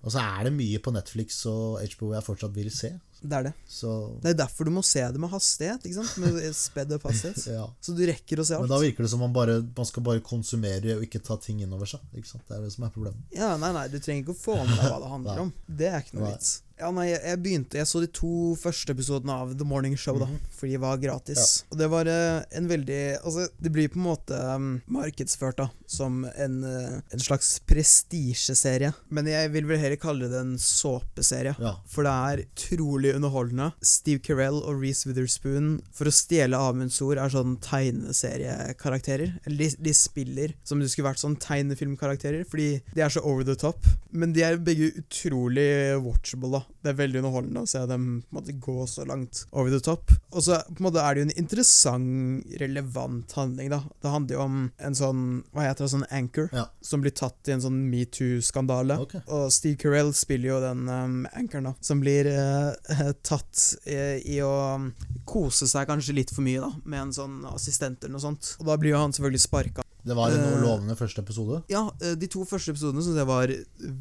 Og 0.06 0.12
så 0.14 0.22
er 0.22 0.46
det 0.46 0.54
mye 0.54 0.80
på 0.82 0.92
Netflix 0.94 1.40
og 1.50 1.82
HBO 1.96 2.12
jeg 2.14 2.24
fortsatt 2.26 2.35
vil 2.56 2.70
se. 2.70 2.92
Det 3.26 3.32
er 3.32 3.42
det. 3.48 3.52
Så 3.66 4.20
Det 4.22 4.30
er 4.30 4.36
derfor 4.44 4.64
du 4.68 4.70
må 4.70 4.82
se 4.84 5.00
det 5.00 5.18
med 5.18 5.30
hastighet. 5.32 5.80
ikke 5.88 6.02
sant? 6.04 6.18
Med 6.20 6.54
sped 6.54 6.92
up 6.92 7.02
hastighet. 7.08 7.46
ja. 7.56 7.64
Så 7.80 7.94
du 7.96 8.04
rekker 8.06 8.38
å 8.38 8.44
se 8.46 8.54
alt. 8.54 8.66
Men 8.68 8.74
da 8.74 8.80
virker 8.82 9.02
det 9.06 9.10
som 9.10 9.20
man, 9.24 9.32
bare, 9.32 9.56
man 9.76 9.88
skal 9.88 10.04
bare 10.06 10.20
konsumere 10.20 10.98
og 10.98 11.02
ikke 11.06 11.22
ta 11.24 11.36
ting 11.40 11.62
innover 11.64 11.86
seg. 11.86 12.00
Ikke 12.14 12.28
sant? 12.28 12.44
Det 12.48 12.58
er 12.58 12.62
det 12.68 12.72
som 12.76 12.84
er 12.84 12.92
problemet. 12.94 13.24
Ja, 13.34 13.54
Nei, 13.56 13.72
nei, 13.72 13.88
du 13.88 13.98
trenger 13.98 14.22
ikke 14.26 14.36
å 14.36 14.42
få 14.44 14.58
med 14.60 14.76
deg 14.76 14.84
hva 14.92 15.00
det 15.02 15.10
handler 15.16 15.42
om. 15.46 15.52
Det 15.66 15.88
er 15.90 16.04
ikke 16.04 16.20
noe 16.20 16.34
vits. 16.34 16.52
Ja, 16.76 16.90
nei, 16.92 17.06
jeg, 17.08 17.38
begynte 17.40 17.78
Jeg 17.80 17.88
så 17.88 18.02
de 18.02 18.08
to 18.12 18.52
første 18.60 18.92
episodene 18.92 19.32
av 19.32 19.54
The 19.56 19.64
Morning 19.64 19.96
Show, 19.96 20.18
da. 20.20 20.28
Mhm. 20.28 20.42
Fordi 20.56 20.74
de 20.74 20.80
var 20.82 21.00
gratis. 21.00 21.64
Og 21.72 21.78
det 21.80 21.88
var 21.92 22.08
eh, 22.08 22.44
en 22.58 22.68
veldig 22.68 23.00
Altså, 23.22 23.46
det 23.60 23.72
blir 23.72 23.88
på 23.92 24.00
en 24.00 24.06
måte 24.06 24.36
um, 24.56 24.68
markedsført 24.92 25.58
da 25.60 25.68
som 25.86 26.24
en, 26.26 26.56
uh, 26.66 26.98
en 27.14 27.22
slags 27.22 27.60
prestisjeserie. 27.68 28.90
Men 29.14 29.28
jeg 29.30 29.52
vil 29.54 29.68
vel 29.68 29.78
heller 29.80 30.00
kalle 30.00 30.28
det 30.30 30.40
en 30.40 30.56
såpeserie. 30.60 31.54
Ja. 31.62 31.76
For 31.88 32.06
det 32.06 32.12
er 32.12 32.42
utrolig 32.44 33.12
underholdende. 33.14 33.70
Steve 33.86 34.20
Carell 34.26 34.58
og 34.58 34.82
Reece 34.82 35.06
Witherspoon, 35.06 35.76
for 35.94 36.10
å 36.10 36.14
stjele 36.14 36.58
Amunds 36.58 36.98
ord, 37.04 37.20
er 37.22 37.32
sånn 37.32 37.56
tegneseriekarakterer. 37.64 39.36
Eller 39.46 39.62
de, 39.62 39.70
de 39.88 39.94
spiller 39.96 40.56
som 40.66 40.80
om 40.80 40.84
de 40.84 40.90
skulle 40.90 41.08
vært 41.08 41.22
sånn 41.22 41.38
tegnefilmkarakterer, 41.40 42.44
fordi 42.50 42.80
de 42.96 43.06
er 43.06 43.12
så 43.12 43.22
over 43.22 43.46
the 43.46 43.56
top. 43.60 43.86
Men 44.10 44.34
de 44.36 44.42
er 44.46 44.58
begge 44.58 44.90
utrolig 44.98 45.68
watchable, 46.02 46.50
da. 46.58 46.65
Det 46.86 46.92
er 46.92 46.98
veldig 47.00 47.18
underholdende 47.18 47.62
å 47.64 47.68
se 47.70 47.80
dem 47.90 48.02
på 48.22 48.30
en 48.30 48.36
måte 48.38 48.52
gå 48.62 48.74
så 48.86 49.02
langt 49.08 49.40
over 49.50 49.72
the 49.72 49.80
top. 49.82 50.12
Og 50.30 50.44
så 50.46 50.60
på 50.68 50.76
en 50.78 50.86
måte 50.86 51.02
er 51.02 51.16
det 51.16 51.22
jo 51.22 51.26
en 51.26 51.38
interessant, 51.42 52.44
relevant 52.60 53.32
handling, 53.34 53.70
da. 53.72 53.80
Det 54.04 54.12
handler 54.12 54.36
jo 54.36 54.42
om 54.44 54.58
en 54.78 54.94
sånn, 54.98 55.22
hva 55.56 55.64
heter 55.66 55.86
det, 55.86 55.90
sånn 55.96 56.06
anchor, 56.14 56.48
Ja. 56.54 56.66
som 56.80 57.02
blir 57.02 57.14
tatt 57.16 57.48
i 57.50 57.56
en 57.56 57.64
sånn 57.64 57.80
metoo-skandale. 57.90 58.98
Okay. 59.06 59.24
Og 59.26 59.50
Steve 59.54 59.76
Carell 59.82 60.12
spiller 60.14 60.52
jo 60.54 60.60
den 60.62 60.86
um, 60.88 61.16
anchoren, 61.34 61.70
da, 61.70 61.74
som 61.80 62.00
blir 62.04 62.30
uh, 62.30 63.12
tatt 63.30 63.64
i, 63.86 63.98
i 64.36 64.40
å 64.46 64.52
um, 64.76 64.92
kose 65.26 65.66
seg 65.70 65.88
kanskje 65.90 66.14
litt 66.20 66.34
for 66.34 66.46
mye, 66.46 66.62
da, 66.62 66.70
med 66.84 67.08
en 67.08 67.16
sånn 67.18 67.40
assistent 67.50 68.04
eller 68.04 68.18
noe 68.18 68.26
sånt. 68.28 68.54
Og 68.60 68.70
da 68.70 68.78
blir 68.78 68.94
jo 68.94 69.02
han 69.02 69.16
selvfølgelig 69.16 69.44
sparka. 69.48 69.85
Det 70.06 70.14
var 70.14 70.30
en 70.30 70.44
uh, 70.44 70.60
lovende 70.62 70.96
første 70.98 71.22
episode. 71.24 71.60
Ja, 71.72 71.88
eh, 72.00 72.14
de 72.18 72.28
to 72.30 72.44
første 72.46 72.72
episodene 72.72 73.02
syns 73.02 73.18
jeg 73.18 73.28
var 73.28 73.52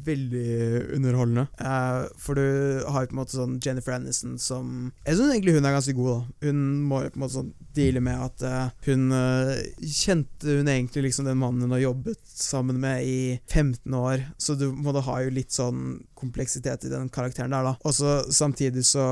veldig 0.06 0.50
underholdende. 0.94 1.46
Uh, 1.58 2.06
for 2.22 2.38
du 2.38 2.82
har 2.86 3.04
jo 3.04 3.10
på 3.10 3.16
en 3.16 3.20
måte 3.22 3.36
sånn 3.36 3.58
Jennifer 3.64 3.96
Aniston 3.96 4.36
som 4.42 4.92
Jeg 5.06 5.18
syns 5.18 5.34
egentlig 5.34 5.56
hun 5.56 5.66
er 5.66 5.74
ganske 5.74 5.96
god, 5.98 6.12
da. 6.12 6.48
Hun 6.48 6.62
må 6.86 7.02
jo 7.02 7.12
på 7.12 7.18
en 7.18 7.24
måte 7.24 7.38
sånn 7.38 7.52
deale 7.76 8.02
med 8.04 8.22
at 8.28 8.46
uh, 8.46 8.86
hun 8.86 9.10
Kjente 9.96 10.58
hun 10.60 10.70
egentlig 10.70 11.08
liksom 11.08 11.26
den 11.26 11.40
mannen 11.40 11.66
hun 11.66 11.74
har 11.74 11.82
jobbet 11.82 12.20
sammen 12.30 12.78
med 12.82 13.06
i 13.06 13.18
15 13.50 13.96
år, 13.98 14.28
så 14.38 14.54
du 14.58 14.68
må 14.72 14.94
da 14.94 15.02
ha 15.06 15.18
jo 15.24 15.34
litt 15.34 15.54
sånn 15.54 16.04
kompleksitet 16.16 16.84
i 16.88 16.92
den 16.92 17.08
karakteren 17.12 17.52
der, 17.54 17.62
da. 17.70 17.74
Og 17.86 17.94
så 17.94 18.16
samtidig 18.32 18.84
så 18.88 19.04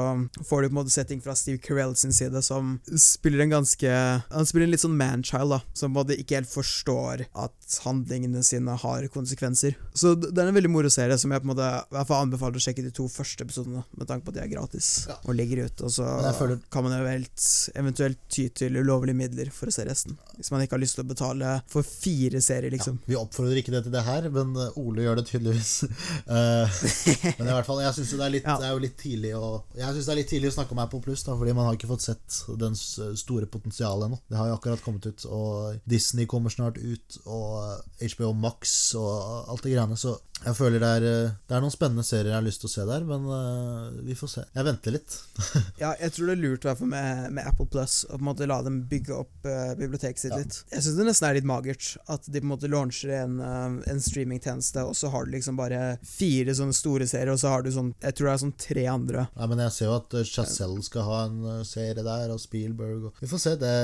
får 0.49 0.63
du 0.65 0.69
på 0.69 0.73
en 0.73 0.79
måte 0.81 0.95
setting 0.95 1.21
fra 1.25 1.35
Steve 1.39 1.59
Carell 1.63 1.95
sin 2.01 2.13
side, 2.17 2.41
som 2.43 2.79
spiller 2.97 3.45
en 3.45 3.51
ganske 3.55 3.91
Han 4.31 4.47
spiller 4.49 4.67
en 4.67 4.73
litt 4.75 4.83
sånn 4.85 4.97
manchild, 4.99 5.51
da, 5.55 5.61
som 5.75 5.93
på 5.93 6.01
en 6.01 6.07
måte 6.07 6.19
ikke 6.21 6.39
helt 6.41 6.51
forstår 6.51 7.27
at 7.35 7.79
handlingene 7.85 8.43
sine 8.47 8.75
har 8.81 9.07
konsekvenser. 9.15 9.77
Så 9.95 10.15
det 10.21 10.33
er 10.39 10.49
en 10.51 10.57
veldig 10.57 10.71
moro 10.73 10.91
serie 10.93 11.17
som 11.21 11.33
jeg 11.33 11.43
på 11.43 11.49
en 11.49 11.53
måte 11.55 11.69
i 11.69 11.95
hvert 11.97 12.09
fall 12.11 12.25
anbefaler 12.27 12.59
å 12.61 12.65
sjekke 12.65 12.85
de 12.85 12.93
to 12.95 13.07
første 13.11 13.45
episodene, 13.47 13.85
med 13.97 14.09
tanke 14.09 14.25
på 14.27 14.33
at 14.35 14.39
de 14.41 14.45
er 14.47 14.53
gratis 14.55 15.07
Ja. 15.09 15.17
og 15.25 15.35
ligger 15.37 15.65
ute. 15.67 15.85
Og 15.85 15.91
så 15.91 16.07
føler- 16.39 16.61
kan 16.71 16.85
man 16.85 16.93
eventuelt, 16.93 17.71
eventuelt 17.77 18.19
ty 18.31 18.49
til 18.49 18.77
ulovlige 18.77 19.17
midler 19.17 19.51
for 19.53 19.67
å 19.67 19.73
se 19.73 19.85
resten. 19.85 20.17
Hvis 20.39 20.51
man 20.51 20.61
ikke 20.63 20.73
har 20.79 20.83
lyst 20.85 20.95
til 20.97 21.05
å 21.05 21.09
betale 21.09 21.63
for 21.69 21.83
fire 21.83 22.41
serier, 22.41 22.71
liksom. 22.71 22.99
Vi 23.07 23.15
oppfordrer 23.15 23.59
ikke 23.63 23.73
det 23.75 23.83
til 23.85 23.93
det 23.93 24.05
her, 24.05 24.29
men 24.31 24.57
eh, 24.57 24.71
Ole 24.81 25.03
gjør 25.05 25.17
det 25.21 25.27
tydeligvis. 25.33 25.85
Eh, 26.35 26.69
men 27.39 27.49
i 27.49 27.55
hvert 27.55 27.67
fall, 27.69 27.81
jeg 27.85 27.97
syns 27.99 28.13
det, 28.15 28.43
Ja. 28.45 28.57
det 28.61 28.67
er 28.69 28.73
jo 28.75 28.83
litt 28.83 28.97
tidlig 29.01 29.33
å 29.39 29.49
Jeg 29.77 29.95
synes 29.95 30.07
det 30.09 30.13
er 30.15 30.21
litt 30.21 30.31
tidlig 30.33 30.51
å 30.53 30.57
snakke 30.59 30.77
om 30.77 30.83
Apple 30.85 31.01
Pluss, 31.05 31.25
fordi 31.25 31.55
man 31.57 31.67
har 31.69 31.79
ikke 31.79 31.91
fått 31.91 32.05
sett 32.07 32.39
den 32.61 32.75
store 32.77 33.47
potensialet 33.51 34.09
ennå. 34.09 34.21
Det 34.31 34.39
har 34.39 34.49
jo 34.51 34.59
akkurat 34.59 34.85
kommet 34.85 35.07
ut, 35.07 35.27
og 35.31 35.81
Disney 35.89 36.27
kommer 36.31 36.51
snart 36.55 36.79
ut, 36.79 37.19
og 37.27 37.83
HBO 38.01 38.33
Max 38.35 38.95
og 38.99 39.51
alt 39.51 39.63
det 39.67 39.75
greiene, 39.75 39.97
så 40.01 40.17
jeg 40.45 40.57
føler 40.59 40.83
det 40.83 40.91
er, 40.99 41.05
eh, 41.09 41.33
det 41.49 41.57
er 41.57 41.63
noen 41.65 41.73
spennende 41.73 42.05
serier 42.07 42.33
jeg 42.33 42.37
har 42.39 42.45
lyst 42.45 42.63
til 42.63 42.69
å 42.69 42.73
se 42.75 42.85
der, 42.89 43.05
men 43.09 43.27
uh, 43.29 44.03
vi 44.05 44.17
får 44.19 44.31
se. 44.35 44.45
Jeg 44.55 44.69
venter 44.69 44.97
litt. 44.99 45.17
Ja, 45.81 45.93
jeg 45.99 46.13
tror 46.15 46.29
det 46.31 46.35
er 46.37 46.43
lurt 46.43 46.67
i 46.69 46.87
med, 46.89 47.31
med 47.35 47.47
Apple 47.49 47.67
Plus 47.71 48.05
å 48.07 48.15
på 48.15 48.21
en 48.21 48.27
måte 48.29 48.47
la 48.49 48.59
dem 48.65 48.83
bygge 48.91 49.15
opp 49.17 49.49
uh, 49.49 49.73
biblioteket 49.79 50.23
sitt 50.23 50.35
Ja. 50.35 50.41
litt. 50.43 50.59
Jeg 50.73 50.85
syns 50.85 50.99
det 50.99 51.07
nesten 51.09 51.29
er 51.29 51.39
litt 51.39 51.49
magert 51.49 51.89
at 52.11 52.29
de 52.29 52.41
på 52.41 52.47
en 52.47 52.53
måte 52.53 52.71
launcher 52.71 53.13
en, 53.23 53.39
uh, 53.41 53.79
en 53.91 54.03
streamingtjeneste, 54.05 54.85
og 54.85 54.97
så 54.99 55.11
har 55.15 55.27
du 55.27 55.35
liksom 55.35 55.59
bare 55.59 55.83
fire 56.07 56.55
sånne 56.57 56.77
store 56.77 57.09
serier, 57.11 57.33
og 57.35 57.41
så 57.43 57.53
har 57.55 57.65
du 57.65 57.73
sånn 57.75 57.93
Jeg 58.03 58.17
tror 58.17 58.29
det 58.31 58.35
er 58.35 58.43
sånn 58.45 58.57
tre 58.61 58.87
andre. 58.91 59.27
Nei, 59.39 59.51
men 59.51 59.65
jeg 59.67 59.77
ser 59.77 59.91
jo 59.91 59.97
at 59.99 60.19
Chazelle 60.29 60.85
skal 60.87 61.09
ha 61.09 61.21
en 61.29 61.65
serie 61.69 62.05
der, 62.05 62.35
og 62.35 62.43
Spielberg 62.43 63.11
og 63.11 63.23
Vi 63.23 63.31
får 63.31 63.43
se. 63.43 63.55
Det 63.61 63.75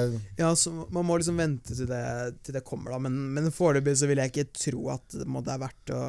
Ja, 0.41 0.53
så 0.57 0.73
Man 0.91 1.07
må 1.07 1.19
liksom 1.21 1.41
vente 1.41 1.75
til 1.77 1.89
det, 1.91 2.05
til 2.47 2.57
det 2.57 2.65
kommer, 2.67 2.95
da, 2.95 3.03
men, 3.07 3.19
men 3.35 3.51
foreløpig 3.55 3.97
så 3.99 4.09
vil 4.11 4.21
jeg 4.23 4.33
ikke 4.33 4.49
tro 4.57 4.87
at 4.95 5.19
det 5.21 5.55
er 5.55 5.63
verdt 5.63 5.93
å 5.95 6.01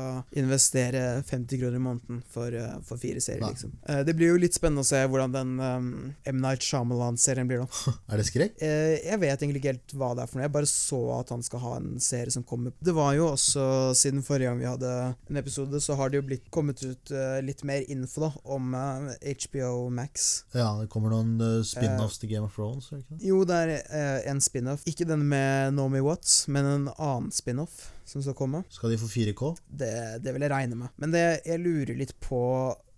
investere 0.41 1.23
50 1.23 1.59
kroner 1.59 1.75
i 1.75 1.83
måneden 1.83 2.21
for, 2.29 2.53
eh, 2.53 2.77
for 2.87 2.97
fire 3.01 3.21
serier, 3.21 3.47
liksom. 3.47 3.71
Eh, 3.87 4.03
det 4.07 4.15
blir 4.17 4.33
jo 4.33 4.39
litt 4.41 4.57
spennende 4.57 4.83
å 4.83 4.87
se 4.87 4.99
hvordan 5.05 5.35
den 5.35 5.53
um, 5.59 5.89
M. 6.27 6.41
Night 6.43 6.65
Shyamalan-serien 6.65 7.49
blir, 7.49 7.63
da. 7.63 7.93
Er 8.11 8.21
det 8.21 8.27
skrekk? 8.29 8.57
Jeg 8.61 9.19
vet 9.21 9.37
egentlig 9.37 9.61
ikke 9.61 9.73
helt 9.73 9.95
hva 9.97 10.11
det 10.17 10.25
er 10.25 10.31
for 10.31 10.39
noe. 10.39 10.47
Jeg 10.47 10.55
bare 10.55 10.69
så 10.69 11.01
at 11.19 11.31
han 11.33 11.45
skal 11.45 11.63
ha 11.63 11.75
en 11.79 11.93
serie 12.03 12.33
som 12.33 12.45
kommer. 12.47 12.75
Det 12.81 12.95
var 12.97 13.13
jo 13.17 13.29
også, 13.31 13.65
siden 13.97 14.25
forrige 14.25 14.51
gang 14.51 14.59
vi 14.61 14.69
hadde 14.69 14.91
en 15.13 15.41
episode, 15.41 15.81
så 15.83 15.97
har 15.99 16.11
det 16.11 16.21
jo 16.21 16.27
blitt 16.27 16.49
kommet 16.53 16.81
ut 16.83 17.13
litt 17.45 17.63
mer 17.67 17.85
info 17.91 18.25
da 18.25 18.31
om 18.53 18.73
HBO 18.73 19.89
Max. 19.93 20.43
Ja, 20.55 20.73
det 20.81 20.89
kommer 20.93 21.13
noen 21.13 21.37
uh, 21.41 21.61
spin-offs 21.65 22.19
til 22.21 22.33
Game 22.33 22.47
of 22.47 22.57
Thrones, 22.57 22.91
ikke 22.91 23.15
det? 23.15 23.23
Jo, 23.29 23.41
det 23.47 23.61
er 23.61 24.27
en 24.31 24.43
spin-off. 24.43 24.85
Ikke 24.89 25.07
den 25.07 25.25
med 25.31 25.77
Nomi 25.77 26.03
Watts, 26.03 26.43
men 26.51 26.67
en 26.67 26.91
annen 26.97 27.31
spin-off 27.35 27.89
som 28.11 28.23
skal 28.23 28.37
komme. 28.37 28.63
Skal 28.71 28.93
de 28.93 28.99
få 29.01 29.09
4K? 29.09 29.51
Det, 29.81 29.91
det 30.23 30.35
vil 30.35 30.45
jeg 30.45 30.53
regne 30.53 30.79
med. 30.83 30.93
Men 31.01 31.13
det 31.15 31.25
jeg 31.47 31.61
lurer 31.63 31.97
litt 31.97 32.13
på 32.23 32.41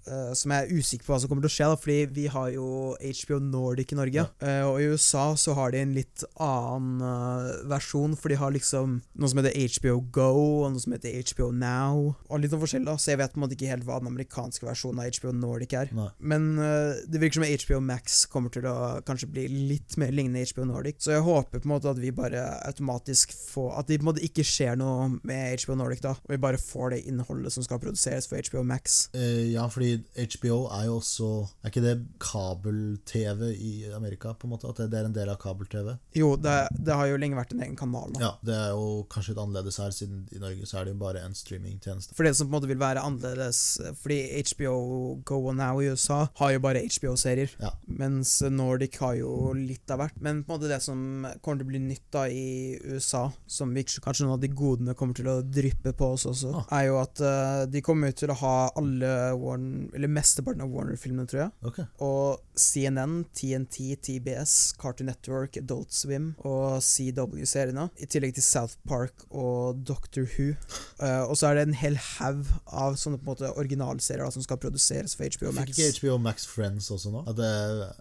eh, 0.08 0.32
som 0.38 0.54
jeg 0.54 0.66
er 0.66 0.80
usikker 0.80 1.08
på 1.08 1.14
hva 1.14 1.20
som 1.22 1.32
kommer 1.32 1.46
til 1.46 1.52
å 1.52 1.56
skje, 1.56 1.70
da, 1.72 1.80
fordi 1.80 1.98
vi 2.16 2.26
har 2.32 2.50
jo 2.54 2.68
HBO 3.00 3.40
Nordic 3.44 3.94
i 3.94 3.98
Norge. 4.00 4.26
Eh, 4.44 4.62
og 4.68 4.80
i 4.82 4.90
USA 4.94 5.26
så 5.40 5.56
har 5.58 5.74
de 5.74 5.82
en 5.84 5.96
litt 5.96 6.26
annen 6.42 7.04
uh, 7.04 7.64
versjon, 7.72 8.16
for 8.20 8.34
de 8.34 8.40
har 8.40 8.54
liksom 8.56 9.00
noe 9.02 9.32
som 9.32 9.42
heter 9.42 9.58
HBO 9.78 10.00
Go, 10.14 10.30
og 10.64 10.74
noe 10.74 10.84
som 10.84 10.96
heter 10.96 11.16
HBO 11.34 11.50
Now, 11.56 12.14
og 12.28 12.44
litt 12.44 12.54
noe 12.54 12.64
forskjell, 12.64 12.88
da, 12.88 12.98
så 12.98 13.14
jeg 13.14 13.22
vet 13.22 13.36
på 13.36 13.40
en 13.40 13.46
måte 13.46 13.58
ikke 13.58 13.72
helt 13.72 13.88
hva 13.88 14.00
den 14.02 14.12
amerikanske 14.12 14.68
versjonen 14.68 15.04
av 15.04 15.12
HBO 15.18 15.36
Nordic 15.38 15.78
er. 15.80 15.94
Nei. 15.96 16.10
Men 16.34 16.50
det 16.54 17.22
virker 17.22 17.40
som 17.40 17.48
HBO 17.48 17.80
Max 17.84 18.24
kommer 18.32 18.54
til 18.54 18.68
å 18.70 18.76
kanskje 19.06 19.30
bli 19.32 19.46
litt 19.72 19.98
mer 20.02 20.14
lignende 20.16 20.46
HBO 20.50 20.68
Nordic, 20.70 21.02
så 21.04 21.16
jeg 21.16 21.26
håper 21.26 21.62
på 21.62 21.68
en 21.68 21.74
måte 21.76 21.92
at 21.92 22.02
vi 22.02 22.14
bare 22.16 22.44
automatisk 22.68 23.34
får 23.34 23.70
At 23.80 23.90
det 23.90 24.00
på 24.00 24.06
en 24.06 24.10
måte 24.12 24.24
ikke 24.26 24.46
skjer 24.46 24.78
noe 24.80 25.08
med 25.26 25.64
HBO 25.64 25.78
Nordic, 25.80 26.04
da, 26.04 26.14
og 26.18 26.34
vi 26.34 26.42
bare 26.42 26.60
får 26.62 26.96
det 26.96 27.04
innholdet 27.10 27.54
som 27.56 27.66
skal 27.66 27.82
produseres 27.82 28.28
for 28.30 28.42
HBO 28.44 28.64
Max. 28.68 29.08
Ja, 29.14 29.66
fordi 29.72 29.93
HBO 30.14 30.58
er 30.74 30.86
jo 30.88 30.96
også 31.00 31.28
Er 31.64 31.72
ikke 31.72 31.84
det 31.84 31.94
kabel-TV 32.24 33.50
i 33.54 33.72
Amerika, 33.96 34.34
på 34.34 34.48
en 34.48 34.54
måte? 34.54 34.70
At 34.70 34.80
det, 34.82 34.90
det 34.94 35.00
er 35.02 35.10
en 35.10 35.16
del 35.16 35.32
av 35.34 35.40
kabel-TV? 35.42 35.94
Jo, 36.18 36.34
det, 36.40 36.56
det 36.80 36.98
har 36.98 37.10
jo 37.10 37.20
lenge 37.22 37.38
vært 37.38 37.54
en 37.56 37.64
egen 37.66 37.78
kanal 37.80 38.12
nå. 38.14 38.22
Ja, 38.24 38.32
det 38.46 38.56
er 38.58 38.72
jo 38.74 39.04
kanskje 39.12 39.34
litt 39.34 39.42
annerledes 39.44 39.80
her, 39.82 39.94
siden 39.96 40.24
i 40.36 40.42
Norge 40.42 40.68
så 40.70 40.80
er 40.80 40.88
det 40.88 40.96
jo 40.96 41.02
bare 41.04 41.24
en 41.26 41.38
streamingtjeneste. 41.38 42.16
For 42.18 42.28
det 42.28 42.36
som 42.38 42.48
på 42.48 42.54
en 42.54 42.58
måte 42.60 42.72
vil 42.72 42.82
være 42.82 43.04
annerledes 43.04 43.62
Fordi 44.02 44.20
HBO 44.54 44.74
Go 45.28 45.40
og 45.52 45.58
Now 45.60 45.82
i 45.84 45.90
USA 45.94 46.24
har 46.40 46.54
jo 46.56 46.64
bare 46.64 46.84
HBO-serier. 46.88 47.54
Ja. 47.62 47.74
Mens 47.88 48.36
Nordic 48.54 48.98
har 49.04 49.18
jo 49.20 49.52
litt 49.58 49.90
av 49.94 50.02
hvert. 50.04 50.18
Men 50.24 50.44
på 50.44 50.54
en 50.54 50.58
måte 50.60 50.72
det 50.72 50.82
som 50.84 51.26
kommer 51.44 51.62
til 51.62 51.68
å 51.68 51.72
bli 51.74 51.84
nytt 51.84 52.08
da 52.14 52.26
i 52.32 52.78
USA, 52.94 53.28
som 53.48 53.74
kanskje 53.74 54.26
noen 54.26 54.38
av 54.38 54.44
de 54.44 54.50
godene 54.54 54.96
kommer 54.98 55.18
til 55.18 55.30
å 55.32 55.40
dryppe 55.44 55.94
på 55.98 56.14
oss 56.16 56.28
også, 56.30 56.54
Ah. 56.54 56.66
er 56.80 56.88
jo 56.88 56.98
at 57.02 57.22
uh, 57.24 57.66
de 57.70 57.82
kommer 57.82 58.12
ut 58.14 58.18
til 58.20 58.32
å 58.32 58.38
ha 58.38 58.56
alle 58.80 59.12
Warner 59.84 59.96
Eller 59.98 60.08
mesteparten 60.12 60.62
av 60.62 60.72
Warner-filmene, 60.74 61.28
tror 61.30 61.42
jeg. 61.44 61.52
Okay. 61.70 61.86
Og 62.04 62.42
CNN, 62.56 63.24
TNT, 63.36 63.96
TBS, 64.02 64.74
Cartoon 64.80 65.10
Network, 65.12 65.58
Adult 65.58 65.94
Swim 65.94 66.34
og 66.40 66.82
CW-seriene. 66.84 67.90
I 67.98 68.10
tillegg 68.10 68.36
til 68.38 68.46
South 68.46 68.78
Park 68.88 69.26
og 69.30 69.84
Doctor 69.88 70.28
Who. 70.36 70.54
Uh, 71.02 71.28
og 71.28 71.38
så 71.38 71.50
er 71.50 71.60
det 71.60 71.68
en 71.68 71.78
hel 71.78 71.98
haug 72.18 72.46
av 72.68 72.98
sånne 73.00 73.20
på 73.20 73.28
en 73.28 73.34
måte 73.34 73.54
originalserier 73.60 74.24
da, 74.26 74.32
som 74.34 74.46
skal 74.46 74.62
produseres 74.62 75.18
for 75.18 75.28
HBO 75.28 75.54
Max. 75.54 75.74
Fikk 75.74 75.80
ikke 75.80 76.08
HBO 76.08 76.20
Max 76.22 76.48
Friends 76.50 76.92
også 76.94 77.14
nå? 77.14 77.26
Det 77.38 77.50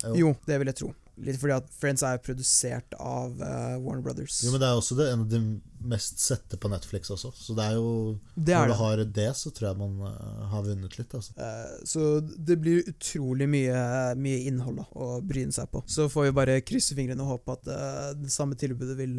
jo, 0.06 0.14
Jo, 0.22 0.34
det 0.46 0.60
vil 0.62 0.72
jeg 0.72 0.80
tro. 0.82 0.92
Litt 1.22 1.36
fordi 1.38 1.54
at 1.58 1.68
Friends 1.76 2.02
er 2.06 2.20
produsert 2.24 2.96
av 2.98 3.36
uh, 3.42 3.76
Warner 3.82 4.02
Brothers. 4.04 4.40
jo, 4.44 4.52
men 4.54 4.62
det 4.62 4.68
er 4.68 4.78
også 4.80 4.96
det, 4.98 5.10
en 5.12 5.26
av 5.26 5.28
de 5.30 5.42
mest 5.84 6.20
sette 6.22 6.56
på 6.56 6.70
Netflix 6.72 7.10
også. 7.10 7.32
Så 7.36 7.56
det 7.56 7.64
er 7.64 7.78
jo 7.78 8.18
det 8.34 8.54
er 8.54 8.66
Når 8.66 8.72
du 8.72 8.78
har 8.80 9.02
det, 9.18 9.28
så 9.38 9.50
tror 9.54 9.70
jeg 9.70 9.80
man 9.80 9.98
uh, 10.04 10.44
har 10.52 10.64
vunnet 10.66 10.98
litt, 10.98 11.14
altså. 11.14 11.34
Uh, 11.36 11.82
så 11.88 12.06
det 12.20 12.58
blir 12.62 12.86
utrolig 12.92 13.48
mye, 13.50 13.82
mye 14.18 14.42
innhold 14.48 14.82
da, 14.82 14.86
å 14.94 15.08
bryne 15.24 15.54
seg 15.54 15.70
på. 15.72 15.82
Så 15.86 16.08
får 16.12 16.28
vi 16.28 16.36
bare 16.38 16.60
krysse 16.66 16.96
fingrene 16.98 17.24
og 17.24 17.36
håpe 17.36 17.58
at 17.58 17.70
uh, 17.72 18.08
det 18.18 18.32
samme 18.34 18.58
tilbudet 18.58 18.96
vil, 18.98 19.16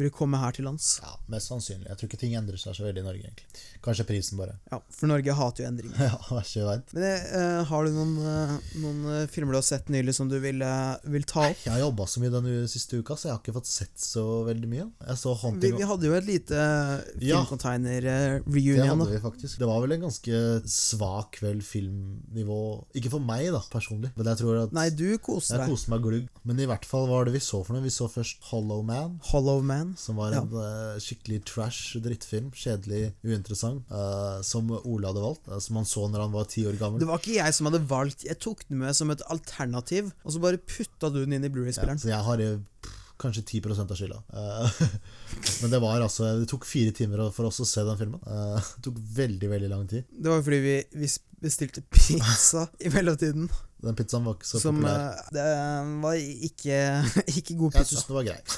vil 0.00 0.12
komme 0.14 0.40
her 0.40 0.56
til 0.56 0.68
lands. 0.68 0.92
Ja, 1.04 1.16
mest 1.32 1.52
sannsynlig. 1.52 1.88
Jeg 1.88 2.00
tror 2.00 2.10
ikke 2.10 2.22
ting 2.24 2.36
endrer 2.38 2.60
seg 2.60 2.76
så 2.76 2.86
veldig 2.86 3.04
i 3.04 3.08
Norge, 3.08 3.24
egentlig. 3.26 3.64
Kanskje 3.84 4.06
prisen, 4.08 4.40
bare. 4.40 4.56
Ja, 4.72 4.80
For 4.94 5.10
Norge 5.10 5.36
hater 5.36 5.64
jo 5.64 5.70
endringer. 5.70 5.98
Ja, 6.10 6.16
vær 6.30 6.46
så 6.46 6.64
verden. 6.66 6.86
Men 6.96 7.04
eh, 7.38 7.58
har 7.68 7.86
du 7.86 7.94
noen, 7.94 8.60
noen 8.82 9.28
filmer 9.30 9.54
du 9.54 9.60
har 9.60 9.66
sett 9.66 9.90
nylig 9.92 10.14
som 10.16 10.28
du 10.30 10.38
vil, 10.42 10.64
vil 11.12 11.26
ta 11.28 11.44
opp? 11.50 11.60
Jeg 11.64 11.74
har 11.74 11.82
jobba 11.84 12.06
så 12.10 12.22
mye 12.22 12.32
den 12.34 12.48
siste 12.70 12.98
uka, 12.98 13.16
så 13.16 13.28
jeg 13.28 13.34
har 13.36 13.42
ikke 13.42 13.54
fått 13.60 13.70
sett 13.70 14.00
så 14.00 14.24
veldig 14.48 14.70
mye. 14.70 14.86
Jeg 15.06 15.20
så 15.20 15.34
Vi, 15.34 15.40
Haunting 15.44 15.76
vi 15.78 15.86
hadde 15.90 16.06
jo 16.08 16.14
et 16.16 16.26
lite 16.28 16.60
filmcontainer-reunion. 17.20 18.50
Ja. 18.50 18.74
eh, 18.74 18.80
Det 18.80 18.88
hadde 18.88 19.08
vi 19.10 19.20
faktisk. 19.22 19.58
Det 19.60 19.68
var 19.68 19.80
vel 19.84 19.92
en 19.96 20.04
ganske 20.06 20.40
svak 20.70 21.36
kveld 21.38 21.62
filmnivå. 21.66 22.60
Ikke 22.98 23.10
for 23.12 23.20
meg, 23.24 23.48
da, 23.54 23.60
personlig. 23.72 24.12
Men 24.16 24.30
jeg 24.32 24.40
tror 24.42 24.62
at 24.64 24.72
Nei, 24.76 24.88
du 24.90 25.06
koste 25.22 25.56
jeg 25.58 25.68
koste 25.70 25.90
meg 25.92 26.02
glugg. 26.04 26.28
Men 26.46 26.60
i 26.62 26.66
hvert 26.70 26.84
fall 26.88 27.06
hva 27.08 27.20
var 27.20 27.28
det 27.28 27.34
vi 27.36 27.42
så 27.44 27.62
for 27.66 27.74
noe? 27.76 27.84
Vi 27.84 27.92
så 27.94 28.08
først 28.10 28.40
Hollow 28.50 28.82
Man. 28.86 29.18
Hollow 29.30 29.60
Man. 29.62 29.94
Som 30.00 30.16
var 30.20 30.32
Ja. 30.32 30.42
en 30.42 30.52
eh, 30.54 30.98
skikkelig 31.02 31.42
trash 31.44 31.98
drittfilm. 32.00 32.50
Kjedelig, 32.54 33.12
uinteressant. 33.24 33.84
Uh, 33.90 34.40
som 34.46 34.70
Ole 34.84 35.06
hadde 35.10 35.22
valgt. 35.24 35.48
Uh, 35.48 35.58
som 35.58 35.76
han 35.80 35.84
så 35.88 36.06
når 36.10 36.20
han 36.26 36.32
var 36.32 36.44
ti 36.50 36.64
år 36.66 36.78
gammel. 36.80 37.00
Det 37.00 37.08
var 37.08 37.18
ikke 37.22 37.36
jeg 37.38 37.54
som 37.54 37.66
hadde 37.70 37.82
valgt. 37.90 38.24
Jeg 38.24 38.38
tok 38.40 38.64
den 38.68 38.78
med 38.78 38.94
som 38.96 39.10
et 39.10 39.22
alternativ, 39.30 40.12
og 40.24 40.32
så 40.34 40.40
bare 40.42 40.58
putta 40.58 41.10
du 41.12 41.24
den 41.24 41.32
inn 41.36 41.44
i 41.44 41.48
Ja, 41.50 41.54
Blu-ray-spilleren. 41.54 41.98
så 42.00 42.08
jeg 42.12 42.22
har 42.24 42.38
eh, 42.40 42.58
kanskje 43.20 43.44
10 43.60 43.80
av 43.84 43.96
skylda. 43.98 44.20
Eh, 44.32 44.82
Men 45.62 45.72
det 45.74 45.80
var 45.82 46.00
altså 46.00 46.30
Det 46.40 46.48
tok 46.50 46.66
fire 46.68 46.92
timer 46.96 47.26
for 47.36 47.48
oss 47.50 47.60
å 47.62 47.68
se 47.68 47.84
den 47.86 47.98
filmen. 48.00 48.20
Eh, 48.26 48.70
Det 48.76 48.84
tok 48.88 49.00
veldig, 49.20 49.50
veldig 49.54 49.70
lang 49.72 49.88
tid. 49.90 50.06
Det 50.10 50.32
var 50.32 50.42
fordi 50.46 50.60
vi, 50.64 50.76
vi 51.02 51.10
bestilte 51.40 51.84
pizza 51.92 52.66
i 52.80 52.92
mellomtiden. 52.92 53.48
Den 53.80 53.96
pizzaen 53.96 54.26
var 54.28 54.34
ikke 54.36 54.48
så 54.50 54.58
som 54.60 54.76
populær. 54.76 55.16
eh, 55.16 55.28
Det 55.32 55.44
var 56.02 56.16
ikke, 56.50 56.78
ikke 57.40 57.54
god 57.56 57.72
Jeg 57.72 57.80
pizza. 57.80 57.96
syns 57.96 58.06
den 58.10 58.16
var 58.18 58.26
grei. 58.28 58.40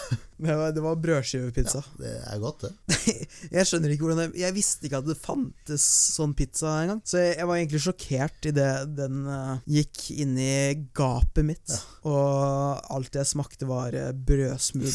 Det 0.42 0.54
var, 0.58 0.72
det 0.74 0.82
var 0.82 0.96
brødskivepizza. 0.98 1.78
Det 2.00 2.12
er 2.26 2.38
godt, 2.42 2.64
det. 2.64 2.72
Jeg 3.54 3.66
skjønner 3.68 3.92
ikke 3.94 4.02
hvordan 4.08 4.18
det, 4.32 4.40
Jeg 4.40 4.54
visste 4.56 4.88
ikke 4.88 4.98
at 4.98 5.06
det 5.06 5.14
fantes 5.22 5.84
sånn 6.16 6.32
pizza 6.34 6.72
engang. 6.80 6.98
Så 7.06 7.20
jeg, 7.22 7.36
jeg 7.38 7.46
var 7.46 7.60
egentlig 7.60 7.82
sjokkert 7.84 8.48
idet 8.50 8.72
den 8.98 9.20
uh, 9.30 9.52
gikk 9.70 10.08
inn 10.16 10.34
i 10.42 10.50
gapet 10.98 11.46
mitt. 11.46 11.76
Og 12.10 12.82
alt 12.90 13.14
jeg 13.20 13.30
smakte, 13.30 13.68
var 13.70 13.94
uh. 14.26 14.90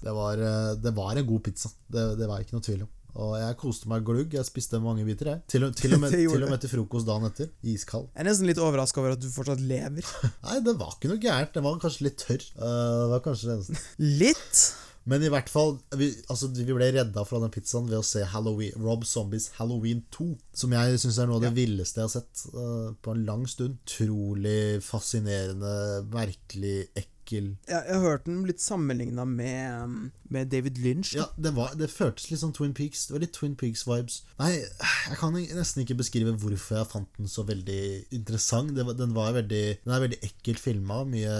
Det 0.00 0.14
var, 0.16 0.40
det 0.80 0.94
var 0.96 1.20
en 1.20 1.28
god 1.34 1.44
pizza. 1.50 1.68
Det, 1.84 2.06
det 2.22 2.30
var 2.32 2.40
ikke 2.46 2.56
noe 2.56 2.64
tvil 2.64 2.86
om. 2.86 2.94
Og 3.18 3.34
jeg 3.40 3.58
koste 3.58 3.90
meg 3.90 4.04
glugg. 4.06 4.34
Jeg 4.36 4.46
spiste 4.46 4.80
mange 4.82 5.04
biter, 5.06 5.32
jeg. 5.32 5.44
Til, 5.50 5.68
til, 5.76 5.96
og 5.96 6.00
med, 6.04 6.14
til 6.14 6.44
og 6.46 6.52
med 6.52 6.62
til 6.62 6.72
frokost 6.72 7.08
dagen 7.08 7.28
etter. 7.28 7.52
Iskald. 7.66 8.10
Jeg 8.14 8.24
er 8.24 8.30
nesten 8.30 8.50
litt 8.50 8.60
overraska 8.62 9.02
over 9.02 9.16
at 9.16 9.22
du 9.22 9.30
fortsatt 9.32 9.62
lever. 9.62 10.06
Nei, 10.46 10.58
det 10.64 10.76
var 10.78 10.94
ikke 10.94 11.10
noe 11.12 11.22
gærent. 11.22 11.54
Den 11.56 11.66
var 11.66 11.80
kanskje 11.82 12.08
litt 12.08 12.20
tørr. 12.22 12.44
Uh, 12.58 12.68
det 12.68 13.08
var 13.16 13.24
kanskje 13.26 13.50
det 13.50 13.56
eneste. 13.56 13.88
Litt. 14.22 14.62
Men 15.08 15.22
i 15.24 15.30
hvert 15.32 15.48
fall, 15.48 15.78
vi, 15.96 16.10
altså, 16.28 16.50
vi 16.52 16.66
ble 16.68 16.90
redda 16.92 17.22
fra 17.24 17.38
den 17.40 17.52
pizzaen 17.52 17.86
ved 17.88 17.96
å 17.96 18.04
se 18.04 18.26
Halloween, 18.28 18.74
Rob 18.84 19.06
Zombies 19.08 19.48
Halloween 19.56 20.02
2. 20.14 20.26
Som 20.62 20.74
jeg 20.76 20.98
syns 21.00 21.18
er 21.22 21.30
noe 21.30 21.40
av 21.40 21.46
det 21.46 21.54
villeste 21.56 22.02
jeg 22.02 22.10
har 22.10 22.14
sett 22.18 22.42
uh, 22.52 22.92
på 23.02 23.16
en 23.16 23.24
lang 23.26 23.46
stund. 23.50 23.80
Utrolig 23.88 24.84
fascinerende, 24.84 26.04
merkelig, 26.12 26.90
ekkel. 27.28 27.48
Jeg, 27.68 27.84
jeg 27.88 27.94
har 27.94 28.04
hørt 28.04 28.26
den 28.26 28.42
blitt 28.44 28.62
sammenligna 28.62 29.24
med, 29.28 30.10
med 30.32 30.50
David 30.52 30.78
Lynch. 30.82 31.14
Ja, 31.16 31.26
det, 31.36 31.54
var, 31.56 31.74
det 31.78 31.90
føltes 31.92 32.30
litt 32.30 32.40
sånn 32.40 32.54
Twin 32.56 32.74
Peaks. 32.76 33.06
Det 33.08 33.14
var 33.16 33.22
litt 33.24 33.34
Twin 33.36 33.56
Peaks-vibes. 33.58 34.22
Nei, 34.40 34.50
jeg 34.56 35.18
kan 35.20 35.36
nesten 35.36 35.84
ikke 35.84 35.98
beskrive 36.00 36.34
hvorfor 36.40 36.80
jeg 36.80 36.90
fant 36.92 37.20
den 37.20 37.30
så 37.30 37.44
veldig 37.48 37.80
interessant. 38.16 38.72
Var, 38.78 38.96
den, 38.98 39.14
var 39.16 39.34
veldig, 39.36 39.64
den 39.84 39.94
er 39.94 40.04
veldig 40.06 40.20
ekkelt 40.30 40.62
filma. 40.62 41.02
Mye, 41.08 41.36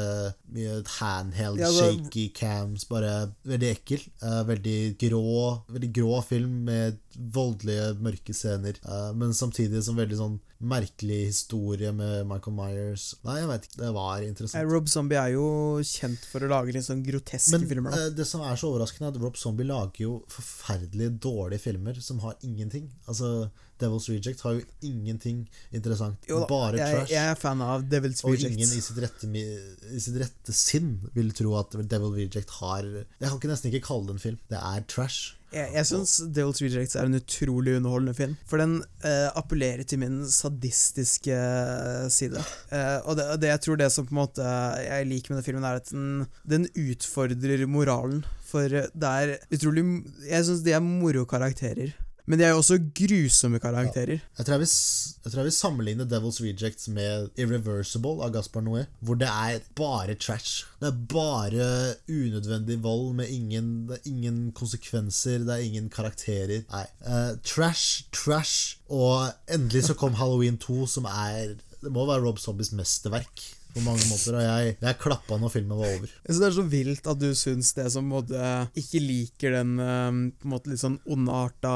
mye 0.54 0.78
handheld, 0.98 1.62
Ja, 1.62 1.70
det- 1.72 1.78
shaky 1.78 2.28
cams. 2.36 2.86
Bare 2.88 3.32
veldig 3.48 3.72
ekkel. 3.72 4.04
Uh, 4.22 4.42
veldig 4.48 4.78
grå 5.00 5.26
Veldig 5.68 5.88
grå 5.94 6.18
film 6.24 6.64
med 6.68 6.98
voldelige, 7.34 7.94
mørke 8.02 8.34
scener. 8.36 8.78
Uh, 8.84 9.10
men 9.16 9.34
samtidig 9.36 9.82
som 9.84 9.98
veldig 9.98 10.18
sånn 10.18 10.38
merkelig 10.60 11.18
historie 11.28 11.92
med 11.94 12.26
Michael 12.26 12.56
Myers. 12.56 13.14
Nei, 13.24 13.36
jeg 13.38 13.48
vet 13.48 13.66
ikke. 13.68 13.78
Det 13.78 13.92
var 13.94 14.18
Eh, 14.22 14.28
interessant. 14.28 14.70
Rob 14.72 14.88
Zombie 14.90 15.16
er 15.20 15.32
jo 15.36 15.44
kjent 15.86 16.24
for 16.26 16.40
å 16.42 16.48
lage 16.50 16.72
litt 16.74 16.84
sånn 16.84 17.04
groteske 17.06 17.52
Men 17.54 17.68
filmer. 17.68 17.90
da 17.94 18.06
eh, 18.08 18.10
det 18.10 18.26
som 18.26 18.40
er 18.42 18.56
så 18.58 18.72
overraskende, 18.72 19.06
er 19.12 19.14
at 19.16 19.22
Rob 19.22 19.36
Zombie 19.38 19.64
lager 19.68 20.02
jo 20.02 20.24
forferdelig 20.28 21.12
dårlige 21.20 21.60
filmer 21.62 21.94
som 22.02 22.18
har 22.20 22.34
ingenting. 22.42 22.90
Altså, 23.06 23.50
Devil's 23.80 24.08
Reject 24.10 24.44
har 24.46 24.58
jo 24.58 24.64
ingenting 24.84 25.44
interessant. 25.74 26.28
Jo 26.28 26.42
bare 26.50 26.80
jeg, 26.80 26.96
trash. 26.96 27.14
jeg 27.14 27.32
er 27.32 27.38
fan 27.38 27.64
av 27.64 27.86
Devil's 27.88 28.24
og 28.24 28.34
Reject. 28.34 28.54
ingen 28.54 28.74
i 28.74 28.82
sitt, 28.84 29.00
rette, 29.02 29.30
i 29.32 30.02
sitt 30.02 30.18
rette 30.20 30.54
sinn 30.56 30.96
vil 31.16 31.32
tro 31.36 31.56
at 31.60 31.78
Devil's 31.78 32.18
Reject 32.18 32.54
har 32.60 32.86
Jeg 32.86 33.26
kan 33.26 33.38
ikke 33.38 33.52
nesten 33.52 33.72
ikke 33.72 33.86
kalle 33.88 34.08
det 34.10 34.16
en 34.18 34.24
film. 34.28 34.40
Det 34.50 34.62
er 34.62 34.86
trash. 34.90 35.34
Jeg, 35.48 35.70
jeg 35.72 35.88
syns 35.88 36.14
Devil's 36.36 36.60
Rejects 36.60 36.96
er 36.98 37.06
en 37.08 37.16
utrolig 37.16 37.76
underholdende 37.78 38.16
film. 38.16 38.34
For 38.48 38.60
den 38.60 38.82
eh, 39.00 39.28
appellerer 39.38 39.86
til 39.88 40.02
min 40.02 40.18
sadistiske 40.28 41.32
eh, 41.32 42.08
side. 42.12 42.42
Eh, 42.68 42.98
og 43.08 43.16
det, 43.16 43.28
og 43.32 43.40
det 43.40 43.52
jeg 43.54 43.62
tror 43.64 43.80
det 43.80 43.88
som 43.94 44.08
på 44.08 44.12
en 44.12 44.20
måte 44.20 44.50
jeg 44.84 45.08
liker 45.08 45.32
med 45.32 45.40
den 45.40 45.46
filmen, 45.46 45.64
er 45.64 45.80
at 45.80 45.88
den, 45.94 46.26
den 46.44 46.68
utfordrer 46.76 47.64
moralen. 47.70 48.26
For 48.48 48.68
det 48.68 49.08
er 49.08 49.34
utrolig 49.52 49.84
Jeg 50.28 50.44
syns 50.48 50.62
de 50.64 50.76
er 50.76 50.84
moro 50.84 51.24
karakterer. 51.28 51.96
Men 52.28 52.40
de 52.40 52.44
er 52.44 52.52
jo 52.52 52.60
også 52.60 52.76
grusomme 52.92 53.58
karakterer. 53.62 54.20
Vil, 54.20 54.20
jeg 54.36 55.32
tror 55.32 55.40
jeg 55.40 55.46
vil 55.46 55.54
sammenligne 55.56 56.06
Devil's 56.08 56.40
Rejects 56.44 56.90
med 56.92 57.30
Irreversible 57.40 58.20
av 58.24 58.34
Gaspar 58.34 58.64
Noé, 58.66 58.84
hvor 59.00 59.16
det 59.16 59.30
er 59.32 59.64
bare 59.78 60.16
trash. 60.20 60.66
Det 60.82 60.90
er 60.90 60.98
bare 61.08 61.68
unødvendig 62.04 62.82
vold 62.84 63.14
med 63.22 63.32
ingen, 63.32 63.70
det 63.88 63.96
er 63.96 64.10
ingen 64.12 64.42
konsekvenser, 64.52 65.46
det 65.48 65.56
er 65.56 65.64
ingen 65.70 65.88
karakterer. 65.88 66.66
Nei. 66.68 66.84
Uh, 67.00 67.32
trash, 67.48 68.04
trash, 68.12 68.76
og 68.92 69.30
endelig 69.48 69.88
så 69.88 69.96
kom 69.96 70.20
Halloween 70.20 70.60
2, 70.60 70.84
som 70.86 71.08
er 71.08 71.56
Det 71.78 71.92
må 71.94 72.04
være 72.08 72.24
Rob 72.26 72.40
Zombies 72.42 72.72
mesterverk. 72.74 73.44
På 73.78 73.86
mange 73.86 74.06
måter. 74.10 74.38
Og 74.38 74.44
jeg, 74.44 74.74
jeg 74.82 75.00
klappa 75.02 75.38
når 75.40 75.54
filmen 75.54 75.78
var 75.78 75.94
over. 75.94 76.10
Jeg 76.10 76.28
synes 76.28 76.42
Det 76.42 76.48
er 76.48 76.56
så 76.58 76.66
vilt 76.74 77.10
at 77.12 77.22
du 77.22 77.28
syns 77.38 77.72
det 77.78 77.86
som 77.94 78.08
måtte, 78.10 78.52
ikke 78.78 79.02
liker 79.02 79.58
den 79.58 79.74
eh, 79.82 80.08
på 80.38 80.48
en 80.48 80.54
måte 80.54 80.72
litt 80.72 80.82
sånn 80.82 80.98
ondarta 81.08 81.74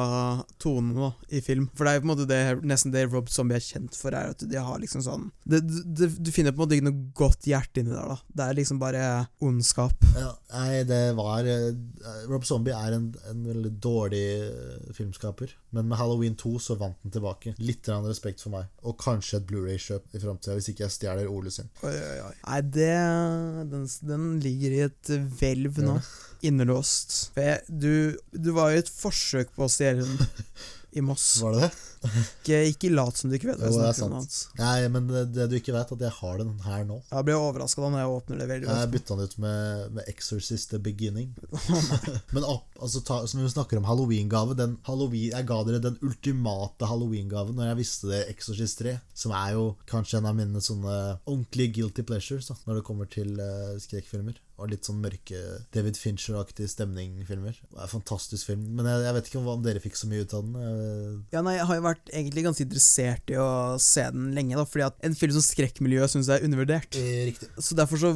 tonen 0.62 0.96
da, 0.98 1.12
i 1.30 1.42
film. 1.44 1.68
For 1.76 1.86
det 1.86 1.92
er 1.92 2.00
jo 2.00 2.05
på 2.05 2.09
en 2.09 2.14
måte 2.14 2.28
det, 2.30 2.42
nesten 2.66 2.94
det 2.94 3.07
Rob 3.11 3.30
Zombie 3.32 3.59
er 3.59 3.64
kjent 3.64 3.98
for, 3.98 4.14
er 4.16 4.34
at 4.34 4.44
de 4.48 4.59
har 4.59 4.80
liksom 4.82 5.05
sånn 5.05 5.28
det, 5.48 5.62
det, 5.62 6.11
Du 6.18 6.32
finner 6.34 6.55
på 6.55 6.61
en 6.61 6.64
måte 6.64 6.78
ikke 6.78 6.88
noe 6.88 7.12
godt 7.16 7.48
hjerte 7.48 7.82
inni 7.82 7.94
der, 7.94 8.14
da. 8.14 8.18
Det 8.32 8.46
er 8.46 8.59
liksom 8.59 8.80
bare 8.82 9.07
ondskap. 9.42 10.07
Ja, 10.16 10.32
nei, 10.55 10.82
det 10.88 11.03
var 11.18 11.48
eh, 11.48 11.70
Rob 12.30 12.46
Zombie 12.48 12.76
er 12.76 12.98
en, 12.98 13.11
en 13.30 13.44
veldig 13.46 13.74
dårlig 13.82 14.24
eh, 14.42 14.92
filmskaper. 14.96 15.55
Men 15.72 15.88
med 15.88 15.98
Halloween 15.98 16.36
2 16.38 16.59
så 16.61 16.76
vant 16.80 16.98
den 17.03 17.14
tilbake. 17.14 17.55
Litt 17.62 17.88
respekt 17.88 18.42
for 18.42 18.53
meg. 18.55 18.68
Og 18.86 18.98
kanskje 19.00 19.40
et 19.40 19.46
Blu-ray-kjøp 19.48 20.16
i 20.16 20.20
framtida, 20.22 20.57
hvis 20.59 20.70
ikke 20.72 20.86
jeg 20.86 20.96
stjeler 20.96 21.30
Ole 21.30 21.53
sin. 21.55 21.70
Oi, 21.93 22.01
oi, 22.01 22.18
oi. 22.24 22.34
Nei, 22.47 22.61
det 22.74 22.90
den, 23.72 23.86
den 24.09 24.28
ligger 24.43 24.76
i 24.76 24.82
et 24.86 25.12
hvelv 25.38 25.80
nå. 25.84 25.99
Innelåst. 26.43 27.32
Du, 27.68 28.16
du 28.32 28.53
var 28.57 28.72
jo 28.72 28.82
et 28.82 28.90
forsøk 28.90 29.53
på 29.55 29.66
å 29.66 29.72
stjele 29.72 30.07
den 30.09 30.47
i 30.99 31.05
Moss. 31.05 31.26
Var 31.43 31.59
det 31.59 31.66
det? 31.68 31.72
Ikke, 32.03 32.59
ikke 32.72 32.90
lat 32.92 33.16
som 33.20 33.30
du 33.30 33.36
ikke 33.38 33.50
vet 33.53 33.61
hva 33.62 33.70
jeg 33.70 33.96
snakker 33.98 34.16
om. 34.18 34.26
Nei, 34.59 34.88
men 34.94 35.07
det, 35.11 35.22
det 35.36 35.46
du 35.53 35.57
ikke 35.59 35.74
vet, 35.76 35.92
at 35.96 36.05
jeg 36.07 36.14
har 36.18 36.38
den 36.42 36.53
her 36.66 36.84
nå. 36.88 36.98
Jeg 37.12 37.26
blir 37.28 37.38
overraska 37.38 37.82
når 37.86 38.03
jeg 38.03 38.12
åpner 38.16 38.40
det 38.42 38.48
veldig 38.50 38.68
Jeg 38.68 38.80
godt. 38.82 38.92
bytta 38.96 39.16
den 39.20 39.30
ut 39.30 39.36
med, 39.44 39.86
med 39.98 40.11
Exorcist 40.12 40.70
The 40.74 40.80
Beginning. 40.82 41.32
Men 42.34 42.44
opp, 42.48 42.68
altså, 42.80 43.03
ta, 43.07 43.20
som 43.30 43.42
vi 43.42 43.50
snakker 43.53 43.78
om 43.80 43.86
halloween-gave 43.88 44.57
Halloween, 44.86 45.30
Jeg 45.32 45.46
ga 45.48 45.59
dere 45.68 45.82
den 45.82 45.98
ultimate 46.03 46.86
halloween-gaven 46.88 47.57
når 47.59 47.72
jeg 47.72 47.80
visste 47.82 48.11
det 48.12 48.22
Exorcist 48.32 48.80
3. 48.82 48.96
Som 49.14 49.34
er 49.36 49.55
jo 49.57 49.66
kanskje 49.90 50.18
en 50.20 50.30
av 50.30 50.36
mine 50.38 50.62
sånne 50.62 50.96
ordentlige 51.28 51.76
guilty 51.80 52.03
pleasures 52.09 52.48
da, 52.50 52.57
når 52.66 52.80
det 52.80 52.86
kommer 52.88 53.11
til 53.11 53.36
uh, 53.40 53.76
skrekkfilmer. 53.82 54.38
Og 54.62 54.68
litt 54.70 54.86
sånn 54.86 55.00
mørke 55.03 55.38
David 55.74 55.96
Fincher-aktig 55.98 56.68
stemning-filmer. 56.70 57.57
Det 57.64 57.78
er 57.78 57.86
en 57.86 57.90
fantastisk 57.90 58.46
film. 58.46 58.62
Men 58.76 58.86
jeg, 58.86 59.00
jeg 59.09 59.14
vet 59.16 59.30
ikke 59.30 59.40
om, 59.40 59.48
om 59.57 59.62
dere 59.64 59.80
fikk 59.82 59.96
så 59.98 60.07
mye 60.11 60.22
ut 60.26 60.34
av 60.36 60.44
den. 60.44 60.53
Eh, 60.62 61.16
Ja, 61.34 61.40
nei, 61.42 61.57
Jeg 61.57 61.66
har 61.66 61.78
jo 61.80 61.84
vært 61.86 61.91
egentlig 62.12 62.45
ganske 62.47 62.64
interessert 62.66 63.32
i 63.32 63.38
å 63.40 63.78
se 63.82 64.05
den 64.14 64.30
lenge, 64.36 64.57
da, 64.59 64.64
fordi 64.68 64.86
at 64.86 64.99
en 65.07 65.16
film 65.18 65.34
som 65.36 65.45
skrekkmiljøet 65.45 66.12
syns 66.12 66.30
jeg 66.30 66.40
er 66.40 66.47
undervurdert. 66.49 66.99
riktig. 67.30 67.49
Så 67.59 67.76
derfor 67.78 68.01
så 68.01 68.12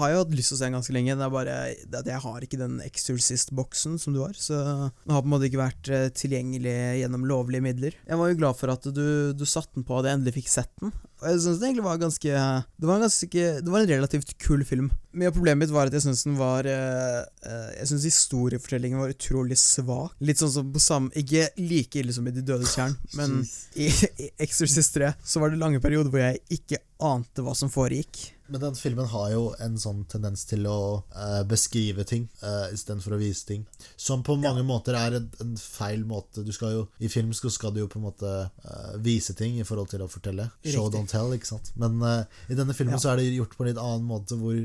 har 0.00 0.12
jeg 0.12 0.20
hatt 0.22 0.36
lyst 0.36 0.52
til 0.52 0.58
å 0.58 0.60
se 0.60 0.68
den 0.68 0.78
ganske 0.78 0.96
lenge. 0.96 1.16
Det 1.18 1.26
er 1.26 1.34
bare 1.34 1.56
det 1.84 2.00
at 2.02 2.12
jeg 2.12 2.24
har 2.24 2.46
ikke 2.46 2.60
den 2.60 2.78
Exorcist-boksen 2.86 3.98
som 4.02 4.16
du 4.16 4.22
har, 4.24 4.36
så 4.38 4.62
den 4.88 5.14
har 5.14 5.24
på 5.24 5.28
en 5.28 5.34
måte 5.34 5.48
ikke 5.50 5.62
vært 5.62 5.92
eh, 5.92 6.08
tilgjengelig 6.14 6.76
gjennom 7.02 7.26
lovlige 7.28 7.64
midler. 7.64 7.98
Jeg 8.08 8.20
var 8.20 8.32
jo 8.32 8.40
glad 8.40 8.58
for 8.60 8.74
at 8.74 8.88
du, 8.94 9.06
du 9.36 9.46
satte 9.48 9.78
den 9.78 9.86
på, 9.88 9.98
og 9.98 10.08
jeg 10.08 10.18
endelig 10.18 10.38
fikk 10.40 10.52
sett 10.52 10.72
den. 10.82 10.94
Og 11.18 11.26
jeg 11.32 11.40
synes 11.42 11.58
det 11.58 11.66
egentlig 11.66 11.84
var 11.84 11.98
ganske 11.98 12.30
Det 12.30 12.86
var 12.86 12.94
en 12.98 13.04
ganske 13.06 13.44
Det 13.64 13.72
var 13.72 13.80
en 13.82 13.90
relativt 13.90 14.34
kul 14.38 14.62
film. 14.66 14.90
Mye 15.18 15.30
av 15.32 15.34
problemet 15.34 15.64
mitt 15.64 15.74
var 15.74 15.90
at 15.90 15.96
jeg 15.96 16.04
syns 16.04 16.22
den 16.26 16.38
var 16.38 16.68
eh, 16.68 17.20
eh, 17.42 17.68
Jeg 17.80 17.90
syns 17.90 18.06
historiefortellingen 18.06 19.02
var 19.02 19.14
utrolig 19.14 19.58
svak. 19.58 20.14
Litt 20.22 20.38
sånn 20.38 20.54
som 20.54 20.70
på 20.74 20.82
samme 20.82 21.10
Ikke 21.18 21.48
like 21.58 21.98
ille 21.98 22.14
som 22.14 22.28
i 22.28 22.34
De 22.34 22.44
dødes 22.46 22.76
tjern, 22.76 22.94
men 23.18 23.40
i, 23.74 23.90
i 23.90 24.30
Exorcist 24.38 24.94
3 24.98 25.12
så 25.18 25.42
var 25.42 25.52
det 25.52 25.60
lange 25.60 25.82
perioder 25.82 26.12
hvor 26.12 26.22
jeg 26.22 26.42
ikke 26.60 26.82
ante 27.02 27.42
hva 27.44 27.54
som 27.58 27.70
foregikk. 27.72 28.37
Men 28.48 28.60
den 28.62 28.76
filmen 28.78 29.06
har 29.12 29.30
jo 29.34 29.42
en 29.60 29.74
sånn 29.80 30.04
tendens 30.08 30.44
til 30.48 30.64
å 30.70 30.78
uh, 31.12 31.42
beskrive 31.48 32.04
ting 32.08 32.26
uh, 32.42 32.68
istedenfor 32.72 33.16
å 33.16 33.20
vise 33.20 33.44
ting. 33.48 33.66
Som 33.96 34.22
på 34.24 34.38
mange 34.40 34.64
måter 34.66 34.96
er 34.96 35.18
en, 35.18 35.26
en 35.44 35.52
feil 35.60 36.06
måte. 36.08 36.44
Du 36.46 36.52
skal 36.56 36.72
jo, 36.72 36.86
I 36.98 37.10
film 37.12 37.34
skal 37.36 37.74
du 37.76 37.82
jo 37.82 37.90
på 37.92 38.00
en 38.00 38.06
måte 38.08 38.32
uh, 38.48 38.94
vise 39.04 39.36
ting 39.38 39.58
i 39.60 39.66
forhold 39.68 39.92
til 39.92 40.04
å 40.04 40.08
fortelle. 40.08 40.48
Show 40.64 40.88
Riktig. 40.88 40.96
don't 40.96 41.12
tell, 41.12 41.34
ikke 41.36 41.50
sant. 41.52 41.72
Men 41.76 42.00
uh, 42.00 42.24
i 42.48 42.56
denne 42.58 42.76
filmen 42.76 42.96
Ja. 42.96 43.02
så 43.04 43.12
er 43.12 43.20
det 43.20 43.28
gjort 43.36 43.56
på 43.58 43.66
en 43.66 43.72
litt 43.72 43.82
annen 43.82 44.08
måte, 44.08 44.38
hvor 44.40 44.56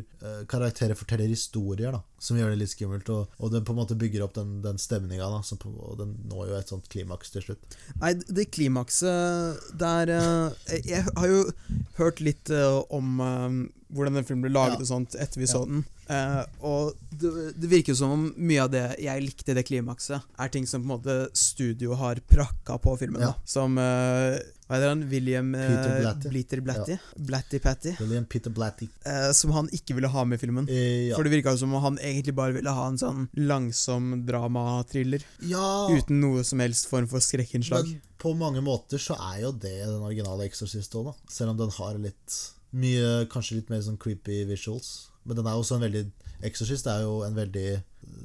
karakterer 0.48 0.96
forteller 0.96 1.28
historier, 1.28 1.92
da. 1.92 2.00
Som 2.24 2.40
gjør 2.40 2.54
det 2.54 2.62
litt 2.62 2.72
skummelt. 2.72 3.10
Og, 3.12 3.32
og 3.38 3.54
den 3.54 3.66
på 3.68 3.76
en 3.76 3.82
måte 3.82 3.98
bygger 4.00 4.24
opp 4.26 4.38
den, 4.38 4.58
den 4.64 4.80
stemninga, 4.80 5.28
og 5.28 5.98
den 6.00 6.16
når 6.32 6.50
jo 6.50 6.60
et 6.60 6.74
sånt 6.74 6.90
klimaks 6.94 7.34
til 7.34 7.44
slutt. 7.48 7.78
Nei, 8.00 8.14
det 8.32 8.50
klimakset 8.56 9.74
der 9.80 10.12
eh, 10.14 10.78
Jeg 10.88 11.06
har 11.10 11.30
jo 11.30 11.44
hørt 12.00 12.24
litt 12.24 12.52
eh, 12.54 12.80
om 12.94 13.20
eh, 13.24 13.58
hvordan 13.94 14.14
den 14.18 14.26
filmen 14.26 14.42
ble 14.48 14.52
laget 14.56 14.80
Ja. 14.80 14.82
og 14.82 14.88
sånt 14.90 15.16
etter 15.16 15.40
vi 15.40 15.46
Ja. 15.48 15.54
så 15.54 15.66
den. 15.70 15.84
Eh, 16.10 16.46
og 16.62 16.94
det, 17.16 17.30
det 17.62 17.70
virker 17.72 17.94
jo 17.94 17.96
som 17.96 18.12
om 18.12 18.24
mye 18.36 18.64
av 18.66 18.72
det 18.74 18.82
jeg 19.00 19.22
likte 19.24 19.52
i 19.52 19.54
det 19.56 19.64
klimakset, 19.66 20.22
er 20.38 20.50
ting 20.50 20.66
som 20.68 20.82
på 20.84 20.90
en 20.90 20.98
måte 21.00 21.30
studio 21.38 21.94
har 21.96 22.16
prakka 22.28 22.76
på 22.82 22.98
filmen. 23.00 23.22
Ja. 23.22 23.28
da 23.32 23.36
Som 23.46 23.78
eh, 23.78 24.40
Hva 24.68 24.78
heter 24.80 24.90
han? 24.90 25.02
William 25.10 25.54
eh, 25.56 25.68
Peter 25.70 26.00
Blatty. 26.02 26.30
Blitter 26.30 26.62
Blatty? 26.62 26.98
Blatty 27.18 27.60
Patty. 27.60 27.92
William 28.00 28.26
Peter 28.26 28.50
Blatty. 28.50 28.88
eh, 29.06 29.32
som 29.32 29.52
han 29.52 29.68
ikke 29.70 29.94
ville 29.96 30.08
ha 30.08 30.24
med 30.26 30.40
i 30.40 30.42
filmen. 30.46 30.68
Eh, 30.70 31.10
ja. 31.10 31.16
For 31.16 31.24
det 31.24 31.32
virka 31.32 31.52
jo 31.52 31.58
som 31.64 31.74
om 31.74 31.82
han 31.84 31.98
egentlig 32.00 32.34
bare 32.36 32.54
ville 32.58 32.72
ha 32.72 32.88
en 32.88 32.98
sånn 32.98 33.28
langsom 33.36 34.26
dramatriller. 34.26 35.24
ja. 35.42 35.88
Uten 35.94 36.20
noe 36.22 36.44
som 36.44 36.60
helst 36.60 36.88
form 36.90 37.08
for 37.08 37.20
skrekkinnslag. 37.20 37.86
Men 37.88 38.02
på 38.18 38.34
mange 38.40 38.62
måter 38.64 38.98
så 38.98 39.16
er 39.34 39.42
jo 39.44 39.52
det 39.52 39.76
den 39.86 40.02
originale 40.02 40.46
Exorcist 40.48 40.94
òg, 40.96 41.06
da. 41.12 41.14
Selv 41.30 41.52
om 41.52 41.58
den 41.58 41.70
har 41.76 41.98
litt 42.00 42.38
mye 42.74 43.26
Kanskje 43.32 43.60
litt 43.60 43.72
mer 43.72 43.82
sånn 43.86 44.00
creepy 44.02 44.44
visuals. 44.50 45.10
Men 45.24 45.40
den 45.40 45.48
er 45.48 45.56
også 45.56 45.78
en 45.78 45.86
veldig 45.86 46.08
Exorcist 46.44 46.90
er 46.92 47.06
jo 47.06 47.22
en 47.24 47.38
veldig 47.38 47.68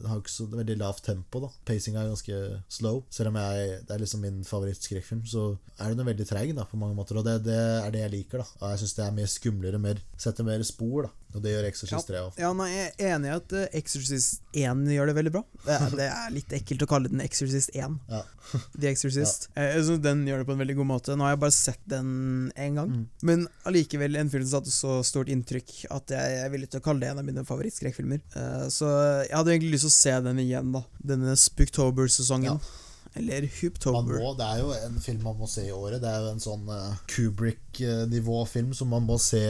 har 0.09 0.19
ikke 0.19 0.33
så 0.33 0.47
veldig 0.51 0.77
lavt 0.81 1.05
tempo. 1.07 1.41
da 1.45 1.51
Pacinga 1.67 2.03
er 2.03 2.11
ganske 2.11 2.39
slow. 2.69 3.05
Selv 3.15 3.31
om 3.31 3.39
jeg, 3.39 3.79
det 3.87 3.95
er 3.95 4.03
liksom 4.03 4.25
min 4.25 4.41
favorittskrekkfilm, 4.47 5.25
så 5.27 5.45
er 5.79 5.95
den 5.95 6.07
veldig 6.07 6.27
treig 6.29 6.55
da 6.57 6.67
på 6.69 6.81
mange 6.81 6.99
måter. 6.99 7.19
Og 7.19 7.27
det, 7.27 7.37
det 7.47 7.59
er 7.59 7.95
det 7.95 8.03
jeg 8.05 8.15
liker. 8.17 8.43
da 8.43 8.47
Og 8.59 8.73
jeg 8.73 8.83
syns 8.83 8.97
det 8.99 9.05
er 9.07 9.17
mer 9.21 9.31
skumlere, 9.31 9.79
mer, 9.83 10.03
setter 10.19 10.47
mer 10.47 10.65
spor. 10.67 11.09
da 11.09 11.15
Og 11.37 11.43
det 11.45 11.51
gjør 11.53 11.67
Exorcist 11.69 12.09
3 12.09 12.21
òg. 12.25 12.39
Ja, 12.41 12.49
nei, 12.57 12.69
Jeg 12.73 12.93
er 13.05 13.11
enig 13.19 13.29
i 13.29 13.33
at 13.35 13.53
eh, 13.53 13.67
Exorcist 13.77 14.41
1 14.57 14.87
gjør 14.95 15.11
det 15.11 15.15
veldig 15.19 15.33
bra. 15.35 15.43
Det 15.67 15.75
er, 15.77 15.91
det 15.99 16.07
er 16.09 16.31
litt 16.33 16.55
ekkelt 16.57 16.85
å 16.87 16.89
kalle 16.89 17.11
den 17.13 17.21
Exorcist 17.21 17.75
1. 17.77 17.99
Ja. 18.09 18.23
The 18.81 18.89
Exorcist. 18.89 19.49
Ja. 19.53 19.67
Jeg 19.75 19.85
synes 19.91 20.01
Den 20.07 20.23
gjør 20.27 20.41
det 20.41 20.49
på 20.49 20.55
en 20.57 20.63
veldig 20.63 20.79
god 20.81 20.89
måte. 20.89 21.17
Nå 21.21 21.27
har 21.29 21.35
jeg 21.35 21.43
bare 21.45 21.57
sett 21.59 21.83
den 21.93 22.09
én 22.57 22.81
gang. 22.81 22.95
Mm. 22.97 23.05
Men 23.29 23.45
allikevel 23.69 24.17
en 24.23 24.33
film 24.33 24.47
som 24.49 24.57
satte 24.63 24.73
så 24.73 24.97
stort 25.05 25.29
inntrykk 25.35 25.77
at 25.93 26.17
jeg 26.17 26.41
er 26.47 26.53
villig 26.55 26.71
til 26.73 26.81
å 26.81 26.87
kalle 26.89 27.05
det 27.05 27.13
en 27.13 27.21
av 27.21 27.29
mine 27.29 27.45
favorittskrekkfilmer. 27.49 28.25
Eh, 28.33 28.67
Så 28.73 28.89
jeg 29.29 29.37
hadde 29.37 29.53
egentlig 29.53 29.77
lyst 29.77 29.85
til 29.91 29.93
å 29.93 29.99
se 30.01 30.17
den 30.31 30.41
igjen, 30.47 30.73
da. 30.73 30.85
Denne 31.13 31.37
Spooktober-sesongen. 31.39 32.57
Ja. 32.57 32.85
Eller 33.19 33.45
Man 33.47 33.51
Hooptober. 33.59 34.19
må, 34.23 34.33
det 34.39 34.47
er 34.49 34.61
jo 34.63 34.73
en 34.87 34.99
film 35.03 35.23
man 35.27 35.39
må 35.41 35.49
se 35.51 35.67
i 35.67 35.73
året. 35.75 36.01
Det 36.03 36.09
er 36.11 36.25
jo 36.25 36.33
en 36.33 36.43
sånn 36.43 36.69
uh, 36.71 36.97
Kubrick-nivå-film 37.11 38.73
som 38.75 38.89
man 38.93 39.07
må 39.07 39.19
se 39.23 39.41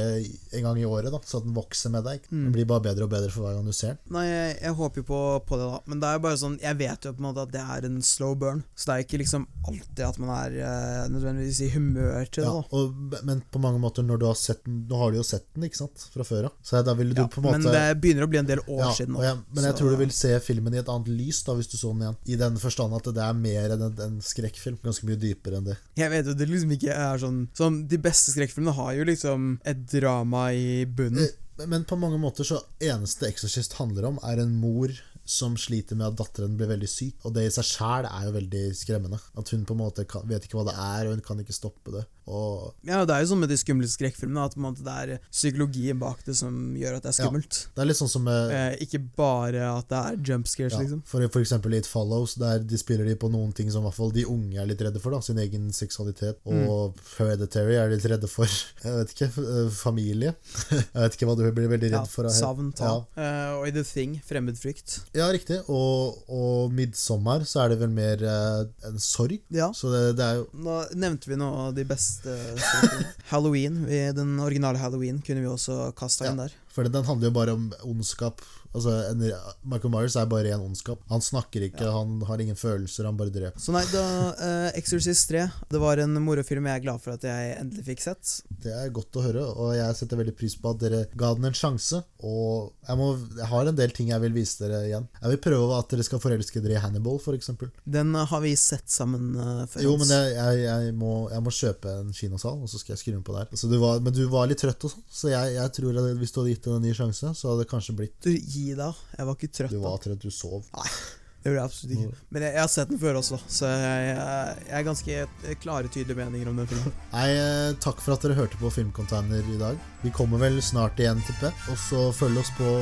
en 0.53 0.63
gang 0.65 0.79
i 0.81 0.87
året, 0.89 1.11
da 1.13 1.21
så 1.25 1.41
at 1.41 1.47
den 1.47 1.57
vokser 1.57 1.93
med 1.93 2.07
deg. 2.09 2.25
Mm. 2.31 2.45
Den 2.47 2.55
blir 2.55 2.69
bare 2.69 2.85
bedre 2.89 3.07
og 3.07 3.13
bedre 3.13 3.31
for 3.33 3.45
hver 3.47 3.59
gang 3.59 3.67
du 3.69 3.75
ser 3.77 3.95
den. 3.97 4.01
Nei, 4.17 4.25
jeg, 4.29 4.57
jeg 4.63 4.77
håper 4.79 5.03
jo 5.03 5.07
på, 5.09 5.21
på 5.49 5.59
det, 5.61 5.69
da. 5.75 5.81
Men 5.91 6.03
det 6.03 6.09
er 6.11 6.19
jo 6.19 6.25
bare 6.25 6.41
sånn 6.41 6.57
Jeg 6.63 6.79
vet 6.81 7.07
jo 7.09 7.13
på 7.15 7.23
en 7.23 7.27
måte 7.29 7.45
at 7.45 7.53
det 7.55 7.65
er 7.77 7.89
en 7.89 7.99
slow 8.05 8.35
burn. 8.39 8.63
Så 8.75 8.89
det 8.91 8.97
er 8.97 9.05
ikke 9.07 9.21
liksom 9.23 9.47
alltid 9.69 10.05
at 10.09 10.21
man 10.23 10.33
er 10.37 10.57
uh, 10.63 11.05
nødvendigvis 11.13 11.61
i 11.67 11.71
humør 11.75 12.29
til 12.31 12.45
det, 12.45 12.49
Ja, 12.49 12.63
og, 12.79 13.17
men 13.29 13.43
på 13.53 13.63
mange 13.63 13.83
måter, 13.83 14.07
når 14.07 14.23
du 14.23 14.27
har 14.31 14.39
sett 14.39 14.65
den 14.67 14.85
Nå 14.89 14.97
har 15.01 15.13
du 15.13 15.19
jo 15.19 15.27
sett 15.27 15.45
den, 15.55 15.67
ikke 15.69 15.81
sant? 15.83 16.05
Fra 16.15 16.25
før 16.25 16.49
av. 16.49 16.55
Så 16.65 16.81
da 16.87 16.95
vil 16.97 17.13
du 17.13 17.21
Ja, 17.23 17.27
på 17.29 17.43
en 17.43 17.49
måte 17.49 17.59
men 17.59 17.75
det 17.75 17.85
begynner 18.03 18.25
å 18.25 18.31
bli 18.31 18.41
en 18.41 18.49
del 18.49 18.63
år 18.65 18.85
ja, 18.87 18.91
siden 18.97 19.17
nå. 19.17 19.25
Men 19.53 19.67
jeg 19.67 19.75
så- 19.75 19.79
tror 19.83 19.91
du 19.93 19.97
vil 20.01 20.15
se 20.15 20.31
filmen 20.45 20.75
i 20.77 20.81
et 20.81 20.89
annet 20.93 21.11
lys 21.13 21.43
da 21.47 21.57
hvis 21.59 21.69
du 21.73 21.77
så 21.77 21.91
den 21.93 22.05
igjen. 22.07 22.17
I 22.35 22.39
den 22.41 22.57
forstand 22.63 22.95
at 22.97 23.09
det 23.15 23.25
er 23.25 23.35
mer 23.37 23.58
enn 23.75 23.83
en, 23.89 23.99
en 24.07 24.17
skrekkfilm. 24.25 24.79
Ganske 24.85 25.07
mye 25.09 25.19
dypere 25.21 25.59
enn 25.59 25.69
det. 25.71 25.77
Jeg 25.99 26.11
vet 26.15 26.31
jo 26.31 26.37
det 26.39 26.49
liksom 26.51 26.73
ikke 26.77 26.95
er 26.95 27.21
sånn 27.23 27.43
Som 27.59 27.83
De 27.91 27.99
beste 28.03 28.33
skrekkfilmene 28.35 28.75
har 28.79 28.93
jo 28.99 29.05
liksom 29.09 29.51
et 29.69 29.85
drama 29.91 30.49
i 30.55 30.85
bunnen. 30.87 31.27
Eh, 31.27 31.67
Men 31.67 31.85
på 31.85 31.99
mange 31.99 32.19
måter 32.23 32.47
så 32.47 32.61
eneste 32.79 33.27
Exorcist 33.29 33.73
handler 33.81 34.07
om, 34.13 34.19
er 34.23 34.39
en 34.45 34.55
mor 34.63 34.93
som 35.29 35.57
sliter 35.61 35.99
med 35.99 36.07
at 36.07 36.17
datteren 36.23 36.55
blir 36.57 36.71
veldig 36.71 36.89
syk. 36.89 37.17
Og 37.29 37.35
det 37.37 37.43
i 37.45 37.51
seg 37.53 37.67
sjæl 37.69 38.07
er 38.09 38.29
jo 38.29 38.37
veldig 38.39 38.63
skremmende. 38.79 39.19
At 39.37 39.51
hun 39.53 39.67
på 39.69 39.75
en 39.77 39.83
måte 39.83 40.07
kan, 40.09 40.23
vet 40.31 40.47
ikke 40.47 40.57
hva 40.57 40.65
det 40.71 40.77
er, 40.81 41.09
og 41.11 41.19
hun 41.19 41.25
kan 41.27 41.43
ikke 41.43 41.53
stoppe 41.57 41.93
det. 41.99 42.05
Og 42.29 42.75
Ja, 42.87 43.05
Det 43.09 43.15
er 43.17 43.25
jo 43.25 43.31
sånn 43.33 43.41
med 43.43 43.49
de 43.53 43.57
skumle 43.57 43.89
skrekkfilmene 43.89 44.45
at 44.45 44.57
måte 44.61 44.85
det 44.85 44.95
er 45.03 45.21
psykologien 45.33 45.99
bak 45.99 46.21
det 46.27 46.37
som 46.37 46.75
gjør 46.77 46.99
at 46.99 47.07
det 47.07 47.13
er 47.15 47.17
skummelt. 47.23 47.59
Ja. 47.65 47.71
det 47.75 47.83
er 47.85 47.89
litt 47.91 48.01
sånn 48.01 48.11
som 48.13 48.25
med 48.29 48.53
Eh, 48.53 48.77
ikke 48.85 49.01
bare 49.17 49.65
at 49.79 49.89
det 49.89 49.99
er 49.99 50.17
jump 50.33 50.47
scares, 50.49 50.73
ja, 50.77 50.81
liksom. 50.85 51.03
for, 51.09 51.25
for 51.33 51.41
eksempel 51.41 51.75
i 51.75 51.79
It 51.83 51.87
Follows, 51.89 52.35
der 52.41 52.59
de 52.65 52.79
spiller 52.81 53.05
de 53.09 53.15
på 53.17 53.31
noen 53.33 53.53
ting 53.57 53.71
som 53.73 53.83
i 53.83 53.89
hvert 53.89 53.97
fall 53.99 54.13
de 54.15 54.25
unge 54.29 54.59
er 54.61 54.67
litt 54.69 54.81
redde 54.85 55.01
for. 55.01 55.11
da 55.17 55.21
Sin 55.25 55.39
egen 55.39 55.71
seksualitet. 55.73 56.39
Og 56.49 56.95
Hereditary 57.19 57.77
er 57.81 57.91
litt 57.93 58.05
redde 58.09 58.29
for 58.31 58.47
Jeg 58.85 58.95
vet 59.01 59.15
ikke, 59.15 59.29
eh, 59.43 59.71
familie. 59.75 60.35
Jeg 60.71 61.03
vet 61.03 61.17
ikke 61.19 61.29
hva 61.31 61.37
du 61.39 61.45
blir 61.53 61.69
veldig 61.73 61.91
Ja, 61.93 62.03
redd 62.03 62.13
for. 62.13 62.29
Savn, 62.29 62.73
savn, 62.73 62.73
Ja. 62.79 62.95
ta. 63.15 63.23
Eh, 63.23 63.53
og 63.59 63.67
i 63.69 63.73
The 63.77 63.85
Thing, 63.87 64.19
fremmedfrykt. 64.27 64.99
ja, 65.17 65.29
riktig. 65.33 65.61
Og, 65.69 66.19
og 66.29 66.73
Midtsommer 66.73 67.45
så 67.49 67.65
er 67.65 67.69
det 67.75 67.79
vel 67.81 67.93
mer 67.95 68.23
uh, 68.25 68.65
en 68.89 68.99
sorg. 69.03 69.39
Ja. 69.55 69.71
Så 69.77 69.91
det, 69.93 70.17
det 70.19 70.25
er 70.27 70.41
jo 70.41 70.47
Nå 70.59 70.79
nevnte 70.99 71.29
vi 71.31 71.37
noe 71.39 71.69
av 71.69 71.75
de 71.77 71.85
beste 71.89 72.18
skrekkfilmene. 72.21 73.13
Halloween, 73.33 73.83
den 74.17 74.39
originale 74.43 74.81
Halloween, 74.83 75.23
kunne 75.25 75.45
vi 75.45 75.51
også 75.51 75.91
kasta 75.99 76.29
inn 76.31 76.41
der. 76.41 76.55
For 76.73 76.87
den 76.87 77.05
handler 77.05 77.31
jo 77.31 77.35
bare 77.37 77.55
om 77.57 77.69
ondskap. 77.85 78.43
Altså, 78.77 78.93
en, 79.11 79.23
Michael 79.69 79.93
Myers 79.93 80.17
er 80.19 80.29
bare 80.31 80.49
ren 80.49 80.65
ondskap. 80.65 81.01
Han 81.13 81.25
snakker 81.25 81.69
ikke, 81.69 81.89
han 81.93 82.19
har 82.29 82.43
ingen 82.43 82.59
følelser, 82.59 83.09
han 83.09 83.19
bare 83.19 83.33
dreper. 83.35 83.61
Så 83.63 83.75
nei, 83.75 83.85
da 83.93 84.05
uh, 84.39 84.69
Exorcist 84.79 85.31
3 85.31 85.47
Det 85.71 85.81
var 85.83 86.01
en 86.03 86.15
morofilm 86.23 86.69
jeg 86.69 86.81
er 86.81 86.85
glad 86.85 87.03
for 87.03 87.17
at 87.17 87.25
jeg 87.27 87.55
endelig 87.59 87.87
fikk 87.89 88.05
sett. 88.05 88.35
Det 88.49 88.75
er 88.75 88.93
godt 88.95 89.19
å 89.19 89.25
høre, 89.25 89.45
og 89.49 89.73
jeg 89.77 89.97
setter 89.99 90.21
veldig 90.21 90.37
pris 90.39 90.57
på 90.59 90.73
at 90.73 90.83
dere 90.83 91.03
ga 91.19 91.33
den 91.37 91.49
en 91.49 91.57
sjanse. 91.57 92.03
Og 92.27 92.75
jeg, 92.87 92.99
må, 92.99 93.11
jeg 93.39 93.51
har 93.53 93.71
en 93.71 93.79
del 93.79 93.95
ting 93.95 94.13
jeg 94.13 94.25
vil 94.25 94.37
vise 94.37 94.63
dere 94.63 94.83
igjen. 94.89 95.09
Jeg 95.21 95.35
vil 95.35 95.43
prøve 95.49 95.79
at 95.79 95.93
dere 95.93 96.07
skal 96.07 96.23
forelske 96.23 96.63
dere 96.65 96.79
i 96.79 96.83
Hannibal, 96.83 97.21
f.eks. 97.23 97.53
Den 97.89 98.15
eh, 98.17 98.29
har 98.31 98.45
vi 98.45 98.55
sett 98.59 98.89
sammen 98.93 99.33
uh, 99.39 99.65
før. 99.71 99.85
Jo, 99.87 99.97
men 100.01 100.13
jeg, 100.13 100.35
jeg, 100.37 100.63
jeg, 100.67 100.95
må, 100.99 101.13
jeg 101.33 101.45
må 101.45 101.55
kjøpe 101.55 101.95
en 102.03 102.15
kinosal, 102.17 102.61
og 102.63 102.71
så 102.71 102.81
skal 102.81 102.97
jeg 102.97 103.03
skrive 103.05 103.23
på 103.25 103.37
der. 103.37 103.51
Så 103.59 103.71
du 103.71 103.79
var, 103.83 104.03
men 104.05 104.15
du 104.15 104.25
var 104.33 104.51
litt 104.51 104.61
trøtt 104.63 104.89
og 104.89 104.95
sånn, 104.95 105.07
så 105.09 105.33
jeg 105.33 105.75
tror 105.77 106.01
at 106.03 106.11
hvis 106.21 106.35
du 106.35 106.41
hadde 106.43 106.55
gitt 106.55 106.69
den 106.69 106.79
en 106.79 106.87
ny 106.89 106.95
sjanse, 106.97 107.33
så 107.39 107.51
hadde 107.51 107.65
det 107.65 107.71
kanskje 107.71 107.97
blitt 107.99 108.17
Du, 108.25 108.31
deg. 108.79 109.07
Jeg 109.19 109.29
var 109.31 109.39
ikke 109.39 109.55
trøtt. 109.61 109.73
Du 109.73 109.81
da. 109.81 109.87
var 109.87 110.03
trøtt, 110.05 110.25
du 110.25 110.35
sov. 110.35 110.69
Nei, 110.77 110.91
Det 111.39 111.53
gjorde 111.53 111.61
jeg 111.61 111.71
absolutt 111.71 111.93
ikke. 111.95 112.23
Men 112.35 112.45
jeg, 112.45 112.53
jeg 112.57 112.61
har 112.65 112.71
sett 112.73 112.89
den 112.91 112.99
før 112.99 113.19
også, 113.21 113.39
så 113.47 113.69
jeg, 113.71 114.09
jeg, 114.09 114.65
jeg 114.67 114.75
er 114.81 114.87
ganske 114.89 115.19
eh, 115.23 115.55
klare, 115.63 115.93
tydelige 115.95 116.19
meninger 116.19 116.51
om 116.51 116.59
den 116.59 116.71
filmen. 116.73 116.97
Nei, 117.15 117.29
eh, 117.37 117.71
takk 117.85 118.03
for 118.03 118.17
at 118.17 118.27
dere 118.27 118.39
hørte 118.41 118.59
på 118.61 118.73
Filmcontainer 118.75 119.53
i 119.55 119.61
dag. 119.61 119.79
Vi 120.03 120.13
kommer 120.19 120.43
vel 120.43 120.59
snart 120.65 120.99
igjen, 120.99 121.23
tipper 121.29 121.53
jeg. 121.53 121.69
Og 121.71 121.79
så 121.87 122.03
følg 122.19 122.43
oss 122.43 122.51
på 122.59 122.75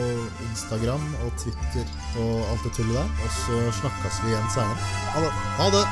Instagram 0.48 1.04
og 1.26 1.36
Twitter 1.42 1.86
og 2.24 2.48
alt 2.48 2.64
det 2.64 2.74
tullet 2.80 2.96
der. 2.96 3.14
Og 3.28 3.38
så 3.42 3.62
snakkes 3.82 4.24
vi 4.24 4.32
igjen 4.32 4.50
seinere. 4.56 4.90
Ha 5.12 5.24
det. 5.28 5.32
Ha 5.60 5.70
det! 5.76 5.86